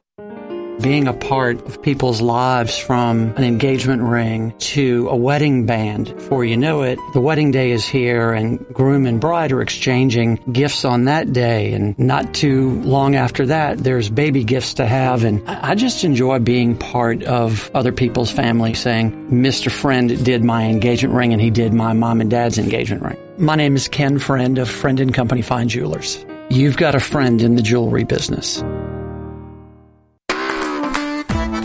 Being 0.81 1.07
a 1.07 1.13
part 1.13 1.63
of 1.65 1.81
people's 1.81 2.21
lives 2.21 2.77
from 2.77 3.33
an 3.37 3.43
engagement 3.43 4.01
ring 4.01 4.53
to 4.57 5.07
a 5.09 5.15
wedding 5.15 5.65
band. 5.65 6.15
Before 6.15 6.43
you 6.43 6.57
know 6.57 6.81
it, 6.81 6.97
the 7.13 7.21
wedding 7.21 7.51
day 7.51 7.71
is 7.71 7.85
here 7.85 8.31
and 8.31 8.59
groom 8.73 9.05
and 9.05 9.21
bride 9.21 9.51
are 9.51 9.61
exchanging 9.61 10.35
gifts 10.51 10.83
on 10.83 11.05
that 11.05 11.31
day. 11.31 11.73
And 11.73 11.97
not 11.99 12.33
too 12.33 12.81
long 12.81 13.15
after 13.15 13.45
that, 13.47 13.77
there's 13.77 14.09
baby 14.09 14.43
gifts 14.43 14.75
to 14.75 14.85
have. 14.85 15.23
And 15.23 15.47
I 15.47 15.75
just 15.75 16.03
enjoy 16.03 16.39
being 16.39 16.77
part 16.77 17.23
of 17.23 17.69
other 17.73 17.91
people's 17.91 18.31
family 18.31 18.73
saying, 18.73 19.29
Mr. 19.29 19.71
Friend 19.71 20.23
did 20.23 20.43
my 20.43 20.65
engagement 20.65 21.15
ring 21.15 21.33
and 21.33 21.41
he 21.41 21.51
did 21.51 21.73
my 21.73 21.93
mom 21.93 22.21
and 22.21 22.29
dad's 22.29 22.57
engagement 22.57 23.03
ring. 23.03 23.17
My 23.37 23.55
name 23.55 23.75
is 23.75 23.87
Ken 23.87 24.19
Friend 24.19 24.57
of 24.57 24.69
Friend 24.69 24.99
and 24.99 25.13
Company 25.13 25.41
Fine 25.41 25.69
Jewelers. 25.69 26.25
You've 26.49 26.77
got 26.77 26.95
a 26.95 26.99
friend 26.99 27.41
in 27.41 27.55
the 27.55 27.61
jewelry 27.61 28.03
business. 28.03 28.61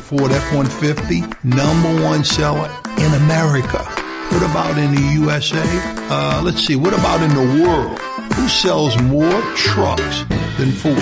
Ford 0.07 0.31
F-150, 0.31 1.43
number 1.43 2.05
one 2.05 2.23
seller 2.23 2.71
in 2.97 3.13
America. 3.15 3.79
What 4.31 4.49
about 4.49 4.79
in 4.79 4.95
the 4.95 5.01
USA? 5.21 5.65
Uh, 6.09 6.43
let's 6.45 6.65
see, 6.65 6.77
what 6.77 6.95
about 6.95 7.23
in 7.23 7.31
the 7.31 7.65
world? 7.65 7.99
Who 8.35 8.47
sells 8.47 8.97
more 9.03 9.43
trucks 9.57 10.23
than 10.59 10.71
Ford? 10.71 10.97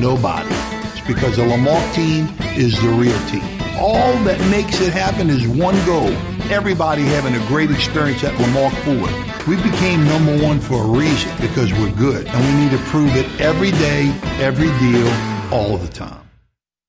Nobody. 0.00 0.48
It's 0.88 1.06
because 1.06 1.36
the 1.36 1.44
Lamarque 1.44 1.94
team 1.94 2.26
is 2.58 2.74
the 2.82 2.88
real 2.88 3.16
team. 3.28 3.44
All 3.78 4.12
that 4.24 4.40
makes 4.50 4.80
it 4.80 4.92
happen 4.92 5.30
is 5.30 5.46
one 5.46 5.76
goal. 5.86 6.10
Everybody 6.50 7.02
having 7.02 7.36
a 7.36 7.46
great 7.46 7.70
experience 7.70 8.24
at 8.24 8.34
Lamarque 8.40 8.74
Ford. 8.82 9.46
We 9.46 9.54
became 9.62 10.04
number 10.04 10.36
one 10.42 10.58
for 10.58 10.82
a 10.82 10.86
reason 10.88 11.30
because 11.40 11.72
we're 11.74 11.94
good 11.94 12.26
and 12.26 12.44
we 12.44 12.64
need 12.64 12.76
to 12.76 12.84
prove 12.86 13.14
it 13.14 13.40
every 13.40 13.70
day, 13.70 14.08
every 14.40 14.76
deal, 14.80 15.06
all 15.52 15.76
the 15.76 15.86
time. 15.86 16.25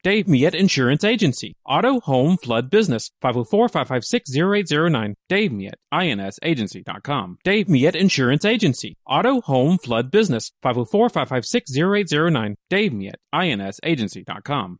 Dave 0.03 0.27
Miet 0.27 0.55
Insurance 0.55 1.03
Agency. 1.03 1.55
Auto, 1.65 1.99
home, 2.01 2.37
flood, 2.37 2.69
business. 2.69 3.11
504-556-0809. 3.23 5.13
Dave 5.27 5.51
Miet, 5.51 5.75
insagency.com. 5.91 7.37
Dave 7.43 7.67
Miet 7.67 7.95
Insurance 7.95 8.45
Agency. 8.45 8.95
Auto, 9.05 9.41
home, 9.41 9.77
flood, 9.77 10.11
business. 10.11 10.51
504-556-0809. 10.63 12.55
Dave 12.69 12.93
Miet, 12.93 13.15
insagency.com. 13.33 14.79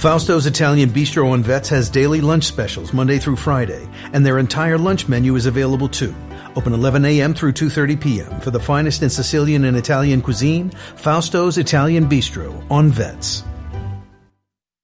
Fausto's 0.00 0.46
Italian 0.46 0.88
Bistro 0.88 1.30
on 1.30 1.42
Vets 1.42 1.68
has 1.68 1.90
daily 1.90 2.22
lunch 2.22 2.44
specials 2.44 2.94
Monday 2.94 3.18
through 3.18 3.36
Friday, 3.36 3.86
and 4.14 4.24
their 4.24 4.38
entire 4.38 4.78
lunch 4.78 5.08
menu 5.08 5.36
is 5.36 5.44
available 5.44 5.90
too. 5.90 6.14
Open 6.56 6.72
11 6.72 7.04
a.m. 7.04 7.34
through 7.34 7.52
2.30 7.52 8.00
p.m. 8.00 8.40
For 8.40 8.50
the 8.50 8.58
finest 8.58 9.02
in 9.02 9.10
Sicilian 9.10 9.66
and 9.66 9.76
Italian 9.76 10.22
cuisine, 10.22 10.70
Fausto's 10.96 11.58
Italian 11.58 12.08
Bistro 12.08 12.64
on 12.70 12.88
Vets. 12.88 13.44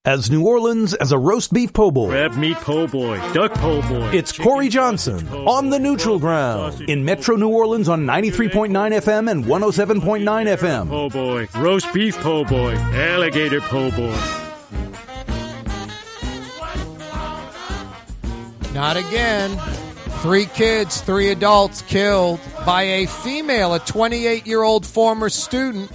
As 0.05 0.31
New 0.31 0.47
Orleans 0.47 0.93
as 0.93 1.13
a 1.13 1.19
roast 1.19 1.51
beef 1.51 1.73
po' 1.73 1.91
boy. 1.91 2.11
Crab 2.11 2.37
meat 2.37 2.59
po' 2.59 2.87
boy, 2.87 3.17
duck 3.33 3.55
po' 3.55 3.81
boy. 3.89 4.11
It's 4.11 4.33
Kaare 4.33 4.69
Johnson 4.69 5.27
on 5.31 5.71
the 5.71 5.79
neutral 5.79 6.19
ground 6.19 6.83
in 6.91 7.07
Metro 7.07 7.37
New 7.37 7.49
Orleans 7.49 7.89
on 7.89 8.05
93.9 8.05 8.69
FM 8.71 9.31
and 9.31 9.47
107.9 9.47 10.23
FM. 10.59 10.89
Po' 10.91 11.09
boy, 11.09 11.49
roast 11.59 11.91
beef 11.95 12.19
po' 12.19 12.45
boy, 12.45 12.75
alligator 12.75 13.63
po' 13.63 13.91
boy. 13.93 14.43
Not 18.77 18.99
again. 18.99 19.57
Three 20.21 20.45
kids, 20.45 21.01
three 21.01 21.31
adults 21.31 21.81
killed 21.81 22.41
by 22.67 22.83
a 22.83 23.07
female, 23.07 23.73
a 23.73 23.79
28 23.79 24.47
year 24.47 24.63
old 24.63 24.85
former 24.85 25.31
student 25.31 25.91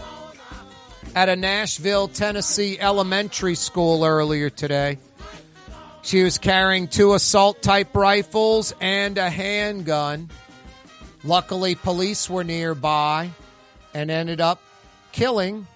at 1.13 1.29
a 1.29 1.35
Nashville, 1.35 2.07
Tennessee 2.07 2.79
elementary 2.79 3.53
school 3.53 4.03
earlier 4.03 4.49
today. 4.49 4.97
She 6.01 6.23
was 6.23 6.39
carrying 6.39 6.87
two 6.87 7.13
assault 7.13 7.61
type 7.61 7.93
rifles 7.95 8.73
and 8.81 9.19
a 9.19 9.29
handgun. 9.29 10.31
Luckily, 11.23 11.75
police 11.75 12.31
were 12.31 12.43
nearby 12.43 13.29
and 13.93 14.09
ended 14.09 14.41
up 14.41 14.59
killing 15.11 15.67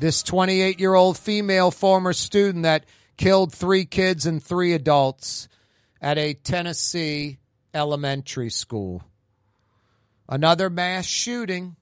this 0.00 0.24
28 0.24 0.80
year 0.80 0.94
old 0.94 1.16
female 1.16 1.70
former 1.70 2.12
student 2.12 2.64
that 2.64 2.82
killed 3.16 3.52
three 3.52 3.84
kids 3.84 4.26
and 4.26 4.42
three 4.42 4.72
adults 4.72 5.46
at 6.06 6.18
a 6.18 6.34
Tennessee 6.34 7.36
elementary 7.74 8.48
school. 8.48 9.02
Another 10.28 10.70
mass 10.70 11.04
shooting 11.04 11.74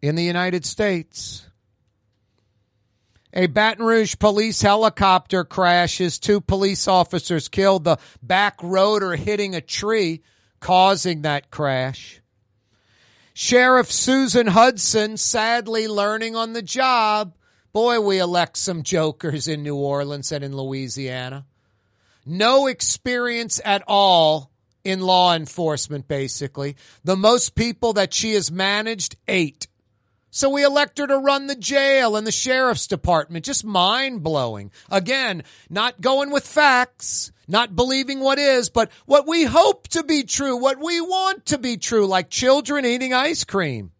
in 0.00 0.14
the 0.14 0.22
United 0.22 0.64
States. 0.64 1.46
A 3.34 3.48
Baton 3.48 3.84
Rouge 3.84 4.14
police 4.18 4.62
helicopter 4.62 5.44
crashes. 5.44 6.18
Two 6.18 6.40
police 6.40 6.88
officers 6.88 7.50
killed. 7.50 7.84
The 7.84 7.98
back 8.22 8.62
rotor 8.62 9.14
hitting 9.14 9.54
a 9.54 9.60
tree, 9.60 10.22
causing 10.58 11.22
that 11.22 11.50
crash. 11.50 12.22
Sheriff 13.34 13.92
Susan 13.92 14.46
Hutson 14.46 15.18
sadly 15.18 15.86
learning 15.86 16.34
on 16.34 16.54
the 16.54 16.62
job. 16.62 17.36
Boy, 17.74 18.00
we 18.00 18.18
elect 18.18 18.56
some 18.56 18.84
jokers 18.84 19.48
in 19.48 19.62
New 19.62 19.76
Orleans 19.76 20.32
and 20.32 20.42
in 20.42 20.56
Louisiana. 20.56 21.44
No 22.24 22.66
experience 22.66 23.60
at 23.64 23.82
all 23.86 24.50
in 24.84 25.00
law 25.00 25.34
enforcement, 25.34 26.08
basically. 26.08 26.76
The 27.04 27.16
most 27.16 27.54
people 27.54 27.94
that 27.94 28.14
she 28.14 28.34
has 28.34 28.50
managed, 28.50 29.16
eight. 29.28 29.68
So 30.34 30.48
we 30.48 30.64
elect 30.64 30.98
her 30.98 31.06
to 31.06 31.18
run 31.18 31.46
the 31.46 31.54
jail 31.54 32.16
and 32.16 32.26
the 32.26 32.32
sheriff's 32.32 32.86
department. 32.86 33.44
Just 33.44 33.66
mind 33.66 34.22
blowing. 34.22 34.70
Again, 34.90 35.42
not 35.68 36.00
going 36.00 36.30
with 36.30 36.46
facts, 36.46 37.32
not 37.46 37.76
believing 37.76 38.20
what 38.20 38.38
is, 38.38 38.70
but 38.70 38.90
what 39.04 39.26
we 39.28 39.44
hope 39.44 39.88
to 39.88 40.02
be 40.02 40.22
true, 40.22 40.56
what 40.56 40.78
we 40.80 41.02
want 41.02 41.46
to 41.46 41.58
be 41.58 41.76
true, 41.76 42.06
like 42.06 42.30
children 42.30 42.86
eating 42.86 43.12
ice 43.12 43.44
cream. 43.44 43.92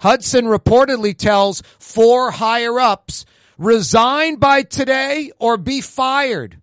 Hutson 0.00 0.44
reportedly 0.44 1.16
tells 1.16 1.62
four 1.80 2.30
higher 2.30 2.78
ups 2.78 3.26
resign 3.58 4.36
by 4.36 4.62
today 4.62 5.32
or 5.40 5.56
be 5.56 5.80
fired. 5.80 6.62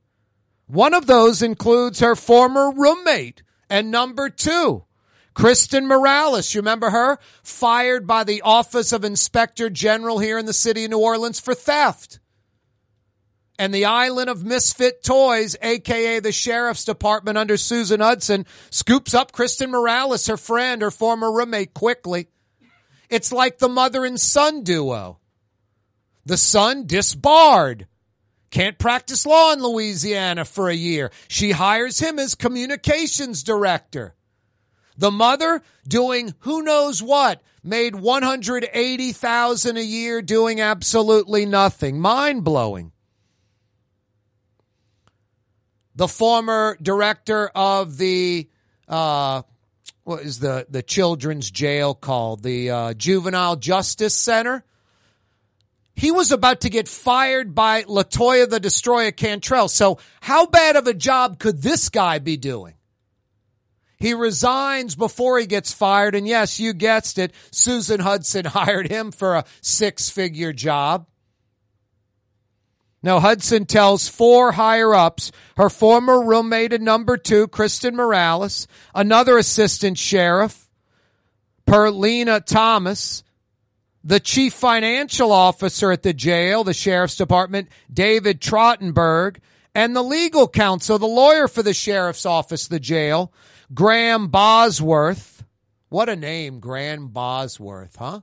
One 0.68 0.93
of 0.93 1.05
those 1.05 1.41
includes 1.41 1.99
her 1.99 2.16
former 2.16 2.72
roommate 2.72 3.43
and 3.70 3.91
number 3.91 4.30
two. 4.30 4.84
Kristen 5.34 5.86
Morales, 5.86 6.55
you 6.55 6.61
remember 6.61 6.89
her? 6.89 7.20
Fired 7.43 8.07
by 8.07 8.24
the 8.24 8.41
Office 8.41 8.93
of 8.93 9.03
Inspector 9.03 9.70
General 9.72 10.20
here 10.20 10.38
in 10.38 10.45
the 10.45 10.53
city 10.53 10.86
of 10.86 10.91
New 10.91 10.99
Orleans 10.99 11.39
for 11.39 11.53
theft. 11.53 12.20
And 13.59 13.74
the 13.74 13.86
island 13.86 14.30
of 14.30 14.43
misfit 14.43 15.03
toys, 15.03 15.55
aka 15.61 16.20
the 16.20 16.32
sheriff's 16.32 16.86
department 16.86 17.38
under 17.38 17.57
Susan 17.57 17.99
Hutson, 17.99 18.45
scoops 18.70 19.13
up 19.13 19.32
Kristen 19.32 19.72
Morales, 19.72 20.28
her 20.28 20.38
friend, 20.38 20.82
her 20.82 20.91
former 20.91 21.32
roommate, 21.32 21.74
quickly. 21.74 22.28
It's 23.09 23.32
like 23.32 23.59
the 23.59 23.70
mother 23.70 24.03
and 24.03 24.20
son 24.20 24.63
duo. 24.63 25.20
The 26.26 26.38
son 26.38 26.86
disbarred 26.86 27.88
Can't 28.56 28.78
practice 28.78 29.26
law 29.26 29.51
in 29.51 29.62
Louisiana 29.62 30.45
for 30.45 30.70
a 30.70 30.74
year. 30.74 31.12
She 31.28 31.51
hires 31.51 31.99
him 31.99 32.18
as 32.18 32.36
communications 32.36 33.43
director. 33.43 34.16
The 34.97 35.12
mother 35.12 35.62
doing 35.86 36.34
who 36.39 36.62
knows 36.62 37.03
what, 37.03 37.41
made 37.66 37.95
180,000 37.95 39.78
a 39.78 39.82
year 39.84 40.22
doing 40.22 40.62
absolutely 40.62 41.45
nothing. 41.45 41.99
Mind 41.99 42.45
blowing. 42.45 42.93
The 45.97 46.08
former 46.08 46.78
director 46.82 47.51
of 47.53 47.97
the 47.97 48.47
uh, 48.88 49.41
what 50.06 50.22
is 50.22 50.39
the 50.39 50.66
the 50.70 50.82
children's 50.82 51.51
jail 51.51 51.93
called? 51.93 52.41
The 52.41 52.70
uh, 52.70 52.93
Juvenile 52.93 53.58
Justice 53.58 54.16
Center. 54.16 54.64
He 55.96 56.12
was 56.12 56.32
about 56.32 56.62
to 56.62 56.70
get 56.70 56.89
fired 56.89 57.56
by 57.56 57.84
Latoya 57.84 58.50
the 58.50 58.60
Destroyer 58.60 59.12
Cantrell. 59.12 59.70
So 59.70 59.98
how 60.22 60.46
bad 60.46 60.76
of 60.76 60.88
a 60.88 60.93
job 60.93 61.39
could 61.39 61.62
this 61.62 61.89
guy 61.89 62.20
be 62.20 62.36
doing? 62.36 62.74
He 63.98 64.14
resigns 64.14 64.96
before 64.96 65.39
he 65.39 65.46
gets 65.46 65.74
fired. 65.74 66.14
And 66.16 66.28
yes, 66.28 66.60
you 66.60 66.74
guessed 66.74 67.18
it. 67.18 67.34
Susan 67.52 68.02
Hutson 68.02 68.46
hired 68.46 68.89
him 68.89 69.12
for 69.12 69.36
a 69.36 69.46
six 69.62 70.10
figure 70.10 70.54
job. 70.54 71.08
Now, 73.02 73.20
Hutson 73.20 73.68
tells 73.68 74.08
four 74.08 74.52
higher 74.52 74.93
ups, 74.96 75.32
her 75.58 75.70
former 75.70 76.26
roommate 76.26 76.74
and 76.74 76.84
number 76.84 77.18
two, 77.18 77.48
Kristen 77.48 77.96
Morales, 77.96 78.68
another 78.96 79.38
assistant 79.38 80.00
sheriff, 80.00 80.68
Perlina 81.68 82.43
Thomas, 82.43 83.24
the 84.06 84.20
chief 84.20 84.53
financial 84.53 85.32
officer 85.32 85.91
at 85.91 86.03
the 86.03 86.14
jail, 86.14 86.64
the 86.64 86.76
sheriff's 86.76 87.18
department, 87.18 87.70
David 87.91 88.39
Trottenberg, 88.39 89.39
and 89.74 89.95
the 89.95 90.03
legal 90.03 90.47
counsel, 90.47 90.99
the 90.99 91.08
lawyer 91.08 91.47
for 91.47 91.64
the 91.64 91.74
sheriff's 91.74 92.26
office, 92.26 92.68
the 92.68 92.80
jail, 92.80 93.34
Graham 93.74 94.28
Bosworth. 94.28 95.43
What 95.89 96.08
a 96.08 96.16
name, 96.16 96.60
Graham 96.60 97.08
Bosworth, 97.08 97.95
huh? 97.95 98.22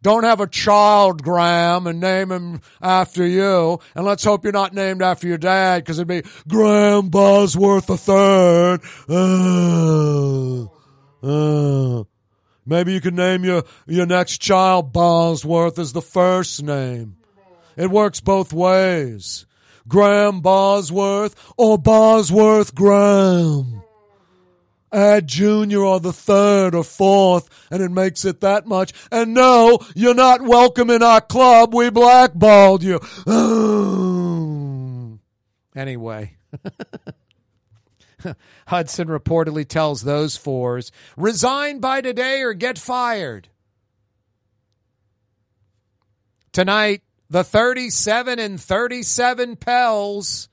Don't 0.00 0.24
have 0.24 0.40
a 0.40 0.46
child, 0.46 1.22
Graham, 1.22 1.86
and 1.86 2.00
name 2.00 2.32
him 2.32 2.60
after 2.80 3.26
you. 3.26 3.78
And 3.94 4.04
let's 4.04 4.24
hope 4.24 4.44
you're 4.44 4.52
not 4.52 4.74
named 4.74 5.02
after 5.02 5.28
your 5.28 5.38
dad, 5.38 5.82
because 5.82 5.98
it'd 5.98 6.08
be 6.08 6.28
Graham 6.48 7.08
Bosworth 7.08 7.88
III. 7.90 8.78
Uh, 9.08 10.66
uh. 11.22 12.04
Maybe 12.64 12.92
you 12.92 13.00
can 13.00 13.16
name 13.16 13.44
your, 13.44 13.64
your 13.86 14.06
next 14.06 14.38
child 14.38 14.92
Bosworth 14.92 15.78
as 15.78 15.92
the 15.92 16.02
first 16.02 16.62
name. 16.62 17.16
It 17.76 17.90
works 17.90 18.20
both 18.20 18.52
ways. 18.52 19.46
Graham 19.88 20.40
Bosworth 20.40 21.34
or 21.56 21.76
Bosworth 21.78 22.74
Graham. 22.74 23.82
Add 24.92 25.26
junior 25.26 25.80
or 25.80 26.00
the 26.00 26.12
third 26.12 26.74
or 26.74 26.84
fourth, 26.84 27.48
and 27.70 27.82
it 27.82 27.90
makes 27.90 28.26
it 28.26 28.42
that 28.42 28.66
much. 28.66 28.92
And 29.10 29.32
no, 29.32 29.78
you're 29.94 30.14
not 30.14 30.42
welcome 30.42 30.90
in 30.90 31.02
our 31.02 31.22
club. 31.22 31.74
We 31.74 31.88
blackballed 31.88 32.82
you. 32.82 33.00
anyway. 35.74 36.36
Hutson 38.68 39.06
reportedly 39.06 39.66
tells 39.66 40.02
those 40.02 40.36
fours, 40.36 40.92
resign 41.16 41.78
by 41.78 42.00
today 42.00 42.42
or 42.42 42.54
get 42.54 42.78
fired. 42.78 43.48
Tonight, 46.52 47.02
the 47.30 47.42
37 47.42 48.38
and 48.38 48.60
37 48.60 49.56
Pels 49.56 50.48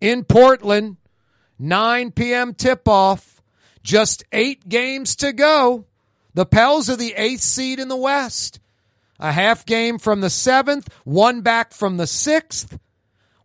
in 0.00 0.24
Portland, 0.24 0.98
9 1.58 2.10
p.m. 2.12 2.54
tip 2.54 2.86
off. 2.86 3.40
Just 3.82 4.24
eight 4.32 4.68
games 4.68 5.16
to 5.16 5.32
go. 5.32 5.86
The 6.34 6.44
Pels 6.44 6.90
are 6.90 6.96
the 6.96 7.14
eighth 7.16 7.40
seed 7.40 7.78
in 7.78 7.88
the 7.88 7.96
West. 7.96 8.60
A 9.18 9.32
half 9.32 9.64
game 9.64 9.98
from 9.98 10.20
the 10.20 10.28
seventh, 10.28 10.92
one 11.04 11.40
back 11.40 11.72
from 11.72 11.96
the 11.96 12.06
sixth, 12.06 12.78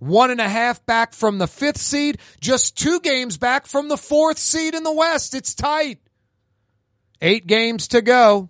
one 0.02 0.32
and 0.32 0.41
a 0.41 0.49
half 0.49 0.84
back 0.88 1.14
from 1.14 1.38
the 1.38 1.45
fifth 1.45 1.78
seed, 1.78 2.18
just 2.39 2.76
two 2.76 2.99
games 3.02 3.38
back 3.38 3.68
from 3.68 3.88
the 3.88 3.97
fourth 3.97 4.39
seed 4.39 4.74
in 4.74 4.82
the 4.82 4.91
West. 4.91 5.36
It's 5.36 5.54
tight. 5.54 5.99
Eight 7.22 7.45
games 7.45 7.89
to 7.89 8.02
go. 8.02 8.49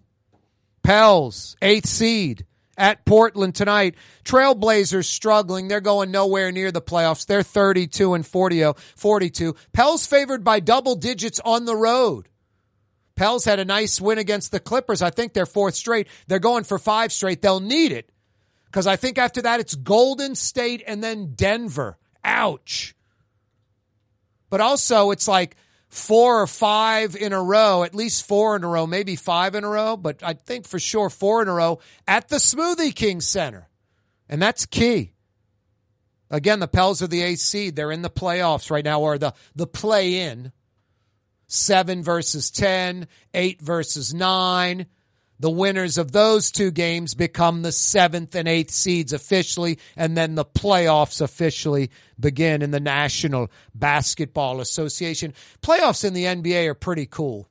Pels, 0.82 1.58
eighth 1.62 1.88
seed 1.88 2.46
at 2.78 3.04
Portland 3.04 3.54
tonight. 3.54 3.96
Trailblazers 4.24 5.04
struggling. 5.04 5.68
They're 5.68 5.82
going 5.82 6.10
nowhere 6.10 6.54
near 6.54 6.72
the 6.72 6.82
playoffs. 6.82 7.26
They're 7.26 7.44
32 7.44 8.14
and 8.14 8.26
40, 8.26 8.72
42. 8.96 9.56
Pels 9.74 10.08
favored 10.08 10.46
by 10.46 10.62
double 10.62 10.96
digits 10.96 11.42
on 11.44 11.66
the 11.66 11.76
road. 11.76 12.30
Pels 13.18 13.44
had 13.44 13.60
a 13.60 13.66
nice 13.66 14.00
win 14.00 14.20
against 14.20 14.54
the 14.54 14.62
Clippers. 14.62 15.02
I 15.02 15.10
think 15.10 15.34
they're 15.34 15.46
fourth 15.46 15.76
straight. 15.76 16.08
They're 16.28 16.40
going 16.40 16.64
for 16.64 16.80
five 16.80 17.12
straight. 17.12 17.42
They'll 17.42 17.60
need 17.60 17.92
it 17.92 18.11
because 18.72 18.88
I 18.88 18.96
think 18.96 19.18
after 19.18 19.42
that 19.42 19.60
it's 19.60 19.76
Golden 19.76 20.34
State 20.34 20.82
and 20.88 21.04
then 21.04 21.34
Denver. 21.34 21.98
Ouch. 22.24 22.96
But 24.50 24.62
also 24.62 25.12
it's 25.12 25.28
like 25.28 25.58
four 25.90 26.42
or 26.42 26.48
five 26.48 27.18
in 27.18 27.34
a 27.34 27.44
row, 27.44 27.84
at 27.84 27.94
least 27.94 28.26
four 28.26 28.56
in 28.56 28.64
a 28.64 28.68
row, 28.68 28.88
maybe 28.88 29.18
five 29.18 29.56
in 29.56 29.66
a 29.66 29.68
row, 29.68 29.98
but 29.98 30.24
I 30.24 30.34
think 30.34 30.66
for 30.66 30.80
sure 30.80 31.10
four 31.10 31.42
in 31.42 31.50
a 31.50 31.54
row 31.54 31.80
at 32.08 32.30
the 32.30 32.38
Smoothie 32.38 32.96
King 32.96 33.20
Center. 33.20 33.68
And 34.30 34.42
that's 34.42 34.66
key. 34.66 35.12
Again, 36.30 36.62
the 36.62 36.68
Pels 36.70 37.02
are 37.02 37.08
the 37.08 37.22
eighth 37.22 37.42
seed. 37.42 37.76
They're 37.76 37.92
in 37.92 38.04
the 38.04 38.10
playoffs 38.10 38.72
right 38.72 38.86
now, 38.86 39.02
or 39.02 39.18
the, 39.18 39.34
the 39.54 39.68
play 39.68 40.22
in. 40.22 40.54
Seven 41.48 42.02
versus 42.04 42.50
ten, 42.50 43.10
eight 43.34 43.62
versus 43.62 44.14
nine. 44.14 44.86
The 45.42 45.50
winners 45.50 45.98
of 45.98 46.12
those 46.12 46.52
two 46.52 46.70
games 46.70 47.16
become 47.16 47.64
the 47.64 47.72
seventh 47.72 48.36
and 48.36 48.48
eighth 48.48 48.70
seeds 48.70 49.12
officially, 49.12 49.80
and 49.98 50.16
then 50.16 50.36
the 50.36 50.46
playoffs 50.46 51.20
officially 51.20 51.90
begin 52.20 52.62
in 52.62 52.70
the 52.70 52.80
National 52.80 53.50
Basketball 53.74 54.62
Association. 54.62 55.34
Playoffs 55.64 56.06
in 56.06 56.14
the 56.14 56.26
NBA 56.26 56.68
are 56.68 56.76
pretty 56.76 57.08
cool. 57.08 57.50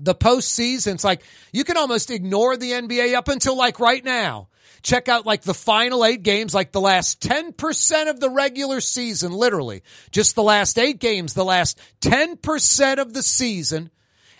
The 0.00 0.14
postseason, 0.14 0.94
it's 0.94 1.04
like 1.04 1.22
you 1.52 1.62
can 1.62 1.76
almost 1.76 2.10
ignore 2.10 2.56
the 2.56 2.72
NBA 2.72 3.14
up 3.14 3.28
until 3.28 3.54
like 3.54 3.78
right 3.78 4.02
now. 4.02 4.48
Check 4.82 5.10
out 5.10 5.26
like 5.26 5.42
the 5.42 5.52
final 5.52 6.06
eight 6.06 6.22
games, 6.22 6.54
like 6.54 6.72
the 6.72 6.80
last 6.80 7.20
10% 7.20 8.08
of 8.08 8.18
the 8.18 8.30
regular 8.30 8.80
season, 8.80 9.32
literally. 9.32 9.82
Just 10.10 10.34
the 10.34 10.42
last 10.42 10.78
eight 10.78 11.00
games, 11.00 11.34
the 11.34 11.44
last 11.44 11.78
10% 12.00 12.98
of 12.98 13.12
the 13.12 13.22
season 13.22 13.90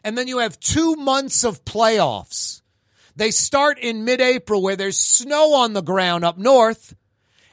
and 0.07 0.17
then 0.17 0.29
you 0.29 0.39
have 0.39 0.61
two 0.61 0.95
months 0.95 1.43
of 1.43 1.65
playoffs. 1.65 2.63
They 3.17 3.33
start 3.33 3.81
in 3.81 4.05
mid 4.05 4.21
April 4.21 4.63
where 4.63 4.77
there's 4.77 4.97
snow 4.97 5.55
on 5.55 5.73
the 5.73 5.83
ground 5.83 6.25
up 6.25 6.39
north, 6.39 6.95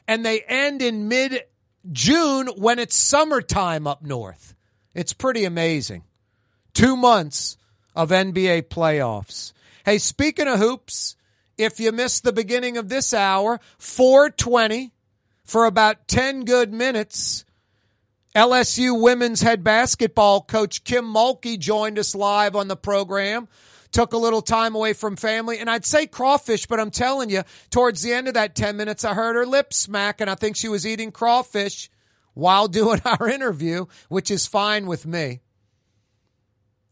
and 0.06 0.24
they 0.24 0.40
end 0.42 0.80
in 0.80 1.08
mid 1.08 1.42
June 1.90 2.46
when 2.56 2.78
it's 2.78 2.94
summertime 2.94 3.88
up 3.88 4.02
north. 4.02 4.54
It's 4.94 5.12
pretty 5.12 5.44
amazing. 5.44 6.04
Two 6.74 6.96
months 6.96 7.56
of 7.96 8.10
NBA 8.10 8.68
playoffs. 8.68 9.52
Hey, 9.84 9.98
speaking 9.98 10.46
of 10.46 10.60
hoops, 10.60 11.16
if 11.58 11.80
you 11.80 11.90
missed 11.90 12.22
the 12.22 12.32
beginning 12.32 12.76
of 12.76 12.88
this 12.88 13.12
hour, 13.12 13.58
420 13.78 14.92
for 15.42 15.64
about 15.64 16.06
10 16.06 16.44
good 16.44 16.72
minutes. 16.72 17.43
LSU 18.34 19.00
women's 19.00 19.42
head 19.42 19.62
basketball 19.62 20.40
coach 20.40 20.82
Kim 20.82 21.04
Mulkey 21.04 21.56
joined 21.56 22.00
us 22.00 22.16
live 22.16 22.56
on 22.56 22.66
the 22.66 22.76
program. 22.76 23.46
Took 23.92 24.12
a 24.12 24.18
little 24.18 24.42
time 24.42 24.74
away 24.74 24.92
from 24.92 25.14
family, 25.14 25.60
and 25.60 25.70
I'd 25.70 25.84
say 25.84 26.08
crawfish, 26.08 26.66
but 26.66 26.80
I'm 26.80 26.90
telling 26.90 27.30
you, 27.30 27.44
towards 27.70 28.02
the 28.02 28.12
end 28.12 28.26
of 28.26 28.34
that 28.34 28.56
10 28.56 28.76
minutes, 28.76 29.04
I 29.04 29.14
heard 29.14 29.36
her 29.36 29.46
lips 29.46 29.76
smack, 29.76 30.20
and 30.20 30.28
I 30.28 30.34
think 30.34 30.56
she 30.56 30.66
was 30.66 30.84
eating 30.84 31.12
crawfish 31.12 31.88
while 32.32 32.66
doing 32.68 33.00
our 33.04 33.28
interview, 33.28 33.86
which 34.08 34.32
is 34.32 34.48
fine 34.48 34.86
with 34.86 35.06
me. 35.06 35.42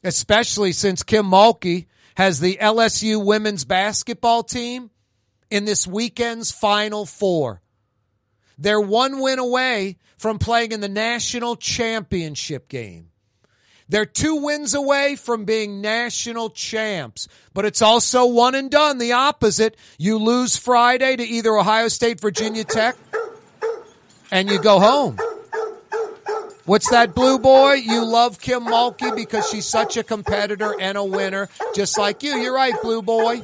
Especially 0.04 0.70
since 0.70 1.02
Kim 1.02 1.26
Mulkey 1.26 1.86
has 2.14 2.38
the 2.38 2.56
LSU 2.60 3.24
women's 3.24 3.64
basketball 3.64 4.44
team 4.44 4.90
in 5.50 5.64
this 5.64 5.88
weekend's 5.88 6.52
Final 6.52 7.04
Four. 7.04 7.62
They're 8.62 8.80
one 8.80 9.20
win 9.20 9.40
away 9.40 9.98
from 10.16 10.38
playing 10.38 10.70
in 10.70 10.80
the 10.80 10.88
national 10.88 11.56
championship 11.56 12.68
game. 12.68 13.08
They're 13.88 14.06
two 14.06 14.36
wins 14.36 14.72
away 14.72 15.16
from 15.16 15.44
being 15.44 15.80
national 15.80 16.50
champs, 16.50 17.26
but 17.52 17.64
it's 17.64 17.82
also 17.82 18.24
one 18.26 18.54
and 18.54 18.70
done. 18.70 18.98
The 18.98 19.12
opposite. 19.12 19.76
You 19.98 20.16
lose 20.16 20.56
Friday 20.56 21.16
to 21.16 21.22
either 21.24 21.56
Ohio 21.56 21.88
State, 21.88 22.20
Virginia 22.20 22.62
Tech, 22.62 22.96
and 24.30 24.48
you 24.48 24.60
go 24.60 24.78
home. 24.78 25.18
What's 26.64 26.88
that, 26.90 27.16
Blue 27.16 27.40
Boy? 27.40 27.74
You 27.74 28.04
love 28.04 28.40
Kim 28.40 28.64
Mulkey 28.64 29.16
because 29.16 29.50
she's 29.50 29.66
such 29.66 29.96
a 29.96 30.04
competitor 30.04 30.72
and 30.80 30.96
a 30.96 31.04
winner, 31.04 31.48
just 31.74 31.98
like 31.98 32.22
you. 32.22 32.36
You're 32.36 32.54
right, 32.54 32.80
Blue 32.80 33.02
Boy. 33.02 33.42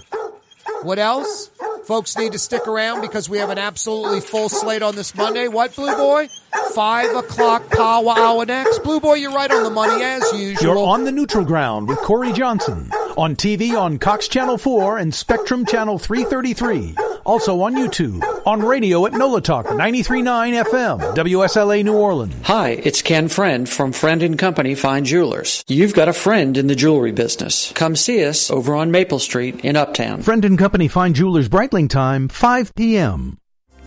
What 0.83 1.01
else? 1.01 1.51
Folks 1.89 2.19
need 2.19 2.33
to 2.33 2.39
stick 2.39 2.69
around 2.69 3.01
because 3.01 3.31
we 3.31 3.39
have 3.39 3.49
an 3.49 3.57
absolutely 3.57 4.21
full 4.21 4.51
slate 4.51 4.83
on 4.83 4.95
this 4.95 5.15
Monday. 5.15 5.49
What, 5.49 5.75
Blue 5.75 5.97
Boy? 5.97 6.29
Five 6.75 7.15
o'clock 7.15 7.69
power 7.71 8.15
hour 8.17 8.47
next. 8.47 8.81
Blue 8.81 9.01
Boy, 9.01 9.15
you're 9.15 9.33
right 9.33 9.51
on 9.51 9.65
the 9.65 9.71
money 9.71 10.03
as 10.03 10.23
usual. 10.33 10.63
You're 10.63 10.79
on 10.79 11.05
the 11.05 11.13
neutral 11.13 11.45
ground 11.45 11.89
with 11.89 11.99
Kaare 11.99 12.35
Johnson. 12.35 12.91
On 13.17 13.35
TV 13.35 13.73
on 13.79 13.99
Cox 13.99 14.29
Channel 14.29 14.59
4 14.59 14.99
and 14.99 15.13
Spectrum 15.15 15.67
Channel 15.67 15.99
333. 15.99 16.95
Also 17.27 17.61
on 17.63 17.75
YouTube. 17.75 18.23
On 18.47 18.61
radio 18.63 19.05
at 19.07 19.13
NOLA 19.13 19.41
Talk 19.43 19.67
93.9 19.67 20.65
FM. 20.65 21.15
WSLA 21.15 21.85
New 21.85 21.95
Orleans. 21.97 22.35
Hi, 22.45 22.71
it's 22.71 23.03
Ken 23.03 23.29
Friend 23.29 23.69
from 23.69 23.93
Friend 23.93 24.23
and 24.23 24.39
Company 24.39 24.75
Fine 24.75 25.05
Jewelers. 25.05 25.65
You've 25.69 25.95
got 25.95 26.09
a 26.09 26.13
friend 26.13 26.57
in 26.57 26.69
the 26.69 26.77
jewelry 26.77 27.13
business. 27.13 27.73
Come 27.73 27.97
see 27.97 28.25
us 28.25 28.51
over 28.51 28.75
on 28.75 28.91
Maple 28.91 29.19
Street 29.19 29.65
in 29.65 29.77
Uptown. 29.77 30.23
Friend 30.23 30.45
and 30.45 30.59
Company 30.59 30.89
Fine 30.89 31.15
Jewelers 31.15 31.49
Breitling 31.49 31.91
time 31.91 32.29
5 32.29 32.75
p.m. 32.75 33.37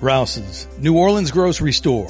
Rouse's, 0.01 0.67
New 0.79 0.97
Orleans 0.97 1.31
grocery 1.31 1.71
store. 1.73 2.09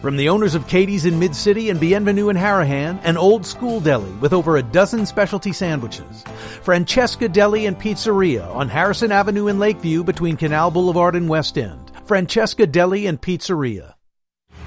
From 0.00 0.16
the 0.16 0.28
owners 0.28 0.54
of 0.54 0.68
Katie's 0.68 1.06
in 1.06 1.18
Mid 1.18 1.34
City 1.34 1.70
and 1.70 1.80
Bienvenue 1.80 2.28
in 2.28 2.36
Harahan, 2.36 3.00
an 3.02 3.16
old 3.16 3.44
school 3.44 3.80
deli 3.80 4.12
with 4.20 4.32
over 4.32 4.56
a 4.56 4.62
dozen 4.62 5.04
specialty 5.04 5.52
sandwiches. 5.52 6.22
Francesca 6.62 7.28
Deli 7.28 7.66
and 7.66 7.76
Pizzeria 7.76 8.46
on 8.54 8.68
Harrison 8.68 9.10
Avenue 9.10 9.48
in 9.48 9.58
Lakeview 9.58 10.04
between 10.04 10.36
Canal 10.36 10.70
Boulevard 10.70 11.16
and 11.16 11.28
West 11.28 11.58
End. 11.58 11.90
Francesca 12.04 12.64
Deli 12.64 13.06
and 13.06 13.20
Pizzeria. 13.20 13.94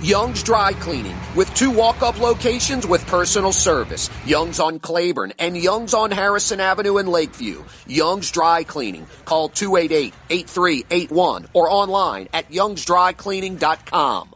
Young's 0.02 0.44
Dry 0.44 0.74
Cleaning 0.74 1.16
with 1.34 1.54
two 1.54 1.72
walk-up 1.72 2.20
locations 2.20 2.86
with 2.86 3.08
personal 3.08 3.54
service. 3.54 4.10
Young's 4.26 4.60
on 4.60 4.80
Claiborne 4.80 5.32
and 5.40 5.56
Young's 5.56 5.94
on 5.94 6.12
Harrison 6.12 6.60
Avenue 6.60 6.98
in 6.98 7.08
Lakeview. 7.08 7.64
Young's 7.88 8.32
Dry 8.32 8.66
Cleaning. 8.66 9.08
Call 9.24 9.48
288-8381 9.50 11.46
or 11.54 11.70
online 11.72 12.28
at 12.34 12.50
youngsdrycleaning.com. 12.50 14.36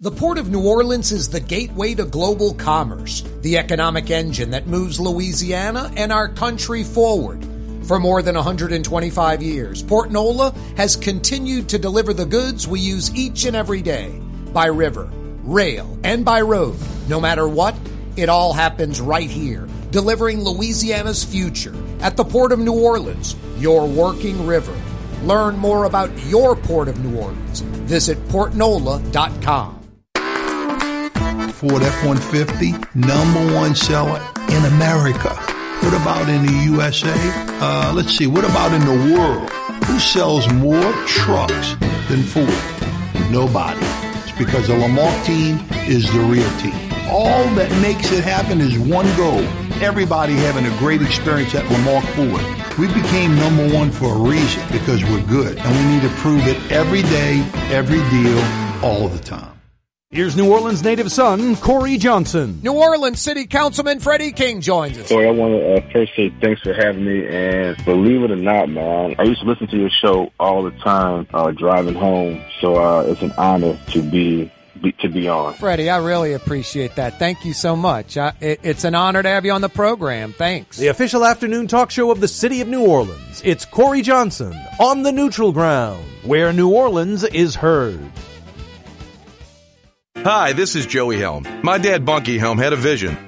The 0.00 0.12
Port 0.12 0.38
of 0.38 0.48
New 0.48 0.64
Orleans 0.64 1.10
is 1.10 1.28
the 1.28 1.40
gateway 1.40 1.92
to 1.96 2.04
global 2.04 2.54
commerce, 2.54 3.24
the 3.40 3.58
economic 3.58 4.12
engine 4.12 4.50
that 4.50 4.68
moves 4.68 5.00
Louisiana 5.00 5.92
and 5.96 6.12
our 6.12 6.28
country 6.28 6.84
forward. 6.84 7.44
For 7.82 7.98
more 7.98 8.22
than 8.22 8.36
125 8.36 9.42
years, 9.42 9.82
Port 9.82 10.12
Nola 10.12 10.54
has 10.76 10.94
continued 10.94 11.68
to 11.70 11.80
deliver 11.80 12.14
the 12.14 12.26
goods 12.26 12.68
we 12.68 12.78
use 12.78 13.12
each 13.12 13.44
and 13.44 13.56
every 13.56 13.82
day 13.82 14.20
by 14.52 14.66
river, 14.66 15.10
rail, 15.42 15.98
and 16.04 16.24
by 16.24 16.42
road. 16.42 16.76
No 17.08 17.20
matter 17.20 17.48
what, 17.48 17.74
it 18.16 18.28
all 18.28 18.52
happens 18.52 19.00
right 19.00 19.28
here, 19.28 19.66
delivering 19.90 20.44
Louisiana's 20.44 21.24
future 21.24 21.74
at 21.98 22.16
the 22.16 22.24
Port 22.24 22.52
of 22.52 22.60
New 22.60 22.84
Orleans, 22.84 23.34
your 23.56 23.88
working 23.88 24.46
river. 24.46 24.76
Learn 25.24 25.56
more 25.56 25.86
about 25.86 26.16
your 26.26 26.54
Port 26.54 26.86
of 26.86 27.04
New 27.04 27.18
Orleans. 27.18 27.62
Visit 27.88 28.16
portnola.com. 28.28 29.77
Ford 31.58 31.82
F-150, 31.82 32.94
number 32.94 33.52
one 33.52 33.74
seller 33.74 34.22
in 34.48 34.64
America. 34.66 35.30
What 35.82 35.92
about 36.00 36.28
in 36.28 36.46
the 36.46 36.52
USA? 36.70 37.12
Uh, 37.60 37.92
let's 37.96 38.16
see, 38.16 38.28
what 38.28 38.44
about 38.44 38.72
in 38.72 38.80
the 38.82 39.12
world? 39.12 39.50
Who 39.86 39.98
sells 39.98 40.48
more 40.52 40.92
trucks 41.08 41.74
than 42.08 42.22
Ford? 42.22 43.32
Nobody. 43.32 43.80
It's 44.20 44.38
because 44.38 44.68
the 44.68 44.74
Lamarque 44.74 45.24
team 45.24 45.58
is 45.90 46.08
the 46.12 46.20
real 46.20 46.48
team. 46.58 46.74
All 47.10 47.42
that 47.56 47.72
makes 47.82 48.12
it 48.12 48.22
happen 48.22 48.60
is 48.60 48.78
one 48.78 49.08
goal. 49.16 49.42
Everybody 49.82 50.34
having 50.34 50.64
a 50.64 50.78
great 50.78 51.02
experience 51.02 51.56
at 51.56 51.64
Lamarque 51.64 52.06
Ford. 52.14 52.78
We 52.78 52.86
became 52.86 53.34
number 53.34 53.74
one 53.74 53.90
for 53.90 54.14
a 54.14 54.18
reason 54.30 54.62
because 54.70 55.02
we're 55.02 55.26
good 55.26 55.58
and 55.58 55.76
we 55.76 55.92
need 55.92 56.02
to 56.08 56.14
prove 56.20 56.46
it 56.46 56.70
every 56.70 57.02
day, 57.02 57.40
every 57.72 58.08
deal, 58.10 58.38
all 58.80 59.08
the 59.08 59.18
time. 59.18 59.47
Here's 60.10 60.34
New 60.34 60.50
Orleans 60.50 60.82
native 60.82 61.12
son, 61.12 61.54
Kaare 61.56 61.98
Johnson. 61.98 62.60
New 62.62 62.72
Orleans 62.72 63.20
City 63.20 63.46
Councilman 63.46 64.00
Freddie 64.00 64.32
King 64.32 64.62
joins 64.62 64.96
us. 64.96 65.12
Kaare, 65.12 65.28
I 65.28 65.30
want 65.32 65.52
to 65.52 65.74
uh, 65.74 65.92
first 65.92 66.16
say 66.16 66.32
thanks 66.40 66.62
for 66.62 66.72
having 66.72 67.04
me. 67.04 67.26
And 67.26 67.76
believe 67.84 68.22
it 68.22 68.30
or 68.30 68.36
not, 68.36 68.70
man, 68.70 69.16
I 69.18 69.24
used 69.24 69.42
to 69.42 69.46
listen 69.46 69.66
to 69.66 69.76
your 69.76 69.90
show 69.90 70.32
all 70.40 70.62
the 70.62 70.70
time 70.78 71.26
uh, 71.34 71.50
driving 71.50 71.92
home. 71.94 72.42
So 72.62 72.76
uh, 72.76 73.02
it's 73.02 73.20
an 73.20 73.34
honor 73.36 73.78
to 73.88 74.02
be, 74.02 74.50
be 74.80 74.92
to 74.92 75.10
be 75.10 75.28
on. 75.28 75.52
Freddie, 75.52 75.90
I 75.90 75.98
really 75.98 76.32
appreciate 76.32 76.96
that. 76.96 77.18
Thank 77.18 77.44
you 77.44 77.52
so 77.52 77.76
much. 77.76 78.16
I, 78.16 78.32
it, 78.40 78.60
it's 78.62 78.84
an 78.84 78.94
honor 78.94 79.22
to 79.22 79.28
have 79.28 79.44
you 79.44 79.52
on 79.52 79.60
the 79.60 79.68
program. 79.68 80.32
Thanks. 80.32 80.78
The 80.78 80.86
official 80.86 81.22
afternoon 81.22 81.68
talk 81.68 81.90
show 81.90 82.10
of 82.10 82.22
the 82.22 82.28
city 82.28 82.62
of 82.62 82.68
New 82.68 82.86
Orleans. 82.86 83.42
It's 83.44 83.66
Kaare 83.66 84.02
Johnson 84.02 84.58
on 84.80 85.02
the 85.02 85.12
neutral 85.12 85.52
ground, 85.52 86.02
where 86.22 86.50
New 86.54 86.72
Orleans 86.72 87.24
is 87.24 87.54
heard. 87.56 88.10
Hi, 90.24 90.52
this 90.52 90.74
is 90.74 90.84
Joey 90.84 91.18
Helm. 91.18 91.44
My 91.62 91.78
dad, 91.78 92.04
Bunky 92.04 92.38
Helm, 92.38 92.58
had 92.58 92.72
a 92.72 92.76
vision. 92.76 93.27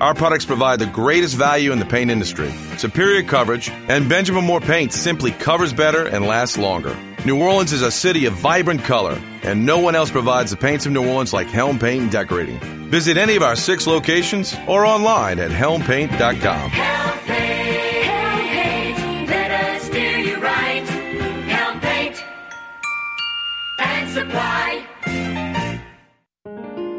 our 0.00 0.14
products 0.14 0.44
provide 0.44 0.78
the 0.78 0.86
greatest 0.86 1.34
value 1.36 1.72
in 1.72 1.78
the 1.78 1.84
paint 1.84 2.10
industry, 2.10 2.50
superior 2.76 3.22
coverage, 3.22 3.68
and 3.88 4.08
Benjamin 4.08 4.44
Moore 4.44 4.60
paint 4.60 4.92
simply 4.92 5.32
covers 5.32 5.72
better 5.72 6.06
and 6.06 6.26
lasts 6.26 6.58
longer. 6.58 6.96
New 7.24 7.42
Orleans 7.42 7.72
is 7.72 7.82
a 7.82 7.90
city 7.90 8.26
of 8.26 8.34
vibrant 8.34 8.84
color, 8.84 9.20
and 9.42 9.66
no 9.66 9.78
one 9.78 9.94
else 9.94 10.10
provides 10.10 10.50
the 10.50 10.56
paints 10.56 10.86
of 10.86 10.92
New 10.92 11.06
Orleans 11.06 11.32
like 11.32 11.48
Helm 11.48 11.78
Paint 11.78 12.02
and 12.02 12.12
Decorating. 12.12 12.58
Visit 12.90 13.16
any 13.16 13.36
of 13.36 13.42
our 13.42 13.56
six 13.56 13.86
locations 13.86 14.54
or 14.66 14.86
online 14.86 15.38
at 15.38 15.50
helmpaint.com. 15.50 16.70
Helm 16.70 17.67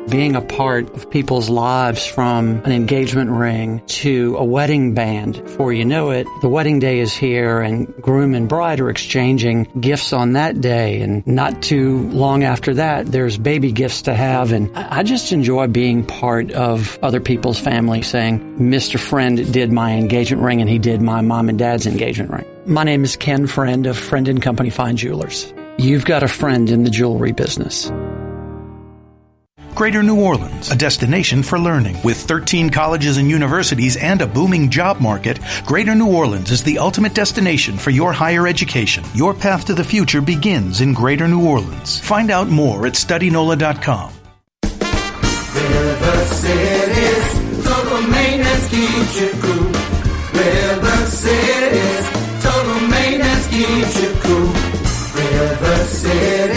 being 0.09 0.35
a 0.35 0.41
part 0.41 0.89
of 0.95 1.09
people's 1.09 1.49
lives 1.49 2.05
from 2.05 2.61
an 2.65 2.71
engagement 2.71 3.29
ring 3.29 3.81
to 3.85 4.35
a 4.37 4.43
wedding 4.43 4.93
band. 4.93 5.43
Before 5.43 5.71
you 5.71 5.85
know 5.85 6.09
it, 6.09 6.25
the 6.41 6.49
wedding 6.49 6.79
day 6.79 6.99
is 6.99 7.13
here 7.13 7.61
and 7.61 7.87
groom 8.01 8.33
and 8.33 8.49
bride 8.49 8.79
are 8.79 8.89
exchanging 8.89 9.65
gifts 9.79 10.11
on 10.13 10.33
that 10.33 10.61
day. 10.61 11.01
And 11.01 11.25
not 11.27 11.61
too 11.61 12.09
long 12.09 12.43
after 12.43 12.73
that, 12.75 13.05
there's 13.05 13.37
baby 13.37 13.71
gifts 13.71 14.03
to 14.03 14.15
have. 14.15 14.51
And 14.51 14.75
I 14.75 15.03
just 15.03 15.31
enjoy 15.31 15.67
being 15.67 16.05
part 16.05 16.51
of 16.51 16.97
other 17.01 17.19
people's 17.19 17.59
family 17.59 18.01
saying, 18.01 18.57
Mr. 18.57 18.99
Friend 18.99 19.51
did 19.53 19.71
my 19.71 19.93
engagement 19.93 20.43
ring 20.43 20.61
and 20.61 20.69
he 20.69 20.79
did 20.79 21.01
my 21.01 21.21
mom 21.21 21.49
and 21.49 21.59
dad's 21.59 21.85
engagement 21.85 22.31
ring. 22.31 22.45
My 22.65 22.83
name 22.83 23.03
is 23.03 23.15
Ken 23.15 23.47
Friend 23.47 23.85
of 23.85 23.97
Friend 23.97 24.27
and 24.27 24.41
Company 24.41 24.69
Fine 24.69 24.97
Jewelers. 24.97 25.53
you've 25.77 26.05
got 26.05 26.23
a 26.23 26.27
friend 26.27 26.69
in 26.69 26.83
the 26.83 26.89
jewelry 26.89 27.31
business. 27.31 27.89
Greater 29.79 30.03
New 30.03 30.19
Orleans, 30.19 30.69
a 30.71 30.75
destination 30.75 31.41
for 31.41 31.57
learning. 31.57 31.95
With 32.03 32.17
13 32.17 32.69
colleges 32.69 33.15
and 33.15 33.29
universities 33.29 33.95
and 33.95 34.21
a 34.21 34.27
booming 34.27 34.69
job 34.69 34.99
market, 34.99 35.39
Greater 35.65 35.95
New 35.95 36.13
Orleans 36.13 36.51
is 36.51 36.61
the 36.63 36.79
ultimate 36.79 37.13
destination 37.13 37.77
for 37.77 37.89
your 37.89 38.11
higher 38.11 38.45
education. 38.45 39.05
Your 39.13 39.33
path 39.33 39.63
to 39.67 39.73
the 39.73 39.85
future 39.85 40.19
begins 40.19 40.81
in 40.81 40.93
Greater 40.93 41.29
New 41.29 41.47
Orleans. 41.47 41.97
Find 41.97 42.29
out 42.29 42.49
more 42.49 42.87
at 42.87 42.95
studynola.com. 42.95 44.11
River 44.63 46.25
City's 46.25 47.63
total 47.63 48.01
maintenance 48.01 48.69
keeps 48.69 49.21
you 49.21 49.31
cool. 49.39 49.71
River 50.41 51.05
City's 51.05 52.43
total 52.43 52.87
maintenance 52.89 53.47
keeps 53.47 54.01
you 54.03 54.13
cool. 54.23 54.51
River 55.15 55.77
City's 55.85 56.48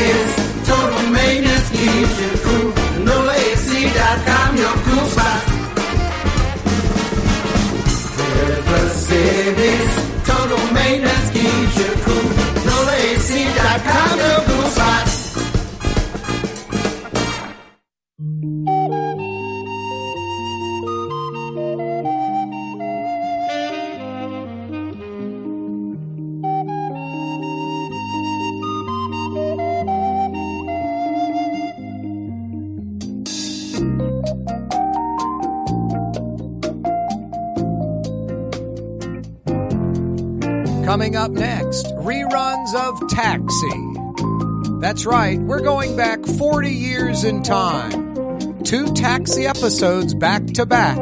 Coming 40.92 41.16
up 41.16 41.30
next, 41.30 41.86
reruns 41.86 42.74
of 42.74 43.08
Taxi. 43.08 44.78
That's 44.78 45.06
right, 45.06 45.40
we're 45.40 45.62
going 45.62 45.96
back 45.96 46.22
40 46.22 46.68
years 46.68 47.24
in 47.24 47.42
time. 47.42 48.62
Two 48.62 48.92
Taxi 48.92 49.46
episodes 49.46 50.12
back 50.12 50.44
to 50.48 50.66
back. 50.66 50.98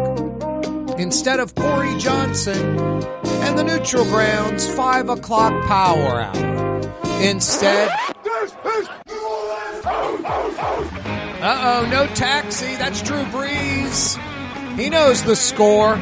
Instead 0.96 1.40
of 1.40 1.56
Kaare 1.56 1.98
Johnson 1.98 2.78
and 3.26 3.58
the 3.58 3.64
Neutral 3.64 4.04
Grounds 4.04 4.72
5 4.72 5.08
o'clock 5.08 5.66
power 5.66 6.20
hour. 6.20 7.20
Instead, 7.20 7.90
uh 11.42 11.82
oh, 11.82 11.88
no 11.90 12.06
taxi. 12.14 12.76
That's 12.76 13.02
Drew 13.02 13.24
Brees. 13.24 14.16
He 14.78 14.88
knows 14.88 15.24
the 15.24 15.34
score. 15.34 16.00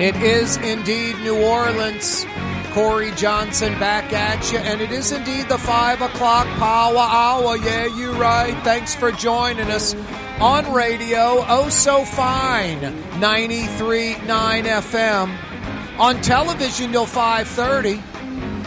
It 0.00 0.16
is 0.16 0.56
indeed 0.56 1.18
New 1.18 1.44
Orleans. 1.44 2.24
Kaare 2.72 3.16
Johnson 3.16 3.78
back 3.78 4.12
at 4.12 4.52
you, 4.52 4.58
and 4.58 4.80
it 4.80 4.90
is 4.90 5.12
indeed 5.12 5.48
the 5.48 5.58
five 5.58 6.00
o'clock 6.02 6.46
power 6.58 6.96
hour. 6.98 7.56
Yeah, 7.56 7.86
you 7.96 8.12
right. 8.12 8.54
Thanks 8.64 8.94
for 8.94 9.10
joining 9.12 9.70
us 9.70 9.94
on 10.40 10.72
radio. 10.72 11.44
Oh, 11.48 11.68
so 11.68 12.04
fine. 12.04 12.80
93.9 13.20 14.18
FM. 14.64 15.98
On 15.98 16.20
television 16.20 16.92
till 16.92 17.06
530. 17.06 18.02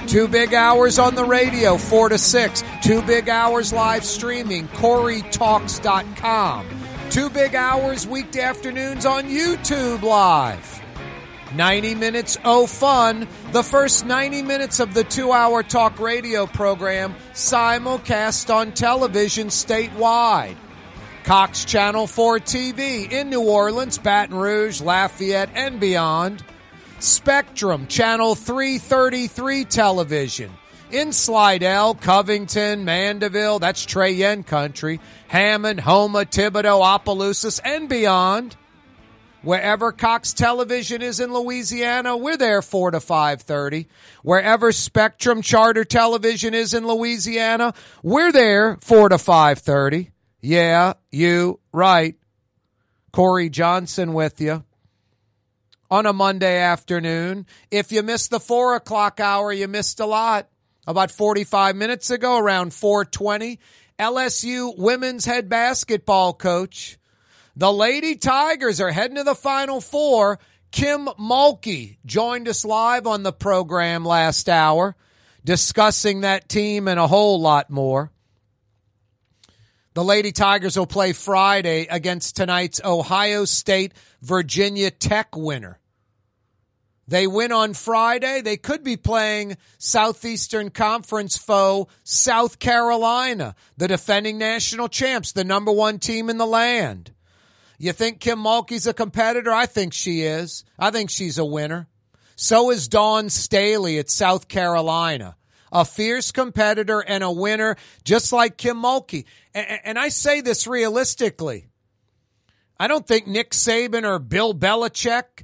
Two 0.08 0.28
big 0.28 0.54
hours 0.54 1.00
on 1.00 1.16
the 1.16 1.24
radio, 1.24 1.78
4 1.78 2.10
to 2.10 2.18
6. 2.18 2.64
Two 2.84 3.02
big 3.04 3.30
hours 3.30 3.72
live 3.72 4.04
streaming, 4.04 4.68
KaareTalks.com. 4.70 6.68
Two 7.10 7.30
big 7.30 7.56
hours 7.56 8.06
weekday 8.06 8.42
afternoons 8.42 9.06
on 9.06 9.26
YouTube 9.26 10.02
Live. 10.02 10.81
90 11.56 11.96
minutes 11.96 12.38
oh 12.44 12.68
fun. 12.68 13.28
The 13.52 13.64
first 13.64 14.06
90 14.06 14.42
minutes 14.42 14.80
of 14.80 14.94
the 14.94 15.04
two 15.04 15.32
hour 15.32 15.64
talk 15.64 16.00
radio 16.00 16.46
program 16.46 17.16
simulcast 17.34 18.54
on 18.54 18.72
television 18.72 19.48
statewide. 19.48 20.56
Cox 21.24 21.66
Channel 21.66 22.08
4 22.08 22.40
TV 22.40 23.12
in 23.12 23.30
New 23.30 23.42
Orleans, 23.42 23.98
Baton 23.98 24.36
Rouge, 24.36 24.82
Lafayette, 24.82 25.52
and 25.56 25.80
beyond. 25.80 26.44
Spectrum 27.00 27.88
Channel 27.88 28.36
333 28.36 29.66
television 29.66 30.52
in 30.92 31.14
Slidell, 31.14 31.96
Covington, 31.96 32.86
Mandeville, 32.86 33.60
that's 33.60 33.86
Trey 33.86 34.12
Yuen 34.12 34.44
country, 34.44 35.00
Hammond, 35.28 35.80
Houma, 35.80 36.26
Thibodaux, 36.26 36.82
Opelousas, 36.82 37.60
and 37.64 37.88
beyond. 37.88 38.56
Wherever 39.44 39.92
Cox 39.92 40.34
Television 40.34 41.02
is 41.02 41.20
in 41.20 41.34
Louisiana, 41.34 42.16
we're 42.16 42.38
there 42.38 42.62
4 42.62 42.92
to 42.92 43.00
5:30. 43.00 43.88
Wherever 44.22 44.72
Spectrum 44.72 45.42
Charter 45.42 45.84
Television 45.84 46.54
is 46.54 46.76
in 46.76 46.86
Louisiana, 46.86 47.74
we're 48.04 48.32
there 48.32 48.78
4 48.82 49.10
to 49.10 49.18
5:30. 49.18 50.12
Yeah, 50.42 50.94
you 51.10 51.60
right. 51.72 52.16
Kaare 53.14 53.50
Johnson 53.50 54.14
with 54.14 54.40
you 54.40 54.64
on 55.90 56.06
a 56.06 56.14
Monday 56.14 56.60
afternoon. 56.60 57.48
If 57.72 57.92
you 57.92 58.04
missed 58.04 58.30
the 58.30 58.40
4 58.40 58.76
o'clock 58.76 59.20
hour, 59.20 59.52
you 59.52 59.68
missed 59.68 60.00
a 60.00 60.06
lot. 60.06 60.50
About 60.86 61.12
45 61.12 61.76
minutes 61.76 62.10
ago, 62.10 62.38
around 62.38 62.74
420, 62.74 63.60
LSU 64.00 64.74
women's 64.78 65.26
head 65.26 65.50
basketball 65.50 66.34
coach 66.34 66.98
the 67.56 67.72
Lady 67.72 68.16
Tigers 68.16 68.80
are 68.80 68.92
heading 68.92 69.18
to 69.18 69.24
the 69.24 69.36
Final 69.36 69.82
Four. 69.82 70.40
Kim 70.72 71.06
Mulkey 71.20 71.98
joined 72.06 72.48
us 72.48 72.64
live 72.64 73.06
on 73.06 73.24
the 73.24 73.34
program 73.34 74.06
last 74.06 74.48
hour, 74.48 74.96
discussing 75.44 76.22
that 76.22 76.48
team 76.48 76.88
and 76.88 77.00
a 77.00 77.08
whole 77.08 77.42
lot 77.42 77.70
more. 77.70 78.12
The 79.94 80.04
Lady 80.04 80.32
Tigers 80.32 80.78
will 80.78 80.88
play 80.88 81.12
Friday 81.12 81.88
against 81.90 82.38
tonight's 82.38 82.80
Ohio 82.84 83.44
State 83.44 83.94
Virginia 84.22 84.90
Tech 84.90 85.36
winner. 85.36 85.80
They 87.10 87.28
win 87.28 87.52
on 87.52 87.74
Friday. 87.74 88.40
They 88.40 88.56
could 88.56 88.86
be 88.86 88.96
playing 88.96 89.58
Southeastern 89.78 90.70
Conference 90.70 91.36
foe 91.36 91.90
South 92.06 92.60
Carolina, 92.60 93.56
the 93.76 93.90
defending 93.90 94.38
national 94.38 94.88
champs, 94.88 95.34
the 95.34 95.44
number 95.44 95.74
one 95.74 96.00
team 96.00 96.30
in 96.30 96.38
the 96.38 96.48
land. 96.48 97.12
You 97.82 97.94
think 97.94 98.20
Kim 98.20 98.38
Mulkey's 98.38 98.86
a 98.86 98.94
competitor? 98.94 99.52
I 99.52 99.66
think 99.66 99.92
she 99.92 100.22
is. 100.22 100.64
I 100.78 100.92
think 100.92 101.10
she's 101.10 101.40
a 101.40 101.46
winner. 101.46 101.88
So 102.36 102.70
is 102.70 102.88
Dawn 102.88 103.32
Staley 103.32 103.98
at 103.98 104.08
South 104.08 104.48
Carolina. 104.48 105.36
A 105.72 105.84
fierce 105.84 106.32
competitor 106.32 107.00
and 107.00 107.24
a 107.24 107.32
winner, 107.32 107.78
just 108.04 108.32
like 108.32 108.58
Kim 108.58 108.78
Mulkey. 108.78 109.26
And, 109.56 109.98
I 109.98 110.10
say 110.10 110.42
this 110.42 110.68
realistically. 110.68 111.70
I 112.80 112.88
don't 112.88 113.08
think 113.08 113.26
Nick 113.26 113.50
Saban 113.50 114.04
or 114.04 114.20
Bill 114.20 114.54
Belichick 114.54 115.44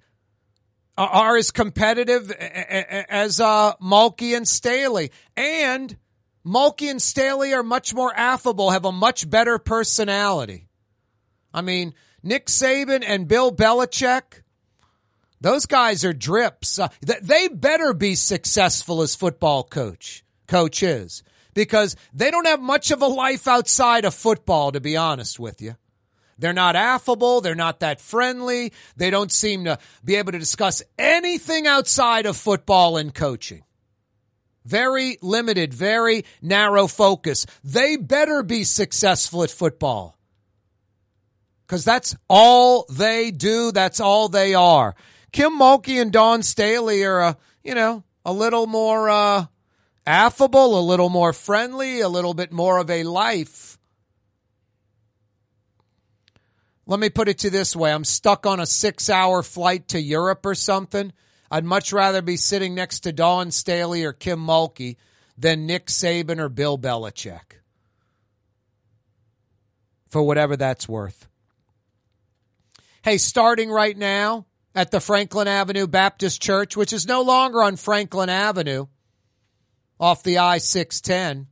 are 0.95 1.37
as 1.37 1.49
competitive 1.49 2.29
as 2.29 3.39
uh, 3.39 3.73
Mulkey 3.81 4.37
and 4.37 4.47
Staley. 4.47 5.09
And 5.35 5.97
Mulkey 6.45 6.91
and 6.91 7.01
Staley 7.01 7.55
are 7.55 7.63
much 7.63 7.95
more 7.95 8.13
affable, 8.15 8.69
have 8.69 8.85
a 8.85 8.91
much 8.91 9.27
better 9.27 9.57
personality. 9.57 10.67
I 11.51 11.61
mean, 11.61 11.95
Nick 12.27 12.47
Saban 12.47 13.05
and 13.07 13.25
Bill 13.25 13.53
Belichick, 13.53 14.41
those 15.39 15.65
guys 15.65 16.03
are 16.03 16.11
drips. 16.11 16.77
Uh, 16.77 16.89
they 17.01 17.47
better 17.47 17.93
be 17.93 18.15
successful 18.15 19.01
as 19.01 19.15
football 19.15 19.63
coach 19.63 20.25
coaches 20.45 21.23
because 21.53 21.95
they 22.13 22.29
don't 22.29 22.45
have 22.45 22.59
much 22.59 22.91
of 22.91 23.01
a 23.01 23.07
life 23.07 23.47
outside 23.47 24.03
of 24.03 24.13
football, 24.13 24.73
to 24.73 24.81
be 24.81 24.97
honest 24.97 25.39
with 25.39 25.61
you. 25.61 25.75
They're 26.37 26.51
not 26.51 26.75
affable. 26.75 27.39
They're 27.39 27.55
not 27.55 27.79
that 27.79 28.01
friendly. 28.01 28.73
They 28.97 29.09
don't 29.09 29.31
seem 29.31 29.63
to 29.63 29.79
be 30.03 30.15
able 30.15 30.33
to 30.33 30.39
discuss 30.39 30.83
anything 30.99 31.65
outside 31.65 32.25
of 32.25 32.35
football 32.35 32.97
and 32.97 33.13
coaching. 33.13 33.63
Very 34.65 35.17
limited, 35.21 35.73
very 35.73 36.25
narrow 36.41 36.87
focus. 36.87 37.45
They 37.63 37.95
better 37.95 38.43
be 38.43 38.65
successful 38.65 39.43
at 39.43 39.49
football 39.49 40.16
because 41.67 41.83
that's 41.83 42.15
all 42.29 42.85
they 42.89 43.29
do. 43.29 43.71
That's 43.71 43.99
all 43.99 44.29
they 44.29 44.53
are. 44.53 44.95
Kim 45.33 45.59
Mulkey 45.59 46.01
and 46.01 46.11
Dawn 46.11 46.41
Staley 46.41 47.03
are, 47.03 47.21
uh, 47.21 47.33
you 47.63 47.75
know, 47.75 48.03
a 48.23 48.31
little 48.31 48.67
more 48.67 49.09
uh, 49.09 49.45
affable, 50.05 50.79
a 50.79 50.81
little 50.81 51.09
more 51.09 51.33
friendly, 51.33 51.99
a 51.99 52.09
little 52.09 52.33
bit 52.33 52.53
more 52.53 52.77
of 52.77 52.89
a 52.89 53.03
life. 53.03 53.77
Let 56.85 57.01
me 57.01 57.09
put 57.09 57.27
it 57.27 57.39
to 57.39 57.49
this 57.49 57.75
way. 57.75 57.91
I'm 57.91 58.05
stuck 58.05 58.45
on 58.45 58.61
a 58.61 58.65
six 58.65 59.09
hour 59.09 59.43
flight 59.43 59.89
to 59.89 60.01
Europe 60.01 60.45
or 60.45 60.55
something. 60.55 61.11
I'd 61.51 61.65
much 61.65 61.91
rather 61.91 62.21
be 62.21 62.37
sitting 62.37 62.75
next 62.75 63.01
to 63.01 63.11
Dawn 63.11 63.51
Staley 63.51 64.05
or 64.05 64.13
Kim 64.13 64.39
Mulkey 64.39 64.95
than 65.37 65.65
Nick 65.65 65.87
Saban 65.87 66.39
or 66.39 66.47
Bill 66.47 66.77
Belichick. 66.77 67.59
For 70.09 70.23
whatever 70.23 70.55
that's 70.55 70.87
worth. 70.87 71.27
Hey, 73.07 73.19
starting 73.19 73.71
right 73.71 73.97
now 73.97 74.47
at 74.75 74.91
the 74.91 74.99
Franklin 74.99 75.47
Avenue 75.47 75.87
Baptist 75.87 76.41
Church, 76.41 76.75
which 76.75 76.91
is 76.91 77.07
no 77.07 77.21
longer 77.21 77.63
on 77.63 77.77
Franklin 77.77 78.27
Avenue 78.27 78.87
off 79.97 80.23
the 80.23 80.39
I 80.39 80.57
610. 80.57 81.47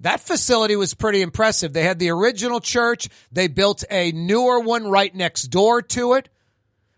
That 0.00 0.20
facility 0.20 0.74
was 0.74 0.94
pretty 0.94 1.20
impressive. 1.20 1.74
They 1.74 1.82
had 1.82 1.98
the 1.98 2.08
original 2.08 2.60
church. 2.60 3.10
They 3.30 3.46
built 3.46 3.84
a 3.90 4.12
newer 4.12 4.58
one 4.58 4.88
right 4.88 5.14
next 5.14 5.48
door 5.48 5.82
to 5.82 6.14
it. 6.14 6.30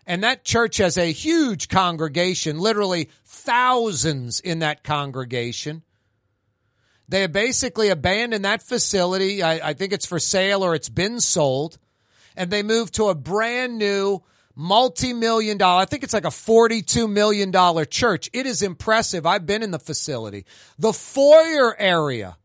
And 0.06 0.22
that 0.22 0.44
church 0.44 0.76
has 0.76 0.96
a 0.96 1.10
huge 1.10 1.66
congregation, 1.66 2.60
literally 2.60 3.10
thousands 3.24 4.38
in 4.38 4.60
that 4.60 4.84
congregation. 4.84 5.82
They 7.08 7.22
have 7.22 7.32
basically 7.32 7.88
abandoned 7.88 8.44
that 8.44 8.62
facility. 8.62 9.42
I, 9.42 9.70
I 9.70 9.72
think 9.72 9.92
it's 9.92 10.06
for 10.06 10.20
sale 10.20 10.62
or 10.62 10.76
it's 10.76 10.88
been 10.88 11.18
sold. 11.18 11.78
And 12.36 12.50
they 12.50 12.62
moved 12.62 12.94
to 12.94 13.08
a 13.08 13.14
brand 13.14 13.78
new 13.78 14.22
multi-million 14.56 15.58
dollar, 15.58 15.82
I 15.82 15.84
think 15.84 16.02
it's 16.02 16.14
like 16.14 16.24
a 16.24 16.28
$42 16.28 17.08
million 17.08 17.52
church. 17.86 18.30
It 18.32 18.46
is 18.46 18.62
impressive. 18.62 19.26
I've 19.26 19.46
been 19.46 19.62
in 19.62 19.70
the 19.70 19.78
facility. 19.78 20.46
The 20.78 20.92
foyer 20.92 21.78
area. 21.78 22.36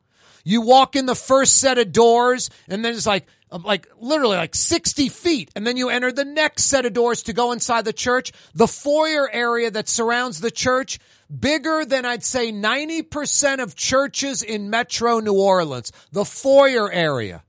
You 0.43 0.61
walk 0.61 0.95
in 0.95 1.05
the 1.05 1.15
first 1.15 1.57
set 1.57 1.77
of 1.77 1.91
doors 1.91 2.49
and 2.67 2.83
then 2.83 2.93
it's 2.93 3.05
like, 3.05 3.27
um, 3.51 3.63
like 3.63 3.87
literally 3.99 4.37
like 4.37 4.55
60 4.55 5.07
feet. 5.09 5.51
And 5.55 5.65
then 5.65 5.77
you 5.77 5.89
enter 5.89 6.11
the 6.11 6.25
next 6.25 6.65
set 6.65 6.85
of 6.85 6.93
doors 6.93 7.23
to 7.23 7.33
go 7.33 7.51
inside 7.51 7.85
the 7.85 7.93
church. 7.93 8.31
The 8.53 8.67
foyer 8.67 9.29
area 9.31 9.71
that 9.71 9.87
surrounds 9.87 10.41
the 10.41 10.51
church, 10.51 10.99
bigger 11.39 11.85
than 11.85 12.05
I'd 12.05 12.23
say 12.23 12.51
90% 12.51 13.61
of 13.61 13.75
churches 13.75 14.41
in 14.41 14.69
metro 14.69 15.19
New 15.19 15.39
Orleans. 15.39 15.91
The 16.11 16.25
foyer 16.25 16.91
area 16.91 17.43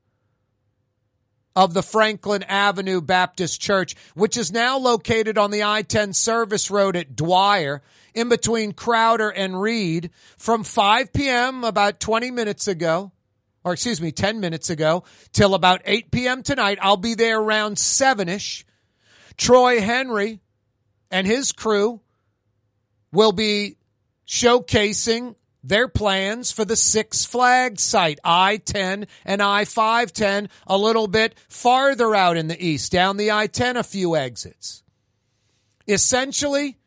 of 1.54 1.74
the 1.74 1.82
Franklin 1.82 2.42
Avenue 2.44 3.00
Baptist 3.00 3.60
Church, 3.60 3.94
which 4.14 4.36
is 4.36 4.52
now 4.52 4.78
located 4.78 5.38
on 5.38 5.50
the 5.50 5.62
I-10 5.62 6.14
service 6.14 6.70
road 6.70 6.96
at 6.96 7.14
Dwyer 7.14 7.82
in 8.14 8.28
between 8.28 8.72
Crowder 8.72 9.30
and 9.30 9.60
Read 9.60 10.10
from 10.36 10.64
5 10.64 11.12
p.m. 11.12 11.64
about 11.64 12.00
20 12.00 12.30
minutes 12.30 12.68
ago, 12.68 13.12
or 13.64 13.74
excuse 13.74 14.00
me, 14.00 14.12
10 14.12 14.40
minutes 14.40 14.70
ago 14.70 15.04
till 15.32 15.54
about 15.54 15.82
8 15.84 16.10
p.m. 16.10 16.42
tonight. 16.42 16.78
I'll 16.80 16.96
be 16.96 17.14
there 17.14 17.40
around 17.40 17.76
7ish. 17.76 18.64
Troy 19.36 19.80
Henry 19.80 20.40
and 21.10 21.26
his 21.26 21.52
crew 21.52 22.00
will 23.12 23.32
be 23.32 23.76
showcasing 24.26 25.34
their 25.64 25.88
plans 25.88 26.50
for 26.50 26.64
the 26.64 26.76
Six 26.76 27.24
Flags 27.24 27.82
site, 27.82 28.18
I-10 28.24 29.06
and 29.24 29.42
I-510, 29.42 30.48
a 30.66 30.76
little 30.76 31.06
bit 31.06 31.34
farther 31.48 32.14
out 32.14 32.36
in 32.36 32.48
the 32.48 32.64
east, 32.64 32.92
down 32.92 33.16
the 33.16 33.30
I-10 33.30 33.76
a 33.76 33.82
few 33.82 34.16
exits. 34.16 34.82
Essentially, 35.86 36.78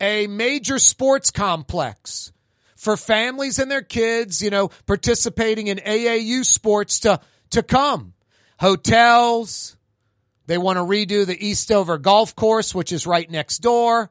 a 0.00 0.26
major 0.26 0.78
sports 0.78 1.30
complex 1.30 2.32
for 2.76 2.96
families 2.96 3.58
and 3.58 3.70
their 3.70 3.82
kids, 3.82 4.40
you 4.40 4.48
know, 4.48 4.68
participating 4.86 5.66
in 5.66 5.78
AAU 5.78 6.44
sports 6.44 7.00
to, 7.00 7.20
to 7.50 7.62
come. 7.62 8.14
Hotels. 8.58 9.76
They 10.46 10.58
want 10.58 10.78
to 10.78 10.82
redo 10.82 11.26
the 11.26 11.46
Eastover 11.46 11.98
Golf 11.98 12.34
Course, 12.34 12.74
which 12.74 12.92
is 12.92 13.06
right 13.06 13.30
next 13.30 13.58
door. 13.58 14.10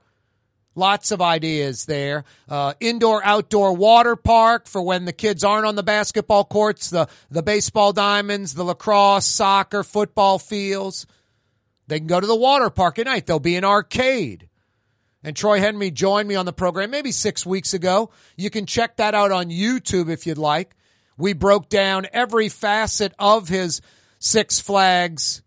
Lots 0.80 1.12
of 1.12 1.22
ideas 1.22 1.84
there. 1.86 2.24
Uh, 2.48 2.74
indoor 2.80 3.22
outdoor 3.26 3.74
water 3.74 4.16
park 4.16 4.66
for 4.66 4.82
when 4.82 5.04
the 5.04 5.12
kids 5.12 5.44
aren't 5.44 5.66
on 5.66 5.76
the 5.76 5.84
basketball 5.84 6.46
courts, 6.46 6.90
the, 6.90 7.10
the 7.30 7.44
baseball 7.44 7.92
diamonds, 7.92 8.54
the 8.54 8.64
lacrosse, 8.64 9.26
soccer, 9.26 9.84
football 9.84 10.40
fields. 10.40 11.06
They 11.88 12.00
can 12.00 12.08
go 12.08 12.22
to 12.22 12.26
the 12.26 12.34
water 12.34 12.70
park 12.70 12.98
at 12.98 13.08
night. 13.08 13.26
There'll 13.26 13.42
be 13.42 13.58
an 13.58 13.66
arcade. 13.66 14.48
And 15.22 15.36
Troy 15.36 15.60
Henry 15.60 15.92
joined 15.92 16.30
me 16.30 16.36
on 16.36 16.46
the 16.46 16.54
program 16.54 16.92
maybe 16.92 17.12
six 17.12 17.46
weeks 17.46 17.74
ago. 17.74 18.12
You 18.38 18.50
can 18.50 18.66
check 18.66 18.96
that 18.96 19.14
out 19.14 19.34
on 19.34 19.50
YouTube 19.50 20.10
if 20.10 20.26
you'd 20.26 20.38
like. 20.38 20.78
We 21.18 21.34
broke 21.34 21.68
down 21.68 22.08
every 22.14 22.48
facet 22.48 23.14
of 23.20 23.50
his 23.50 23.82
Six 24.18 24.62
Flags 24.62 25.42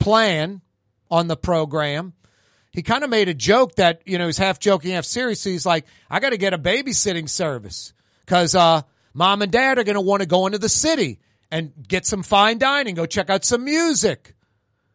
plan 0.00 0.62
on 1.12 1.28
the 1.28 1.36
program 1.36 2.14
he 2.78 2.82
kind 2.82 3.02
of 3.02 3.10
made 3.10 3.28
a 3.28 3.34
joke 3.34 3.74
that, 3.74 4.02
you 4.06 4.18
know, 4.18 4.26
he's 4.26 4.38
half 4.38 4.60
joking, 4.60 4.92
half 4.92 5.04
serious. 5.04 5.42
He's 5.42 5.66
like, 5.66 5.84
I 6.08 6.20
got 6.20 6.30
to 6.30 6.36
get 6.36 6.54
a 6.54 6.58
babysitting 6.58 7.28
service 7.28 7.92
because, 8.20 8.54
uh, 8.54 8.82
mom 9.12 9.42
and 9.42 9.50
dad 9.50 9.80
are 9.80 9.82
going 9.82 9.96
to 9.96 10.00
want 10.00 10.22
to 10.22 10.28
go 10.28 10.46
into 10.46 10.58
the 10.58 10.68
city 10.68 11.18
and 11.50 11.72
get 11.88 12.06
some 12.06 12.22
fine 12.22 12.58
dining, 12.58 12.94
go 12.94 13.04
check 13.04 13.30
out 13.30 13.44
some 13.44 13.64
music, 13.64 14.36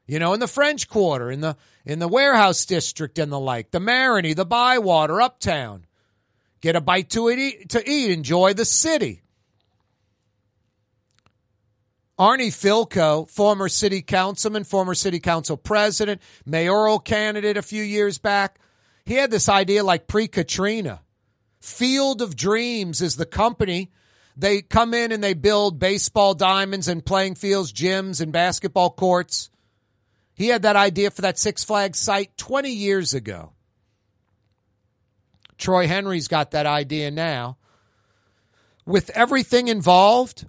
you 0.07 0.17
know, 0.17 0.31
in 0.31 0.39
the 0.39 0.47
French 0.47 0.87
Quarter, 0.87 1.29
in 1.29 1.41
the, 1.41 1.57
in 1.83 1.99
the 1.99 2.07
warehouse 2.07 2.63
district 2.63 3.19
and 3.19 3.29
the 3.29 3.39
like, 3.39 3.71
the 3.71 3.79
Marigny, 3.79 4.33
the 4.33 4.45
Bywater, 4.45 5.21
uptown. 5.21 5.85
Get 6.61 6.77
a 6.77 6.81
bite 6.81 7.09
to 7.09 7.29
eat, 7.31 7.71
to 7.71 7.83
eat, 7.85 8.11
enjoy 8.11 8.53
the 8.53 8.63
city. 8.63 9.22
Arnie 12.19 12.47
Fielkow, 12.47 13.27
former 13.27 13.67
city 13.67 14.01
councilman, 14.01 14.63
former 14.63 14.93
city 14.93 15.19
council 15.19 15.57
president, 15.57 16.21
mayoral 16.45 16.99
candidate 16.99 17.57
a 17.57 17.63
few 17.63 17.81
years 17.81 18.19
back, 18.19 18.59
he 19.05 19.15
had 19.15 19.31
this 19.31 19.49
idea 19.49 19.83
like 19.83 20.07
pre 20.07 20.27
Katrina. 20.27 21.01
Field 21.59 22.21
of 22.21 22.35
Dreams 22.35 23.01
is 23.01 23.15
the 23.15 23.25
company. 23.25 23.91
They 24.35 24.61
come 24.61 24.93
in 24.93 25.11
and 25.11 25.23
they 25.23 25.33
build 25.33 25.79
baseball 25.79 26.33
diamonds 26.33 26.87
and 26.87 27.05
playing 27.05 27.35
fields, 27.35 27.73
gyms, 27.73 28.21
and 28.21 28.31
basketball 28.31 28.91
courts. 28.91 29.49
He 30.35 30.47
had 30.47 30.63
that 30.63 30.75
idea 30.75 31.11
for 31.11 31.21
that 31.21 31.37
Six 31.37 31.63
Flags 31.63 31.99
site 31.99 32.35
20 32.37 32.69
years 32.69 33.13
ago. 33.13 33.53
Troy 35.57 35.87
Henry's 35.87 36.27
got 36.27 36.51
that 36.51 36.65
idea 36.65 37.11
now. 37.11 37.57
With 38.85 39.09
everything 39.11 39.67
involved, 39.67 40.45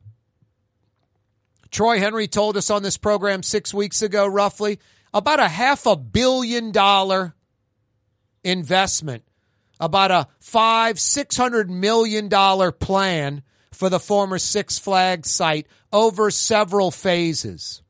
Troy 1.74 1.98
Henry 1.98 2.28
told 2.28 2.56
us 2.56 2.70
on 2.70 2.84
this 2.84 2.96
program 2.96 3.42
six 3.42 3.74
weeks 3.74 4.00
ago, 4.00 4.28
roughly, 4.28 4.78
about 5.12 5.40
a 5.40 5.48
half 5.48 5.86
a 5.86 5.96
billion 5.96 6.70
dollar 6.70 7.34
investment, 8.44 9.24
about 9.80 10.12
a 10.12 10.28
five, 10.38 11.00
six 11.00 11.36
hundred 11.36 11.68
million 11.68 12.28
dollar 12.28 12.70
plan 12.70 13.42
for 13.72 13.90
the 13.90 13.98
former 13.98 14.38
Six 14.38 14.78
Flags 14.78 15.32
site 15.32 15.66
over 15.92 16.30
several 16.30 16.92
phases. 16.92 17.82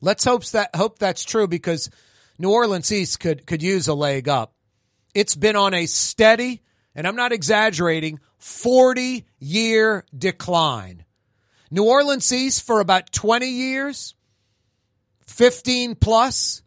Let's 0.00 0.24
hope 0.24 0.44
that 0.46 0.74
hope 0.74 0.98
that's 0.98 1.22
true 1.22 1.46
because 1.46 1.88
New 2.36 2.50
Orleans 2.50 2.90
East 2.90 3.20
could 3.20 3.46
could 3.46 3.62
use 3.62 3.86
a 3.86 3.94
leg 3.94 4.28
up. 4.28 4.52
It's 5.14 5.36
been 5.36 5.54
on 5.54 5.72
a 5.72 5.86
steady, 5.86 6.62
and 6.96 7.06
I'm 7.06 7.14
not 7.14 7.30
exaggerating, 7.30 8.18
40 8.38 9.24
year 9.38 10.04
decline. 10.18 11.04
New 11.72 11.84
Orleans 11.84 12.30
East 12.30 12.66
for 12.66 12.80
about 12.80 13.12
20 13.12 13.46
years, 13.46 14.14
15 15.22 15.94
plus, 15.94 16.62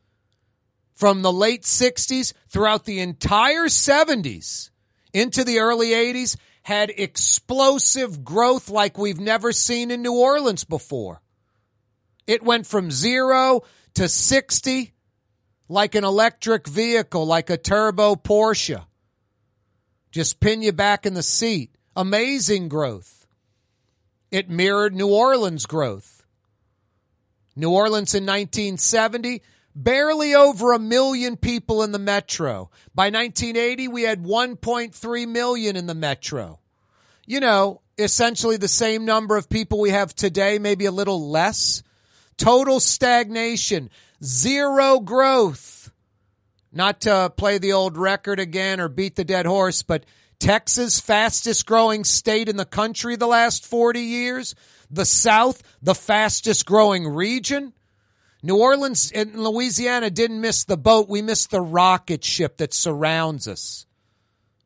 from 0.95 1.21
the 1.21 1.31
late 1.31 1.61
60s 1.61 2.33
throughout 2.49 2.85
the 2.85 2.99
entire 2.99 3.65
70s 3.65 4.71
into 5.13 5.43
the 5.43 5.59
early 5.59 5.89
80s, 5.89 6.37
had 6.63 6.89
explosive 6.89 8.23
growth 8.23 8.67
like 8.67 8.97
we've 8.97 9.19
never 9.19 9.51
seen 9.51 9.91
in 9.91 10.01
New 10.01 10.15
Orleans 10.15 10.63
before. 10.63 11.21
It 12.25 12.41
went 12.41 12.65
from 12.65 12.89
zero 12.89 13.61
to 13.93 14.09
60 14.09 14.91
like 15.69 15.93
an 15.93 16.03
electric 16.03 16.67
vehicle, 16.67 17.27
like 17.27 17.51
a 17.51 17.57
turbo 17.57 18.15
Porsche. 18.15 18.83
Just 20.11 20.39
pin 20.39 20.63
you 20.63 20.71
back 20.71 21.05
in 21.05 21.13
the 21.13 21.21
seat. 21.21 21.75
Amazing 21.95 22.69
growth. 22.69 23.14
It 24.35 24.49
mirrored 24.49 24.93
New 24.93 25.07
Orleans' 25.07 25.65
growth. 25.65 26.25
New 27.55 27.71
Orleans 27.71 28.13
in 28.13 28.25
1970, 28.25 29.41
barely 29.73 30.35
over 30.35 30.73
a 30.73 30.77
million 30.77 31.37
people 31.37 31.81
in 31.81 31.93
the 31.93 31.99
metro. 31.99 32.69
By 32.93 33.05
1980, 33.05 33.87
we 33.87 34.01
had 34.01 34.25
1.3 34.25 35.27
million 35.29 35.77
in 35.77 35.85
the 35.85 35.95
metro. 35.95 36.59
You 37.25 37.39
know, 37.39 37.79
essentially 37.97 38.57
the 38.57 38.67
same 38.67 39.05
number 39.05 39.37
of 39.37 39.47
people 39.47 39.79
we 39.79 39.91
have 39.91 40.13
today, 40.13 40.59
maybe 40.59 40.83
a 40.83 40.91
little 40.91 41.29
less. 41.29 41.81
Total 42.35 42.81
stagnation, 42.81 43.89
zero 44.21 44.99
growth. 44.99 45.93
Not 46.73 46.99
to 47.01 47.31
play 47.37 47.57
the 47.57 47.71
old 47.71 47.95
record 47.95 48.41
again 48.41 48.81
or 48.81 48.89
beat 48.89 49.15
the 49.15 49.23
dead 49.23 49.45
horse, 49.45 49.81
but 49.81 50.03
Texas, 50.39 50.99
fastest 50.99 51.65
growing 51.65 52.03
state 52.03 52.49
in 52.49 52.57
the 52.57 52.65
country 52.65 53.15
the 53.15 53.27
last 53.27 53.65
40 53.65 53.99
years. 53.99 54.55
The 54.91 55.05
South, 55.05 55.63
the 55.81 55.95
fastest 55.95 56.65
growing 56.65 57.07
region. 57.07 57.73
New 58.43 58.57
Orleans 58.57 59.11
and 59.11 59.35
Louisiana 59.35 60.11
didn't 60.11 60.41
miss 60.41 60.65
the 60.65 60.77
boat. 60.77 61.09
We 61.09 61.21
missed 61.21 61.49
the 61.49 61.61
rocket 61.61 62.23
ship 62.23 62.57
that 62.57 62.73
surrounds 62.73 63.47
us. 63.47 63.85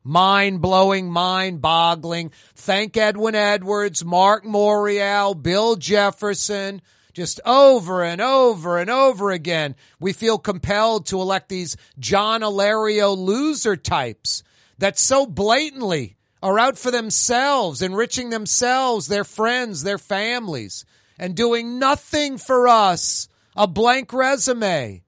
Mind 0.04 0.60
blowing, 0.60 1.10
mind 1.10 1.60
boggling. 1.60 2.32
Thank 2.54 2.96
Edwin 2.96 3.34
Edwards, 3.34 4.04
Mark 4.04 4.44
Morial, 4.44 5.40
Bill 5.40 5.76
Jefferson. 5.76 6.82
Just 7.12 7.40
over 7.44 8.04
and 8.04 8.20
over 8.20 8.78
and 8.78 8.88
over 8.88 9.30
again, 9.30 9.74
we 9.98 10.12
feel 10.12 10.38
compelled 10.38 11.06
to 11.06 11.20
elect 11.20 11.48
these 11.48 11.76
John 11.98 12.40
Alario 12.42 13.16
loser 13.16 13.76
types 13.76 14.42
that 14.80 14.98
so 14.98 15.26
blatantly 15.26 16.16
are 16.42 16.58
out 16.58 16.78
for 16.78 16.90
themselves, 16.90 17.82
enriching 17.82 18.30
themselves, 18.30 19.06
their 19.06 19.24
friends, 19.24 19.82
their 19.82 19.98
families, 19.98 20.84
and 21.18 21.36
doing 21.36 21.78
nothing 21.78 22.38
for 22.38 22.66
us. 22.66 23.28
A 23.54 23.66
blank 23.66 24.12
resume. 24.12 25.02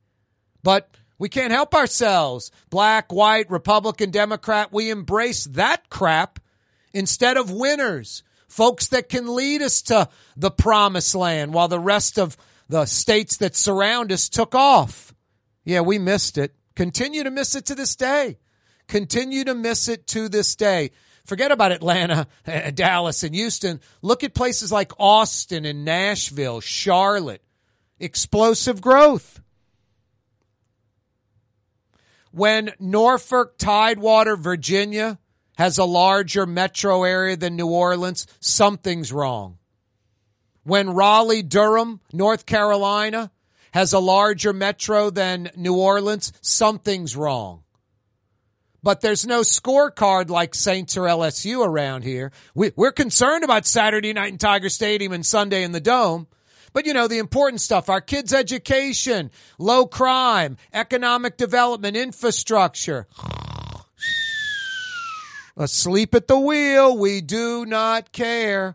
But 0.63 0.91
we 1.19 1.29
can't 1.29 1.53
help 1.53 1.75
ourselves. 1.75 2.51
Black, 2.69 3.13
white, 3.13 3.51
Republican, 3.51 4.11
Democrat, 4.11 4.73
we 4.73 4.91
embrace 4.91 5.45
that 5.47 5.89
crap 5.89 6.39
instead 6.93 7.37
of 7.37 7.51
winners. 7.51 8.23
Folks 8.49 8.89
that 8.89 9.09
can 9.09 9.35
lead 9.35 9.63
us 9.63 9.81
to 9.83 10.09
the 10.37 10.51
promised 10.51 11.15
land 11.15 11.55
while 11.55 11.69
the 11.69 11.81
rest 11.81 12.19
of 12.19 12.37
the 12.69 12.85
states 12.85 13.39
that 13.39 13.57
surround 13.57 14.13
us 14.13 14.29
took 14.29 14.55
off. 14.55 15.15
Yeah, 15.65 15.81
we 15.81 15.99
missed 15.99 16.37
it. 16.37 16.55
Continue 16.75 17.23
to 17.25 17.31
miss 17.31 17.55
it 17.55 17.67
to 17.67 17.75
this 17.75 17.97
day. 17.97 18.37
Continue 18.89 19.45
to 19.45 19.55
miss 19.55 19.89
it 19.89 20.07
to 20.09 20.29
this 20.29 20.55
day. 20.55 20.91
Forget 21.25 21.53
about 21.53 21.73
Atlanta, 21.73 22.27
Dallas, 22.75 23.23
and 23.23 23.35
Houston. 23.35 23.81
Look 24.01 24.25
at 24.25 24.35
places 24.35 24.73
like 24.73 24.93
Austin 24.99 25.65
and 25.65 25.85
Nashville, 25.85 26.61
Charlotte. 26.61 27.43
Explosive 28.01 28.81
growth. 28.81 29.41
When 32.33 32.73
Norfolk, 32.81 33.59
Tidewater, 33.59 34.37
Virginia 34.37 35.19
has 35.59 35.79
a 35.79 35.85
larger 35.85 36.47
metro 36.47 37.05
area 37.05 37.37
than 37.37 37.57
New 37.57 37.69
Orleans, 37.69 38.27
something's 38.41 39.13
wrong. 39.13 39.59
When 40.65 40.91
Raleigh, 40.91 41.43
Durham, 41.43 42.01
North 42.13 42.47
Carolina 42.47 43.31
has 43.73 43.93
a 43.93 43.99
larger 43.99 44.53
metro 44.53 45.11
than 45.11 45.51
New 45.57 45.77
Orleans, 45.77 46.33
something's 46.41 47.15
wrong 47.15 47.62
but 48.83 49.01
there's 49.01 49.27
no 49.27 49.41
scorecard 49.41 50.29
like 50.29 50.55
Saints 50.55 50.97
or 50.97 51.03
LSU 51.03 51.65
around 51.65 52.03
here. 52.03 52.33
We, 52.55 52.73
are 52.79 52.93
concerned 52.93 53.45
about 53.45 53.67
Saturday 53.67 54.13
night 54.13 54.33
in 54.33 54.39
Tiger 54.39 54.69
Stadium 54.69 55.13
and 55.13 55.25
Sunday 55.25 55.63
in 55.63 55.73
the 55.73 55.81
Dome. 55.81 56.27
But 56.73 56.87
you 56.87 56.95
know, 56.95 57.07
the 57.07 57.19
important 57.19 57.61
stuff, 57.61 57.89
our 57.89 58.01
kids' 58.01 58.33
education, 58.33 59.31
low 59.59 59.87
crime, 59.87 60.57
economic 60.73 61.37
development, 61.37 61.97
infrastructure. 61.97 63.07
Asleep 65.57 66.15
at 66.15 66.29
the 66.29 66.39
wheel, 66.39 66.97
we 66.97 67.21
do 67.21 67.67
not 67.67 68.11
care. 68.13 68.75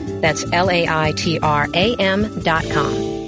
That's 0.21 0.45
L 0.53 0.69
A 0.69 0.87
I 0.87 1.11
T 1.13 1.39
R 1.39 1.67
A 1.73 1.95
M 1.95 2.39
dot 2.41 2.63
com. 2.69 3.21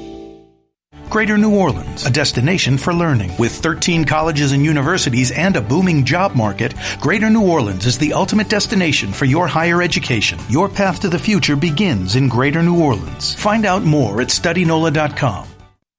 Greater 1.13 1.37
New 1.37 1.55
Orleans, 1.55 2.07
a 2.07 2.09
destination 2.09 2.75
for 2.75 2.91
learning. 2.91 3.31
With 3.37 3.51
13 3.51 4.03
colleges 4.03 4.51
and 4.51 4.65
universities 4.65 5.29
and 5.29 5.55
a 5.55 5.61
booming 5.61 6.05
job 6.05 6.33
market, 6.33 6.73
Greater 6.99 7.29
New 7.29 7.47
Orleans 7.47 7.85
is 7.85 7.99
the 7.99 8.13
ultimate 8.13 8.49
destination 8.49 9.13
for 9.13 9.25
your 9.25 9.45
higher 9.45 9.83
education. 9.83 10.39
Your 10.49 10.67
path 10.67 11.01
to 11.01 11.09
the 11.09 11.19
future 11.19 11.55
begins 11.55 12.15
in 12.15 12.29
Greater 12.29 12.63
New 12.63 12.81
Orleans. 12.81 13.35
Find 13.35 13.63
out 13.63 13.83
more 13.83 14.21
at 14.21 14.29
studynola.com. 14.29 15.52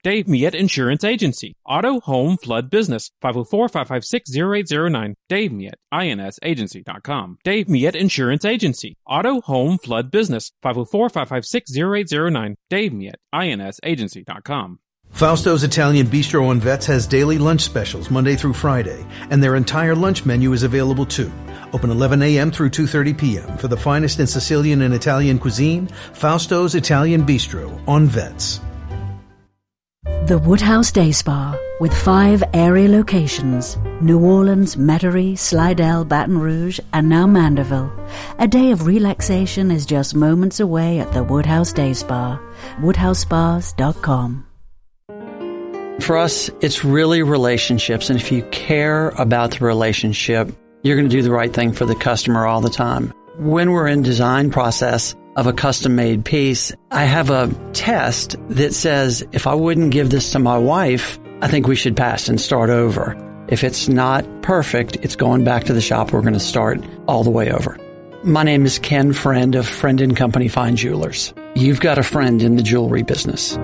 Dave 0.04 0.28
Miet 0.28 0.54
Insurance 0.54 1.02
Agency. 1.02 1.56
Auto, 1.64 1.98
home, 2.00 2.36
flood 2.36 2.68
business. 2.68 3.10
504-556-0809. 3.24 5.14
Dave 5.30 5.50
Miet, 5.50 5.76
insagency.com. 5.90 7.38
Dave 7.42 7.70
Miet 7.70 7.96
Insurance 7.96 8.44
Agency. 8.44 8.98
Auto, 9.06 9.40
home, 9.40 9.78
flood 9.78 10.10
business. 10.10 10.52
504-556-0809. 10.62 12.54
Dave 12.68 12.92
Miet, 12.92 13.16
insagency.com. 13.32 14.78
Fausto's 15.14 15.62
Italian 15.62 16.06
Bistro 16.08 16.48
on 16.48 16.60
Vets 16.60 16.84
has 16.84 17.06
daily 17.06 17.38
lunch 17.38 17.62
specials 17.62 18.10
Monday 18.10 18.36
through 18.36 18.52
Friday, 18.52 19.06
and 19.30 19.42
their 19.42 19.56
entire 19.56 19.94
lunch 19.94 20.26
menu 20.26 20.52
is 20.52 20.64
available 20.64 21.06
too. 21.06 21.32
Open 21.72 21.88
11 21.88 22.20
a.m. 22.20 22.50
through 22.50 22.68
2.30 22.70 23.16
p.m. 23.16 23.56
For 23.56 23.68
the 23.68 23.76
finest 23.78 24.20
in 24.20 24.26
Sicilian 24.26 24.82
and 24.82 24.92
Italian 24.92 25.38
cuisine, 25.38 25.86
Fausto's 26.12 26.74
Italian 26.74 27.24
Bistro 27.24 27.80
on 27.88 28.06
Vets. 28.06 28.60
The 30.26 30.38
Woodhouse 30.38 30.90
Day 30.90 31.12
Spa, 31.12 31.54
with 31.80 31.92
five 31.92 32.42
area 32.54 32.88
locations 32.88 33.76
New 34.00 34.18
Orleans, 34.24 34.74
Metairie, 34.74 35.36
Slidell, 35.36 36.06
Baton 36.06 36.38
Rouge, 36.38 36.80
and 36.94 37.10
now 37.10 37.26
Mandeville. 37.26 37.92
A 38.38 38.48
day 38.48 38.70
of 38.70 38.86
relaxation 38.86 39.70
is 39.70 39.84
just 39.84 40.14
moments 40.14 40.60
away 40.60 40.98
at 40.98 41.12
the 41.12 41.22
Woodhouse 41.22 41.74
Day 41.74 41.92
Spa. 41.92 42.40
WoodhouseSpas.com. 42.78 44.46
For 46.00 46.16
us, 46.16 46.50
it's 46.62 46.86
really 46.86 47.22
relationships. 47.22 48.08
And 48.08 48.18
if 48.18 48.32
you 48.32 48.44
care 48.44 49.10
about 49.10 49.50
the 49.50 49.66
relationship, 49.66 50.48
you're 50.82 50.96
going 50.96 51.10
to 51.10 51.14
do 51.14 51.20
the 51.20 51.32
right 51.32 51.52
thing 51.52 51.72
for 51.72 51.84
the 51.84 51.94
customer 51.94 52.46
all 52.46 52.62
the 52.62 52.70
time. 52.70 53.12
When 53.36 53.72
we're 53.72 53.88
in 53.88 54.00
design 54.00 54.50
process, 54.50 55.14
of 55.36 55.46
a 55.46 55.52
custom 55.52 55.96
made 55.96 56.24
piece, 56.24 56.72
I 56.90 57.04
have 57.04 57.30
a 57.30 57.52
test 57.72 58.36
that 58.50 58.74
says 58.74 59.24
if 59.32 59.46
I 59.46 59.54
wouldn't 59.54 59.90
give 59.90 60.10
this 60.10 60.32
to 60.32 60.38
my 60.38 60.58
wife, 60.58 61.18
I 61.40 61.48
think 61.48 61.66
we 61.66 61.76
should 61.76 61.96
pass 61.96 62.28
and 62.28 62.40
start 62.40 62.70
over. 62.70 63.16
If 63.48 63.64
it's 63.64 63.88
not 63.88 64.24
perfect, 64.42 64.96
it's 64.96 65.16
going 65.16 65.44
back 65.44 65.64
to 65.64 65.74
the 65.74 65.80
shop. 65.80 66.12
We're 66.12 66.22
going 66.22 66.34
to 66.34 66.40
start 66.40 66.82
all 67.06 67.24
the 67.24 67.30
way 67.30 67.50
over. 67.50 67.78
My 68.22 68.42
name 68.42 68.64
is 68.64 68.78
Ken 68.78 69.12
Friend 69.12 69.54
of 69.54 69.68
Friend 69.68 70.00
and 70.00 70.16
Company 70.16 70.48
Fine 70.48 70.76
Jewelers. 70.76 71.34
You've 71.54 71.80
got 71.80 71.98
a 71.98 72.02
friend 72.02 72.42
in 72.42 72.56
the 72.56 72.62
jewelry 72.62 73.02
business. 73.02 73.58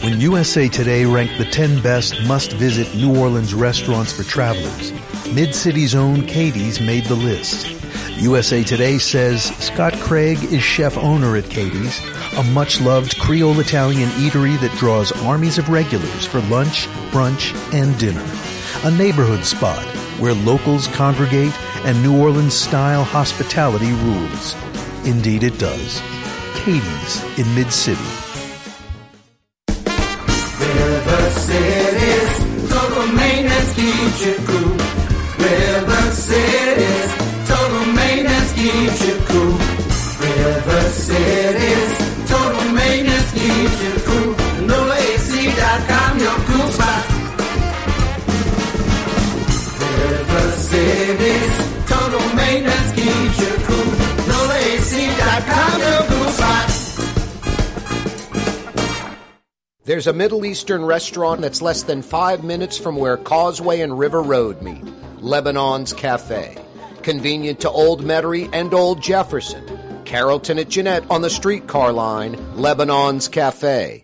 When 0.00 0.20
USA 0.20 0.68
Today 0.68 1.04
ranked 1.06 1.38
the 1.38 1.46
10 1.46 1.82
best 1.82 2.14
must-visit 2.26 2.94
New 2.94 3.18
Orleans 3.18 3.54
restaurants 3.54 4.12
for 4.12 4.22
travelers, 4.22 4.92
Mid-City's 5.34 5.94
own 5.94 6.26
Katie's 6.26 6.80
made 6.80 7.06
the 7.06 7.14
list. 7.14 7.83
USA 8.16 8.62
Today 8.62 8.98
says 8.98 9.44
Scott 9.56 9.92
Craig 9.94 10.42
is 10.44 10.62
chef 10.62 10.96
owner 10.96 11.36
at 11.36 11.50
Katie's, 11.50 12.00
a 12.36 12.42
much 12.52 12.80
loved 12.80 13.18
Creole 13.18 13.60
Italian 13.60 14.08
eatery 14.10 14.58
that 14.60 14.76
draws 14.78 15.12
armies 15.22 15.58
of 15.58 15.68
regulars 15.68 16.24
for 16.24 16.40
lunch, 16.42 16.86
brunch, 17.10 17.54
and 17.74 17.98
dinner. 17.98 18.24
A 18.84 18.90
neighborhood 18.96 19.44
spot 19.44 19.84
where 20.18 20.34
locals 20.34 20.86
congregate 20.88 21.52
and 21.84 22.02
New 22.02 22.20
Orleans 22.20 22.54
style 22.54 23.04
hospitality 23.04 23.92
rules. 23.92 24.54
Indeed 25.04 25.42
it 25.42 25.58
does. 25.58 26.00
Katie's 26.54 27.38
in 27.38 27.54
Mid 27.54 27.72
City. 27.72 28.00
River 30.60 31.30
City's 31.30 32.70
total 32.70 33.06
maintenance 33.12 33.74
keeps 33.74 34.26
you 34.26 34.53
keeps 38.74 39.06
you 39.06 39.16
cool. 39.30 39.54
River 40.18 40.82
total 42.26 42.72
maintenance 42.72 43.30
keeps 43.32 43.78
you 43.84 43.92
cool. 44.06 44.30
Your 46.24 46.38
cool 46.48 46.68
spot. 46.76 47.02
River 49.80 50.46
total 51.86 52.26
maintenance 52.34 52.90
keeps 52.98 53.36
you 53.42 53.52
cool. 53.66 53.90
Your 55.78 56.02
cool 56.10 56.30
spot. 56.38 56.68
There's 59.84 60.06
a 60.06 60.12
Middle 60.12 60.44
Eastern 60.44 60.84
restaurant 60.84 61.42
that's 61.42 61.62
less 61.62 61.82
than 61.84 62.02
five 62.02 62.42
minutes 62.42 62.76
from 62.78 62.96
where 62.96 63.18
Causeway 63.18 63.80
and 63.82 63.96
River 63.98 64.22
Road 64.22 64.62
meet 64.62 64.82
Lebanon's 65.20 65.92
Cafe. 65.92 66.56
Convenient 67.04 67.60
to 67.60 67.70
Old 67.70 68.00
Metairie 68.02 68.48
and 68.54 68.72
Old 68.72 69.02
Jefferson. 69.02 69.62
Carrollton 70.06 70.58
at 70.58 70.70
Jeanette 70.70 71.04
on 71.10 71.20
the 71.20 71.28
streetcar 71.28 71.92
line, 71.92 72.32
Lebanon's 72.56 73.28
Cafe. 73.28 74.03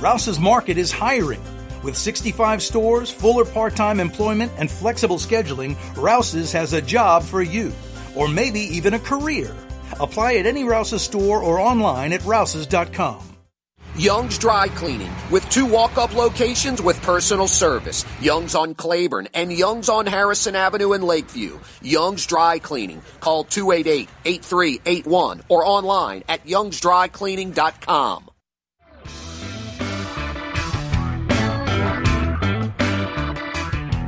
Rouse's 0.00 0.40
Market 0.40 0.78
is 0.78 0.90
hiring. 0.90 1.42
With 1.82 1.94
65 1.94 2.62
stores, 2.62 3.10
fuller 3.10 3.44
part 3.44 3.76
time 3.76 4.00
employment, 4.00 4.50
and 4.56 4.70
flexible 4.70 5.18
scheduling, 5.18 5.76
Rouse's 5.94 6.52
has 6.52 6.72
a 6.72 6.80
job 6.80 7.22
for 7.22 7.42
you, 7.42 7.70
or 8.16 8.26
maybe 8.26 8.60
even 8.60 8.94
a 8.94 8.98
career. 8.98 9.54
Apply 10.00 10.36
at 10.36 10.46
any 10.46 10.64
Rouse's 10.64 11.02
store 11.02 11.42
or 11.42 11.60
online 11.60 12.14
at 12.14 12.24
rouses.com. 12.24 13.26
Young's 13.94 14.38
Dry 14.38 14.68
Cleaning 14.68 15.12
with 15.30 15.46
two 15.50 15.66
walk-up 15.66 16.14
locations 16.14 16.80
with 16.80 17.02
personal 17.02 17.48
service. 17.48 18.06
Young's 18.22 18.54
on 18.54 18.74
Claiborne 18.74 19.28
and 19.34 19.52
Young's 19.52 19.90
on 19.90 20.06
Harrison 20.06 20.56
Avenue 20.56 20.94
in 20.94 21.02
Lakeview. 21.02 21.58
Young's 21.82 22.24
Dry 22.24 22.58
Cleaning. 22.58 23.02
Call 23.20 23.44
288-8381 23.44 25.42
or 25.50 25.66
online 25.66 26.22
at 26.26 26.46
youngsdrycleaning.com. 26.46 28.29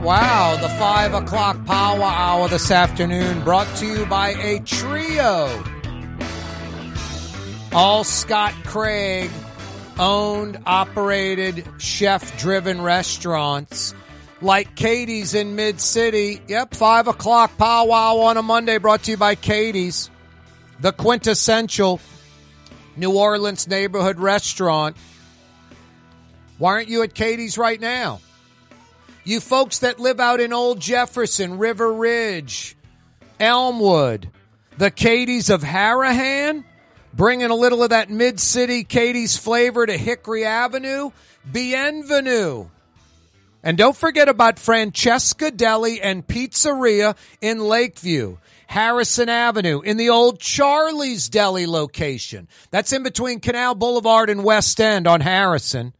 Wow, 0.03 0.59
the 0.61 0.69
five 0.69 1.15
o'clock 1.15 1.65
power 1.65 2.03
hour 2.03 2.49
this 2.49 2.73
afternoon 2.73 3.45
brought 3.45 3.69
to 3.77 3.87
you 3.87 4.05
by 4.07 4.31
a 4.31 4.59
trio. 4.59 5.62
All 7.73 8.03
Scott 8.03 8.53
Craig 8.65 9.31
owned, 10.01 10.59
operated, 10.66 11.65
chef 11.79 12.37
driven 12.37 12.83
restaurants 12.83 13.95
like 14.41 14.74
Katie's 14.74 15.35
in 15.35 15.55
Mid 15.55 15.81
City. 15.81 16.43
Yep, 16.49 16.74
five 16.74 17.07
o'clock 17.07 17.57
powwow 17.57 18.16
on 18.16 18.37
a 18.37 18.43
Monday 18.43 18.79
brought 18.79 19.05
to 19.05 19.12
you 19.12 19.16
by 19.16 19.37
Katie's, 19.37 20.11
the 20.81 20.91
quintessential 20.91 22.01
New 22.97 23.12
Orleans 23.16 23.69
neighborhood 23.69 24.19
restaurant. 24.19 24.97
Why 26.59 26.73
aren't 26.73 26.89
you 26.89 27.05
at 27.05 27.15
Katie's 27.15 27.57
right 27.57 27.81
now? 27.81 28.19
You 29.24 29.40
folks 29.40 29.81
that 29.81 30.01
live 30.01 30.19
out 30.19 30.40
in 30.40 30.53
Old 30.53 30.81
Jefferson, 30.81 31.59
River 31.59 31.93
Ridge, 31.93 32.77
Elmwood, 33.39 34.31
the 34.78 34.90
Katie's 34.90 35.49
of 35.49 35.62
Harahan, 35.62 36.65
bringing 37.15 37.51
a 37.51 37.55
little 37.55 37.85
of 37.85 37.90
that 37.90 38.11
mid 38.11 38.40
city 38.40 38.82
Katie's 38.82 39.36
flavor 39.36 39.86
to 39.86 39.97
Hickory 39.97 40.44
Avenue. 40.44 41.11
Bienvenue. 41.51 42.66
And 43.62 43.78
don't 43.78 43.97
forget 43.97 44.28
about 44.28 44.59
Francesca 44.59 45.53
Deli 45.53 46.01
and 46.01 46.27
Pizzeria 46.27 47.16
in 47.40 47.61
Lakeview. 47.61 48.39
Harrison 48.66 49.28
Avenue 49.28 49.82
in 49.82 49.99
the 49.99 50.09
old 50.09 50.40
Charlie's 50.40 51.28
Deli 51.28 51.66
location. 51.66 52.49
That's 52.70 52.93
in 52.93 53.03
between 53.03 53.39
Canal 53.39 53.74
Boulevard 53.74 54.31
and 54.31 54.43
West 54.43 54.81
End 54.81 55.07
on 55.07 55.20
Harrison. 55.20 55.93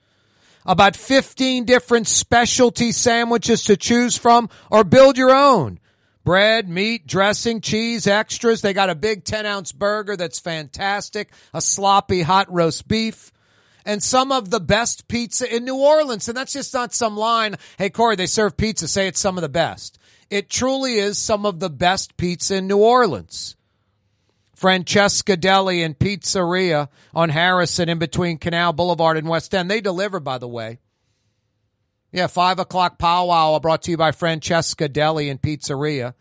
About 0.64 0.97
15 0.97 1.64
different 1.64 2.06
specialty 2.06 2.93
sandwiches 2.93 3.64
to 3.64 3.76
choose 3.76 4.16
from 4.16 4.48
or 4.70 4.84
build 4.84 5.16
your 5.16 5.34
own. 5.34 5.80
Bread, 6.24 6.68
meat, 6.68 7.06
dressing, 7.06 7.60
cheese, 7.60 8.06
extras. 8.06 8.60
They 8.62 8.72
got 8.72 8.90
a 8.90 8.94
big 8.94 9.24
10 9.24 9.44
ounce 9.44 9.72
burger 9.72 10.16
that's 10.16 10.39
fantastic, 10.39 11.32
a 11.52 11.60
sloppy 11.60 12.22
hot 12.22 12.52
roast 12.52 12.86
beef, 12.86 13.32
and 13.84 14.01
some 14.01 14.30
of 14.30 14.51
the 14.51 14.60
best 14.60 15.09
pizza 15.09 15.52
in 15.52 15.64
New 15.64 15.76
Orleans. 15.76 16.28
And 16.28 16.36
that's 16.36 16.52
just 16.52 16.72
not 16.72 16.94
some 16.94 17.16
line. 17.16 17.56
Hey, 17.76 17.90
Kaare, 17.90 18.16
they 18.16 18.26
serve 18.26 18.56
pizza. 18.56 18.86
Say 18.86 19.09
it's 19.09 19.18
some 19.18 19.36
of 19.36 19.43
the 19.43 19.48
best. 19.48 19.98
It 20.30 20.48
truly 20.48 20.94
is 20.94 21.18
some 21.18 21.44
of 21.44 21.59
the 21.59 21.70
best 21.70 22.16
pizza 22.16 22.56
in 22.56 22.68
New 22.68 22.78
Orleans. 22.78 23.56
Francesca 24.62 25.36
Deli 25.36 25.82
and 25.82 25.98
Pizzeria 25.98 26.89
on 27.12 27.30
Harrison 27.30 27.89
in 27.89 27.98
between 27.98 28.39
Canal 28.39 28.72
Boulevard 28.72 29.16
and 29.16 29.28
West 29.28 29.52
End. 29.52 29.68
They 29.68 29.80
deliver, 29.80 30.20
by 30.20 30.39
the 30.39 30.47
way. 30.47 30.78
Yeah, 32.12 32.28
five 32.28 32.60
o'clock 32.60 32.97
powwow 32.97 33.59
brought 33.59 33.82
to 33.82 33.90
you 33.90 33.97
by 33.97 34.12
Francesca 34.12 34.89
Deli 34.89 35.30
and 35.30 35.43
Pizzeria. 35.43 36.14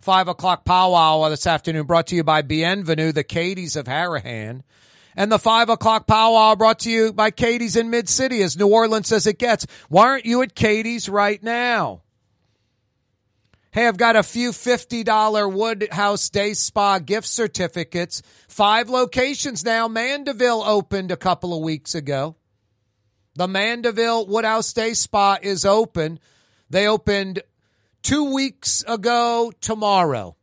Five 0.00 0.28
o'clock 0.28 0.64
powwow 0.64 1.28
this 1.28 1.44
afternoon 1.44 1.86
brought 1.86 2.06
to 2.06 2.14
you 2.14 2.22
by 2.22 2.42
Bienvenue, 2.42 3.10
the 3.10 3.24
Katie's 3.24 3.74
of 3.74 3.86
Harahan. 3.86 4.62
And 5.16 5.32
the 5.32 5.40
five 5.40 5.68
o'clock 5.68 6.06
powwow 6.06 6.54
brought 6.54 6.78
to 6.80 6.90
you 6.92 7.12
by 7.12 7.32
Katie's 7.32 7.74
in 7.74 7.90
Mid 7.90 8.08
City, 8.08 8.42
as 8.42 8.56
New 8.56 8.68
Orleans 8.68 9.10
as 9.10 9.26
it 9.26 9.40
gets. 9.40 9.66
Why 9.88 10.04
aren't 10.04 10.24
you 10.24 10.40
at 10.42 10.54
Katie's 10.54 11.08
right 11.08 11.42
now? 11.42 12.02
Hey, 13.70 13.86
I've 13.86 13.98
got 13.98 14.16
a 14.16 14.22
few 14.22 14.52
$50 14.52 15.52
Woodhouse 15.52 16.30
Day 16.30 16.54
Spa 16.54 16.98
gift 17.00 17.26
certificates. 17.26 18.22
Five 18.48 18.88
locations 18.88 19.62
now. 19.62 19.88
Mandeville 19.88 20.62
opened 20.64 21.12
a 21.12 21.18
couple 21.18 21.54
of 21.54 21.62
weeks 21.62 21.94
ago. 21.94 22.36
The 23.34 23.46
Mandeville 23.46 24.26
Woodhouse 24.26 24.72
Day 24.72 24.94
Spa 24.94 25.36
is 25.42 25.66
open. 25.66 26.18
They 26.70 26.88
opened 26.88 27.42
two 28.02 28.32
weeks 28.32 28.84
ago 28.88 29.52
tomorrow. 29.60 30.34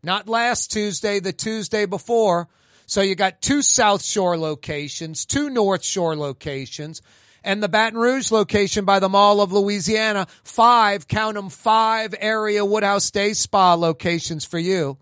Not 0.00 0.28
last 0.28 0.70
Tuesday, 0.70 1.18
the 1.18 1.32
Tuesday 1.32 1.84
before. 1.84 2.48
So 2.86 3.00
you 3.00 3.16
got 3.16 3.42
two 3.42 3.60
South 3.60 4.04
Shore 4.04 4.38
locations, 4.38 5.26
two 5.26 5.50
North 5.50 5.84
Shore 5.84 6.16
locations, 6.16 7.02
and 7.48 7.62
the 7.62 7.68
Baton 7.68 7.98
Rouge 7.98 8.30
location 8.30 8.84
by 8.84 8.98
the 8.98 9.08
Mall 9.08 9.40
of 9.40 9.52
Louisiana. 9.52 10.26
Five, 10.44 11.08
count 11.08 11.34
them, 11.34 11.48
five 11.48 12.14
area 12.20 12.62
Woodhouse 12.62 13.10
Day 13.10 13.32
Spa 13.32 13.72
locations 13.72 14.44
for 14.44 14.58
you. 14.58 14.98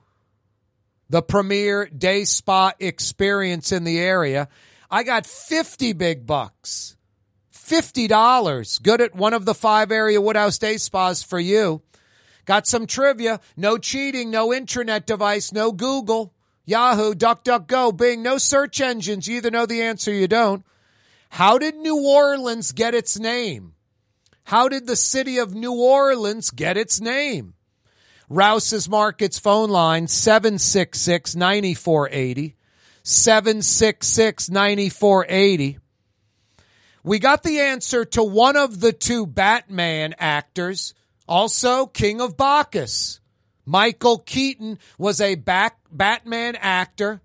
The 1.11 1.23
premier 1.23 1.87
day 1.87 2.25
spa 2.25 2.73
experience 2.79 3.73
in 3.73 3.83
the 3.83 3.99
area. 3.99 4.49
I 4.89 5.03
got 5.03 5.27
50 5.27 5.93
big 5.95 6.25
bucks. 6.25 6.97
$50. 7.53 8.81
Good 8.81 9.01
at 9.01 9.17
one 9.17 9.35
of 9.35 9.45
the 9.45 9.55
five 9.55 9.91
area 9.91 10.21
Woodhouse 10.21 10.59
Day 10.59 10.77
Spas 10.77 11.25
for 11.25 11.41
you. 11.41 11.83
Got 12.45 12.69
some 12.69 12.87
trivia. 12.87 13.41
No 13.57 13.77
cheating, 13.77 14.31
no 14.31 14.51
intranet 14.51 15.05
device, 15.05 15.53
no 15.53 15.73
Google, 15.73 16.33
Yahoo, 16.65 17.15
DuckDuckGo, 17.15 17.97
Bing, 17.97 18.23
no 18.23 18.39
search 18.39 18.81
engines. 18.81 19.27
You 19.27 19.39
either 19.39 19.51
know 19.51 19.67
the 19.67 19.83
answer 19.83 20.13
you 20.13 20.29
don't. 20.29 20.65
How 21.31 21.59
did 21.59 21.77
New 21.77 22.07
Orleans 22.07 22.73
get 22.73 22.95
its 22.95 23.19
name? 23.19 23.75
How 24.45 24.69
did 24.69 24.87
the 24.87 24.97
city 24.97 25.39
of 25.39 25.55
New 25.55 25.75
Orleans 25.75 26.51
get 26.51 26.77
its 26.77 27.01
name? 27.01 27.55
Rouse's 28.29 28.89
Markets 28.89 29.39
phone 29.39 29.71
line 29.71 30.09
766 30.09 31.37
9480. 31.37 32.57
766 33.03 34.51
9480. 34.51 35.79
We 37.05 37.21
got 37.21 37.45
the 37.45 37.61
answer 37.61 38.05
to 38.05 38.23
one 38.25 38.57
of 38.57 38.81
the 38.81 38.93
two 38.93 39.27
Batman 39.27 40.15
actors, 40.19 40.93
also 41.29 41.87
King 41.87 42.21
of 42.21 42.37
Bacchus. 42.37 43.21
Michael 43.65 44.19
Keaton 44.19 44.81
was 44.99 45.21
a 45.21 45.37
back 45.37 45.79
Batman 45.93 46.57
actor 46.57 47.21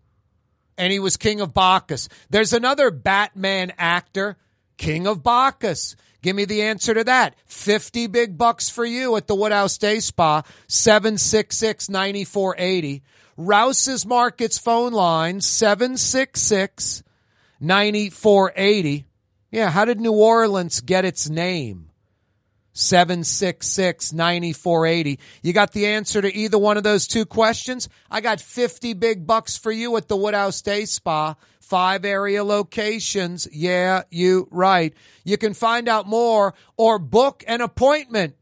and 0.81 0.91
he 0.91 0.97
was 0.97 1.15
King 1.15 1.41
of 1.41 1.53
Bacchus. 1.53 2.09
There's 2.31 2.53
another 2.53 2.89
Batman 2.89 3.71
actor, 3.77 4.35
King 4.77 5.05
of 5.05 5.21
Bacchus. 5.21 5.95
Give 6.23 6.35
me 6.35 6.45
the 6.45 6.63
answer 6.63 6.95
to 6.95 7.03
that. 7.03 7.35
50 7.45 8.07
big 8.07 8.35
bucks 8.35 8.67
for 8.67 8.83
you 8.83 9.15
at 9.15 9.27
the 9.27 9.35
Woodhouse 9.35 9.77
Day 9.77 9.99
Spa, 9.99 10.41
766 10.67 11.87
9480. 11.87 13.03
Rouse's 13.37 14.07
Markets 14.07 14.57
phone 14.57 14.91
line, 14.91 15.39
766 15.39 17.03
9480. 17.59 19.05
Yeah, 19.51 19.69
how 19.69 19.85
did 19.85 20.01
New 20.01 20.13
Orleans 20.13 20.81
get 20.81 21.05
its 21.05 21.29
name? 21.29 21.90
766 22.81 24.13
9480. 24.13 25.19
You 25.41 25.53
got 25.53 25.71
the 25.71 25.87
answer 25.87 26.21
to 26.21 26.35
either 26.35 26.57
one 26.57 26.77
of 26.77 26.83
those 26.83 27.07
two 27.07 27.25
questions? 27.25 27.89
I 28.09 28.21
got 28.21 28.41
50 28.41 28.93
big 28.93 29.27
bucks 29.27 29.57
for 29.57 29.71
you 29.71 29.95
at 29.97 30.07
the 30.07 30.17
Woodhouse 30.17 30.61
Day 30.61 30.85
Spa. 30.85 31.35
Five 31.59 32.03
area 32.03 32.43
locations. 32.43 33.47
Yeah, 33.51 34.03
you 34.09 34.47
right. 34.51 34.93
You 35.23 35.37
can 35.37 35.53
find 35.53 35.87
out 35.87 36.05
more 36.05 36.53
or 36.75 36.99
book 36.99 37.45
an 37.47 37.61
appointment. 37.61 38.35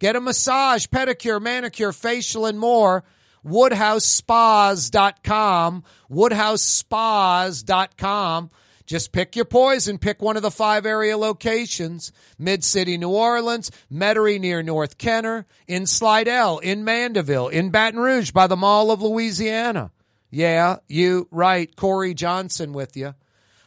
Get 0.00 0.16
a 0.16 0.20
massage, 0.20 0.86
pedicure, 0.86 1.40
manicure, 1.40 1.92
facial, 1.92 2.44
and 2.44 2.58
more. 2.58 3.04
WoodhouseSpas.com. 3.46 5.84
WoodhouseSpas.com. 6.10 8.50
Just 8.86 9.12
pick 9.12 9.34
your 9.34 9.46
poison. 9.46 9.98
Pick 9.98 10.20
one 10.20 10.36
of 10.36 10.42
the 10.42 10.50
five 10.50 10.84
area 10.84 11.16
locations. 11.16 12.12
Mid-City, 12.38 12.98
New 12.98 13.10
Orleans, 13.10 13.70
Metairie 13.90 14.40
near 14.40 14.62
North 14.62 14.98
Kenner, 14.98 15.46
in 15.66 15.86
Slidell, 15.86 16.58
in 16.58 16.84
Mandeville, 16.84 17.48
in 17.48 17.70
Baton 17.70 18.00
Rouge 18.00 18.30
by 18.30 18.46
the 18.46 18.56
Mall 18.56 18.90
of 18.90 19.00
Louisiana. 19.00 19.90
Yeah, 20.30 20.76
you 20.88 21.28
right. 21.30 21.74
Kaare 21.74 22.14
Johnson 22.14 22.72
with 22.72 22.96
you. 22.96 23.14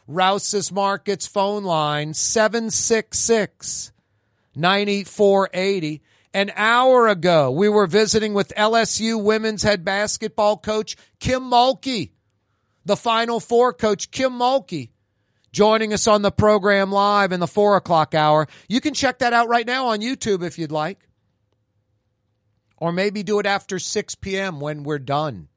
Rouse's 0.06 0.70
Markets 0.70 1.26
phone 1.26 1.64
line 1.64 2.14
766 2.14 3.92
9480. 4.54 6.02
An 6.34 6.52
hour 6.54 7.08
ago, 7.08 7.50
we 7.50 7.68
were 7.68 7.86
visiting 7.86 8.34
with 8.34 8.52
LSU 8.56 9.22
women's 9.22 9.62
head 9.62 9.84
basketball 9.84 10.58
coach 10.58 10.96
Kim 11.20 11.42
Mulkey, 11.42 12.10
the 12.84 12.96
Final 12.96 13.40
Four 13.40 13.72
coach 13.72 14.10
Kim 14.10 14.32
Mulkey, 14.32 14.90
joining 15.52 15.92
us 15.92 16.06
on 16.06 16.22
the 16.22 16.30
program 16.30 16.90
live 16.92 17.32
in 17.32 17.40
the 17.40 17.46
four 17.46 17.76
o'clock 17.76 18.14
hour. 18.14 18.46
You 18.68 18.80
can 18.80 18.94
check 18.94 19.18
that 19.18 19.32
out 19.32 19.48
right 19.48 19.66
now 19.66 19.86
on 19.86 20.00
YouTube 20.00 20.42
if 20.42 20.58
you'd 20.58 20.72
like. 20.72 21.08
Or 22.76 22.92
maybe 22.92 23.22
do 23.22 23.40
it 23.40 23.46
after 23.46 23.78
6 23.78 24.14
p.m. 24.16 24.60
when 24.60 24.84
we're 24.84 25.00
done. 25.00 25.48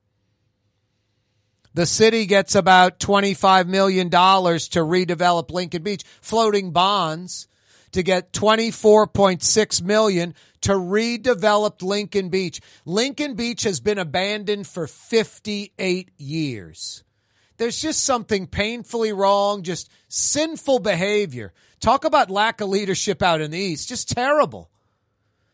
The 1.73 1.85
city 1.85 2.26
gets 2.26 2.55
about 2.55 2.99
$25 2.99 3.68
million 3.68 4.09
to 4.09 4.18
redevelop 4.18 5.51
Lincoln 5.51 5.84
Beach, 5.84 6.03
floating 6.19 6.72
bonds 6.72 7.47
to 7.91 8.03
get 8.03 8.34
24.6 8.34 9.81
million 9.81 10.34
to 10.61 10.72
redevelop 10.72 11.81
Lincoln 11.81 12.30
Beach. 12.30 12.59
Lincoln 12.85 13.35
Beach 13.35 13.63
has 13.63 13.80
been 13.80 13.97
abandoned 13.97 14.68
for 14.68 14.88
58 14.88 16.11
years. 16.18 17.03
There's 17.62 17.80
just 17.80 18.04
something 18.06 18.48
painfully 18.48 19.14
wrong, 19.14 19.62
just 19.62 19.88
sinful 20.08 20.80
behavior. 20.80 21.54
Talk 21.80 22.06
about 22.06 22.32
lack 22.32 22.60
of 22.60 22.70
leadership 22.70 23.22
out 23.22 23.40
in 23.40 23.52
the 23.52 23.60
East. 23.60 23.88
Just 23.88 24.10
terrible. 24.10 24.72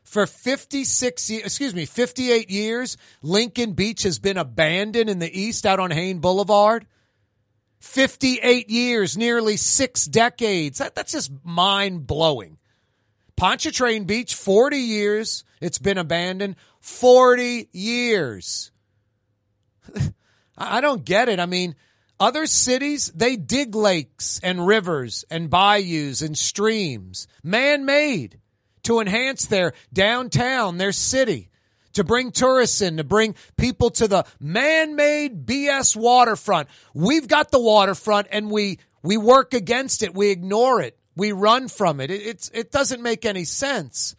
For 0.04 0.26
56 0.26 1.30
years, 1.30 1.44
excuse 1.44 1.76
me, 1.76 1.86
58 1.86 2.50
years, 2.50 2.96
Lincoln 3.22 3.74
Beach 3.74 4.04
has 4.04 4.20
been 4.20 4.38
abandoned 4.38 5.10
in 5.10 5.20
the 5.20 5.38
East 5.38 5.66
out 5.66 5.82
on 5.82 5.92
Hayne 5.92 6.20
Boulevard. 6.20 6.86
58 7.82 8.70
years, 8.70 9.18
nearly 9.18 9.58
six 9.58 10.06
decades. 10.06 10.78
That, 10.78 10.96
that's 10.96 11.12
just 11.12 11.30
mind 11.44 12.08
blowing. 12.08 12.58
Pontchartrain 13.36 14.06
Beach, 14.06 14.34
40 14.34 14.78
years. 14.78 15.44
It's 15.60 15.78
been 15.78 15.98
abandoned. 15.98 16.56
40 16.80 17.68
years. 17.74 18.72
I 20.58 20.80
don't 20.80 21.04
get 21.04 21.28
it. 21.28 21.42
I 21.42 21.46
mean, 21.48 21.76
other 22.20 22.48
cities, 22.48 23.12
they 23.14 23.36
dig 23.36 23.76
lakes 23.76 24.40
and 24.42 24.66
rivers 24.66 25.24
and 25.30 25.50
bayous 25.50 26.22
and 26.22 26.38
streams, 26.38 27.28
man 27.44 27.86
made, 27.86 28.40
to 28.84 29.00
enhance 29.00 29.46
their 29.46 29.74
downtown, 29.94 30.78
their 30.78 30.92
city, 30.92 31.50
to 31.94 32.04
bring 32.04 32.32
tourists 32.32 32.82
in, 32.82 32.98
to 32.98 33.04
bring 33.04 33.36
people 33.58 33.90
to 33.92 34.08
the 34.08 34.26
man 34.40 34.96
made 34.96 35.46
BS 35.46 35.96
waterfront. 35.96 36.70
We've 36.94 37.28
got 37.28 37.52
the 37.52 37.60
waterfront 37.60 38.28
and 38.32 38.50
we, 38.50 38.80
we 39.04 39.18
work 39.18 39.54
against 39.54 40.04
it. 40.04 40.14
We 40.14 40.30
ignore 40.30 40.82
it. 40.82 40.98
We 41.16 41.32
run 41.32 41.68
from 41.68 42.00
it. 42.00 42.12
it 42.12 42.22
it's, 42.22 42.50
it 42.54 42.72
doesn't 42.72 43.02
make 43.02 43.26
any 43.26 43.44
sense. 43.44 44.16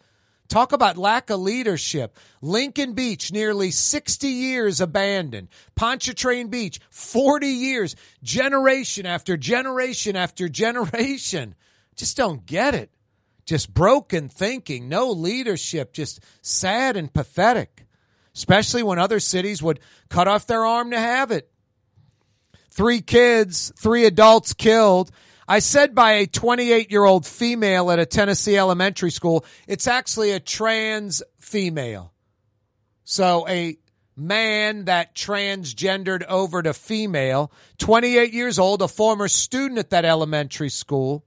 Talk 0.49 0.71
about 0.71 0.97
lack 0.97 1.29
of 1.29 1.39
leadership. 1.39 2.17
Lincoln 2.41 2.93
Beach, 2.93 3.31
nearly 3.31 3.69
60 3.69 4.27
years 4.27 4.81
abandoned. 4.81 5.47
Pontchartrain 5.75 6.47
Beach, 6.47 6.79
40 6.89 7.47
years. 7.47 7.95
Generation 8.23 9.05
after 9.05 9.37
generation 9.37 10.15
after 10.15 10.49
generation. 10.49 11.53
Just 11.95 12.17
don't 12.17 12.45
get 12.47 12.73
it. 12.73 12.89
Just 13.45 13.73
broken 13.73 14.27
thinking. 14.27 14.89
No 14.89 15.11
leadership. 15.11 15.93
Just 15.93 16.19
sad 16.41 16.97
and 16.97 17.13
pathetic. 17.13 17.85
Especially 18.33 18.81
when 18.81 18.97
other 18.97 19.19
cities 19.19 19.61
would 19.61 19.79
cut 20.09 20.27
off 20.27 20.47
their 20.47 20.65
arm 20.65 20.91
to 20.91 20.99
have 20.99 21.29
it. 21.29 21.47
Three 22.71 23.01
kids, 23.01 23.71
three 23.77 24.05
adults 24.05 24.53
killed 24.53 25.11
I 25.49 25.57
said 25.57 25.95
by 25.95 26.11
a 26.11 26.27
28 26.27 26.91
year 26.91 27.03
old 27.03 27.25
female 27.25 27.89
at 27.89 27.97
a 27.97 28.05
Tennessee 28.05 28.55
elementary 28.55 29.09
school. 29.09 29.43
It's 29.67 29.87
actually 29.87 30.29
a 30.29 30.39
trans 30.39 31.23
female. 31.39 32.13
So 33.03 33.47
a 33.49 33.79
man 34.15 34.85
that 34.85 35.15
transgendered 35.15 36.23
over 36.25 36.61
to 36.61 36.71
female, 36.75 37.51
28 37.79 38.31
years 38.31 38.59
old, 38.59 38.83
a 38.83 38.87
former 38.87 39.27
student 39.27 39.79
at 39.79 39.89
that 39.89 40.05
elementary 40.05 40.69
school, 40.69 41.25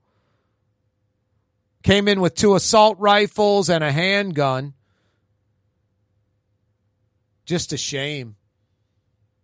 came 1.83 2.07
in 2.07 2.21
with 2.21 2.33
two 2.33 2.55
assault 2.55 2.97
rifles 2.99 3.69
and 3.69 3.83
a 3.83 3.91
handgun. 3.91 4.73
Just 7.43 7.73
a 7.73 7.77
shame. 7.77 8.37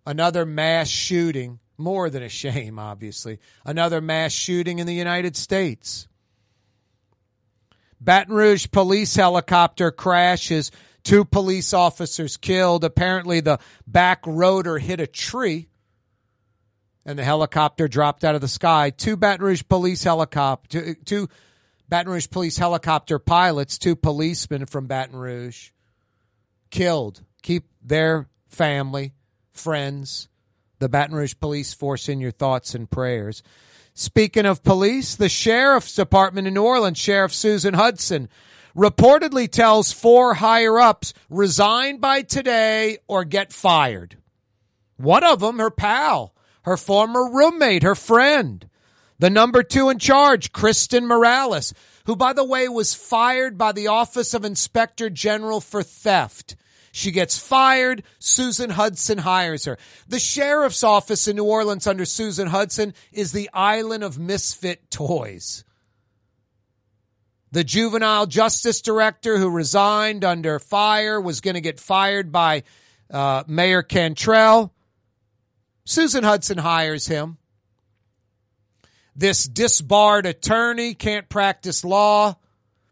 Another 0.05 0.45
mass 0.45 0.87
shooting 0.87 1.59
more 1.79 2.09
than 2.09 2.23
a 2.23 2.29
shame, 2.29 2.77
obviously. 2.77 3.39
Another 3.65 4.01
mass 4.01 4.31
shooting 4.31 4.79
in 4.79 4.87
the 4.87 4.93
United 4.93 5.35
States. 5.35 6.07
Baton 8.01 8.33
Rouge 8.33 8.67
police 8.71 9.15
helicopter 9.15 9.91
crashes. 9.91 10.71
Two 11.03 11.25
police 11.25 11.73
officers 11.73 12.37
killed. 12.37 12.83
Apparently, 12.83 13.39
the 13.39 13.59
back 13.87 14.19
rotor 14.25 14.77
hit 14.77 14.99
a 14.99 15.07
tree 15.07 15.69
and 17.05 17.17
the 17.17 17.23
helicopter 17.23 17.87
dropped 17.87 18.23
out 18.23 18.35
of 18.35 18.41
the 18.41 18.47
sky. 18.47 18.91
Two 18.91 19.17
Baton 19.17 19.43
Rouge 19.43 19.63
police 19.67 20.03
helicopter, 20.03 20.93
two 21.05 21.27
Baton 21.89 22.11
Rouge 22.11 22.29
police 22.29 22.57
helicopter 22.57 23.17
pilots, 23.17 23.77
two 23.77 23.95
policemen 23.95 24.67
from 24.67 24.87
Baton 24.87 25.15
Rouge 25.15 25.71
killed. 26.69 27.23
Keep 27.41 27.65
their 27.81 28.29
family, 28.47 29.13
friends, 29.53 30.28
the 30.79 30.89
Baton 30.89 31.15
Rouge 31.15 31.35
Police 31.39 31.73
Force 31.73 32.09
in 32.09 32.19
your 32.19 32.31
thoughts 32.31 32.73
and 32.73 32.89
prayers. 32.89 33.43
Speaking 33.93 34.45
of 34.45 34.63
police, 34.63 35.15
the 35.15 35.29
Sheriff's 35.29 35.95
Department 35.95 36.47
in 36.47 36.53
New 36.53 36.63
Orleans, 36.63 36.97
Sheriff 36.97 37.33
Susan 37.33 37.73
Hutson, 37.73 38.29
reportedly 38.75 39.51
tells 39.51 39.91
four 39.91 40.35
higher 40.35 40.79
ups 40.79 41.13
resign 41.29 41.97
by 41.97 42.21
today 42.21 42.97
or 43.07 43.25
get 43.25 43.51
fired. 43.51 44.17
One 44.95 45.23
of 45.23 45.41
them, 45.41 45.59
her 45.59 45.71
pal, 45.71 46.33
her 46.63 46.77
former 46.77 47.29
roommate, 47.29 47.83
her 47.83 47.95
friend. 47.95 48.69
The 49.17 49.29
number 49.29 49.63
two 49.63 49.89
in 49.89 49.99
charge, 49.99 50.53
Kristen 50.53 51.05
Morales, 51.05 51.73
who, 52.05 52.15
by 52.15 52.31
the 52.31 52.45
way, 52.45 52.69
was 52.69 52.93
fired 52.93 53.57
by 53.57 53.73
the 53.73 53.87
Office 53.87 54.33
of 54.33 54.45
Inspector 54.45 55.09
General 55.09 55.59
for 55.59 55.83
theft. 55.83 56.55
She 56.91 57.11
gets 57.11 57.37
fired. 57.37 58.03
Susan 58.19 58.71
Hutson 58.71 59.19
hires 59.19 59.65
her. 59.65 59.77
The 60.07 60.19
sheriff's 60.19 60.83
office 60.83 61.27
in 61.27 61.35
New 61.35 61.45
Orleans 61.45 61.87
under 61.87 62.05
Susan 62.05 62.47
Hutson 62.47 62.93
is 63.11 63.31
the 63.31 63.49
island 63.53 64.03
of 64.03 64.17
misfit 64.17 64.89
toys. 64.89 65.63
The 67.51 67.63
juvenile 67.63 68.27
justice 68.27 68.81
director 68.81 69.37
who 69.37 69.49
resigned 69.49 70.23
under 70.23 70.59
fire 70.59 71.19
was 71.19 71.41
going 71.41 71.55
to 71.55 71.61
get 71.61 71.79
fired 71.79 72.31
by 72.31 72.63
uh, 73.11 73.43
Mayor 73.47 73.81
Cantrell. 73.81 74.73
Susan 75.83 76.23
Hutson 76.23 76.59
hires 76.59 77.07
him. 77.07 77.37
This 79.15 79.45
disbarred 79.45 80.25
attorney 80.25 80.93
can't 80.93 81.27
practice 81.27 81.83
law 81.83 82.37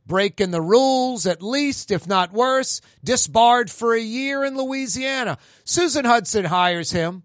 breaking 0.07 0.51
the 0.51 0.61
rules 0.61 1.25
at 1.25 1.43
least, 1.43 1.91
if 1.91 2.07
not 2.07 2.31
worse, 2.31 2.79
disbarred 3.03 3.69
for 3.69 3.93
a 3.93 4.01
year 4.01 4.43
in 4.43 4.57
Louisiana. 4.57 5.37
Susan 5.63 6.05
Hutson 6.05 6.45
hires 6.45 6.91
him 6.91 7.23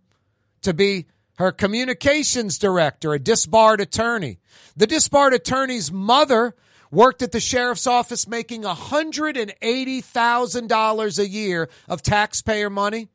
to 0.62 0.74
be 0.74 1.06
her 1.36 1.52
communications 1.52 2.58
director, 2.58 3.14
a 3.14 3.18
disbarred 3.18 3.80
attorney. 3.80 4.38
The 4.76 4.86
disbarred 4.86 5.34
attorney's 5.34 5.90
mother 5.90 6.54
worked 6.90 7.22
at 7.22 7.32
the 7.32 7.40
sheriff's 7.40 7.86
office 7.86 8.28
making 8.28 8.62
$180,000 8.62 11.18
a 11.18 11.28
year 11.28 11.68
of 11.88 12.02
taxpayer 12.02 12.70
money. 12.70 13.08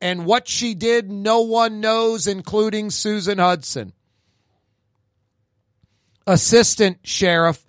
And 0.00 0.24
what 0.26 0.48
she 0.48 0.74
did, 0.74 1.10
no 1.10 1.40
one 1.40 1.80
knows, 1.80 2.26
including 2.26 2.90
Susan 2.90 3.38
Hutson. 3.38 3.92
Assistant 6.26 6.98
Sheriff 7.04 7.64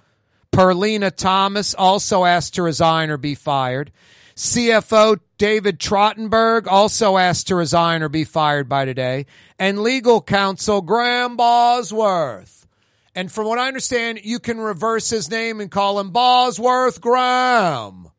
Perlina 0.54 1.14
Thomas 1.14 1.74
also 1.74 2.26
asked 2.26 2.54
to 2.56 2.64
resign 2.64 3.10
or 3.10 3.18
be 3.18 3.34
fired. 3.34 3.92
CFO 4.36 5.20
David 5.40 5.80
Trottenberg 5.80 6.68
also 6.68 7.18
asked 7.18 7.48
to 7.48 7.56
resign 7.56 8.04
or 8.04 8.10
be 8.10 8.24
fired 8.24 8.70
by 8.70 8.86
today. 8.86 9.26
And 9.58 9.82
legal 9.82 10.22
counsel 10.22 10.82
Graham 10.82 11.36
Bosworth. 11.36 12.68
And 13.16 13.32
from 13.32 13.48
what 13.48 13.58
I 13.58 13.68
understand, 13.68 14.22
you 14.24 14.40
can 14.40 14.60
reverse 14.60 15.10
his 15.10 15.30
name 15.30 15.60
and 15.60 15.72
call 15.72 16.00
him 16.00 16.12
Bosworth 16.12 17.02
Graham. 17.02 18.10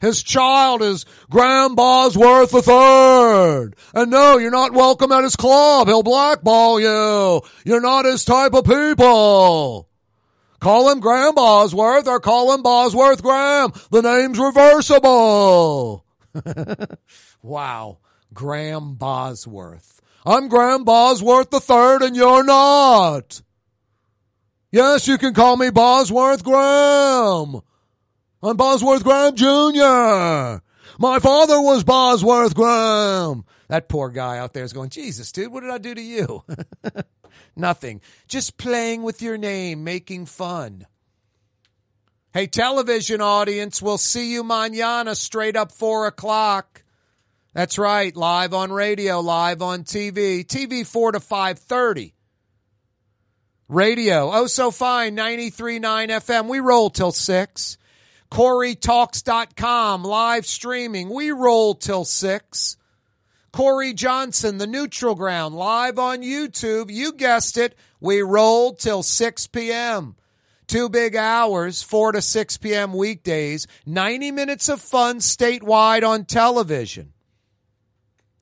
His 0.00 0.22
child 0.22 0.82
is 0.82 1.06
Graham 1.30 1.74
Bosworth 1.74 2.52
III. 2.52 3.72
And 3.94 4.10
no, 4.10 4.36
you're 4.36 4.50
not 4.50 4.74
welcome 4.74 5.10
at 5.12 5.24
his 5.24 5.36
club. 5.36 5.88
He'll 5.88 6.02
blackball 6.02 6.78
you. 6.80 7.40
You're 7.64 7.80
not 7.80 8.04
his 8.04 8.26
type 8.26 8.52
of 8.52 8.66
people. 8.66 9.88
Call 10.64 10.90
him 10.90 11.00
Graham 11.00 11.34
Bosworth 11.34 12.08
or 12.08 12.20
call 12.20 12.54
him 12.54 12.62
Bosworth 12.62 13.22
Graham. 13.22 13.74
The 13.90 14.00
name's 14.00 14.38
reversible. 14.38 16.06
wow. 17.42 17.98
Graham 18.32 18.94
Bosworth. 18.94 20.00
I'm 20.24 20.48
Graham 20.48 20.84
Bosworth 20.84 21.50
the 21.50 21.60
third 21.60 22.00
and 22.00 22.16
you're 22.16 22.44
not. 22.44 23.42
Yes, 24.72 25.06
you 25.06 25.18
can 25.18 25.34
call 25.34 25.58
me 25.58 25.68
Bosworth 25.68 26.42
Graham. 26.42 27.60
I'm 28.42 28.56
Bosworth 28.56 29.04
Graham 29.04 29.36
Jr. 29.36 30.62
My 30.98 31.18
father 31.18 31.60
was 31.60 31.84
Bosworth 31.84 32.54
Graham. 32.54 33.44
That 33.68 33.90
poor 33.90 34.08
guy 34.08 34.38
out 34.38 34.54
there 34.54 34.64
is 34.64 34.72
going, 34.72 34.88
Jesus, 34.88 35.30
dude, 35.30 35.52
what 35.52 35.60
did 35.60 35.68
I 35.68 35.76
do 35.76 35.94
to 35.94 36.00
you? 36.00 36.42
Nothing. 37.56 38.00
Just 38.28 38.56
playing 38.56 39.02
with 39.02 39.22
your 39.22 39.38
name, 39.38 39.84
making 39.84 40.26
fun. 40.26 40.86
Hey, 42.32 42.46
television 42.46 43.20
audience, 43.20 43.80
we'll 43.80 43.98
see 43.98 44.32
you 44.32 44.42
mañana 44.42 45.14
straight 45.16 45.56
up 45.56 45.70
four 45.70 46.06
o'clock. 46.06 46.82
That's 47.52 47.78
right, 47.78 48.14
live 48.16 48.52
on 48.52 48.72
radio, 48.72 49.20
live 49.20 49.62
on 49.62 49.84
TV. 49.84 50.44
TV 50.44 50.84
four 50.84 51.12
to 51.12 51.20
five 51.20 51.60
thirty. 51.60 52.14
Radio, 53.68 54.30
oh 54.32 54.46
so 54.46 54.70
fine, 54.70 55.16
93.9 55.16 55.80
FM. 56.08 56.48
We 56.48 56.58
roll 56.60 56.90
till 56.90 57.12
six. 57.12 57.78
KaareTalks.com, 58.34 60.02
live 60.02 60.44
streaming. 60.44 61.08
We 61.08 61.30
roll 61.30 61.76
till 61.76 62.04
6. 62.04 62.76
Kaare 63.54 63.94
Johnson, 63.94 64.58
The 64.58 64.66
Neutral 64.66 65.14
Ground, 65.14 65.54
live 65.54 65.96
on 65.96 66.22
YouTube. 66.22 66.90
You 66.90 67.12
guessed 67.12 67.56
it. 67.56 67.76
We 68.00 68.20
roll 68.20 68.72
till 68.72 69.04
6 69.04 69.46
p.m. 69.46 70.16
Two 70.66 70.88
big 70.88 71.14
hours, 71.14 71.80
4 71.80 72.12
to 72.12 72.20
6 72.20 72.56
p.m. 72.56 72.92
weekdays. 72.92 73.68
90 73.86 74.32
minutes 74.32 74.68
of 74.68 74.80
fun 74.80 75.20
statewide 75.20 76.02
on 76.02 76.24
television. 76.24 77.12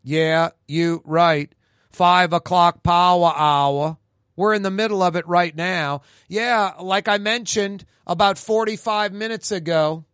Yeah, 0.02 0.52
you 0.66 1.02
right. 1.04 1.54
5 1.90 2.32
o'clock 2.32 2.82
power 2.82 3.34
hour. 3.36 3.98
We're 4.34 4.54
in 4.54 4.62
the 4.62 4.70
middle 4.70 5.02
of 5.02 5.14
it 5.14 5.28
right 5.28 5.54
now. 5.54 6.00
Yeah, 6.26 6.72
like 6.80 7.06
I 7.06 7.18
mentioned 7.18 7.84
about 8.06 8.38
45 8.38 9.12
minutes 9.12 9.52
ago, 9.52 10.06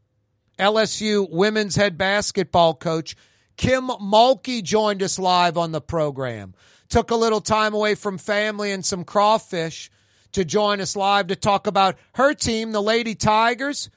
LSU 0.59 1.31
women's 1.31 1.77
head 1.77 1.97
basketball 1.97 2.75
coach 2.75 3.15
Kim 3.59 3.89
Mulkey 3.89 4.62
joined 4.62 5.02
us 5.02 5.18
live 5.18 5.59
on 5.59 5.72
the 5.72 5.80
program. 5.80 6.55
Took 6.89 7.10
a 7.10 7.16
little 7.16 7.40
time 7.40 7.74
away 7.74 7.97
from 7.97 8.16
family 8.16 8.70
and 8.70 8.86
some 8.86 9.05
crawfish 9.05 9.90
to 10.32 10.44
join 10.44 10.80
us 10.80 10.94
live 10.94 11.26
to 11.26 11.36
talk 11.36 11.66
about 11.66 11.98
her 12.14 12.32
team, 12.35 12.70
the 12.70 12.80
Lady 12.80 13.16
Tigers, 13.16 13.90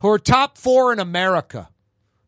who 0.00 0.08
are 0.08 0.18
top 0.18 0.58
four 0.58 0.92
in 0.92 0.98
America. 0.98 1.70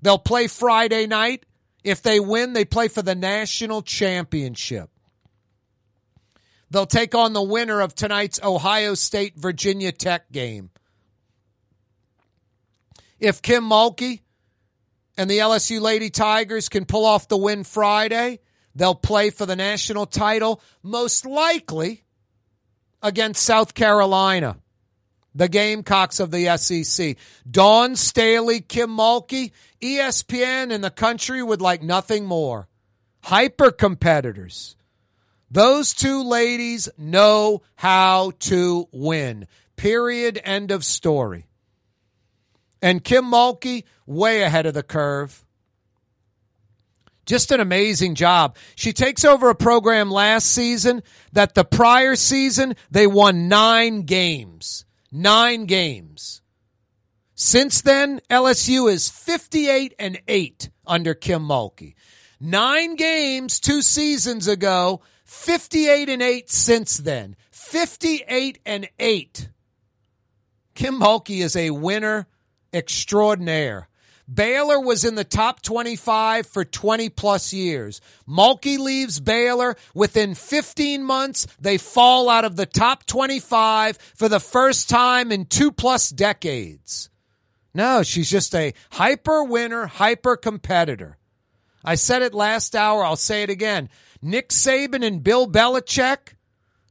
They'll 0.00 0.16
play 0.16 0.46
Friday 0.46 1.08
night. 1.08 1.44
If 1.82 2.02
they 2.02 2.20
win, 2.20 2.52
they 2.52 2.64
play 2.64 2.86
for 2.86 3.02
the 3.02 3.16
national 3.16 3.82
championship. 3.82 4.88
They'll 6.70 6.86
take 6.86 7.16
on 7.16 7.32
the 7.32 7.42
winner 7.42 7.80
of 7.80 7.96
tonight's 7.96 8.40
Ohio 8.42 8.94
State 8.94 9.36
Virginia 9.36 9.90
Tech 9.90 10.30
game. 10.30 10.70
If 13.18 13.42
Kim 13.42 13.64
Mulkey 13.64 14.20
and 15.16 15.30
the 15.30 15.38
LSU 15.38 15.80
Lady 15.80 16.10
Tigers 16.10 16.68
can 16.68 16.84
pull 16.84 17.04
off 17.04 17.28
the 17.28 17.36
win 17.36 17.64
Friday, 17.64 18.40
they'll 18.74 18.94
play 18.94 19.30
for 19.30 19.46
the 19.46 19.56
national 19.56 20.06
title, 20.06 20.60
most 20.82 21.24
likely 21.24 22.04
against 23.02 23.42
South 23.42 23.74
Carolina, 23.74 24.56
the 25.34 25.48
Gamecocks 25.48 26.20
of 26.20 26.30
the 26.30 26.56
SEC. 26.56 27.16
Dawn 27.48 27.96
Staley, 27.96 28.60
Kim 28.60 28.90
Mulkey, 28.90 29.52
ESPN 29.80 30.72
and 30.72 30.82
the 30.82 30.90
country 30.90 31.42
would 31.42 31.60
like 31.60 31.82
nothing 31.82 32.26
more. 32.26 32.68
Hyper 33.22 33.70
competitors. 33.70 34.76
Those 35.50 35.94
two 35.94 36.24
ladies 36.24 36.88
know 36.98 37.62
how 37.76 38.32
to 38.40 38.88
win. 38.92 39.46
Period. 39.76 40.40
End 40.42 40.70
of 40.70 40.84
story. 40.84 41.46
And 42.82 43.02
Kim 43.02 43.24
Mulkey, 43.24 43.84
way 44.06 44.42
ahead 44.42 44.66
of 44.66 44.74
the 44.74 44.82
curve. 44.82 45.44
Just 47.26 47.50
an 47.50 47.60
amazing 47.60 48.14
job. 48.14 48.56
She 48.76 48.92
takes 48.92 49.24
over 49.24 49.50
a 49.50 49.54
program 49.54 50.10
last 50.10 50.46
season 50.46 51.02
that 51.32 51.54
the 51.54 51.64
prior 51.64 52.14
season 52.14 52.76
they 52.90 53.06
won 53.06 53.48
nine 53.48 54.02
games. 54.02 54.84
Nine 55.10 55.66
games. 55.66 56.40
Since 57.34 57.82
then, 57.82 58.20
LSU 58.30 58.90
is 58.90 59.10
58 59.10 59.94
and 59.98 60.20
8 60.28 60.70
under 60.86 61.14
Kim 61.14 61.42
Mulkey. 61.42 61.94
Nine 62.40 62.94
games 62.94 63.60
two 63.60 63.82
seasons 63.82 64.46
ago, 64.46 65.02
58 65.24 66.08
and 66.08 66.22
8 66.22 66.50
since 66.50 66.96
then. 66.98 67.36
58 67.50 68.60
and 68.64 68.88
8. 68.98 69.48
Kim 70.74 71.00
Mulkey 71.00 71.42
is 71.42 71.56
a 71.56 71.70
winner 71.70 72.26
extraordinaire. 72.76 73.88
Baylor 74.32 74.80
was 74.80 75.04
in 75.04 75.14
the 75.14 75.24
top 75.24 75.62
25 75.62 76.46
for 76.46 76.64
20 76.64 77.10
plus 77.10 77.52
years. 77.52 78.00
Mulkey 78.28 78.78
leaves 78.78 79.20
Baylor. 79.20 79.76
Within 79.94 80.34
15 80.34 81.04
months, 81.04 81.46
they 81.60 81.78
fall 81.78 82.28
out 82.28 82.44
of 82.44 82.56
the 82.56 82.66
top 82.66 83.06
25 83.06 83.96
for 83.96 84.28
the 84.28 84.40
first 84.40 84.90
time 84.90 85.30
in 85.30 85.44
two 85.44 85.70
plus 85.70 86.10
decades. 86.10 87.08
No, 87.72 88.02
she's 88.02 88.30
just 88.30 88.54
a 88.54 88.74
hyper 88.90 89.44
winner, 89.44 89.86
hyper 89.86 90.36
competitor. 90.36 91.18
I 91.84 91.94
said 91.94 92.22
it 92.22 92.34
last 92.34 92.74
hour. 92.74 93.04
I'll 93.04 93.16
say 93.16 93.44
it 93.44 93.50
again. 93.50 93.88
Nick 94.20 94.48
Saban 94.48 95.06
and 95.06 95.22
Bill 95.22 95.46
Belichick, 95.46 96.34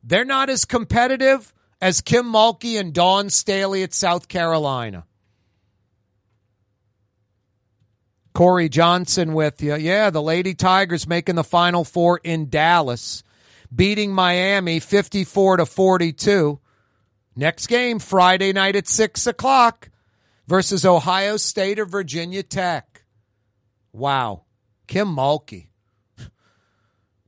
they're 0.03 0.23
not 0.23 0.49
as 0.49 0.63
competitive 0.63 1.53
as 1.81 1.99
Kim 1.99 2.31
Mulkey 2.31 2.79
and 2.79 2.93
Dawn 2.93 3.29
Staley 3.29 3.83
at 3.83 3.93
South 3.93 4.29
Carolina. 4.29 5.05
Kaare 8.35 8.69
Johnson 8.69 9.33
with 9.33 9.63
you. 9.63 9.75
Yeah, 9.77 10.09
the 10.09 10.21
Lady 10.21 10.53
Tigers 10.53 11.07
making 11.07 11.35
the 11.35 11.43
Final 11.43 11.85
Four 11.85 12.19
in 12.21 12.49
Dallas, 12.49 13.23
beating 13.73 14.11
Miami 14.11 14.81
54 14.81 15.57
to 15.57 15.65
42. 15.65 16.59
Next 17.37 17.67
game, 17.67 17.99
Friday 17.99 18.51
night 18.51 18.75
at 18.75 18.89
6 18.89 19.25
o'clock 19.25 19.89
versus 20.47 20.85
Ohio 20.85 21.37
State 21.37 21.79
or 21.79 21.85
Virginia 21.85 22.43
Tech. 22.43 23.03
Wow. 23.93 24.43
Kim 24.87 25.15
Mulkey 25.15 25.67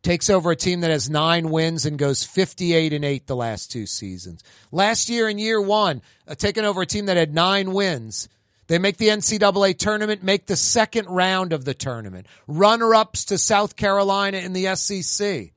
takes 0.04 0.30
over 0.30 0.52
a 0.52 0.56
team 0.58 0.82
that 0.82 0.92
has 0.92 1.10
nine 1.10 1.50
wins 1.50 1.86
and 1.86 1.98
goes 1.98 2.24
58 2.26 2.92
and 2.92 3.06
8 3.06 3.28
the 3.28 3.36
last 3.36 3.72
two 3.72 3.86
seasons. 3.86 4.44
Last 4.74 5.10
year 5.10 5.30
in 5.30 5.40
year 5.40 5.62
one, 5.62 6.02
uh, 6.28 6.36
taking 6.36 6.66
over 6.66 6.82
a 6.82 6.86
team 6.86 7.06
that 7.06 7.18
had 7.18 7.34
nine 7.34 7.72
wins 7.72 8.28
they 8.68 8.80
make 8.80 8.98
the 8.98 9.08
NCAA 9.08 9.78
tournament, 9.78 10.24
make 10.24 10.46
the 10.46 10.58
second 10.58 11.08
round 11.08 11.54
of 11.54 11.66
the 11.66 11.74
tournament. 11.74 12.28
Runner 12.48 12.94
ups 12.94 13.26
to 13.26 13.38
South 13.38 13.76
Carolina 13.76 14.38
in 14.38 14.54
the 14.54 14.76
SEC. 14.76 15.54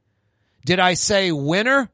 Did 0.65 0.79
I 0.79 0.95
say 0.95 1.33
winner? 1.33 1.91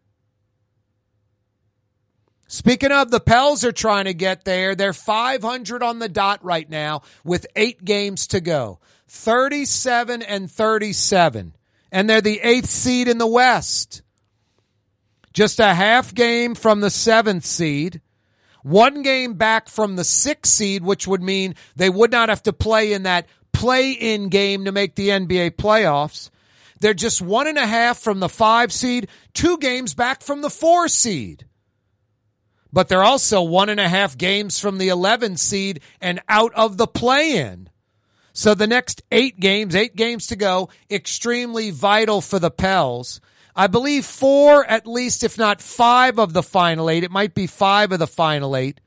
Speaking 2.49 2.93
of, 2.93 3.11
the 3.11 3.21
Pels 3.21 3.65
are 3.65 3.73
trying 3.73 4.05
to 4.05 4.15
get 4.15 4.45
there. 4.45 4.75
They're 4.75 4.93
500 4.93 5.83
on 5.83 5.99
the 5.99 6.09
dot 6.09 6.45
right 6.45 6.69
now 6.69 7.03
with 7.25 7.47
eight 7.57 7.85
games 7.85 8.29
to 8.29 8.41
go. 8.41 8.79
37 9.09 10.23
and 10.23 10.51
37. 10.51 11.57
And 11.91 12.11
they're 12.11 12.21
the 12.21 12.41
eighth 12.41 12.69
seed 12.69 13.09
in 13.09 13.19
the 13.19 13.27
West. 13.27 14.03
Just 15.33 15.61
a 15.61 15.75
half 15.75 16.15
game 16.15 16.55
from 16.55 16.81
the 16.81 16.91
seventh 16.91 17.45
seed 17.45 18.01
one 18.67 19.03
game 19.03 19.35
back 19.35 19.69
from 19.69 19.95
the 19.95 20.03
sixth 20.03 20.53
seed, 20.53 20.83
which 20.83 21.07
would 21.07 21.23
mean 21.23 21.55
they 21.77 21.89
would 21.89 22.11
not 22.11 22.29
have 22.29 22.43
to 22.43 22.53
play 22.53 22.93
in 22.93 23.05
that 23.05 23.29
play 23.53 23.93
in 23.93 24.29
game 24.29 24.65
to 24.65 24.73
make 24.73 24.97
the 24.97 25.11
NBA 25.11 25.53
playoffs. 25.53 26.31
They're 26.81 26.93
just 26.93 27.23
one 27.23 27.47
and 27.47 27.59
a 27.59 27.67
half 27.67 27.99
from 27.99 28.19
the 28.19 28.29
five 28.29 28.73
seed, 28.73 29.09
two 29.33 29.57
games 29.59 29.95
back 29.95 30.21
from 30.21 30.43
the 30.43 30.51
four 30.51 30.89
seed. 30.89 31.47
But 32.73 32.89
they're 32.89 33.05
also 33.05 33.41
one 33.41 33.69
and 33.69 33.79
a 33.79 33.89
half 33.89 34.19
games 34.19 34.59
from 34.59 34.79
the 34.79 34.89
11 34.89 35.37
seed 35.37 35.81
and 36.01 36.21
out 36.29 36.53
of 36.55 36.77
the 36.77 36.89
play 36.89 37.37
in. 37.37 37.71
So 38.33 38.53
the 38.53 38.67
next 38.67 39.01
eight 39.13 39.39
games, 39.39 39.77
eight 39.77 39.95
games 39.95 40.27
to 40.27 40.37
go, 40.37 40.71
extremely 40.91 41.71
vital 41.71 42.21
for 42.21 42.41
the 42.41 42.51
Pels. 42.51 43.21
I 43.59 43.69
believe 43.69 44.05
four, 44.05 44.67
at 44.67 44.87
least, 44.87 45.25
if 45.25 45.39
not 45.39 45.63
five 45.63 46.19
of 46.19 46.35
the 46.35 46.43
final 46.43 46.91
eight, 46.91 47.05
it 47.05 47.11
might 47.11 47.35
be 47.35 47.47
five 47.47 47.91
of 47.91 47.99
the 47.99 48.07
final 48.07 48.55
eight, 48.55 48.81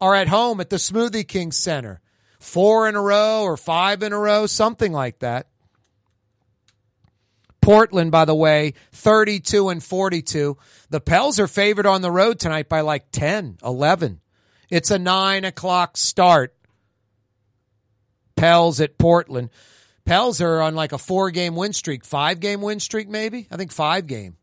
are 0.00 0.14
at 0.14 0.28
home 0.28 0.60
at 0.60 0.68
the 0.68 0.76
Smoothie 0.76 1.26
King 1.26 1.50
Center. 1.50 2.00
four 2.38 2.86
in 2.86 2.94
a 2.94 3.00
row 3.00 3.42
or 3.42 3.56
five 3.56 4.02
in 4.02 4.12
a 4.12 4.18
row, 4.18 4.46
something 4.46 4.92
like 4.92 5.20
that. 5.20 5.48
Portland, 7.62 8.12
by 8.12 8.24
the 8.24 8.34
way, 8.34 8.74
32 8.92 9.70
and 9.70 9.82
42. 9.82 10.56
The 10.90 11.00
Pels 11.00 11.40
are 11.40 11.48
favored 11.48 11.86
on 11.86 12.02
the 12.02 12.12
road 12.12 12.38
tonight 12.38 12.68
by 12.68 12.82
like 12.82 13.10
10, 13.10 13.58
11. 13.64 14.20
It's 14.70 14.90
a 14.90 14.98
nine 14.98 15.44
o'clock 15.44 15.96
start. 15.96 16.54
Pels 18.36 18.80
at 18.80 18.98
Portland. 18.98 19.50
Pels 20.06 20.40
are 20.40 20.62
on 20.62 20.76
like 20.76 20.92
a 20.92 20.98
four 20.98 21.30
game 21.30 21.56
win 21.56 21.72
streak, 21.72 22.04
five 22.04 22.40
game 22.40 22.62
win 22.62 22.80
streak, 22.80 23.08
maybe? 23.08 23.48
I 23.50 23.56
think 23.56 23.72
five 23.72 24.06
game. 24.06 24.36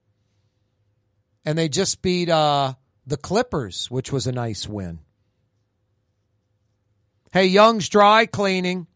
And 1.45 1.57
they 1.57 1.69
just 1.69 2.01
beat 2.01 2.29
uh, 2.29 2.73
the 3.07 3.17
Clippers, 3.17 3.89
which 3.89 4.11
was 4.11 4.27
a 4.27 4.31
nice 4.31 4.67
win. 4.67 4.99
Hey, 7.31 7.47
Young's 7.47 7.89
Dry 7.89 8.25
Cleaning, 8.25 8.87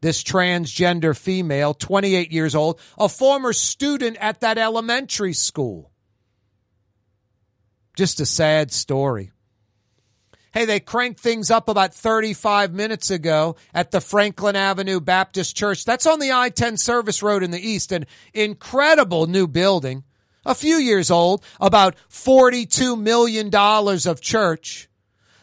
this 0.00 0.22
transgender 0.22 1.16
female, 1.16 1.74
28 1.74 2.30
years 2.30 2.54
old, 2.54 2.80
a 2.96 3.08
former 3.08 3.52
student 3.52 4.16
at 4.20 4.40
that 4.40 4.58
elementary 4.58 5.32
school. 5.32 5.90
Just 7.96 8.20
a 8.20 8.26
sad 8.26 8.70
story. 8.70 9.32
Hey, 10.54 10.64
they 10.64 10.80
cranked 10.80 11.20
things 11.20 11.50
up 11.50 11.68
about 11.68 11.92
35 11.92 12.72
minutes 12.72 13.10
ago 13.10 13.56
at 13.74 13.90
the 13.90 14.00
Franklin 14.00 14.56
Avenue 14.56 15.00
Baptist 15.00 15.56
Church. 15.56 15.84
That's 15.84 16.06
on 16.06 16.20
the 16.20 16.32
I 16.32 16.48
10 16.48 16.78
service 16.78 17.22
road 17.22 17.42
in 17.42 17.50
the 17.50 17.60
east. 17.60 17.92
An 17.92 18.06
incredible 18.32 19.26
new 19.26 19.46
building, 19.46 20.04
a 20.48 20.54
few 20.54 20.76
years 20.76 21.10
old, 21.10 21.44
about 21.60 21.94
$42 22.10 23.00
million 23.00 23.54
of 23.54 24.20
church. 24.20 24.88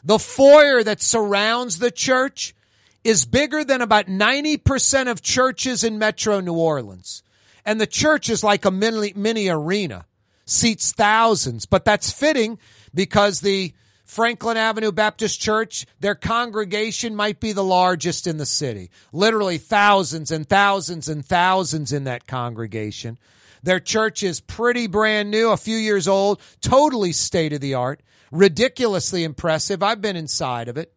The 0.04 0.20
foyer 0.20 0.84
that 0.84 1.02
surrounds 1.02 1.80
the 1.80 1.92
church 1.92 2.56
is 3.04 3.26
bigger 3.26 3.64
than 3.64 3.82
about 3.82 4.08
90% 4.08 5.10
of 5.10 5.22
churches 5.22 5.84
in 5.84 6.00
metro 6.00 6.40
New 6.40 6.56
Orleans. 6.56 7.22
And 7.64 7.80
the 7.80 7.88
church 7.88 8.30
is 8.30 8.44
like 8.44 8.66
a 8.66 8.72
mini, 8.72 9.14
mini 9.16 9.48
arena, 9.48 10.06
seats 10.46 10.92
thousands, 10.92 11.68
but 11.68 11.86
that's 11.86 12.12
fitting 12.12 12.58
because 12.94 13.42
the 13.42 13.74
Franklin 14.06 14.58
Avenue 14.58 14.92
Baptist 14.92 15.40
Church, 15.40 15.86
their 16.00 16.16
congregation 16.16 17.16
might 17.16 17.40
be 17.40 17.52
the 17.52 17.64
largest 17.64 18.26
in 18.26 18.38
the 18.38 18.46
city. 18.46 18.90
Literally 19.12 19.58
thousands 19.60 20.32
and 20.32 20.48
thousands 20.48 21.10
and 21.10 21.24
thousands 21.24 21.92
in 21.94 22.06
that 22.06 22.26
congregation. 22.28 23.20
Their 23.66 23.80
church 23.80 24.22
is 24.22 24.42
pretty 24.42 24.86
brand 24.86 25.32
new, 25.32 25.50
a 25.50 25.58
few 25.58 25.76
years 25.76 26.08
old, 26.08 26.40
totally 26.62 27.12
state 27.12 27.52
of 27.52 27.62
the 27.62 27.74
art, 27.74 28.04
ridiculously 28.32 29.24
impressive. 29.24 29.82
I've 29.82 30.02
been 30.02 30.16
inside 30.16 30.68
of 30.68 30.78
it. 30.78 30.94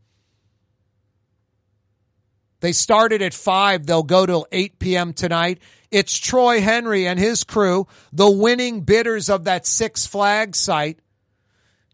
They 2.61 2.73
started 2.73 3.23
at 3.23 3.33
5. 3.33 3.87
They'll 3.87 4.03
go 4.03 4.27
till 4.27 4.47
8 4.53 4.79
p.m. 4.79 5.15
tonight. 5.15 5.61
It's 5.91 6.15
Troy 6.19 6.61
Henry 6.61 7.07
and 7.07 7.19
his 7.19 7.43
crew, 7.43 7.87
the 8.13 8.31
winning 8.31 8.83
bidders 8.83 9.31
of 9.31 9.45
that 9.45 9.67
Six 9.67 10.07
Flags 10.07 10.59
site, 10.59 10.99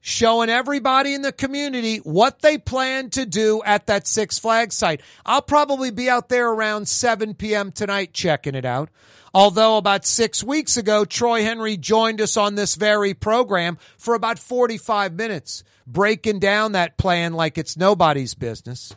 showing 0.00 0.50
everybody 0.50 1.14
in 1.14 1.22
the 1.22 1.30
community 1.30 1.98
what 1.98 2.40
they 2.40 2.58
plan 2.58 3.10
to 3.10 3.24
do 3.24 3.62
at 3.64 3.86
that 3.86 4.08
Six 4.08 4.40
Flags 4.40 4.74
site. 4.74 5.02
I'll 5.24 5.40
probably 5.40 5.92
be 5.92 6.10
out 6.10 6.28
there 6.28 6.50
around 6.50 6.88
7 6.88 7.34
p.m. 7.34 7.70
tonight 7.70 8.12
checking 8.12 8.56
it 8.56 8.64
out. 8.64 8.88
Although 9.34 9.78
about 9.78 10.06
six 10.06 10.44
weeks 10.44 10.76
ago, 10.76 11.04
Troy 11.04 11.42
Henry 11.42 11.76
joined 11.76 12.20
us 12.20 12.36
on 12.36 12.54
this 12.54 12.76
very 12.76 13.14
program 13.14 13.78
for 13.98 14.14
about 14.14 14.38
45 14.38 15.12
minutes, 15.12 15.64
breaking 15.88 16.38
down 16.38 16.72
that 16.72 16.96
plan 16.96 17.32
like 17.32 17.58
it's 17.58 17.76
nobody's 17.76 18.34
business. 18.34 18.94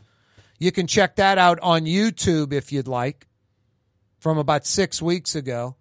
You 0.59 0.71
can 0.71 0.85
check 0.85 1.15
that 1.15 1.39
out 1.39 1.59
on 1.63 1.85
YouTube 1.85 2.53
if 2.53 2.71
you'd 2.71 2.87
like 2.87 3.25
from 4.19 4.37
about 4.37 4.67
six 4.67 5.01
weeks 5.01 5.33
ago. 5.33 5.75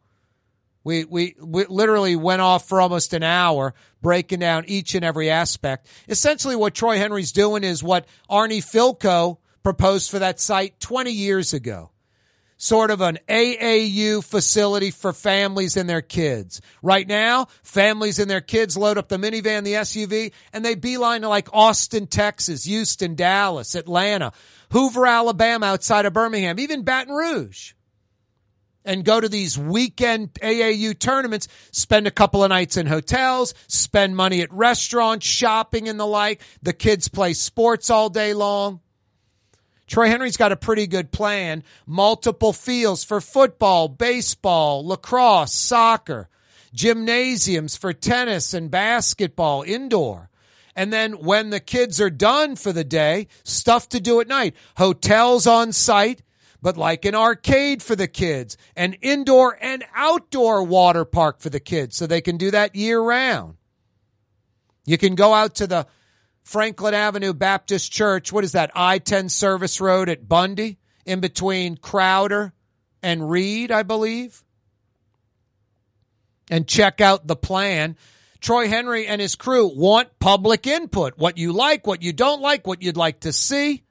We, 0.85 1.05
we, 1.05 1.37
we 1.39 1.67
literally 1.67 2.17
went 2.17 2.41
off 2.41 2.67
for 2.67 2.81
almost 2.81 3.13
an 3.13 3.25
hour 3.25 3.75
breaking 4.01 4.39
down 4.39 4.65
each 4.69 4.95
and 4.95 5.05
every 5.05 5.29
aspect. 5.29 5.87
Essentially, 6.09 6.57
what 6.57 6.75
Troy 6.75 6.97
Henry's 6.97 7.33
doing 7.33 7.63
is 7.63 7.83
what 7.83 8.07
Arnie 8.31 8.65
Fielkow 8.65 9.37
proposed 9.63 10.11
for 10.11 10.21
that 10.21 10.41
site 10.41 10.81
20 10.81 11.11
years 11.11 11.53
ago. 11.53 11.91
Sort 12.59 12.91
of 12.91 13.03
an 13.03 13.19
AAU 13.29 14.25
facility 14.25 14.91
for 14.91 15.13
families 15.13 15.77
and 15.77 15.89
their 15.89 16.01
kids. 16.01 16.63
Right 16.83 17.07
now, 17.07 17.49
families 17.63 18.19
and 18.19 18.31
their 18.31 18.41
kids 18.41 18.77
load 18.77 18.97
up 18.97 19.09
the 19.09 19.19
minivan, 19.19 19.65
the 19.65 19.75
SUV, 19.75 20.33
and 20.53 20.65
they 20.65 20.75
beeline 20.75 21.21
to 21.21 21.29
like 21.29 21.49
Austin, 21.53 22.07
Texas, 22.07 22.65
Houston, 22.65 23.15
Dallas, 23.15 23.75
Atlanta, 23.75 24.33
Hoover, 24.73 25.07
Alabama, 25.07 25.67
outside 25.67 26.07
of 26.07 26.15
Birmingham, 26.15 26.59
even 26.59 26.83
Baton 26.83 27.15
Rouge 27.15 27.75
and 28.87 29.05
go 29.05 29.21
to 29.21 29.29
these 29.29 29.59
weekend 29.59 30.33
AAU 30.35 30.99
tournaments, 30.99 31.49
spend 31.73 32.07
a 32.07 32.11
couple 32.11 32.43
of 32.43 32.49
nights 32.49 32.77
in 32.77 32.87
hotels, 32.87 33.53
spend 33.67 34.17
money 34.17 34.41
at 34.41 34.53
restaurants, 34.53 35.27
shopping 35.27 35.89
and 35.89 36.01
the 36.01 36.07
like. 36.07 36.41
The 36.63 36.73
kids 36.73 37.09
play 37.09 37.35
sports 37.35 37.91
all 37.91 38.09
day 38.09 38.33
long. 38.33 38.81
Troy 39.87 40.09
Henry's 40.09 40.37
got 40.37 40.53
a 40.53 40.57
pretty 40.57 40.87
good 40.87 41.13
plan. 41.13 41.63
Multiple 41.87 42.53
fields 42.53 43.05
for 43.05 43.21
football, 43.21 43.89
baseball, 43.89 44.85
lacrosse, 44.85 45.53
soccer, 45.53 46.29
gymnasiums 46.75 47.77
for 47.77 47.93
tennis 47.93 48.53
and 48.53 48.71
basketball 48.71 49.63
indoor. 49.63 50.29
And 50.75 50.93
then 50.93 51.13
when 51.15 51.51
the 51.51 51.61
kids 51.61 52.01
are 52.01 52.11
done 52.11 52.57
for 52.57 52.73
the 52.73 52.85
day, 52.85 53.29
stuff 53.45 53.89
to 53.91 54.01
do 54.01 54.21
at 54.21 54.29
night. 54.29 54.55
Hotels 54.77 55.47
on 55.47 55.73
site, 55.73 56.23
but 56.61 56.77
like 56.77 57.05
an 57.05 57.15
arcade 57.15 57.83
for 57.83 57.97
the 57.97 58.09
kids, 58.09 58.59
an 58.77 58.95
indoor 58.95 59.57
and 59.61 59.85
outdoor 59.95 60.65
water 60.65 61.05
park 61.05 61.41
for 61.41 61.49
the 61.49 61.61
kids 61.61 61.97
so 61.97 62.07
they 62.07 62.21
can 62.21 62.37
do 62.37 62.51
that 62.51 62.75
year 62.75 63.01
round. 63.01 63.57
You 64.85 64.99
can 64.99 65.15
go 65.15 65.33
out 65.33 65.55
to 65.57 65.67
the 65.67 65.87
Franklin 66.47 66.95
Avenue 66.95 67.35
Baptist 67.35 67.91
Church. 67.91 68.33
What 68.33 68.45
is 68.45 68.53
that? 68.53 68.71
I 68.73 69.01
10 69.01 69.29
service 69.31 69.81
road 69.81 70.09
at 70.09 70.29
Bundy 70.29 70.79
in 71.05 71.19
between 71.19 71.77
Crowder 71.77 72.53
and 73.03 73.29
Read, 73.29 73.73
I 73.73 73.83
believe. 73.83 74.45
And 76.49 76.69
check 76.69 77.01
out 77.01 77.27
the 77.27 77.35
plan. 77.35 77.97
Troy 78.39 78.69
Henry 78.69 79.09
and 79.09 79.21
his 79.21 79.35
crew 79.35 79.67
want 79.75 80.21
public 80.21 80.69
input. 80.69 81.19
What 81.19 81.37
you 81.37 81.53
like, 81.53 81.85
what 81.85 82.05
you 82.05 82.13
don't 82.13 82.41
like, 82.41 82.65
what 82.65 82.81
you'd 82.81 82.97
like 82.97 83.21
to 83.21 83.33
see. 83.33 83.83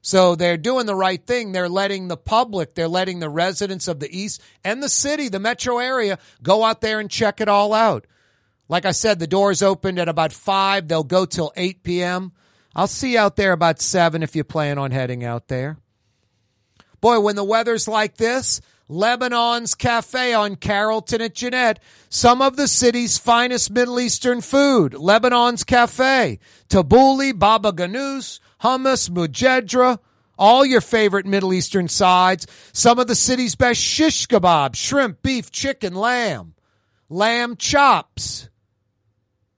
So 0.00 0.34
they're 0.34 0.56
doing 0.56 0.86
the 0.86 0.94
right 0.94 1.22
thing. 1.22 1.52
They're 1.52 1.68
letting 1.68 2.08
the 2.08 2.16
public, 2.16 2.74
they're 2.74 2.88
letting 2.88 3.20
the 3.20 3.28
residents 3.28 3.86
of 3.86 4.00
the 4.00 4.08
East 4.10 4.40
and 4.64 4.82
the 4.82 4.88
city, 4.88 5.28
the 5.28 5.38
metro 5.38 5.78
area, 5.78 6.18
go 6.42 6.64
out 6.64 6.80
there 6.80 7.00
and 7.00 7.10
check 7.10 7.42
it 7.42 7.48
all 7.48 7.74
out. 7.74 8.06
Like 8.68 8.86
I 8.86 8.92
said, 8.92 9.18
the 9.18 9.26
doors 9.26 9.62
opened 9.62 9.98
at 9.98 10.08
about 10.08 10.32
5. 10.32 10.88
They'll 10.88 11.04
go 11.04 11.24
till 11.26 11.52
8 11.56 11.82
p.m. 11.82 12.32
I'll 12.74 12.86
see 12.86 13.12
you 13.12 13.18
out 13.18 13.36
there 13.36 13.52
about 13.52 13.80
7 13.80 14.22
if 14.22 14.34
you 14.34 14.44
plan 14.44 14.78
on 14.78 14.90
heading 14.90 15.24
out 15.24 15.48
there. 15.48 15.76
Boy, 17.00 17.20
when 17.20 17.36
the 17.36 17.44
weather's 17.44 17.88
like 17.88 18.16
this, 18.16 18.60
Lebanon's 18.88 19.74
Cafe 19.74 20.34
on 20.34 20.56
Carrollton 20.56 21.20
at 21.20 21.34
Jeanette, 21.34 21.80
some 22.08 22.42
of 22.42 22.56
the 22.56 22.68
city's 22.68 23.18
finest 23.18 23.70
Middle 23.70 23.98
Eastern 23.98 24.40
food. 24.40 24.94
Lebanon's 24.94 25.64
Cafe, 25.64 26.38
tabbouleh, 26.68 27.38
baba 27.38 27.72
ganoush, 27.72 28.38
hummus, 28.62 29.10
mujedra, 29.10 29.98
all 30.38 30.64
your 30.64 30.80
favorite 30.80 31.26
Middle 31.26 31.52
Eastern 31.52 31.88
sides, 31.88 32.46
some 32.72 32.98
of 32.98 33.06
the 33.06 33.14
city's 33.14 33.54
best 33.54 33.80
shish 33.80 34.26
kebab, 34.26 34.74
shrimp, 34.74 35.22
beef, 35.22 35.50
chicken, 35.50 35.94
lamb, 35.94 36.54
lamb 37.08 37.56
chops, 37.56 38.48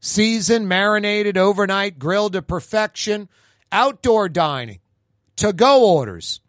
seasoned, 0.05 0.69
marinated, 0.69 1.39
overnight, 1.39 1.99
grilled 1.99 2.35
to 2.35 2.43
perfection, 2.43 3.27
outdoor 3.73 4.29
dining, 4.29 4.79
to 5.37 5.51
go 5.51 5.95
orders, 5.95 6.41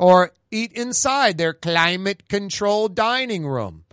or 0.00 0.32
eat 0.50 0.72
inside 0.72 1.38
their 1.38 1.54
climate 1.54 2.28
controlled 2.28 2.96
dining 2.96 3.46
room. 3.46 3.84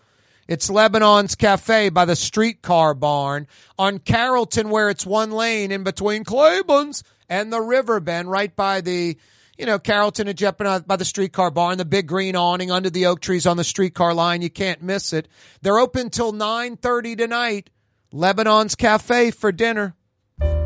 It's 0.48 0.72
Lebanon's 0.72 1.36
Cafe 1.36 1.90
by 1.90 2.06
the 2.06 2.16
streetcar 2.16 2.96
barn 2.96 3.46
on 3.78 4.00
Carrollton, 4.00 4.72
where 4.72 4.90
it's 4.90 5.06
one 5.06 5.30
lane 5.30 5.72
in 5.72 5.84
between 5.84 6.24
Claiborne's 6.24 7.04
and 7.30 7.54
the 7.54 7.62
river 7.62 8.00
bend, 8.00 8.32
right 8.32 8.54
by 8.56 8.82
the, 8.82 9.16
you 9.56 9.68
know, 9.68 9.78
Carrollton 9.78 10.28
and 10.28 10.38
Jeppin 10.38 10.88
by 10.88 10.96
the 10.96 11.06
streetcar 11.06 11.52
barn, 11.52 11.78
the 11.78 11.86
big 11.86 12.08
green 12.08 12.36
awning 12.36 12.72
under 12.72 12.90
the 12.90 13.06
oak 13.06 13.22
trees 13.22 13.46
on 13.46 13.56
the 13.56 13.64
streetcar 13.64 14.16
line. 14.16 14.42
You 14.42 14.50
can't 14.50 14.82
miss 14.82 15.14
it. 15.14 15.28
They're 15.62 15.78
open 15.78 16.10
till 16.10 16.34
9.30 16.34 17.20
tonight. 17.20 17.70
Lebanon's 18.12 18.74
Cafe 18.74 19.30
for 19.30 19.52
dinner. 19.52 19.94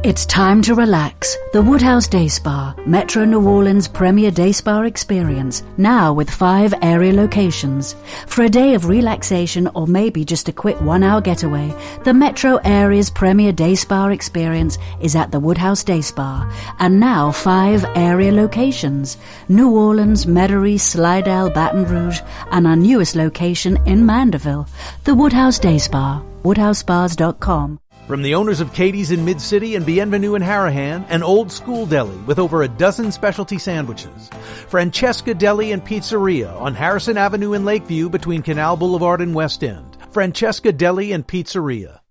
It's 0.02 0.26
time 0.26 0.62
to 0.62 0.76
relax. 0.76 1.36
The 1.52 1.62
Woodhouse 1.62 2.08
Day 2.08 2.30
Spa, 2.30 2.74
Metro 2.86 3.26
New 3.26 3.46
Orleans' 3.46 3.86
premier 3.86 4.32
day 4.32 4.54
spa 4.54 4.84
experience, 4.84 5.62
now 5.78 6.14
with 6.14 6.30
five 6.30 6.74
area 6.82 7.12
locations. 7.12 7.96
For 8.28 8.44
a 8.44 8.50
day 8.50 8.76
of 8.76 8.88
relaxation 8.88 9.68
or 9.76 9.88
maybe 9.88 10.24
just 10.24 10.48
a 10.48 10.54
quick 10.54 10.80
one 10.80 11.04
hour 11.04 11.20
getaway, 11.20 11.76
the 12.06 12.14
Metro 12.14 12.62
area's 12.64 13.10
premier 13.10 13.52
day 13.52 13.76
spa 13.76 14.08
experience 14.08 14.78
is 15.02 15.14
at 15.14 15.34
the 15.34 15.40
Woodhouse 15.40 15.84
Day 15.84 16.00
Spa, 16.00 16.50
and 16.80 16.98
now 16.98 17.30
five 17.32 17.84
area 17.96 18.32
locations. 18.32 19.18
New 19.50 19.70
Orleans, 19.70 20.26
Metairie, 20.26 20.80
Slidell, 20.80 21.50
Baton 21.50 21.84
Rouge, 21.84 22.22
and 22.52 22.68
our 22.68 22.78
newest 22.78 23.16
location 23.16 23.78
in 23.86 24.06
Mandeville. 24.06 24.66
The 25.04 25.16
Woodhouse 25.16 25.60
Day 25.60 25.78
Spa, 25.78 26.24
woodhousespas.com. 26.44 27.80
From 28.08 28.22
the 28.22 28.36
owners 28.36 28.60
of 28.60 28.74
Katie's 28.74 29.12
in 29.12 29.24
Mid 29.24 29.40
City 29.40 29.76
and 29.76 29.86
Bienvenue 29.86 30.36
in 30.36 30.42
Harahan, 30.42 31.06
an 31.10 31.24
old 31.24 31.52
school 31.52 31.86
deli 31.86 32.18
with 32.28 32.38
over 32.38 32.62
a 32.62 32.68
dozen 32.68 33.14
specialty 33.14 33.58
sandwiches. 33.58 34.30
Francesca 34.68 35.34
Deli 35.34 35.72
and 35.72 35.84
Pizzeria 35.84 36.54
on 36.60 36.76
Harrison 36.76 37.18
Avenue 37.18 37.54
in 37.54 37.64
Lakeview 37.64 38.10
between 38.10 38.42
Canal 38.42 38.76
Boulevard 38.76 39.22
and 39.22 39.34
West 39.34 39.64
End. 39.64 39.98
Francesca 40.12 40.74
Deli 40.74 41.14
and 41.14 41.26
Pizzeria. 41.26 42.03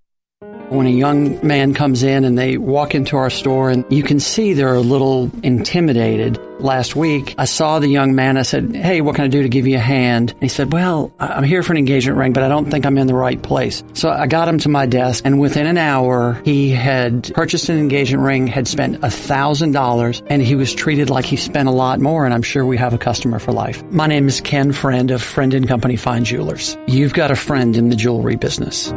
When 0.72 0.86
a 0.86 0.90
young 0.90 1.46
man 1.46 1.74
comes 1.74 2.02
in 2.02 2.24
and 2.24 2.38
they 2.38 2.56
walk 2.56 2.94
into 2.94 3.18
our 3.18 3.28
store 3.28 3.68
and 3.68 3.84
you 3.90 4.02
can 4.02 4.18
see 4.18 4.54
they're 4.54 4.74
a 4.74 4.80
little 4.80 5.30
intimidated. 5.42 6.40
Last 6.60 6.96
week, 6.96 7.34
I 7.36 7.44
saw 7.44 7.78
the 7.78 7.88
young 7.88 8.14
man. 8.14 8.38
I 8.38 8.42
said, 8.42 8.74
Hey, 8.74 9.02
what 9.02 9.16
can 9.16 9.24
I 9.24 9.28
do 9.28 9.42
to 9.42 9.50
give 9.50 9.66
you 9.66 9.76
a 9.76 9.80
hand? 9.80 10.30
And 10.30 10.42
he 10.42 10.48
said, 10.48 10.72
Well, 10.72 11.12
I'm 11.18 11.44
here 11.44 11.62
for 11.62 11.74
an 11.74 11.76
engagement 11.76 12.16
ring, 12.16 12.32
but 12.32 12.42
I 12.42 12.48
don't 12.48 12.70
think 12.70 12.86
I'm 12.86 12.96
in 12.96 13.06
the 13.06 13.14
right 13.14 13.40
place. 13.42 13.84
So 13.92 14.08
I 14.08 14.26
got 14.26 14.48
him 14.48 14.58
to 14.60 14.70
my 14.70 14.86
desk 14.86 15.26
and 15.26 15.38
within 15.38 15.66
an 15.66 15.76
hour, 15.76 16.40
he 16.42 16.70
had 16.70 17.34
purchased 17.34 17.68
an 17.68 17.78
engagement 17.78 18.24
ring, 18.24 18.46
had 18.46 18.66
spent 18.66 19.04
a 19.04 19.10
thousand 19.10 19.72
dollars 19.72 20.22
and 20.28 20.40
he 20.40 20.54
was 20.54 20.72
treated 20.72 21.10
like 21.10 21.26
he 21.26 21.36
spent 21.36 21.68
a 21.68 21.72
lot 21.72 22.00
more. 22.00 22.24
And 22.24 22.32
I'm 22.32 22.42
sure 22.42 22.64
we 22.64 22.78
have 22.78 22.94
a 22.94 22.98
customer 22.98 23.38
for 23.38 23.52
life. 23.52 23.84
My 23.90 24.06
name 24.06 24.26
is 24.26 24.40
Ken 24.40 24.72
Friend 24.72 25.10
of 25.10 25.22
Friend 25.22 25.52
and 25.52 25.68
Company 25.68 25.96
Fine 25.96 26.24
Jewelers. 26.24 26.78
You've 26.86 27.12
got 27.12 27.30
a 27.30 27.36
friend 27.36 27.76
in 27.76 27.90
the 27.90 27.96
jewelry 27.96 28.36
business. 28.36 28.90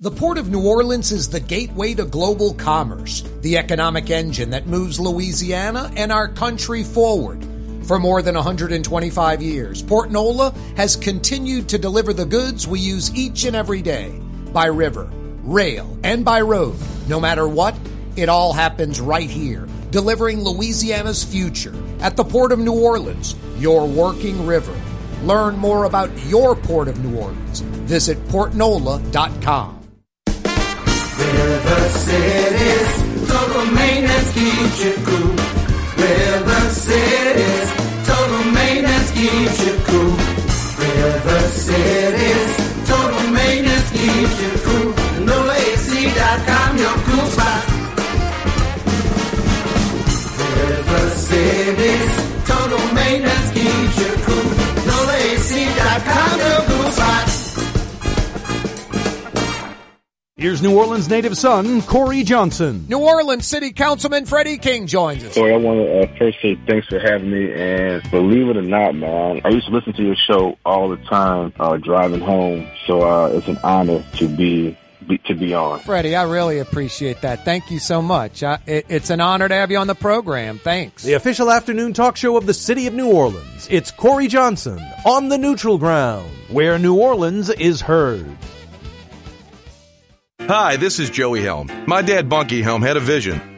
The 0.00 0.12
Port 0.12 0.38
of 0.38 0.48
New 0.48 0.64
Orleans 0.64 1.10
is 1.10 1.28
the 1.28 1.40
gateway 1.40 1.92
to 1.94 2.04
global 2.04 2.54
commerce, 2.54 3.24
the 3.40 3.58
economic 3.58 4.10
engine 4.10 4.50
that 4.50 4.68
moves 4.68 5.00
Louisiana 5.00 5.90
and 5.96 6.12
our 6.12 6.28
country 6.28 6.84
forward. 6.84 7.44
For 7.82 7.98
more 7.98 8.22
than 8.22 8.36
125 8.36 9.42
years, 9.42 9.82
Port 9.82 10.12
Nola 10.12 10.54
has 10.76 10.94
continued 10.94 11.68
to 11.70 11.78
deliver 11.78 12.12
the 12.12 12.26
goods 12.26 12.64
we 12.64 12.78
use 12.78 13.12
each 13.12 13.44
and 13.44 13.56
every 13.56 13.82
day 13.82 14.16
by 14.52 14.66
river, 14.66 15.10
rail, 15.42 15.98
and 16.04 16.24
by 16.24 16.42
road. 16.42 16.76
No 17.08 17.18
matter 17.18 17.48
what, 17.48 17.74
it 18.14 18.28
all 18.28 18.52
happens 18.52 19.00
right 19.00 19.28
here, 19.28 19.66
delivering 19.90 20.44
Louisiana's 20.44 21.24
future 21.24 21.74
at 21.98 22.16
the 22.16 22.22
Port 22.22 22.52
of 22.52 22.60
New 22.60 22.84
Orleans, 22.84 23.34
your 23.56 23.84
working 23.84 24.46
river. 24.46 24.80
Learn 25.24 25.56
more 25.56 25.86
about 25.86 26.16
your 26.26 26.54
Port 26.54 26.86
of 26.86 27.04
New 27.04 27.18
Orleans. 27.18 27.62
Visit 27.88 28.24
portnola.com. 28.28 29.77
River 31.88 32.00
Cities, 32.00 33.28
total 33.28 33.64
maintenance 33.72 34.32
keeps 34.34 34.84
you 34.84 34.92
cool. 35.06 35.32
River 35.96 36.68
Cities, 36.68 37.68
total 38.04 38.44
maintenance 38.52 39.10
keeps 39.12 39.64
you 39.64 39.74
cool. 39.88 40.12
River 40.84 41.40
Cities, 41.48 42.50
total 42.86 43.30
maintenance 43.32 43.90
keeps 43.90 44.36
you 44.42 44.50
cool. 44.66 44.92
NolaAC.com, 45.24 46.76
your 46.76 46.96
cool 47.08 47.26
spot. 47.32 47.64
River 50.60 51.08
Cities, 51.16 52.12
total 52.44 52.84
maintenance 52.92 53.50
keeps 53.52 53.98
you 53.98 54.12
cool. 54.26 54.48
NolaAC.com, 54.92 56.38
your 56.38 56.60
cool 56.68 56.90
spot. 56.92 57.37
Here's 60.38 60.62
New 60.62 60.78
Orleans 60.78 61.08
native 61.10 61.36
son, 61.36 61.82
Kaare 61.82 62.24
Johnson. 62.24 62.86
New 62.88 63.00
Orleans 63.00 63.44
City 63.44 63.72
Councilman 63.72 64.24
Freddie 64.24 64.58
King 64.58 64.86
joins 64.86 65.24
us. 65.24 65.34
So 65.34 65.44
I 65.46 65.56
want 65.56 65.80
to 65.80 66.02
uh, 66.02 66.16
first 66.16 66.40
say 66.40 66.56
thanks 66.64 66.86
for 66.86 67.00
having 67.00 67.28
me. 67.28 67.52
And 67.52 68.08
believe 68.12 68.48
it 68.48 68.56
or 68.56 68.62
not, 68.62 68.94
man, 68.94 69.40
I 69.44 69.48
used 69.48 69.66
to 69.66 69.72
listen 69.72 69.94
to 69.94 70.02
your 70.04 70.14
show 70.14 70.56
all 70.64 70.90
the 70.90 70.96
time 71.06 71.52
uh, 71.58 71.76
driving 71.78 72.20
home. 72.20 72.68
So 72.86 73.00
uh, 73.00 73.30
it's 73.34 73.48
an 73.48 73.58
honor 73.64 74.04
to 74.18 74.28
be, 74.28 74.78
be 75.08 75.18
to 75.26 75.34
be 75.34 75.54
on. 75.54 75.80
Freddie, 75.80 76.14
I 76.14 76.22
really 76.22 76.60
appreciate 76.60 77.22
that. 77.22 77.44
Thank 77.44 77.72
you 77.72 77.80
so 77.80 78.00
much. 78.00 78.44
I, 78.44 78.60
it, 78.64 78.86
it's 78.88 79.10
an 79.10 79.20
honor 79.20 79.48
to 79.48 79.54
have 79.56 79.72
you 79.72 79.78
on 79.78 79.88
the 79.88 79.96
program. 79.96 80.58
Thanks. 80.58 81.02
The 81.02 81.14
official 81.14 81.50
afternoon 81.50 81.94
talk 81.94 82.16
show 82.16 82.36
of 82.36 82.46
the 82.46 82.54
city 82.54 82.86
of 82.86 82.94
New 82.94 83.10
Orleans. 83.10 83.66
It's 83.72 83.90
Kaare 83.90 84.28
Johnson 84.28 84.78
on 85.04 85.30
the 85.30 85.38
neutral 85.38 85.78
ground, 85.78 86.30
where 86.48 86.78
New 86.78 86.94
Orleans 86.94 87.50
is 87.50 87.80
heard. 87.80 88.24
Hi, 90.48 90.76
this 90.76 90.98
is 90.98 91.10
Joey 91.10 91.42
Helm. 91.42 91.68
My 91.86 92.00
dad, 92.00 92.30
Bunky 92.30 92.62
Helm, 92.62 92.80
had 92.80 92.96
a 92.96 93.00
vision. 93.00 93.57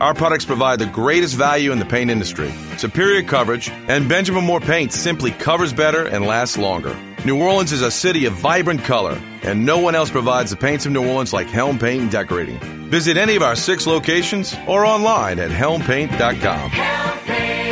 our 0.00 0.14
products 0.14 0.44
provide 0.44 0.78
the 0.78 0.86
greatest 0.86 1.34
value 1.34 1.72
in 1.72 1.78
the 1.78 1.84
paint 1.84 2.10
industry, 2.10 2.52
superior 2.76 3.22
coverage, 3.22 3.70
and 3.88 4.08
Benjamin 4.08 4.44
Moore 4.44 4.60
paint 4.60 4.92
simply 4.92 5.30
covers 5.30 5.72
better 5.72 6.06
and 6.06 6.26
lasts 6.26 6.58
longer. 6.58 6.96
New 7.24 7.40
Orleans 7.40 7.72
is 7.72 7.80
a 7.80 7.90
city 7.90 8.26
of 8.26 8.34
vibrant 8.34 8.84
color, 8.84 9.18
and 9.42 9.64
no 9.64 9.78
one 9.78 9.94
else 9.94 10.10
provides 10.10 10.50
the 10.50 10.56
paints 10.56 10.84
of 10.84 10.92
New 10.92 11.08
Orleans 11.08 11.32
like 11.32 11.48
Helm 11.48 11.78
Paint 11.78 12.02
and 12.02 12.10
Decorating. 12.10 12.58
Visit 12.90 13.16
any 13.16 13.34
of 13.34 13.42
our 13.42 13.56
six 13.56 13.86
locations 13.86 14.54
or 14.66 14.84
online 14.84 15.38
at 15.38 15.50
helmpaint.com. 15.50 17.63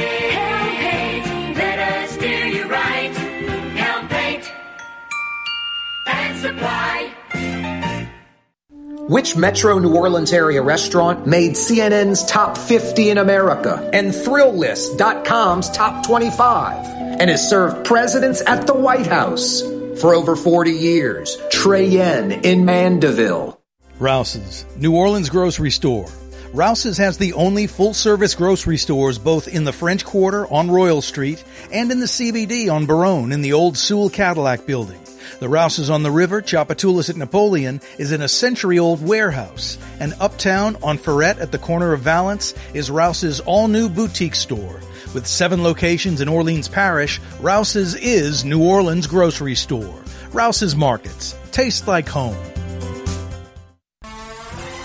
Which 9.08 9.34
Metro 9.34 9.80
New 9.80 9.96
Orleans 9.96 10.32
area 10.32 10.62
restaurant 10.62 11.26
made 11.26 11.54
CNN's 11.54 12.24
top 12.24 12.56
50 12.56 13.10
in 13.10 13.18
America 13.18 13.90
and 13.92 14.12
Thrillist.com's 14.12 15.70
top 15.70 16.06
25 16.06 16.86
and 17.18 17.28
has 17.28 17.50
served 17.50 17.84
presidents 17.84 18.42
at 18.46 18.68
the 18.68 18.74
White 18.74 19.08
House 19.08 19.60
for 20.00 20.14
over 20.14 20.36
40 20.36 20.70
years? 20.70 21.36
Trey 21.50 21.86
Yuen 21.86 22.64
Mandeville. 22.64 23.60
Rouse's, 23.98 24.66
New 24.76 24.94
Orleans 24.94 25.30
grocery 25.30 25.72
store. 25.72 26.06
Rouse's 26.52 26.98
has 26.98 27.18
the 27.18 27.32
only 27.32 27.66
full 27.66 27.94
service 27.94 28.36
grocery 28.36 28.78
stores 28.78 29.18
both 29.18 29.48
in 29.48 29.64
the 29.64 29.72
French 29.72 30.04
Quarter 30.04 30.46
on 30.46 30.70
Royal 30.70 31.02
Street 31.02 31.42
and 31.72 31.90
in 31.90 31.98
the 31.98 32.06
CBD 32.06 32.72
on 32.72 32.86
Baronne 32.86 33.32
in 33.32 33.42
the 33.42 33.54
old 33.54 33.76
Sewell 33.76 34.10
Cadillac 34.10 34.64
building. 34.64 35.00
The 35.40 35.48
Rouse's 35.48 35.90
on 35.90 36.02
the 36.02 36.10
river, 36.10 36.42
Tchoupitoulas 36.42 37.10
at 37.10 37.16
Napoleon, 37.16 37.80
is 37.98 38.12
in 38.12 38.22
a 38.22 38.28
century 38.28 38.78
old 38.78 39.06
warehouse. 39.06 39.78
And 40.00 40.14
uptown 40.20 40.76
on 40.82 40.98
Freret 40.98 41.40
at 41.40 41.52
the 41.52 41.58
corner 41.58 41.92
of 41.92 42.00
Valence 42.00 42.54
is 42.74 42.90
Rouse's 42.90 43.40
all 43.40 43.68
new 43.68 43.88
boutique 43.88 44.34
store. 44.34 44.80
With 45.14 45.26
seven 45.26 45.62
locations 45.62 46.20
in 46.20 46.28
Orleans 46.28 46.68
Parish, 46.68 47.20
Rouse's 47.40 47.94
is 47.94 48.44
New 48.44 48.62
Orleans 48.62 49.06
grocery 49.06 49.54
store. 49.54 50.02
Rouse's 50.32 50.74
Markets. 50.74 51.36
Taste 51.50 51.86
like 51.86 52.08
home. 52.08 52.36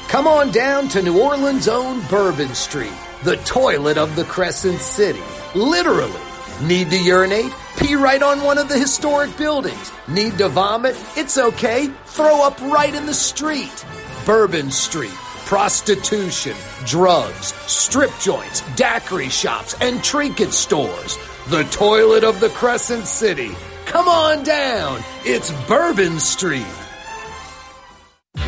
Come 0.09 0.27
on 0.27 0.51
down 0.51 0.87
to 0.89 1.01
New 1.01 1.21
Orleans' 1.21 1.67
own 1.67 2.01
Bourbon 2.07 2.55
Street, 2.55 2.93
the 3.23 3.35
toilet 3.37 3.97
of 3.97 4.15
the 4.15 4.23
Crescent 4.23 4.79
City. 4.79 5.21
Literally. 5.53 6.19
Need 6.63 6.89
to 6.89 6.97
urinate? 6.97 7.51
Pee 7.77 7.95
right 7.95 8.23
on 8.23 8.43
one 8.43 8.57
of 8.57 8.69
the 8.69 8.77
historic 8.77 9.37
buildings. 9.37 9.91
Need 10.07 10.39
to 10.39 10.49
vomit? 10.49 10.95
It's 11.15 11.37
okay. 11.37 11.87
Throw 12.05 12.45
up 12.45 12.59
right 12.61 12.93
in 12.93 13.05
the 13.05 13.13
street. 13.13 13.85
Bourbon 14.25 14.71
Street. 14.71 15.13
Prostitution, 15.45 16.57
drugs, 16.85 17.53
strip 17.67 18.11
joints, 18.19 18.61
daiquiri 18.75 19.29
shops, 19.29 19.75
and 19.79 20.03
trinket 20.03 20.53
stores. 20.53 21.17
The 21.47 21.63
toilet 21.65 22.25
of 22.25 22.39
the 22.41 22.49
Crescent 22.49 23.05
City. 23.05 23.55
Come 23.85 24.09
on 24.09 24.43
down. 24.43 25.01
It's 25.23 25.51
Bourbon 25.67 26.19
Street. 26.19 26.65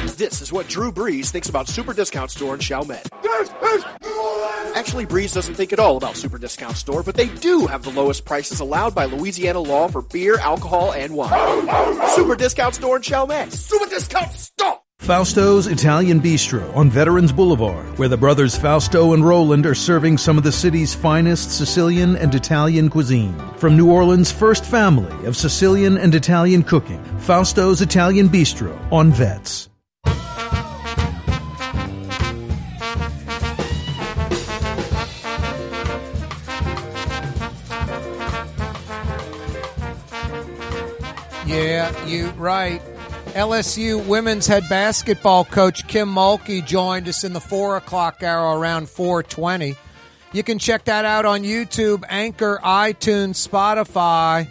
This 0.05 0.41
is 0.41 0.51
what 0.51 0.67
Drew 0.67 0.91
Brees 0.91 1.29
thinks 1.29 1.49
about 1.49 1.67
Super 1.67 1.93
Discount 1.93 2.31
Store 2.31 2.53
in 2.53 2.59
Chalmette. 2.59 3.09
Actually, 4.75 5.05
Breeze 5.05 5.33
doesn't 5.33 5.55
think 5.55 5.73
at 5.73 5.79
all 5.79 5.97
about 5.97 6.15
Super 6.15 6.37
Discount 6.37 6.77
Store, 6.77 7.03
but 7.03 7.15
they 7.15 7.27
do 7.27 7.67
have 7.67 7.83
the 7.83 7.91
lowest 7.91 8.25
prices 8.25 8.59
allowed 8.59 8.95
by 8.95 9.05
Louisiana 9.05 9.59
law 9.59 9.87
for 9.87 10.01
beer, 10.01 10.37
alcohol, 10.39 10.93
and 10.93 11.13
wine. 11.13 12.09
Super 12.09 12.35
Discount 12.35 12.75
Store 12.75 12.97
in 12.97 13.01
Chalmette. 13.01 13.51
Super 13.51 13.89
Discount 13.89 14.31
Store! 14.31 14.79
Fausto's 14.99 15.65
Italian 15.65 16.21
Bistro 16.21 16.75
on 16.75 16.89
Veterans 16.89 17.31
Boulevard, 17.31 17.97
where 17.97 18.09
the 18.09 18.17
brothers 18.17 18.57
Fausto 18.57 19.13
and 19.13 19.25
Roland 19.25 19.65
are 19.65 19.73
serving 19.73 20.17
some 20.17 20.37
of 20.37 20.43
the 20.43 20.51
city's 20.51 20.93
finest 20.93 21.57
Sicilian 21.57 22.15
and 22.17 22.35
Italian 22.35 22.89
cuisine. 22.89 23.33
From 23.57 23.75
New 23.75 23.89
Orleans' 23.89 24.31
first 24.31 24.65
family 24.65 25.25
of 25.25 25.35
Sicilian 25.35 25.97
and 25.97 26.13
Italian 26.13 26.63
cooking, 26.63 27.03
Fausto's 27.19 27.81
Italian 27.81 28.29
Bistro 28.29 28.77
on 28.91 29.11
Vets. 29.11 29.68
You 42.05 42.29
right. 42.31 42.81
LSU 43.33 44.05
women's 44.07 44.47
head 44.47 44.63
basketball 44.69 45.45
coach 45.45 45.87
Kim 45.87 46.09
Mulkey 46.09 46.65
joined 46.65 47.07
us 47.07 47.23
in 47.23 47.33
the 47.33 47.39
four 47.39 47.77
o'clock 47.77 48.23
hour 48.23 48.57
around 48.57 48.89
four 48.89 49.21
twenty. 49.21 49.75
You 50.31 50.43
can 50.43 50.59
check 50.59 50.85
that 50.85 51.05
out 51.05 51.25
on 51.25 51.43
YouTube, 51.43 52.03
Anchor, 52.09 52.59
iTunes, 52.63 53.47
Spotify. 53.47 54.47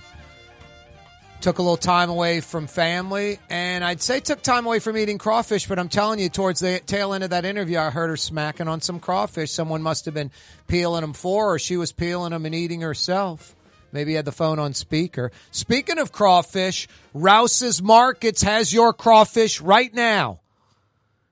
Took 1.41 1.59
a 1.59 1.63
little 1.63 1.77
time 1.77 2.11
away 2.11 2.41
from 2.41 2.67
family, 2.67 3.39
and 3.49 3.85
I'd 3.85 4.03
say 4.03 4.19
took 4.21 4.43
time 4.43 4.67
away 4.67 4.81
from 4.81 4.97
eating 4.97 5.19
crawfish. 5.19 5.69
But 5.69 5.79
I'm 5.79 5.89
telling 5.89 6.19
you, 6.19 6.29
towards 6.29 6.61
the 6.61 6.81
tail 6.85 7.15
end 7.15 7.23
of 7.25 7.31
that 7.31 7.45
interview, 7.45 7.79
I 7.79 7.91
heard 7.91 8.11
her 8.11 8.17
smacking 8.17 8.69
on 8.69 8.81
some 8.81 8.99
crawfish. 8.99 9.53
Someone 9.53 9.83
must 9.83 10.05
have 10.05 10.15
been 10.15 10.31
peeling 10.67 11.01
them 11.01 11.13
for 11.13 11.55
or 11.55 11.59
She 11.59 11.77
was 11.77 11.93
peeling 11.93 12.31
them 12.31 12.45
and 12.45 12.55
eating 12.55 12.81
herself. 12.81 13.55
Maybe 13.93 14.15
had 14.15 14.25
the 14.25 14.33
phone 14.33 14.59
on 14.59 14.75
speaker. 14.75 15.33
Speaking 15.51 15.99
of 15.99 16.13
crawfish, 16.13 16.89
Rouse's 17.15 17.83
Markets 17.83 18.43
has 18.43 18.73
your 18.73 18.93
crawfish 18.93 19.61
right 19.61 19.93
now. 19.93 20.41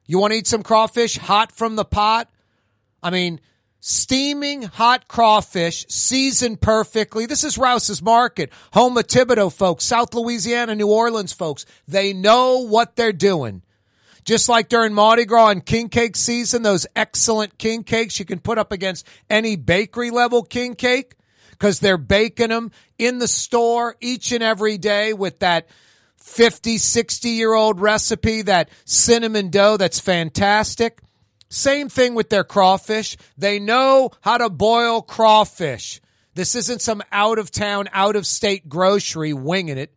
You 0.06 0.18
want 0.18 0.32
to 0.32 0.38
eat 0.38 0.46
some 0.46 0.62
crawfish 0.62 1.18
hot 1.18 1.52
from 1.52 1.76
the 1.76 1.84
pot? 1.84 2.30
I 3.02 3.10
mean, 3.10 3.40
steaming 3.80 4.62
hot 4.62 5.06
crawfish, 5.06 5.86
seasoned 5.88 6.60
perfectly. 6.60 7.26
This 7.26 7.44
is 7.44 7.58
Rouse's 7.58 8.02
Market, 8.02 8.50
home 8.72 8.96
of 8.96 9.06
Thibodaux 9.06 9.52
folks, 9.52 9.84
South 9.84 10.14
Louisiana, 10.14 10.74
New 10.74 10.88
Orleans 10.88 11.32
folks. 11.32 11.66
They 11.86 12.12
know 12.12 12.66
what 12.66 12.96
they're 12.96 13.12
doing. 13.12 13.62
Just 14.24 14.48
like 14.48 14.68
during 14.68 14.92
Mardi 14.92 15.24
Gras 15.24 15.50
and 15.50 15.64
king 15.64 15.88
cake 15.88 16.16
season, 16.16 16.62
those 16.62 16.86
excellent 16.96 17.58
king 17.58 17.84
cakes 17.84 18.18
you 18.18 18.24
can 18.24 18.40
put 18.40 18.58
up 18.58 18.72
against 18.72 19.06
any 19.30 19.54
bakery 19.54 20.10
level 20.10 20.42
king 20.42 20.74
cake 20.74 21.14
because 21.58 21.80
they're 21.80 21.98
baking 21.98 22.48
them 22.48 22.70
in 22.98 23.18
the 23.18 23.28
store 23.28 23.96
each 24.00 24.32
and 24.32 24.42
every 24.42 24.78
day 24.78 25.12
with 25.12 25.40
that 25.40 25.68
50, 26.16 26.78
60 26.78 27.28
year 27.28 27.54
old 27.54 27.80
recipe, 27.80 28.42
that 28.42 28.68
cinnamon 28.84 29.50
dough 29.50 29.76
that's 29.76 30.00
fantastic. 30.00 31.00
Same 31.48 31.88
thing 31.88 32.14
with 32.14 32.28
their 32.28 32.44
crawfish. 32.44 33.16
They 33.38 33.58
know 33.58 34.10
how 34.20 34.38
to 34.38 34.50
boil 34.50 35.02
crawfish. 35.02 36.00
This 36.34 36.54
isn't 36.54 36.82
some 36.82 37.02
out 37.12 37.38
of 37.38 37.50
town, 37.50 37.88
out 37.92 38.16
of 38.16 38.26
state 38.26 38.68
grocery 38.68 39.32
winging 39.32 39.78
it. 39.78 39.94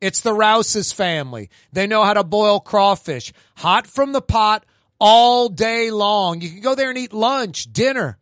It's 0.00 0.20
the 0.20 0.32
Rouse's 0.32 0.92
family. 0.92 1.50
They 1.72 1.86
know 1.86 2.04
how 2.04 2.14
to 2.14 2.24
boil 2.24 2.60
crawfish 2.60 3.32
hot 3.56 3.86
from 3.86 4.12
the 4.12 4.22
pot 4.22 4.64
all 4.98 5.48
day 5.48 5.90
long. 5.90 6.40
You 6.40 6.50
can 6.50 6.60
go 6.60 6.74
there 6.74 6.90
and 6.90 6.98
eat 6.98 7.12
lunch, 7.12 7.72
dinner, 7.72 8.18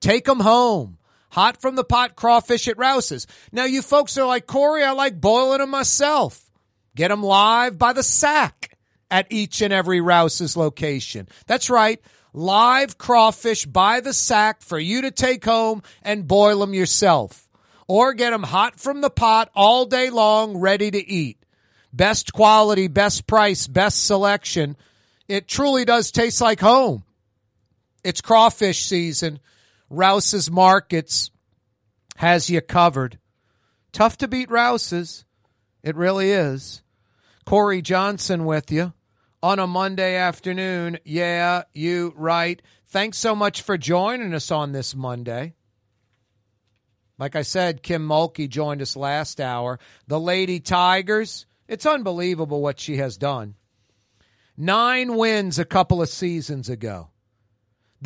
take 0.00 0.24
them 0.24 0.40
home. 0.40 0.98
Hot 1.36 1.60
from 1.60 1.76
the 1.76 1.84
pot 1.84 2.16
crawfish 2.16 2.66
at 2.66 2.78
Rouse's. 2.78 3.26
Now 3.52 3.66
you 3.66 3.82
folks 3.82 4.16
are 4.16 4.24
like, 4.24 4.46
Kaare, 4.46 4.82
I 4.82 4.92
like 4.92 5.20
boiling 5.20 5.58
them 5.58 5.68
myself. 5.68 6.50
Get 6.94 7.08
them 7.08 7.22
live 7.22 7.78
by 7.78 7.92
the 7.92 8.02
sack 8.02 8.74
at 9.10 9.26
each 9.28 9.60
and 9.60 9.70
every 9.70 10.00
Rouse's 10.00 10.56
location. 10.56 11.28
That's 11.46 11.68
right. 11.68 12.00
Live 12.32 12.96
crawfish 12.96 13.66
by 13.66 14.00
the 14.00 14.14
sack 14.14 14.62
for 14.62 14.78
you 14.78 15.02
to 15.02 15.10
take 15.10 15.44
home 15.44 15.82
and 16.02 16.26
boil 16.26 16.60
them 16.60 16.72
yourself. 16.72 17.46
Or 17.86 18.14
get 18.14 18.30
them 18.30 18.42
hot 18.42 18.80
from 18.80 19.02
the 19.02 19.10
pot 19.10 19.50
all 19.54 19.84
day 19.84 20.08
long, 20.08 20.56
ready 20.56 20.90
to 20.90 21.06
eat. 21.06 21.36
Best 21.92 22.32
quality, 22.32 22.88
best 22.88 23.26
price, 23.26 23.66
best 23.66 24.06
selection. 24.06 24.74
It 25.28 25.48
truly 25.48 25.84
does 25.84 26.10
taste 26.12 26.40
like 26.40 26.60
home. 26.60 27.04
It's 28.02 28.22
crawfish 28.22 28.86
season. 28.86 29.38
Rouse's 29.88 30.50
Markets 30.50 31.30
has 32.16 32.50
you 32.50 32.60
covered. 32.60 33.18
Tough 33.92 34.18
to 34.18 34.28
beat 34.28 34.50
Rouse's. 34.50 35.24
It 35.82 35.96
really 35.96 36.30
is. 36.32 36.82
Kaare 37.46 37.82
Johnson 37.82 38.44
with 38.44 38.72
you 38.72 38.92
on 39.42 39.58
a 39.58 39.66
Monday 39.66 40.16
afternoon. 40.16 40.98
Yeah, 41.04 41.62
you 41.72 42.12
right. 42.16 42.60
Thanks 42.86 43.18
so 43.18 43.36
much 43.36 43.62
for 43.62 43.78
joining 43.78 44.34
us 44.34 44.50
on 44.50 44.72
this 44.72 44.94
Monday. 44.94 45.54
Like 47.18 47.36
I 47.36 47.42
said, 47.42 47.82
Kim 47.82 48.06
Mulkey 48.06 48.48
joined 48.48 48.82
us 48.82 48.96
last 48.96 49.40
hour. 49.40 49.78
The 50.06 50.20
Lady 50.20 50.60
Tigers, 50.60 51.46
it's 51.68 51.86
unbelievable 51.86 52.60
what 52.60 52.80
she 52.80 52.96
has 52.98 53.16
done. 53.16 53.54
Nine 54.56 55.16
wins 55.16 55.58
a 55.58 55.64
couple 55.64 56.02
of 56.02 56.08
seasons 56.08 56.68
ago. 56.68 57.10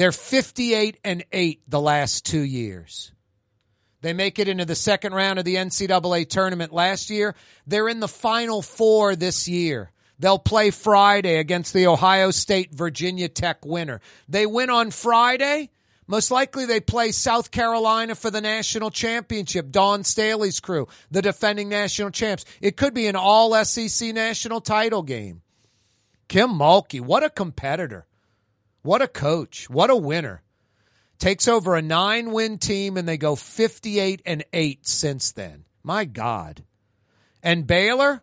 They're 0.00 0.12
58 0.12 0.98
and 1.04 1.26
8 1.30 1.60
the 1.68 1.78
last 1.78 2.24
two 2.24 2.40
years. 2.40 3.12
They 4.00 4.14
make 4.14 4.38
it 4.38 4.48
into 4.48 4.64
the 4.64 4.74
second 4.74 5.12
round 5.12 5.38
of 5.38 5.44
the 5.44 5.56
NCAA 5.56 6.26
tournament 6.26 6.72
last 6.72 7.10
year. 7.10 7.34
They're 7.66 7.86
in 7.86 8.00
the 8.00 8.08
final 8.08 8.62
four 8.62 9.14
this 9.14 9.46
year. 9.46 9.92
They'll 10.18 10.38
play 10.38 10.70
Friday 10.70 11.36
against 11.36 11.74
the 11.74 11.86
Ohio 11.86 12.30
State 12.30 12.72
Virginia 12.72 13.28
Tech 13.28 13.66
winner. 13.66 14.00
They 14.26 14.46
win 14.46 14.70
on 14.70 14.90
Friday. 14.90 15.68
Most 16.06 16.30
likely 16.30 16.64
they 16.64 16.80
play 16.80 17.12
South 17.12 17.50
Carolina 17.50 18.14
for 18.14 18.30
the 18.30 18.40
national 18.40 18.88
championship. 18.88 19.70
Dawn 19.70 20.02
Staley's 20.04 20.60
crew, 20.60 20.88
the 21.10 21.20
defending 21.20 21.68
national 21.68 22.08
champs. 22.10 22.46
It 22.62 22.78
could 22.78 22.94
be 22.94 23.06
an 23.06 23.16
all 23.16 23.52
SEC 23.66 24.14
national 24.14 24.62
title 24.62 25.02
game. 25.02 25.42
Kim 26.26 26.48
Mulkey, 26.48 27.02
what 27.02 27.22
a 27.22 27.28
competitor. 27.28 28.06
What 28.82 29.02
a 29.02 29.08
coach. 29.08 29.68
What 29.68 29.90
a 29.90 29.96
winner. 29.96 30.42
Takes 31.18 31.48
over 31.48 31.76
a 31.76 31.82
nine 31.82 32.32
win 32.32 32.58
team 32.58 32.96
and 32.96 33.06
they 33.06 33.18
go 33.18 33.36
58 33.36 34.22
and 34.24 34.44
8 34.52 34.86
since 34.86 35.32
then. 35.32 35.64
My 35.82 36.04
God. 36.04 36.64
And 37.42 37.66
Baylor 37.66 38.22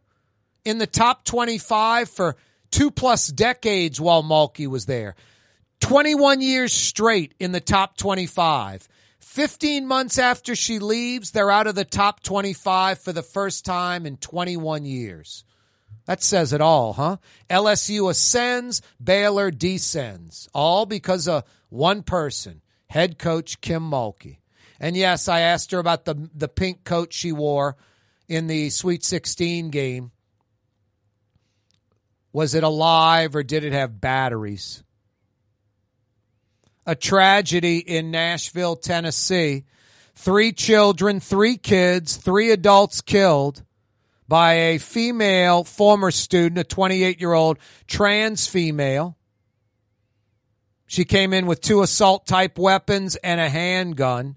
in 0.65 0.79
the 0.79 0.87
top 0.87 1.23
25 1.23 2.09
for 2.09 2.35
two 2.71 2.91
plus 2.91 3.27
decades 3.27 4.01
while 4.01 4.23
Mulkey 4.23 4.67
was 4.67 4.85
there. 4.85 5.15
21 5.79 6.41
years 6.41 6.73
straight 6.73 7.33
in 7.39 7.51
the 7.51 7.61
top 7.61 7.97
25. 7.97 8.87
15 9.19 9.85
months 9.85 10.17
after 10.17 10.55
she 10.55 10.79
leaves, 10.79 11.31
they're 11.31 11.51
out 11.51 11.67
of 11.67 11.75
the 11.75 11.85
top 11.85 12.23
25 12.23 12.99
for 12.99 13.13
the 13.13 13.21
first 13.21 13.65
time 13.65 14.07
in 14.07 14.17
21 14.17 14.85
years. 14.85 15.43
That 16.07 16.23
says 16.23 16.53
it 16.53 16.61
all, 16.61 16.93
huh? 16.93 17.17
LSU 17.49 18.09
ascends, 18.09 18.81
Baylor 19.03 19.51
descends, 19.51 20.47
all 20.53 20.85
because 20.85 21.27
of 21.27 21.43
one 21.69 22.01
person, 22.01 22.61
head 22.87 23.19
coach 23.19 23.59
Kim 23.59 23.83
Mulkey. 23.83 24.37
And 24.79 24.95
yes, 24.95 25.27
I 25.27 25.41
asked 25.41 25.71
her 25.71 25.79
about 25.79 26.05
the 26.05 26.29
the 26.33 26.47
pink 26.47 26.85
coat 26.85 27.11
she 27.11 27.33
wore 27.33 27.75
in 28.29 28.47
the 28.47 28.69
Sweet 28.69 29.03
16 29.03 29.69
game. 29.69 30.11
Was 32.31 32.55
it 32.55 32.63
alive 32.63 33.35
or 33.35 33.43
did 33.43 33.65
it 33.65 33.73
have 33.73 33.99
batteries? 33.99 34.83
A 36.85 36.95
tragedy 36.95 37.79
in 37.79 38.11
Nashville, 38.11 38.77
Tennessee. 38.77 39.65
Three 40.15 40.53
children, 40.53 41.19
three 41.19 41.57
kids, 41.57 42.15
three 42.15 42.51
adults 42.51 43.01
killed 43.01 43.63
by 44.27 44.53
a 44.53 44.77
female 44.77 45.63
former 45.63 46.11
student, 46.11 46.59
a 46.59 46.63
28 46.63 47.19
year 47.19 47.33
old 47.33 47.59
trans 47.87 48.47
female. 48.47 49.17
She 50.85 51.05
came 51.05 51.33
in 51.33 51.45
with 51.47 51.61
two 51.61 51.81
assault 51.81 52.25
type 52.25 52.57
weapons 52.57 53.15
and 53.17 53.41
a 53.41 53.49
handgun 53.49 54.35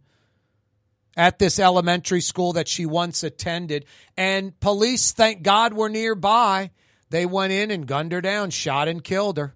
at 1.16 1.38
this 1.38 1.58
elementary 1.58 2.20
school 2.20 2.54
that 2.54 2.68
she 2.68 2.86
once 2.86 3.22
attended. 3.22 3.84
And 4.16 4.58
police, 4.58 5.12
thank 5.12 5.42
God, 5.42 5.74
were 5.74 5.88
nearby. 5.88 6.70
They 7.10 7.26
went 7.26 7.52
in 7.52 7.70
and 7.70 7.86
gunned 7.86 8.12
her 8.12 8.20
down, 8.20 8.50
shot 8.50 8.88
and 8.88 9.02
killed 9.02 9.36
her. 9.38 9.54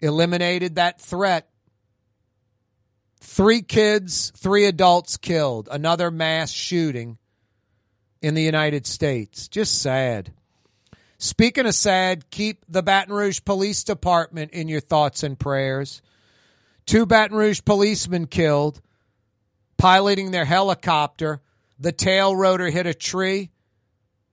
Eliminated 0.00 0.76
that 0.76 1.00
threat. 1.00 1.48
Three 3.20 3.62
kids, 3.62 4.32
three 4.36 4.64
adults 4.64 5.16
killed. 5.16 5.68
Another 5.70 6.10
mass 6.10 6.50
shooting 6.50 7.18
in 8.22 8.34
the 8.34 8.42
United 8.42 8.86
States. 8.86 9.48
Just 9.48 9.80
sad. 9.80 10.32
Speaking 11.18 11.66
of 11.66 11.74
sad, 11.74 12.30
keep 12.30 12.64
the 12.68 12.82
Baton 12.82 13.14
Rouge 13.14 13.40
Police 13.44 13.84
Department 13.84 14.52
in 14.52 14.68
your 14.68 14.80
thoughts 14.80 15.22
and 15.22 15.38
prayers. 15.38 16.00
Two 16.86 17.04
Baton 17.04 17.36
Rouge 17.36 17.60
policemen 17.64 18.26
killed 18.26 18.80
piloting 19.76 20.30
their 20.30 20.44
helicopter. 20.44 21.40
The 21.78 21.92
tail 21.92 22.34
rotor 22.34 22.70
hit 22.70 22.86
a 22.86 22.94
tree. 22.94 23.50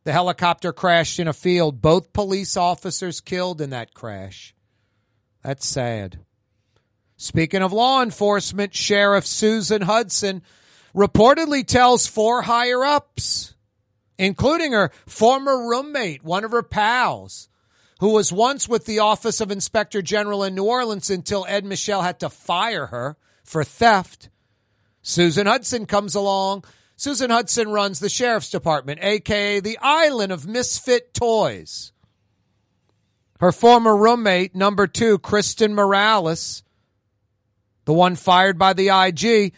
The 0.06 0.14
helicopter 0.14 0.72
crashed 0.72 1.20
in 1.20 1.28
a 1.28 1.34
field. 1.34 1.82
Both 1.82 2.14
police 2.14 2.56
officers 2.56 3.20
killed 3.20 3.60
in 3.60 3.72
that 3.72 3.94
crash. 3.94 4.56
That's 5.44 5.66
sad. 5.66 6.20
Speaking 7.18 7.62
of 7.62 7.74
law 7.74 8.02
enforcement, 8.02 8.74
Sheriff 8.74 9.26
Susan 9.26 9.82
Hutson 9.82 10.42
reportedly 10.96 11.66
tells 11.66 12.08
four 12.08 12.44
higher 12.44 12.86
ups 12.86 13.56
including 14.18 14.74
her 14.74 14.92
former 15.06 15.68
roommate, 15.68 16.24
one 16.24 16.44
of 16.44 16.52
her 16.52 16.64
pals, 16.64 17.50
who 18.00 18.10
was 18.10 18.32
once 18.32 18.70
with 18.70 18.86
the 18.86 19.00
Office 19.00 19.42
of 19.42 19.52
Inspector 19.52 20.02
General 20.02 20.44
in 20.44 20.56
New 20.56 20.66
Orleans 20.66 21.10
until 21.10 21.46
Ed 21.48 21.66
Michel 21.66 22.02
had 22.02 22.20
to 22.20 22.30
fire 22.30 22.88
her 22.88 23.18
for 23.44 23.64
theft. 23.64 24.30
Susan 25.02 25.48
Hutson 25.48 25.88
comes 25.88 26.16
along. 26.16 26.64
Susan 26.96 27.30
Hutson 27.30 27.72
runs 27.72 28.00
the 28.00 28.10
Sheriff's 28.10 28.50
Department, 28.50 29.00
aka 29.02 29.60
the 29.60 29.78
Island 29.82 30.32
of 30.32 30.48
Misfit 30.48 31.14
Toys. 31.14 31.92
Her 33.40 33.52
former 33.52 33.96
roommate, 33.96 34.56
number 34.56 34.88
two, 34.88 35.20
Kristen 35.20 35.76
Morales, 35.76 36.64
the 37.86 37.94
one 37.94 38.16
fired 38.16 38.58
by 38.58 38.74
the 38.74 38.90
IG, 38.90 39.54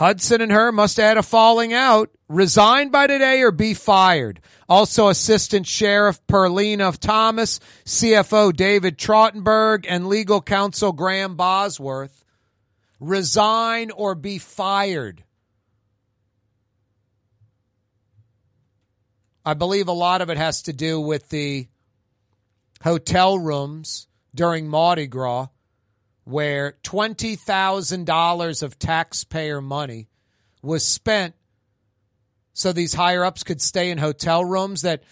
Hutson 0.00 0.40
and 0.40 0.50
her 0.50 0.72
must 0.72 0.96
have 0.96 1.06
had 1.06 1.18
a 1.18 1.22
falling 1.22 1.74
out 1.74 2.08
resign 2.26 2.88
by 2.88 3.06
today 3.06 3.42
or 3.42 3.50
be 3.50 3.74
fired. 3.74 4.40
Also, 4.66 5.08
Assistant 5.08 5.66
Sheriff 5.66 6.26
Perlina 6.26 6.88
of 6.88 6.98
Thomas, 6.98 7.60
CFO 7.84 8.56
David 8.56 8.96
Trottenberg, 8.96 9.84
and 9.86 10.08
Legal 10.08 10.40
Counsel 10.40 10.92
Graham 10.92 11.36
Bosworth 11.36 12.24
resign 12.98 13.90
or 13.90 14.14
be 14.14 14.38
fired. 14.38 15.22
I 19.44 19.52
believe 19.52 19.88
a 19.88 19.92
lot 19.92 20.22
of 20.22 20.30
it 20.30 20.38
has 20.38 20.62
to 20.62 20.72
do 20.72 20.98
with 20.98 21.28
the 21.28 21.68
hotel 22.82 23.38
rooms 23.38 24.06
during 24.34 24.66
Mardi 24.66 25.06
Gras 25.06 25.48
where 26.24 26.76
$20,000 26.84 28.62
of 28.62 28.78
taxpayer 28.78 29.60
money 29.60 30.08
was 30.62 30.84
spent 30.84 31.34
so 32.52 32.72
these 32.72 32.92
higher 32.92 33.24
ups 33.24 33.42
could 33.42 33.60
stay 33.60 33.90
in 33.90 33.98
hotel 33.98 34.44
rooms 34.44 34.82
that 34.82 35.02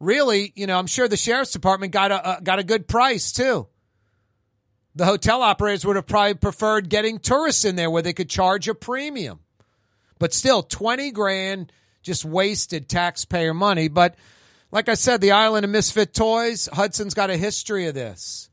really, 0.00 0.52
you 0.56 0.66
know, 0.66 0.78
I'm 0.78 0.86
sure 0.86 1.08
the 1.08 1.16
sheriff's 1.16 1.52
department 1.52 1.92
got 1.92 2.10
a 2.10 2.26
uh, 2.26 2.40
got 2.40 2.58
a 2.58 2.64
good 2.64 2.88
price 2.88 3.32
too. 3.32 3.66
The 4.94 5.04
hotel 5.04 5.42
operators 5.42 5.84
would 5.84 5.96
have 5.96 6.06
probably 6.06 6.34
preferred 6.34 6.88
getting 6.88 7.18
tourists 7.18 7.64
in 7.64 7.76
there 7.76 7.90
where 7.90 8.02
they 8.02 8.12
could 8.12 8.30
charge 8.30 8.68
a 8.68 8.74
premium. 8.74 9.40
But 10.18 10.32
still 10.32 10.62
20 10.62 11.10
grand 11.10 11.72
just 12.02 12.24
wasted 12.24 12.88
taxpayer 12.88 13.52
money, 13.52 13.88
but 13.88 14.14
like 14.70 14.88
I 14.88 14.94
said, 14.94 15.20
the 15.20 15.32
island 15.32 15.64
of 15.64 15.70
misfit 15.70 16.14
toys, 16.14 16.68
Hutson's 16.72 17.14
got 17.14 17.30
a 17.30 17.36
history 17.36 17.86
of 17.86 17.94
this. 17.94 18.50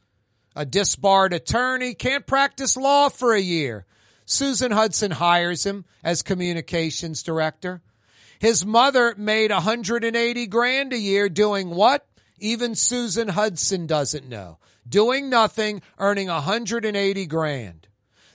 A 0.56 0.66
disbarred 0.66 1.34
attorney 1.34 1.94
can't 1.94 2.28
practice 2.28 2.76
law 2.76 3.10
for 3.10 3.34
a 3.34 3.40
year. 3.40 3.86
Susan 4.26 4.72
Hutson 4.72 5.14
hires 5.14 5.66
him 5.66 5.86
as 6.04 6.22
communications 6.22 7.24
director. 7.24 7.82
His 8.40 8.66
mother 8.66 9.14
made 9.18 9.52
180 9.52 10.48
grand 10.48 10.94
a 10.94 10.98
year 10.98 11.30
doing 11.30 11.70
what? 11.70 12.06
Even 12.40 12.76
Susan 12.76 13.28
Hutson 13.28 13.88
doesn't 13.88 14.28
know. 14.28 14.58
Doing 14.88 15.30
nothing, 15.30 15.82
earning 16.00 16.28
180 16.28 17.26
grand. 17.28 17.88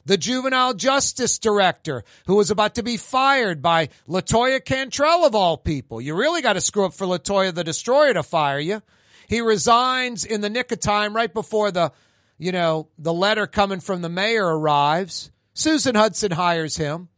The 0.05 0.17
juvenile 0.17 0.75
justice 0.75 1.39
director, 1.39 2.05
who 2.27 2.37
was 2.37 2.53
about 2.53 2.77
to 2.77 2.85
be 2.85 2.97
fired 2.97 3.61
by 3.61 3.89
Latoya 4.09 4.65
Cantrell 4.65 5.25
of 5.25 5.35
all 5.35 5.57
people. 5.57 6.01
You 6.01 6.15
really 6.15 6.43
got 6.43 6.53
to 6.53 6.61
screw 6.61 6.87
up 6.87 6.95
for 6.95 7.07
Latoya 7.07 7.53
the 7.53 7.65
Destroyer 7.65 8.15
to 8.15 8.23
fire 8.23 8.61
you. 8.61 8.83
He 9.29 9.41
resigns 9.41 10.25
in 10.25 10.41
the 10.41 10.51
nick 10.51 10.71
of 10.71 10.79
time 10.79 11.17
right 11.17 11.33
before 11.35 11.73
the, 11.73 11.91
you 12.39 12.53
know, 12.53 12.89
the 12.99 13.13
letter 13.13 13.47
coming 13.47 13.81
from 13.81 14.03
the 14.03 14.09
mayor 14.09 14.47
arrives. 14.47 15.31
Susan 15.55 15.95
Hutson 15.95 16.33
hires 16.33 16.77
him. 16.77 17.09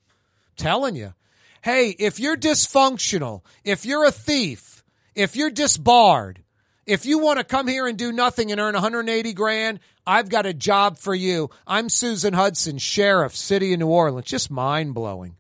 Telling 0.57 0.97
you, 0.97 1.15
hey, 1.62 1.90
if 1.90 2.19
you're 2.19 2.36
dysfunctional, 2.36 3.43
if 3.62 3.86
you're 3.86 4.05
a 4.05 4.11
thief, 4.11 4.82
if 5.15 5.36
you're 5.36 5.51
disbarred, 5.51 6.43
if 6.85 7.07
you 7.07 7.19
want 7.19 7.39
to 7.39 7.45
come 7.45 7.69
here 7.69 7.86
and 7.86 7.97
do 7.97 8.11
nothing 8.11 8.51
and 8.51 8.61
earn 8.61 8.74
180 8.74 9.32
grand, 9.35 9.78
I've 10.05 10.28
got 10.28 10.47
a 10.47 10.55
job 10.55 10.99
for 10.99 11.15
you. 11.15 11.51
I'm 11.66 11.90
Susan 11.90 12.35
Hutson, 12.35 12.81
sheriff, 12.81 13.36
city 13.36 13.73
of 13.73 13.78
New 13.78 13.89
Orleans. 13.89 14.27
Just 14.27 14.51
mind 14.51 14.95
blowing. 14.95 15.36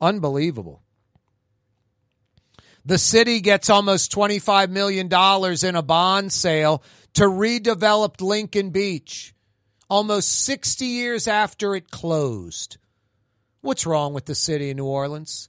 Unbelievable. 0.00 0.82
The 2.84 2.98
city 2.98 3.40
gets 3.40 3.68
almost 3.68 4.10
$25 4.12 4.70
million 4.70 5.08
in 5.08 5.76
a 5.76 5.82
bond 5.82 6.32
sale 6.32 6.82
to 7.14 7.24
redevelop 7.24 8.20
Lincoln 8.20 8.70
Beach 8.70 9.34
almost 9.88 10.30
60 10.44 10.84
years 10.84 11.26
after 11.26 11.74
it 11.74 11.90
closed. 11.90 12.76
What's 13.60 13.86
wrong 13.86 14.14
with 14.14 14.26
the 14.26 14.34
city 14.34 14.70
of 14.70 14.76
New 14.76 14.86
Orleans? 14.86 15.48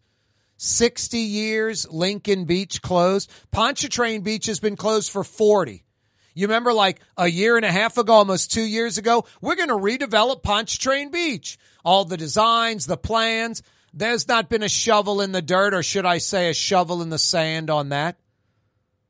60 0.57 1.17
years, 1.17 1.89
Lincoln 1.89 2.45
Beach 2.45 2.81
closed. 2.81 3.31
Pontchartrain 3.51 4.21
Beach 4.21 4.45
has 4.47 4.59
been 4.59 4.75
closed 4.75 5.11
for 5.11 5.23
40. 5.23 5.85
You 6.33 6.47
remember 6.47 6.73
like 6.73 7.01
a 7.17 7.27
year 7.27 7.55
and 7.55 7.65
a 7.65 7.71
half 7.71 7.97
ago, 7.97 8.13
almost 8.13 8.51
two 8.51 8.63
years 8.63 8.97
ago, 8.97 9.25
we're 9.41 9.55
going 9.55 9.69
to 9.69 9.75
redevelop 9.75 10.43
Pontchartrain 10.43 11.11
Beach. 11.11 11.57
All 11.83 12.05
the 12.05 12.17
designs, 12.17 12.85
the 12.85 12.97
plans. 12.97 13.61
There's 13.93 14.27
not 14.27 14.49
been 14.49 14.63
a 14.63 14.69
shovel 14.69 15.21
in 15.21 15.31
the 15.31 15.41
dirt, 15.41 15.73
or 15.73 15.81
should 15.81 16.05
I 16.05 16.17
say 16.19 16.49
a 16.49 16.53
shovel 16.53 17.01
in 17.01 17.09
the 17.09 17.17
sand 17.17 17.69
on 17.69 17.89
that. 17.89 18.17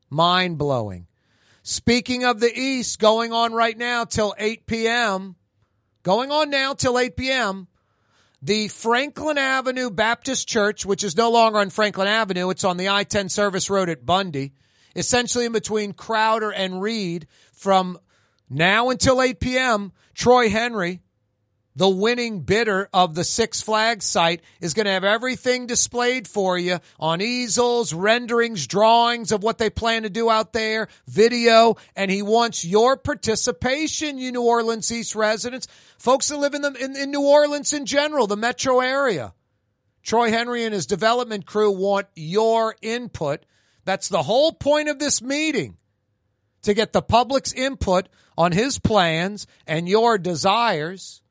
Mind 0.08 0.56
blowing. 0.56 1.06
Speaking 1.70 2.24
of 2.24 2.40
the 2.40 2.52
East, 2.52 2.98
going 2.98 3.32
on 3.32 3.52
right 3.52 3.78
now 3.78 4.04
till 4.04 4.34
8 4.36 4.66
p.m., 4.66 5.36
going 6.02 6.32
on 6.32 6.50
now 6.50 6.74
till 6.74 6.98
8 6.98 7.16
p.m., 7.16 7.68
the 8.42 8.66
Franklin 8.66 9.38
Avenue 9.38 9.88
Baptist 9.88 10.48
Church, 10.48 10.84
which 10.84 11.04
is 11.04 11.16
no 11.16 11.30
longer 11.30 11.60
on 11.60 11.70
Franklin 11.70 12.08
Avenue, 12.08 12.50
it's 12.50 12.64
on 12.64 12.76
the 12.76 12.88
I 12.88 13.04
10 13.04 13.28
service 13.28 13.70
road 13.70 13.88
at 13.88 14.04
Bundy, 14.04 14.54
essentially 14.96 15.44
in 15.44 15.52
between 15.52 15.92
Crowder 15.92 16.50
and 16.50 16.82
Read 16.82 17.28
from 17.52 18.00
now 18.48 18.90
until 18.90 19.22
8 19.22 19.38
p.m. 19.38 19.92
Troy 20.12 20.50
Henry, 20.50 21.02
the 21.80 21.88
winning 21.88 22.40
bidder 22.40 22.90
of 22.92 23.14
the 23.14 23.24
Six 23.24 23.62
Flags 23.62 24.04
site 24.04 24.42
is 24.60 24.74
going 24.74 24.84
to 24.84 24.92
have 24.92 25.02
everything 25.02 25.66
displayed 25.66 26.28
for 26.28 26.58
you 26.58 26.78
on 26.98 27.22
easels, 27.22 27.94
renderings, 27.94 28.66
drawings 28.66 29.32
of 29.32 29.42
what 29.42 29.56
they 29.56 29.70
plan 29.70 30.02
to 30.02 30.10
do 30.10 30.28
out 30.28 30.52
there, 30.52 30.88
video, 31.06 31.76
and 31.96 32.10
he 32.10 32.20
wants 32.20 32.66
your 32.66 32.98
participation, 32.98 34.18
you 34.18 34.30
New 34.30 34.42
Orleans 34.42 34.92
East 34.92 35.14
residents, 35.14 35.68
folks 35.96 36.28
that 36.28 36.36
live 36.36 36.52
in, 36.52 36.60
the, 36.60 36.74
in, 36.74 36.94
in 36.96 37.10
New 37.10 37.26
Orleans 37.26 37.72
in 37.72 37.86
general, 37.86 38.26
the 38.26 38.36
metro 38.36 38.80
area. 38.80 39.32
Troy 40.02 40.30
Henry 40.30 40.64
and 40.64 40.74
his 40.74 40.84
development 40.84 41.46
crew 41.46 41.70
want 41.70 42.08
your 42.14 42.76
input. 42.82 43.46
That's 43.86 44.10
the 44.10 44.24
whole 44.24 44.52
point 44.52 44.90
of 44.90 44.98
this 44.98 45.22
meeting 45.22 45.78
to 46.60 46.74
get 46.74 46.92
the 46.92 47.00
public's 47.00 47.54
input 47.54 48.10
on 48.36 48.52
his 48.52 48.78
plans 48.78 49.46
and 49.66 49.88
your 49.88 50.18
desires 50.18 51.22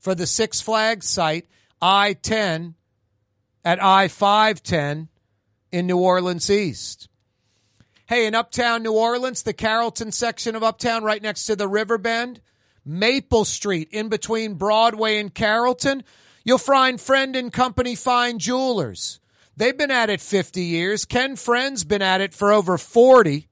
for 0.00 0.14
the 0.14 0.26
Six 0.26 0.60
Flags 0.60 1.06
site, 1.06 1.46
I 1.80 2.14
10 2.14 2.74
at 3.64 3.82
I 3.82 4.08
510 4.08 5.08
in 5.70 5.86
New 5.86 5.98
Orleans 5.98 6.50
East. 6.50 7.08
Hey, 8.06 8.26
in 8.26 8.34
Uptown 8.34 8.82
New 8.82 8.94
Orleans, 8.94 9.42
the 9.42 9.52
Carrollton 9.52 10.10
section 10.10 10.56
of 10.56 10.64
Uptown, 10.64 11.04
right 11.04 11.22
next 11.22 11.44
to 11.44 11.54
the 11.54 11.68
River 11.68 11.96
Bend, 11.96 12.40
Maple 12.84 13.44
Street, 13.44 13.88
in 13.92 14.08
between 14.08 14.54
Broadway 14.54 15.20
and 15.20 15.32
Carrollton, 15.32 16.02
you'll 16.42 16.58
find 16.58 17.00
Friend 17.00 17.36
and 17.36 17.52
Company 17.52 17.94
Fine 17.94 18.40
Jewelers. 18.40 19.20
They've 19.56 19.76
been 19.76 19.90
at 19.90 20.10
it 20.10 20.20
50 20.20 20.62
years. 20.62 21.04
Ken 21.04 21.36
Friend's 21.36 21.84
been 21.84 22.02
at 22.02 22.20
it 22.20 22.34
for 22.34 22.50
over 22.50 22.78
40. 22.78 23.46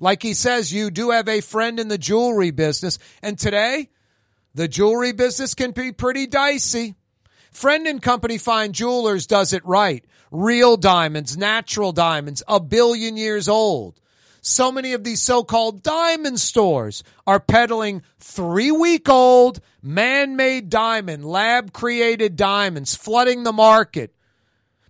Like 0.00 0.22
he 0.22 0.34
says, 0.34 0.72
you 0.72 0.90
do 0.90 1.10
have 1.10 1.28
a 1.28 1.40
friend 1.40 1.78
in 1.78 1.88
the 1.88 1.98
jewelry 1.98 2.50
business. 2.50 2.98
And 3.22 3.38
today, 3.38 3.90
the 4.54 4.68
jewelry 4.68 5.12
business 5.12 5.54
can 5.54 5.72
be 5.72 5.92
pretty 5.92 6.26
dicey. 6.26 6.94
Friend 7.50 7.86
and 7.86 8.00
Company 8.00 8.38
Fine 8.38 8.72
Jewelers 8.72 9.26
does 9.26 9.52
it 9.52 9.64
right. 9.64 10.04
Real 10.30 10.76
diamonds, 10.76 11.36
natural 11.36 11.92
diamonds, 11.92 12.42
a 12.48 12.60
billion 12.60 13.16
years 13.16 13.48
old. 13.48 14.00
So 14.40 14.72
many 14.72 14.92
of 14.92 15.04
these 15.04 15.22
so-called 15.22 15.82
diamond 15.82 16.40
stores 16.40 17.04
are 17.26 17.38
peddling 17.38 18.02
three 18.18 18.72
week 18.72 19.08
old 19.08 19.60
man-made 19.82 20.68
diamond, 20.68 21.24
lab 21.24 21.72
created 21.72 22.34
diamonds, 22.36 22.96
flooding 22.96 23.44
the 23.44 23.52
market. 23.52 24.14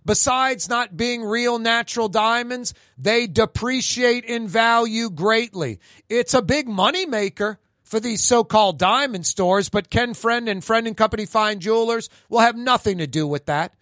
Besides 0.05 0.67
not 0.67 0.97
being 0.97 1.23
real 1.23 1.59
natural 1.59 2.09
diamonds, 2.09 2.73
they 2.97 3.27
depreciate 3.27 4.25
in 4.25 4.47
value 4.47 5.09
greatly. 5.09 5.79
It's 6.09 6.33
a 6.33 6.41
big 6.41 6.67
money 6.67 7.05
maker 7.05 7.59
for 7.93 7.99
these 7.99 8.23
so-called 8.23 8.79
diamond 8.79 9.23
stores, 9.23 9.69
but 9.69 9.91
Ken 9.91 10.15
Friend 10.15 10.49
and 10.49 10.63
Friend 10.63 10.87
and 10.87 10.97
Company 10.97 11.27
Fine 11.27 11.59
Jewelers 11.59 12.09
will 12.27 12.39
have 12.39 12.57
nothing 12.57 12.97
to 12.97 13.05
do 13.05 13.27
with 13.27 13.45
that. 13.45 13.75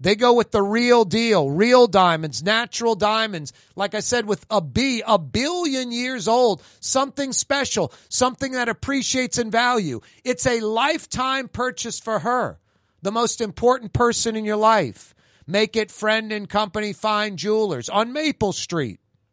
They 0.00 0.16
go 0.16 0.32
with 0.32 0.52
the 0.52 0.62
real 0.62 1.04
deal, 1.04 1.50
real 1.50 1.86
diamonds, 1.86 2.42
natural 2.42 2.94
diamonds. 2.94 3.52
Like 3.76 3.94
I 3.94 4.00
said, 4.00 4.24
with 4.24 4.46
a 4.48 4.62
B, 4.62 5.02
a 5.06 5.18
billion 5.18 5.92
years 5.92 6.28
old, 6.28 6.62
something 6.80 7.34
special, 7.34 7.92
something 8.08 8.52
that 8.52 8.70
appreciates 8.70 9.36
in 9.36 9.50
value. 9.50 10.00
It's 10.24 10.46
a 10.46 10.60
lifetime 10.60 11.48
purchase 11.48 12.00
for 12.00 12.20
her, 12.20 12.58
the 13.02 13.12
most 13.12 13.42
important 13.42 13.92
person 13.92 14.34
in 14.34 14.46
your 14.46 14.56
life. 14.56 15.14
Make 15.46 15.76
it 15.76 15.90
friend 15.90 16.32
and 16.32 16.48
company 16.48 16.94
fine 16.94 17.36
jewelers 17.36 17.90
on 17.90 18.14
Maple 18.14 18.54
Street. 18.54 19.01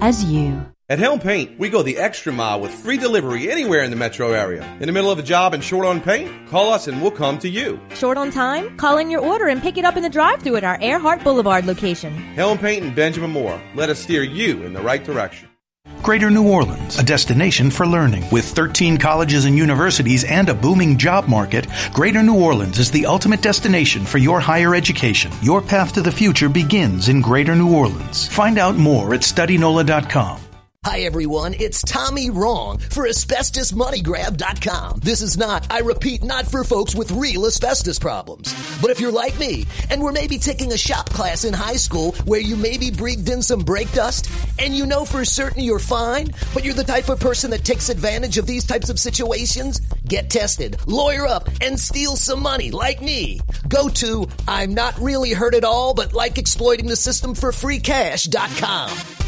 as 0.00 0.24
you. 0.24 0.64
At 0.90 0.98
Helm 0.98 1.20
Paint, 1.20 1.58
we 1.58 1.68
go 1.68 1.82
the 1.82 1.98
extra 1.98 2.32
mile 2.32 2.60
with 2.60 2.72
free 2.72 2.96
delivery 2.96 3.50
anywhere 3.50 3.82
in 3.82 3.90
the 3.90 3.96
metro 3.96 4.32
area. 4.32 4.64
In 4.80 4.86
the 4.86 4.92
middle 4.92 5.10
of 5.10 5.18
a 5.18 5.22
job 5.22 5.52
and 5.52 5.62
short 5.62 5.84
on 5.84 6.00
paint? 6.00 6.48
Call 6.48 6.72
us 6.72 6.88
and 6.88 7.02
we'll 7.02 7.10
come 7.10 7.38
to 7.40 7.48
you. 7.48 7.78
Short 7.94 8.16
on 8.16 8.30
time? 8.30 8.74
Call 8.78 8.96
in 8.96 9.10
your 9.10 9.20
order 9.20 9.48
and 9.48 9.60
pick 9.60 9.76
it 9.76 9.84
up 9.84 9.98
in 9.98 10.02
the 10.02 10.08
drive-thru 10.08 10.56
at 10.56 10.64
our 10.64 10.80
Earhart 10.80 11.22
Boulevard 11.22 11.66
location. 11.66 12.14
Helm 12.34 12.56
Paint 12.56 12.84
and 12.84 12.96
Benjamin 12.96 13.30
Moore. 13.30 13.60
Let 13.74 13.90
us 13.90 13.98
steer 13.98 14.22
you 14.22 14.62
in 14.62 14.72
the 14.72 14.80
right 14.80 15.04
direction. 15.04 15.47
Greater 16.02 16.30
New 16.30 16.48
Orleans, 16.48 16.98
a 16.98 17.02
destination 17.02 17.70
for 17.70 17.86
learning. 17.86 18.24
With 18.30 18.44
13 18.44 18.98
colleges 18.98 19.44
and 19.44 19.56
universities 19.56 20.24
and 20.24 20.48
a 20.48 20.54
booming 20.54 20.96
job 20.96 21.28
market, 21.28 21.66
Greater 21.92 22.22
New 22.22 22.40
Orleans 22.40 22.78
is 22.78 22.90
the 22.90 23.06
ultimate 23.06 23.42
destination 23.42 24.04
for 24.04 24.18
your 24.18 24.40
higher 24.40 24.74
education. 24.74 25.30
Your 25.42 25.60
path 25.60 25.92
to 25.94 26.02
the 26.02 26.12
future 26.12 26.48
begins 26.48 27.08
in 27.08 27.20
Greater 27.20 27.54
New 27.54 27.74
Orleans. 27.74 28.26
Find 28.28 28.58
out 28.58 28.76
more 28.76 29.14
at 29.14 29.20
studynola.com. 29.20 30.47
Hi 30.90 31.00
everyone, 31.00 31.52
it's 31.52 31.82
Tommy 31.82 32.30
Wrong 32.30 32.78
for 32.78 33.06
AsbestosMoneyGrab.com. 33.06 35.00
This 35.00 35.20
is 35.20 35.36
not, 35.36 35.70
I 35.70 35.80
repeat, 35.80 36.22
not 36.22 36.46
for 36.46 36.64
folks 36.64 36.94
with 36.94 37.10
real 37.10 37.44
asbestos 37.44 37.98
problems. 37.98 38.54
But 38.80 38.90
if 38.90 38.98
you're 38.98 39.12
like 39.12 39.38
me, 39.38 39.66
and 39.90 40.00
we're 40.02 40.12
maybe 40.12 40.38
taking 40.38 40.72
a 40.72 40.78
shop 40.78 41.10
class 41.10 41.44
in 41.44 41.52
high 41.52 41.76
school 41.76 42.12
where 42.24 42.40
you 42.40 42.56
maybe 42.56 42.90
breathed 42.90 43.28
in 43.28 43.42
some 43.42 43.60
brake 43.60 43.92
dust, 43.92 44.30
and 44.58 44.74
you 44.74 44.86
know 44.86 45.04
for 45.04 45.26
certain 45.26 45.62
you're 45.62 45.78
fine, 45.78 46.32
but 46.54 46.64
you're 46.64 46.72
the 46.72 46.84
type 46.84 47.10
of 47.10 47.20
person 47.20 47.50
that 47.50 47.66
takes 47.66 47.90
advantage 47.90 48.38
of 48.38 48.46
these 48.46 48.64
types 48.64 48.88
of 48.88 48.98
situations, 48.98 49.80
get 50.06 50.30
tested, 50.30 50.78
lawyer 50.86 51.26
up, 51.26 51.50
and 51.60 51.78
steal 51.78 52.16
some 52.16 52.42
money 52.42 52.70
like 52.70 53.02
me. 53.02 53.42
Go 53.68 53.90
to 53.90 54.26
I'm 54.48 54.72
not 54.72 54.98
really 54.98 55.34
hurt 55.34 55.54
at 55.54 55.64
all, 55.64 55.92
but 55.92 56.14
like 56.14 56.38
exploiting 56.38 56.86
the 56.86 56.96
system 56.96 57.34
for 57.34 57.52
free 57.52 57.80
cash.com. 57.80 59.27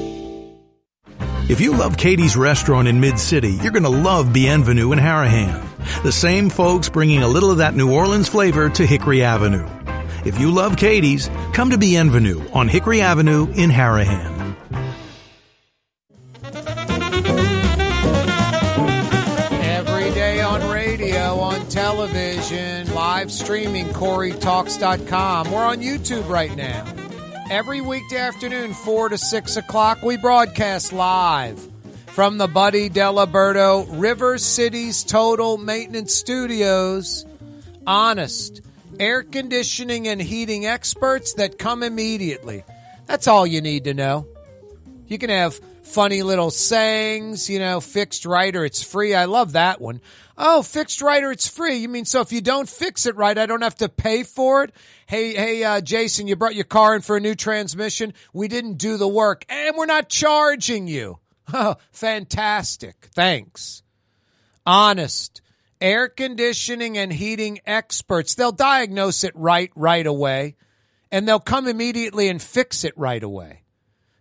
If 1.51 1.59
you 1.59 1.75
love 1.75 1.97
Katie's 1.97 2.37
Restaurant 2.37 2.87
in 2.87 3.01
Mid 3.01 3.19
City, 3.19 3.51
you're 3.51 3.73
going 3.73 3.83
to 3.83 3.89
love 3.89 4.31
Bienvenue 4.31 4.93
in 4.93 4.99
Harahan. 4.99 5.61
The 6.01 6.11
same 6.13 6.49
folks 6.49 6.87
bringing 6.87 7.23
a 7.23 7.27
little 7.27 7.51
of 7.51 7.57
that 7.57 7.75
New 7.75 7.91
Orleans 7.91 8.29
flavor 8.29 8.69
to 8.69 8.85
Hickory 8.85 9.21
Avenue. 9.21 9.67
If 10.23 10.39
you 10.39 10.49
love 10.49 10.77
Katie's, 10.77 11.29
come 11.51 11.71
to 11.71 11.77
Bienvenue 11.77 12.41
on 12.53 12.69
Hickory 12.69 13.01
Avenue 13.01 13.47
in 13.51 13.69
Harahan. 13.69 14.55
Every 19.61 20.09
day 20.11 20.39
on 20.39 20.69
radio, 20.69 21.37
on 21.37 21.67
television, 21.67 22.93
live 22.93 23.29
streaming, 23.29 23.87
KaareTalks.com. 23.87 25.51
We're 25.51 25.65
on 25.65 25.81
YouTube 25.81 26.29
right 26.29 26.55
now. 26.55 27.00
Every 27.51 27.81
weekday 27.81 28.15
afternoon, 28.15 28.73
4 28.73 29.09
to 29.09 29.17
6 29.17 29.57
o'clock, 29.57 30.01
we 30.01 30.15
broadcast 30.15 30.93
live 30.93 31.59
from 32.07 32.37
the 32.37 32.47
Buddy 32.47 32.89
Diliberto 32.89 33.85
River 33.99 34.37
Cities 34.37 35.03
Total 35.03 35.57
Maintenance 35.57 36.15
Studios. 36.15 37.25
Honest, 37.85 38.61
air 39.01 39.23
conditioning 39.23 40.07
and 40.07 40.21
heating 40.21 40.65
experts 40.65 41.33
that 41.33 41.59
come 41.59 41.83
immediately. 41.83 42.63
That's 43.05 43.27
all 43.27 43.45
you 43.45 43.59
need 43.59 43.83
to 43.83 43.93
know. 43.93 44.27
You 45.07 45.17
can 45.17 45.29
have 45.29 45.59
funny 45.83 46.23
little 46.23 46.51
sayings, 46.51 47.49
you 47.49 47.59
know, 47.59 47.81
fixed 47.81 48.25
right 48.25 48.55
or 48.55 48.63
it's 48.63 48.81
free. 48.81 49.13
I 49.13 49.25
love 49.25 49.51
that 49.51 49.81
one. 49.81 49.99
Oh, 50.43 50.63
fixed 50.63 51.03
right 51.03 51.23
or 51.23 51.31
it's 51.31 51.47
free. 51.47 51.77
You 51.77 51.87
mean 51.87 52.05
so 52.05 52.21
if 52.21 52.31
you 52.31 52.41
don't 52.41 52.67
fix 52.67 53.05
it 53.05 53.15
right, 53.15 53.37
I 53.37 53.45
don't 53.45 53.61
have 53.61 53.75
to 53.75 53.89
pay 53.89 54.23
for 54.23 54.63
it? 54.63 54.73
Hey, 55.05 55.35
hey, 55.35 55.63
uh, 55.63 55.81
Jason, 55.81 56.27
you 56.27 56.35
brought 56.35 56.55
your 56.55 56.63
car 56.65 56.95
in 56.95 57.01
for 57.01 57.15
a 57.15 57.19
new 57.19 57.35
transmission. 57.35 58.13
We 58.33 58.47
didn't 58.47 58.79
do 58.79 58.97
the 58.97 59.07
work 59.07 59.45
and 59.49 59.77
we're 59.77 59.85
not 59.85 60.09
charging 60.09 60.87
you. 60.87 61.19
Oh, 61.53 61.75
fantastic. 61.91 63.09
Thanks. 63.13 63.83
Honest 64.65 65.41
air 65.81 66.07
conditioning 66.07 66.97
and 66.97 67.11
heating 67.11 67.59
experts. 67.65 68.35
They'll 68.35 68.51
diagnose 68.51 69.23
it 69.23 69.35
right 69.35 69.71
right 69.75 70.05
away 70.05 70.55
and 71.11 71.27
they'll 71.27 71.39
come 71.39 71.67
immediately 71.67 72.29
and 72.29 72.41
fix 72.41 72.83
it 72.83 72.93
right 72.95 73.21
away. 73.21 73.63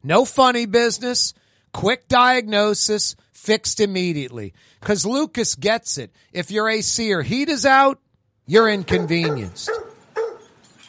No 0.02 0.24
funny 0.24 0.66
business, 0.66 1.34
quick 1.72 2.08
diagnosis, 2.08 3.14
fixed 3.40 3.80
immediately. 3.80 4.52
Cause 4.80 5.06
Lucas 5.06 5.54
gets 5.54 5.96
it. 5.96 6.10
If 6.32 6.50
your 6.50 6.68
AC 6.68 7.12
or 7.12 7.22
heat 7.22 7.48
is 7.48 7.64
out, 7.64 7.98
you're 8.46 8.68
inconvenienced. 8.68 9.70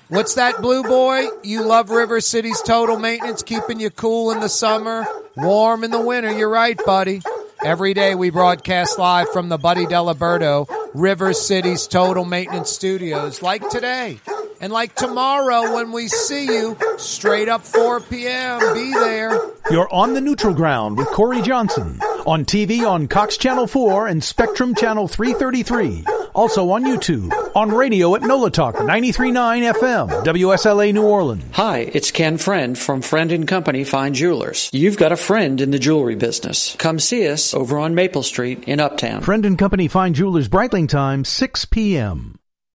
What's 0.10 0.36
that, 0.36 0.62
Blue 0.62 0.84
Boy? 0.84 1.28
You 1.44 1.64
love 1.64 1.90
River 1.90 2.20
City's 2.20 2.62
total 2.62 3.00
maintenance, 3.00 3.42
keeping 3.42 3.80
you 3.80 3.90
cool 3.90 4.32
in 4.32 4.42
the 4.42 4.50
summer, 4.50 5.06
warm 5.38 5.86
in 5.86 5.92
the 5.92 6.02
winter. 6.02 6.38
You're 6.38 6.50
right, 6.50 6.78
buddy. 6.86 7.22
Every 7.64 7.94
day 7.94 8.16
we 8.16 8.32
broadcast 8.32 8.98
live 8.98 9.30
from 9.30 9.50
the 9.50 9.58
Buddy 9.60 9.86
Diliberto 9.86 10.68
River 10.96 11.32
City's 11.32 11.86
Total 11.86 12.26
Maintenance 12.26 12.72
Studios, 12.72 13.44
like 13.44 13.70
today. 13.70 14.20
And 14.60 14.74
like 14.74 14.96
tomorrow 14.96 15.76
when 15.76 15.92
we 15.92 16.08
see 16.08 16.46
you, 16.46 16.76
straight 16.98 17.50
up 17.50 17.62
4 17.62 18.00
p.m., 18.00 18.60
be 18.74 18.92
there. 18.92 19.40
You're 19.70 19.94
on 19.94 20.16
the 20.16 20.22
neutral 20.22 20.56
ground 20.56 20.98
with 20.98 21.08
Kaare 21.10 21.44
Johnson. 21.44 22.00
On 22.26 22.46
TV 22.46 22.82
on 22.82 23.08
Cox 23.08 23.38
Channel 23.38 23.68
4 23.68 24.08
and 24.08 24.24
Spectrum 24.24 24.74
Channel 24.74 25.08
333. 25.08 26.06
Also 26.34 26.70
on 26.72 26.84
YouTube. 26.84 27.32
On 27.56 27.70
radio 27.70 28.16
at 28.16 28.22
NOLA 28.22 28.52
Talk 28.52 28.76
93.9 28.76 29.74
FM, 29.74 30.24
WSLA 30.24 30.94
New 30.94 31.04
Orleans. 31.04 31.44
Hi, 31.54 31.80
it's 31.80 32.12
Ken 32.12 32.38
Friend 32.38 32.78
from 32.78 33.02
Friend 33.02 33.32
and 33.32 33.48
Company 33.48 33.84
Fine 33.84 34.14
Jewelers. 34.14 34.70
You've 34.74 34.98
got 34.98 35.12
a 35.12 35.18
friend 35.18 35.62
in 35.62 35.72
the 35.72 35.80
jewelry 35.80 36.16
business. 36.16 36.76
Come 36.80 37.00
see 37.00 37.28
us 37.28 37.54
over 37.54 37.78
on 37.78 37.96
Maple 37.96 38.24
Street 38.24 38.64
in 38.66 38.80
Uptown. 38.80 39.22
Friend 39.22 39.46
and 39.46 39.58
Company 39.58 39.88
Fine 39.88 40.14
Jewelers 40.14 40.50
Breitling 40.50 40.90
time 40.90 41.24
6 41.26 41.66
p.m. 41.66 42.41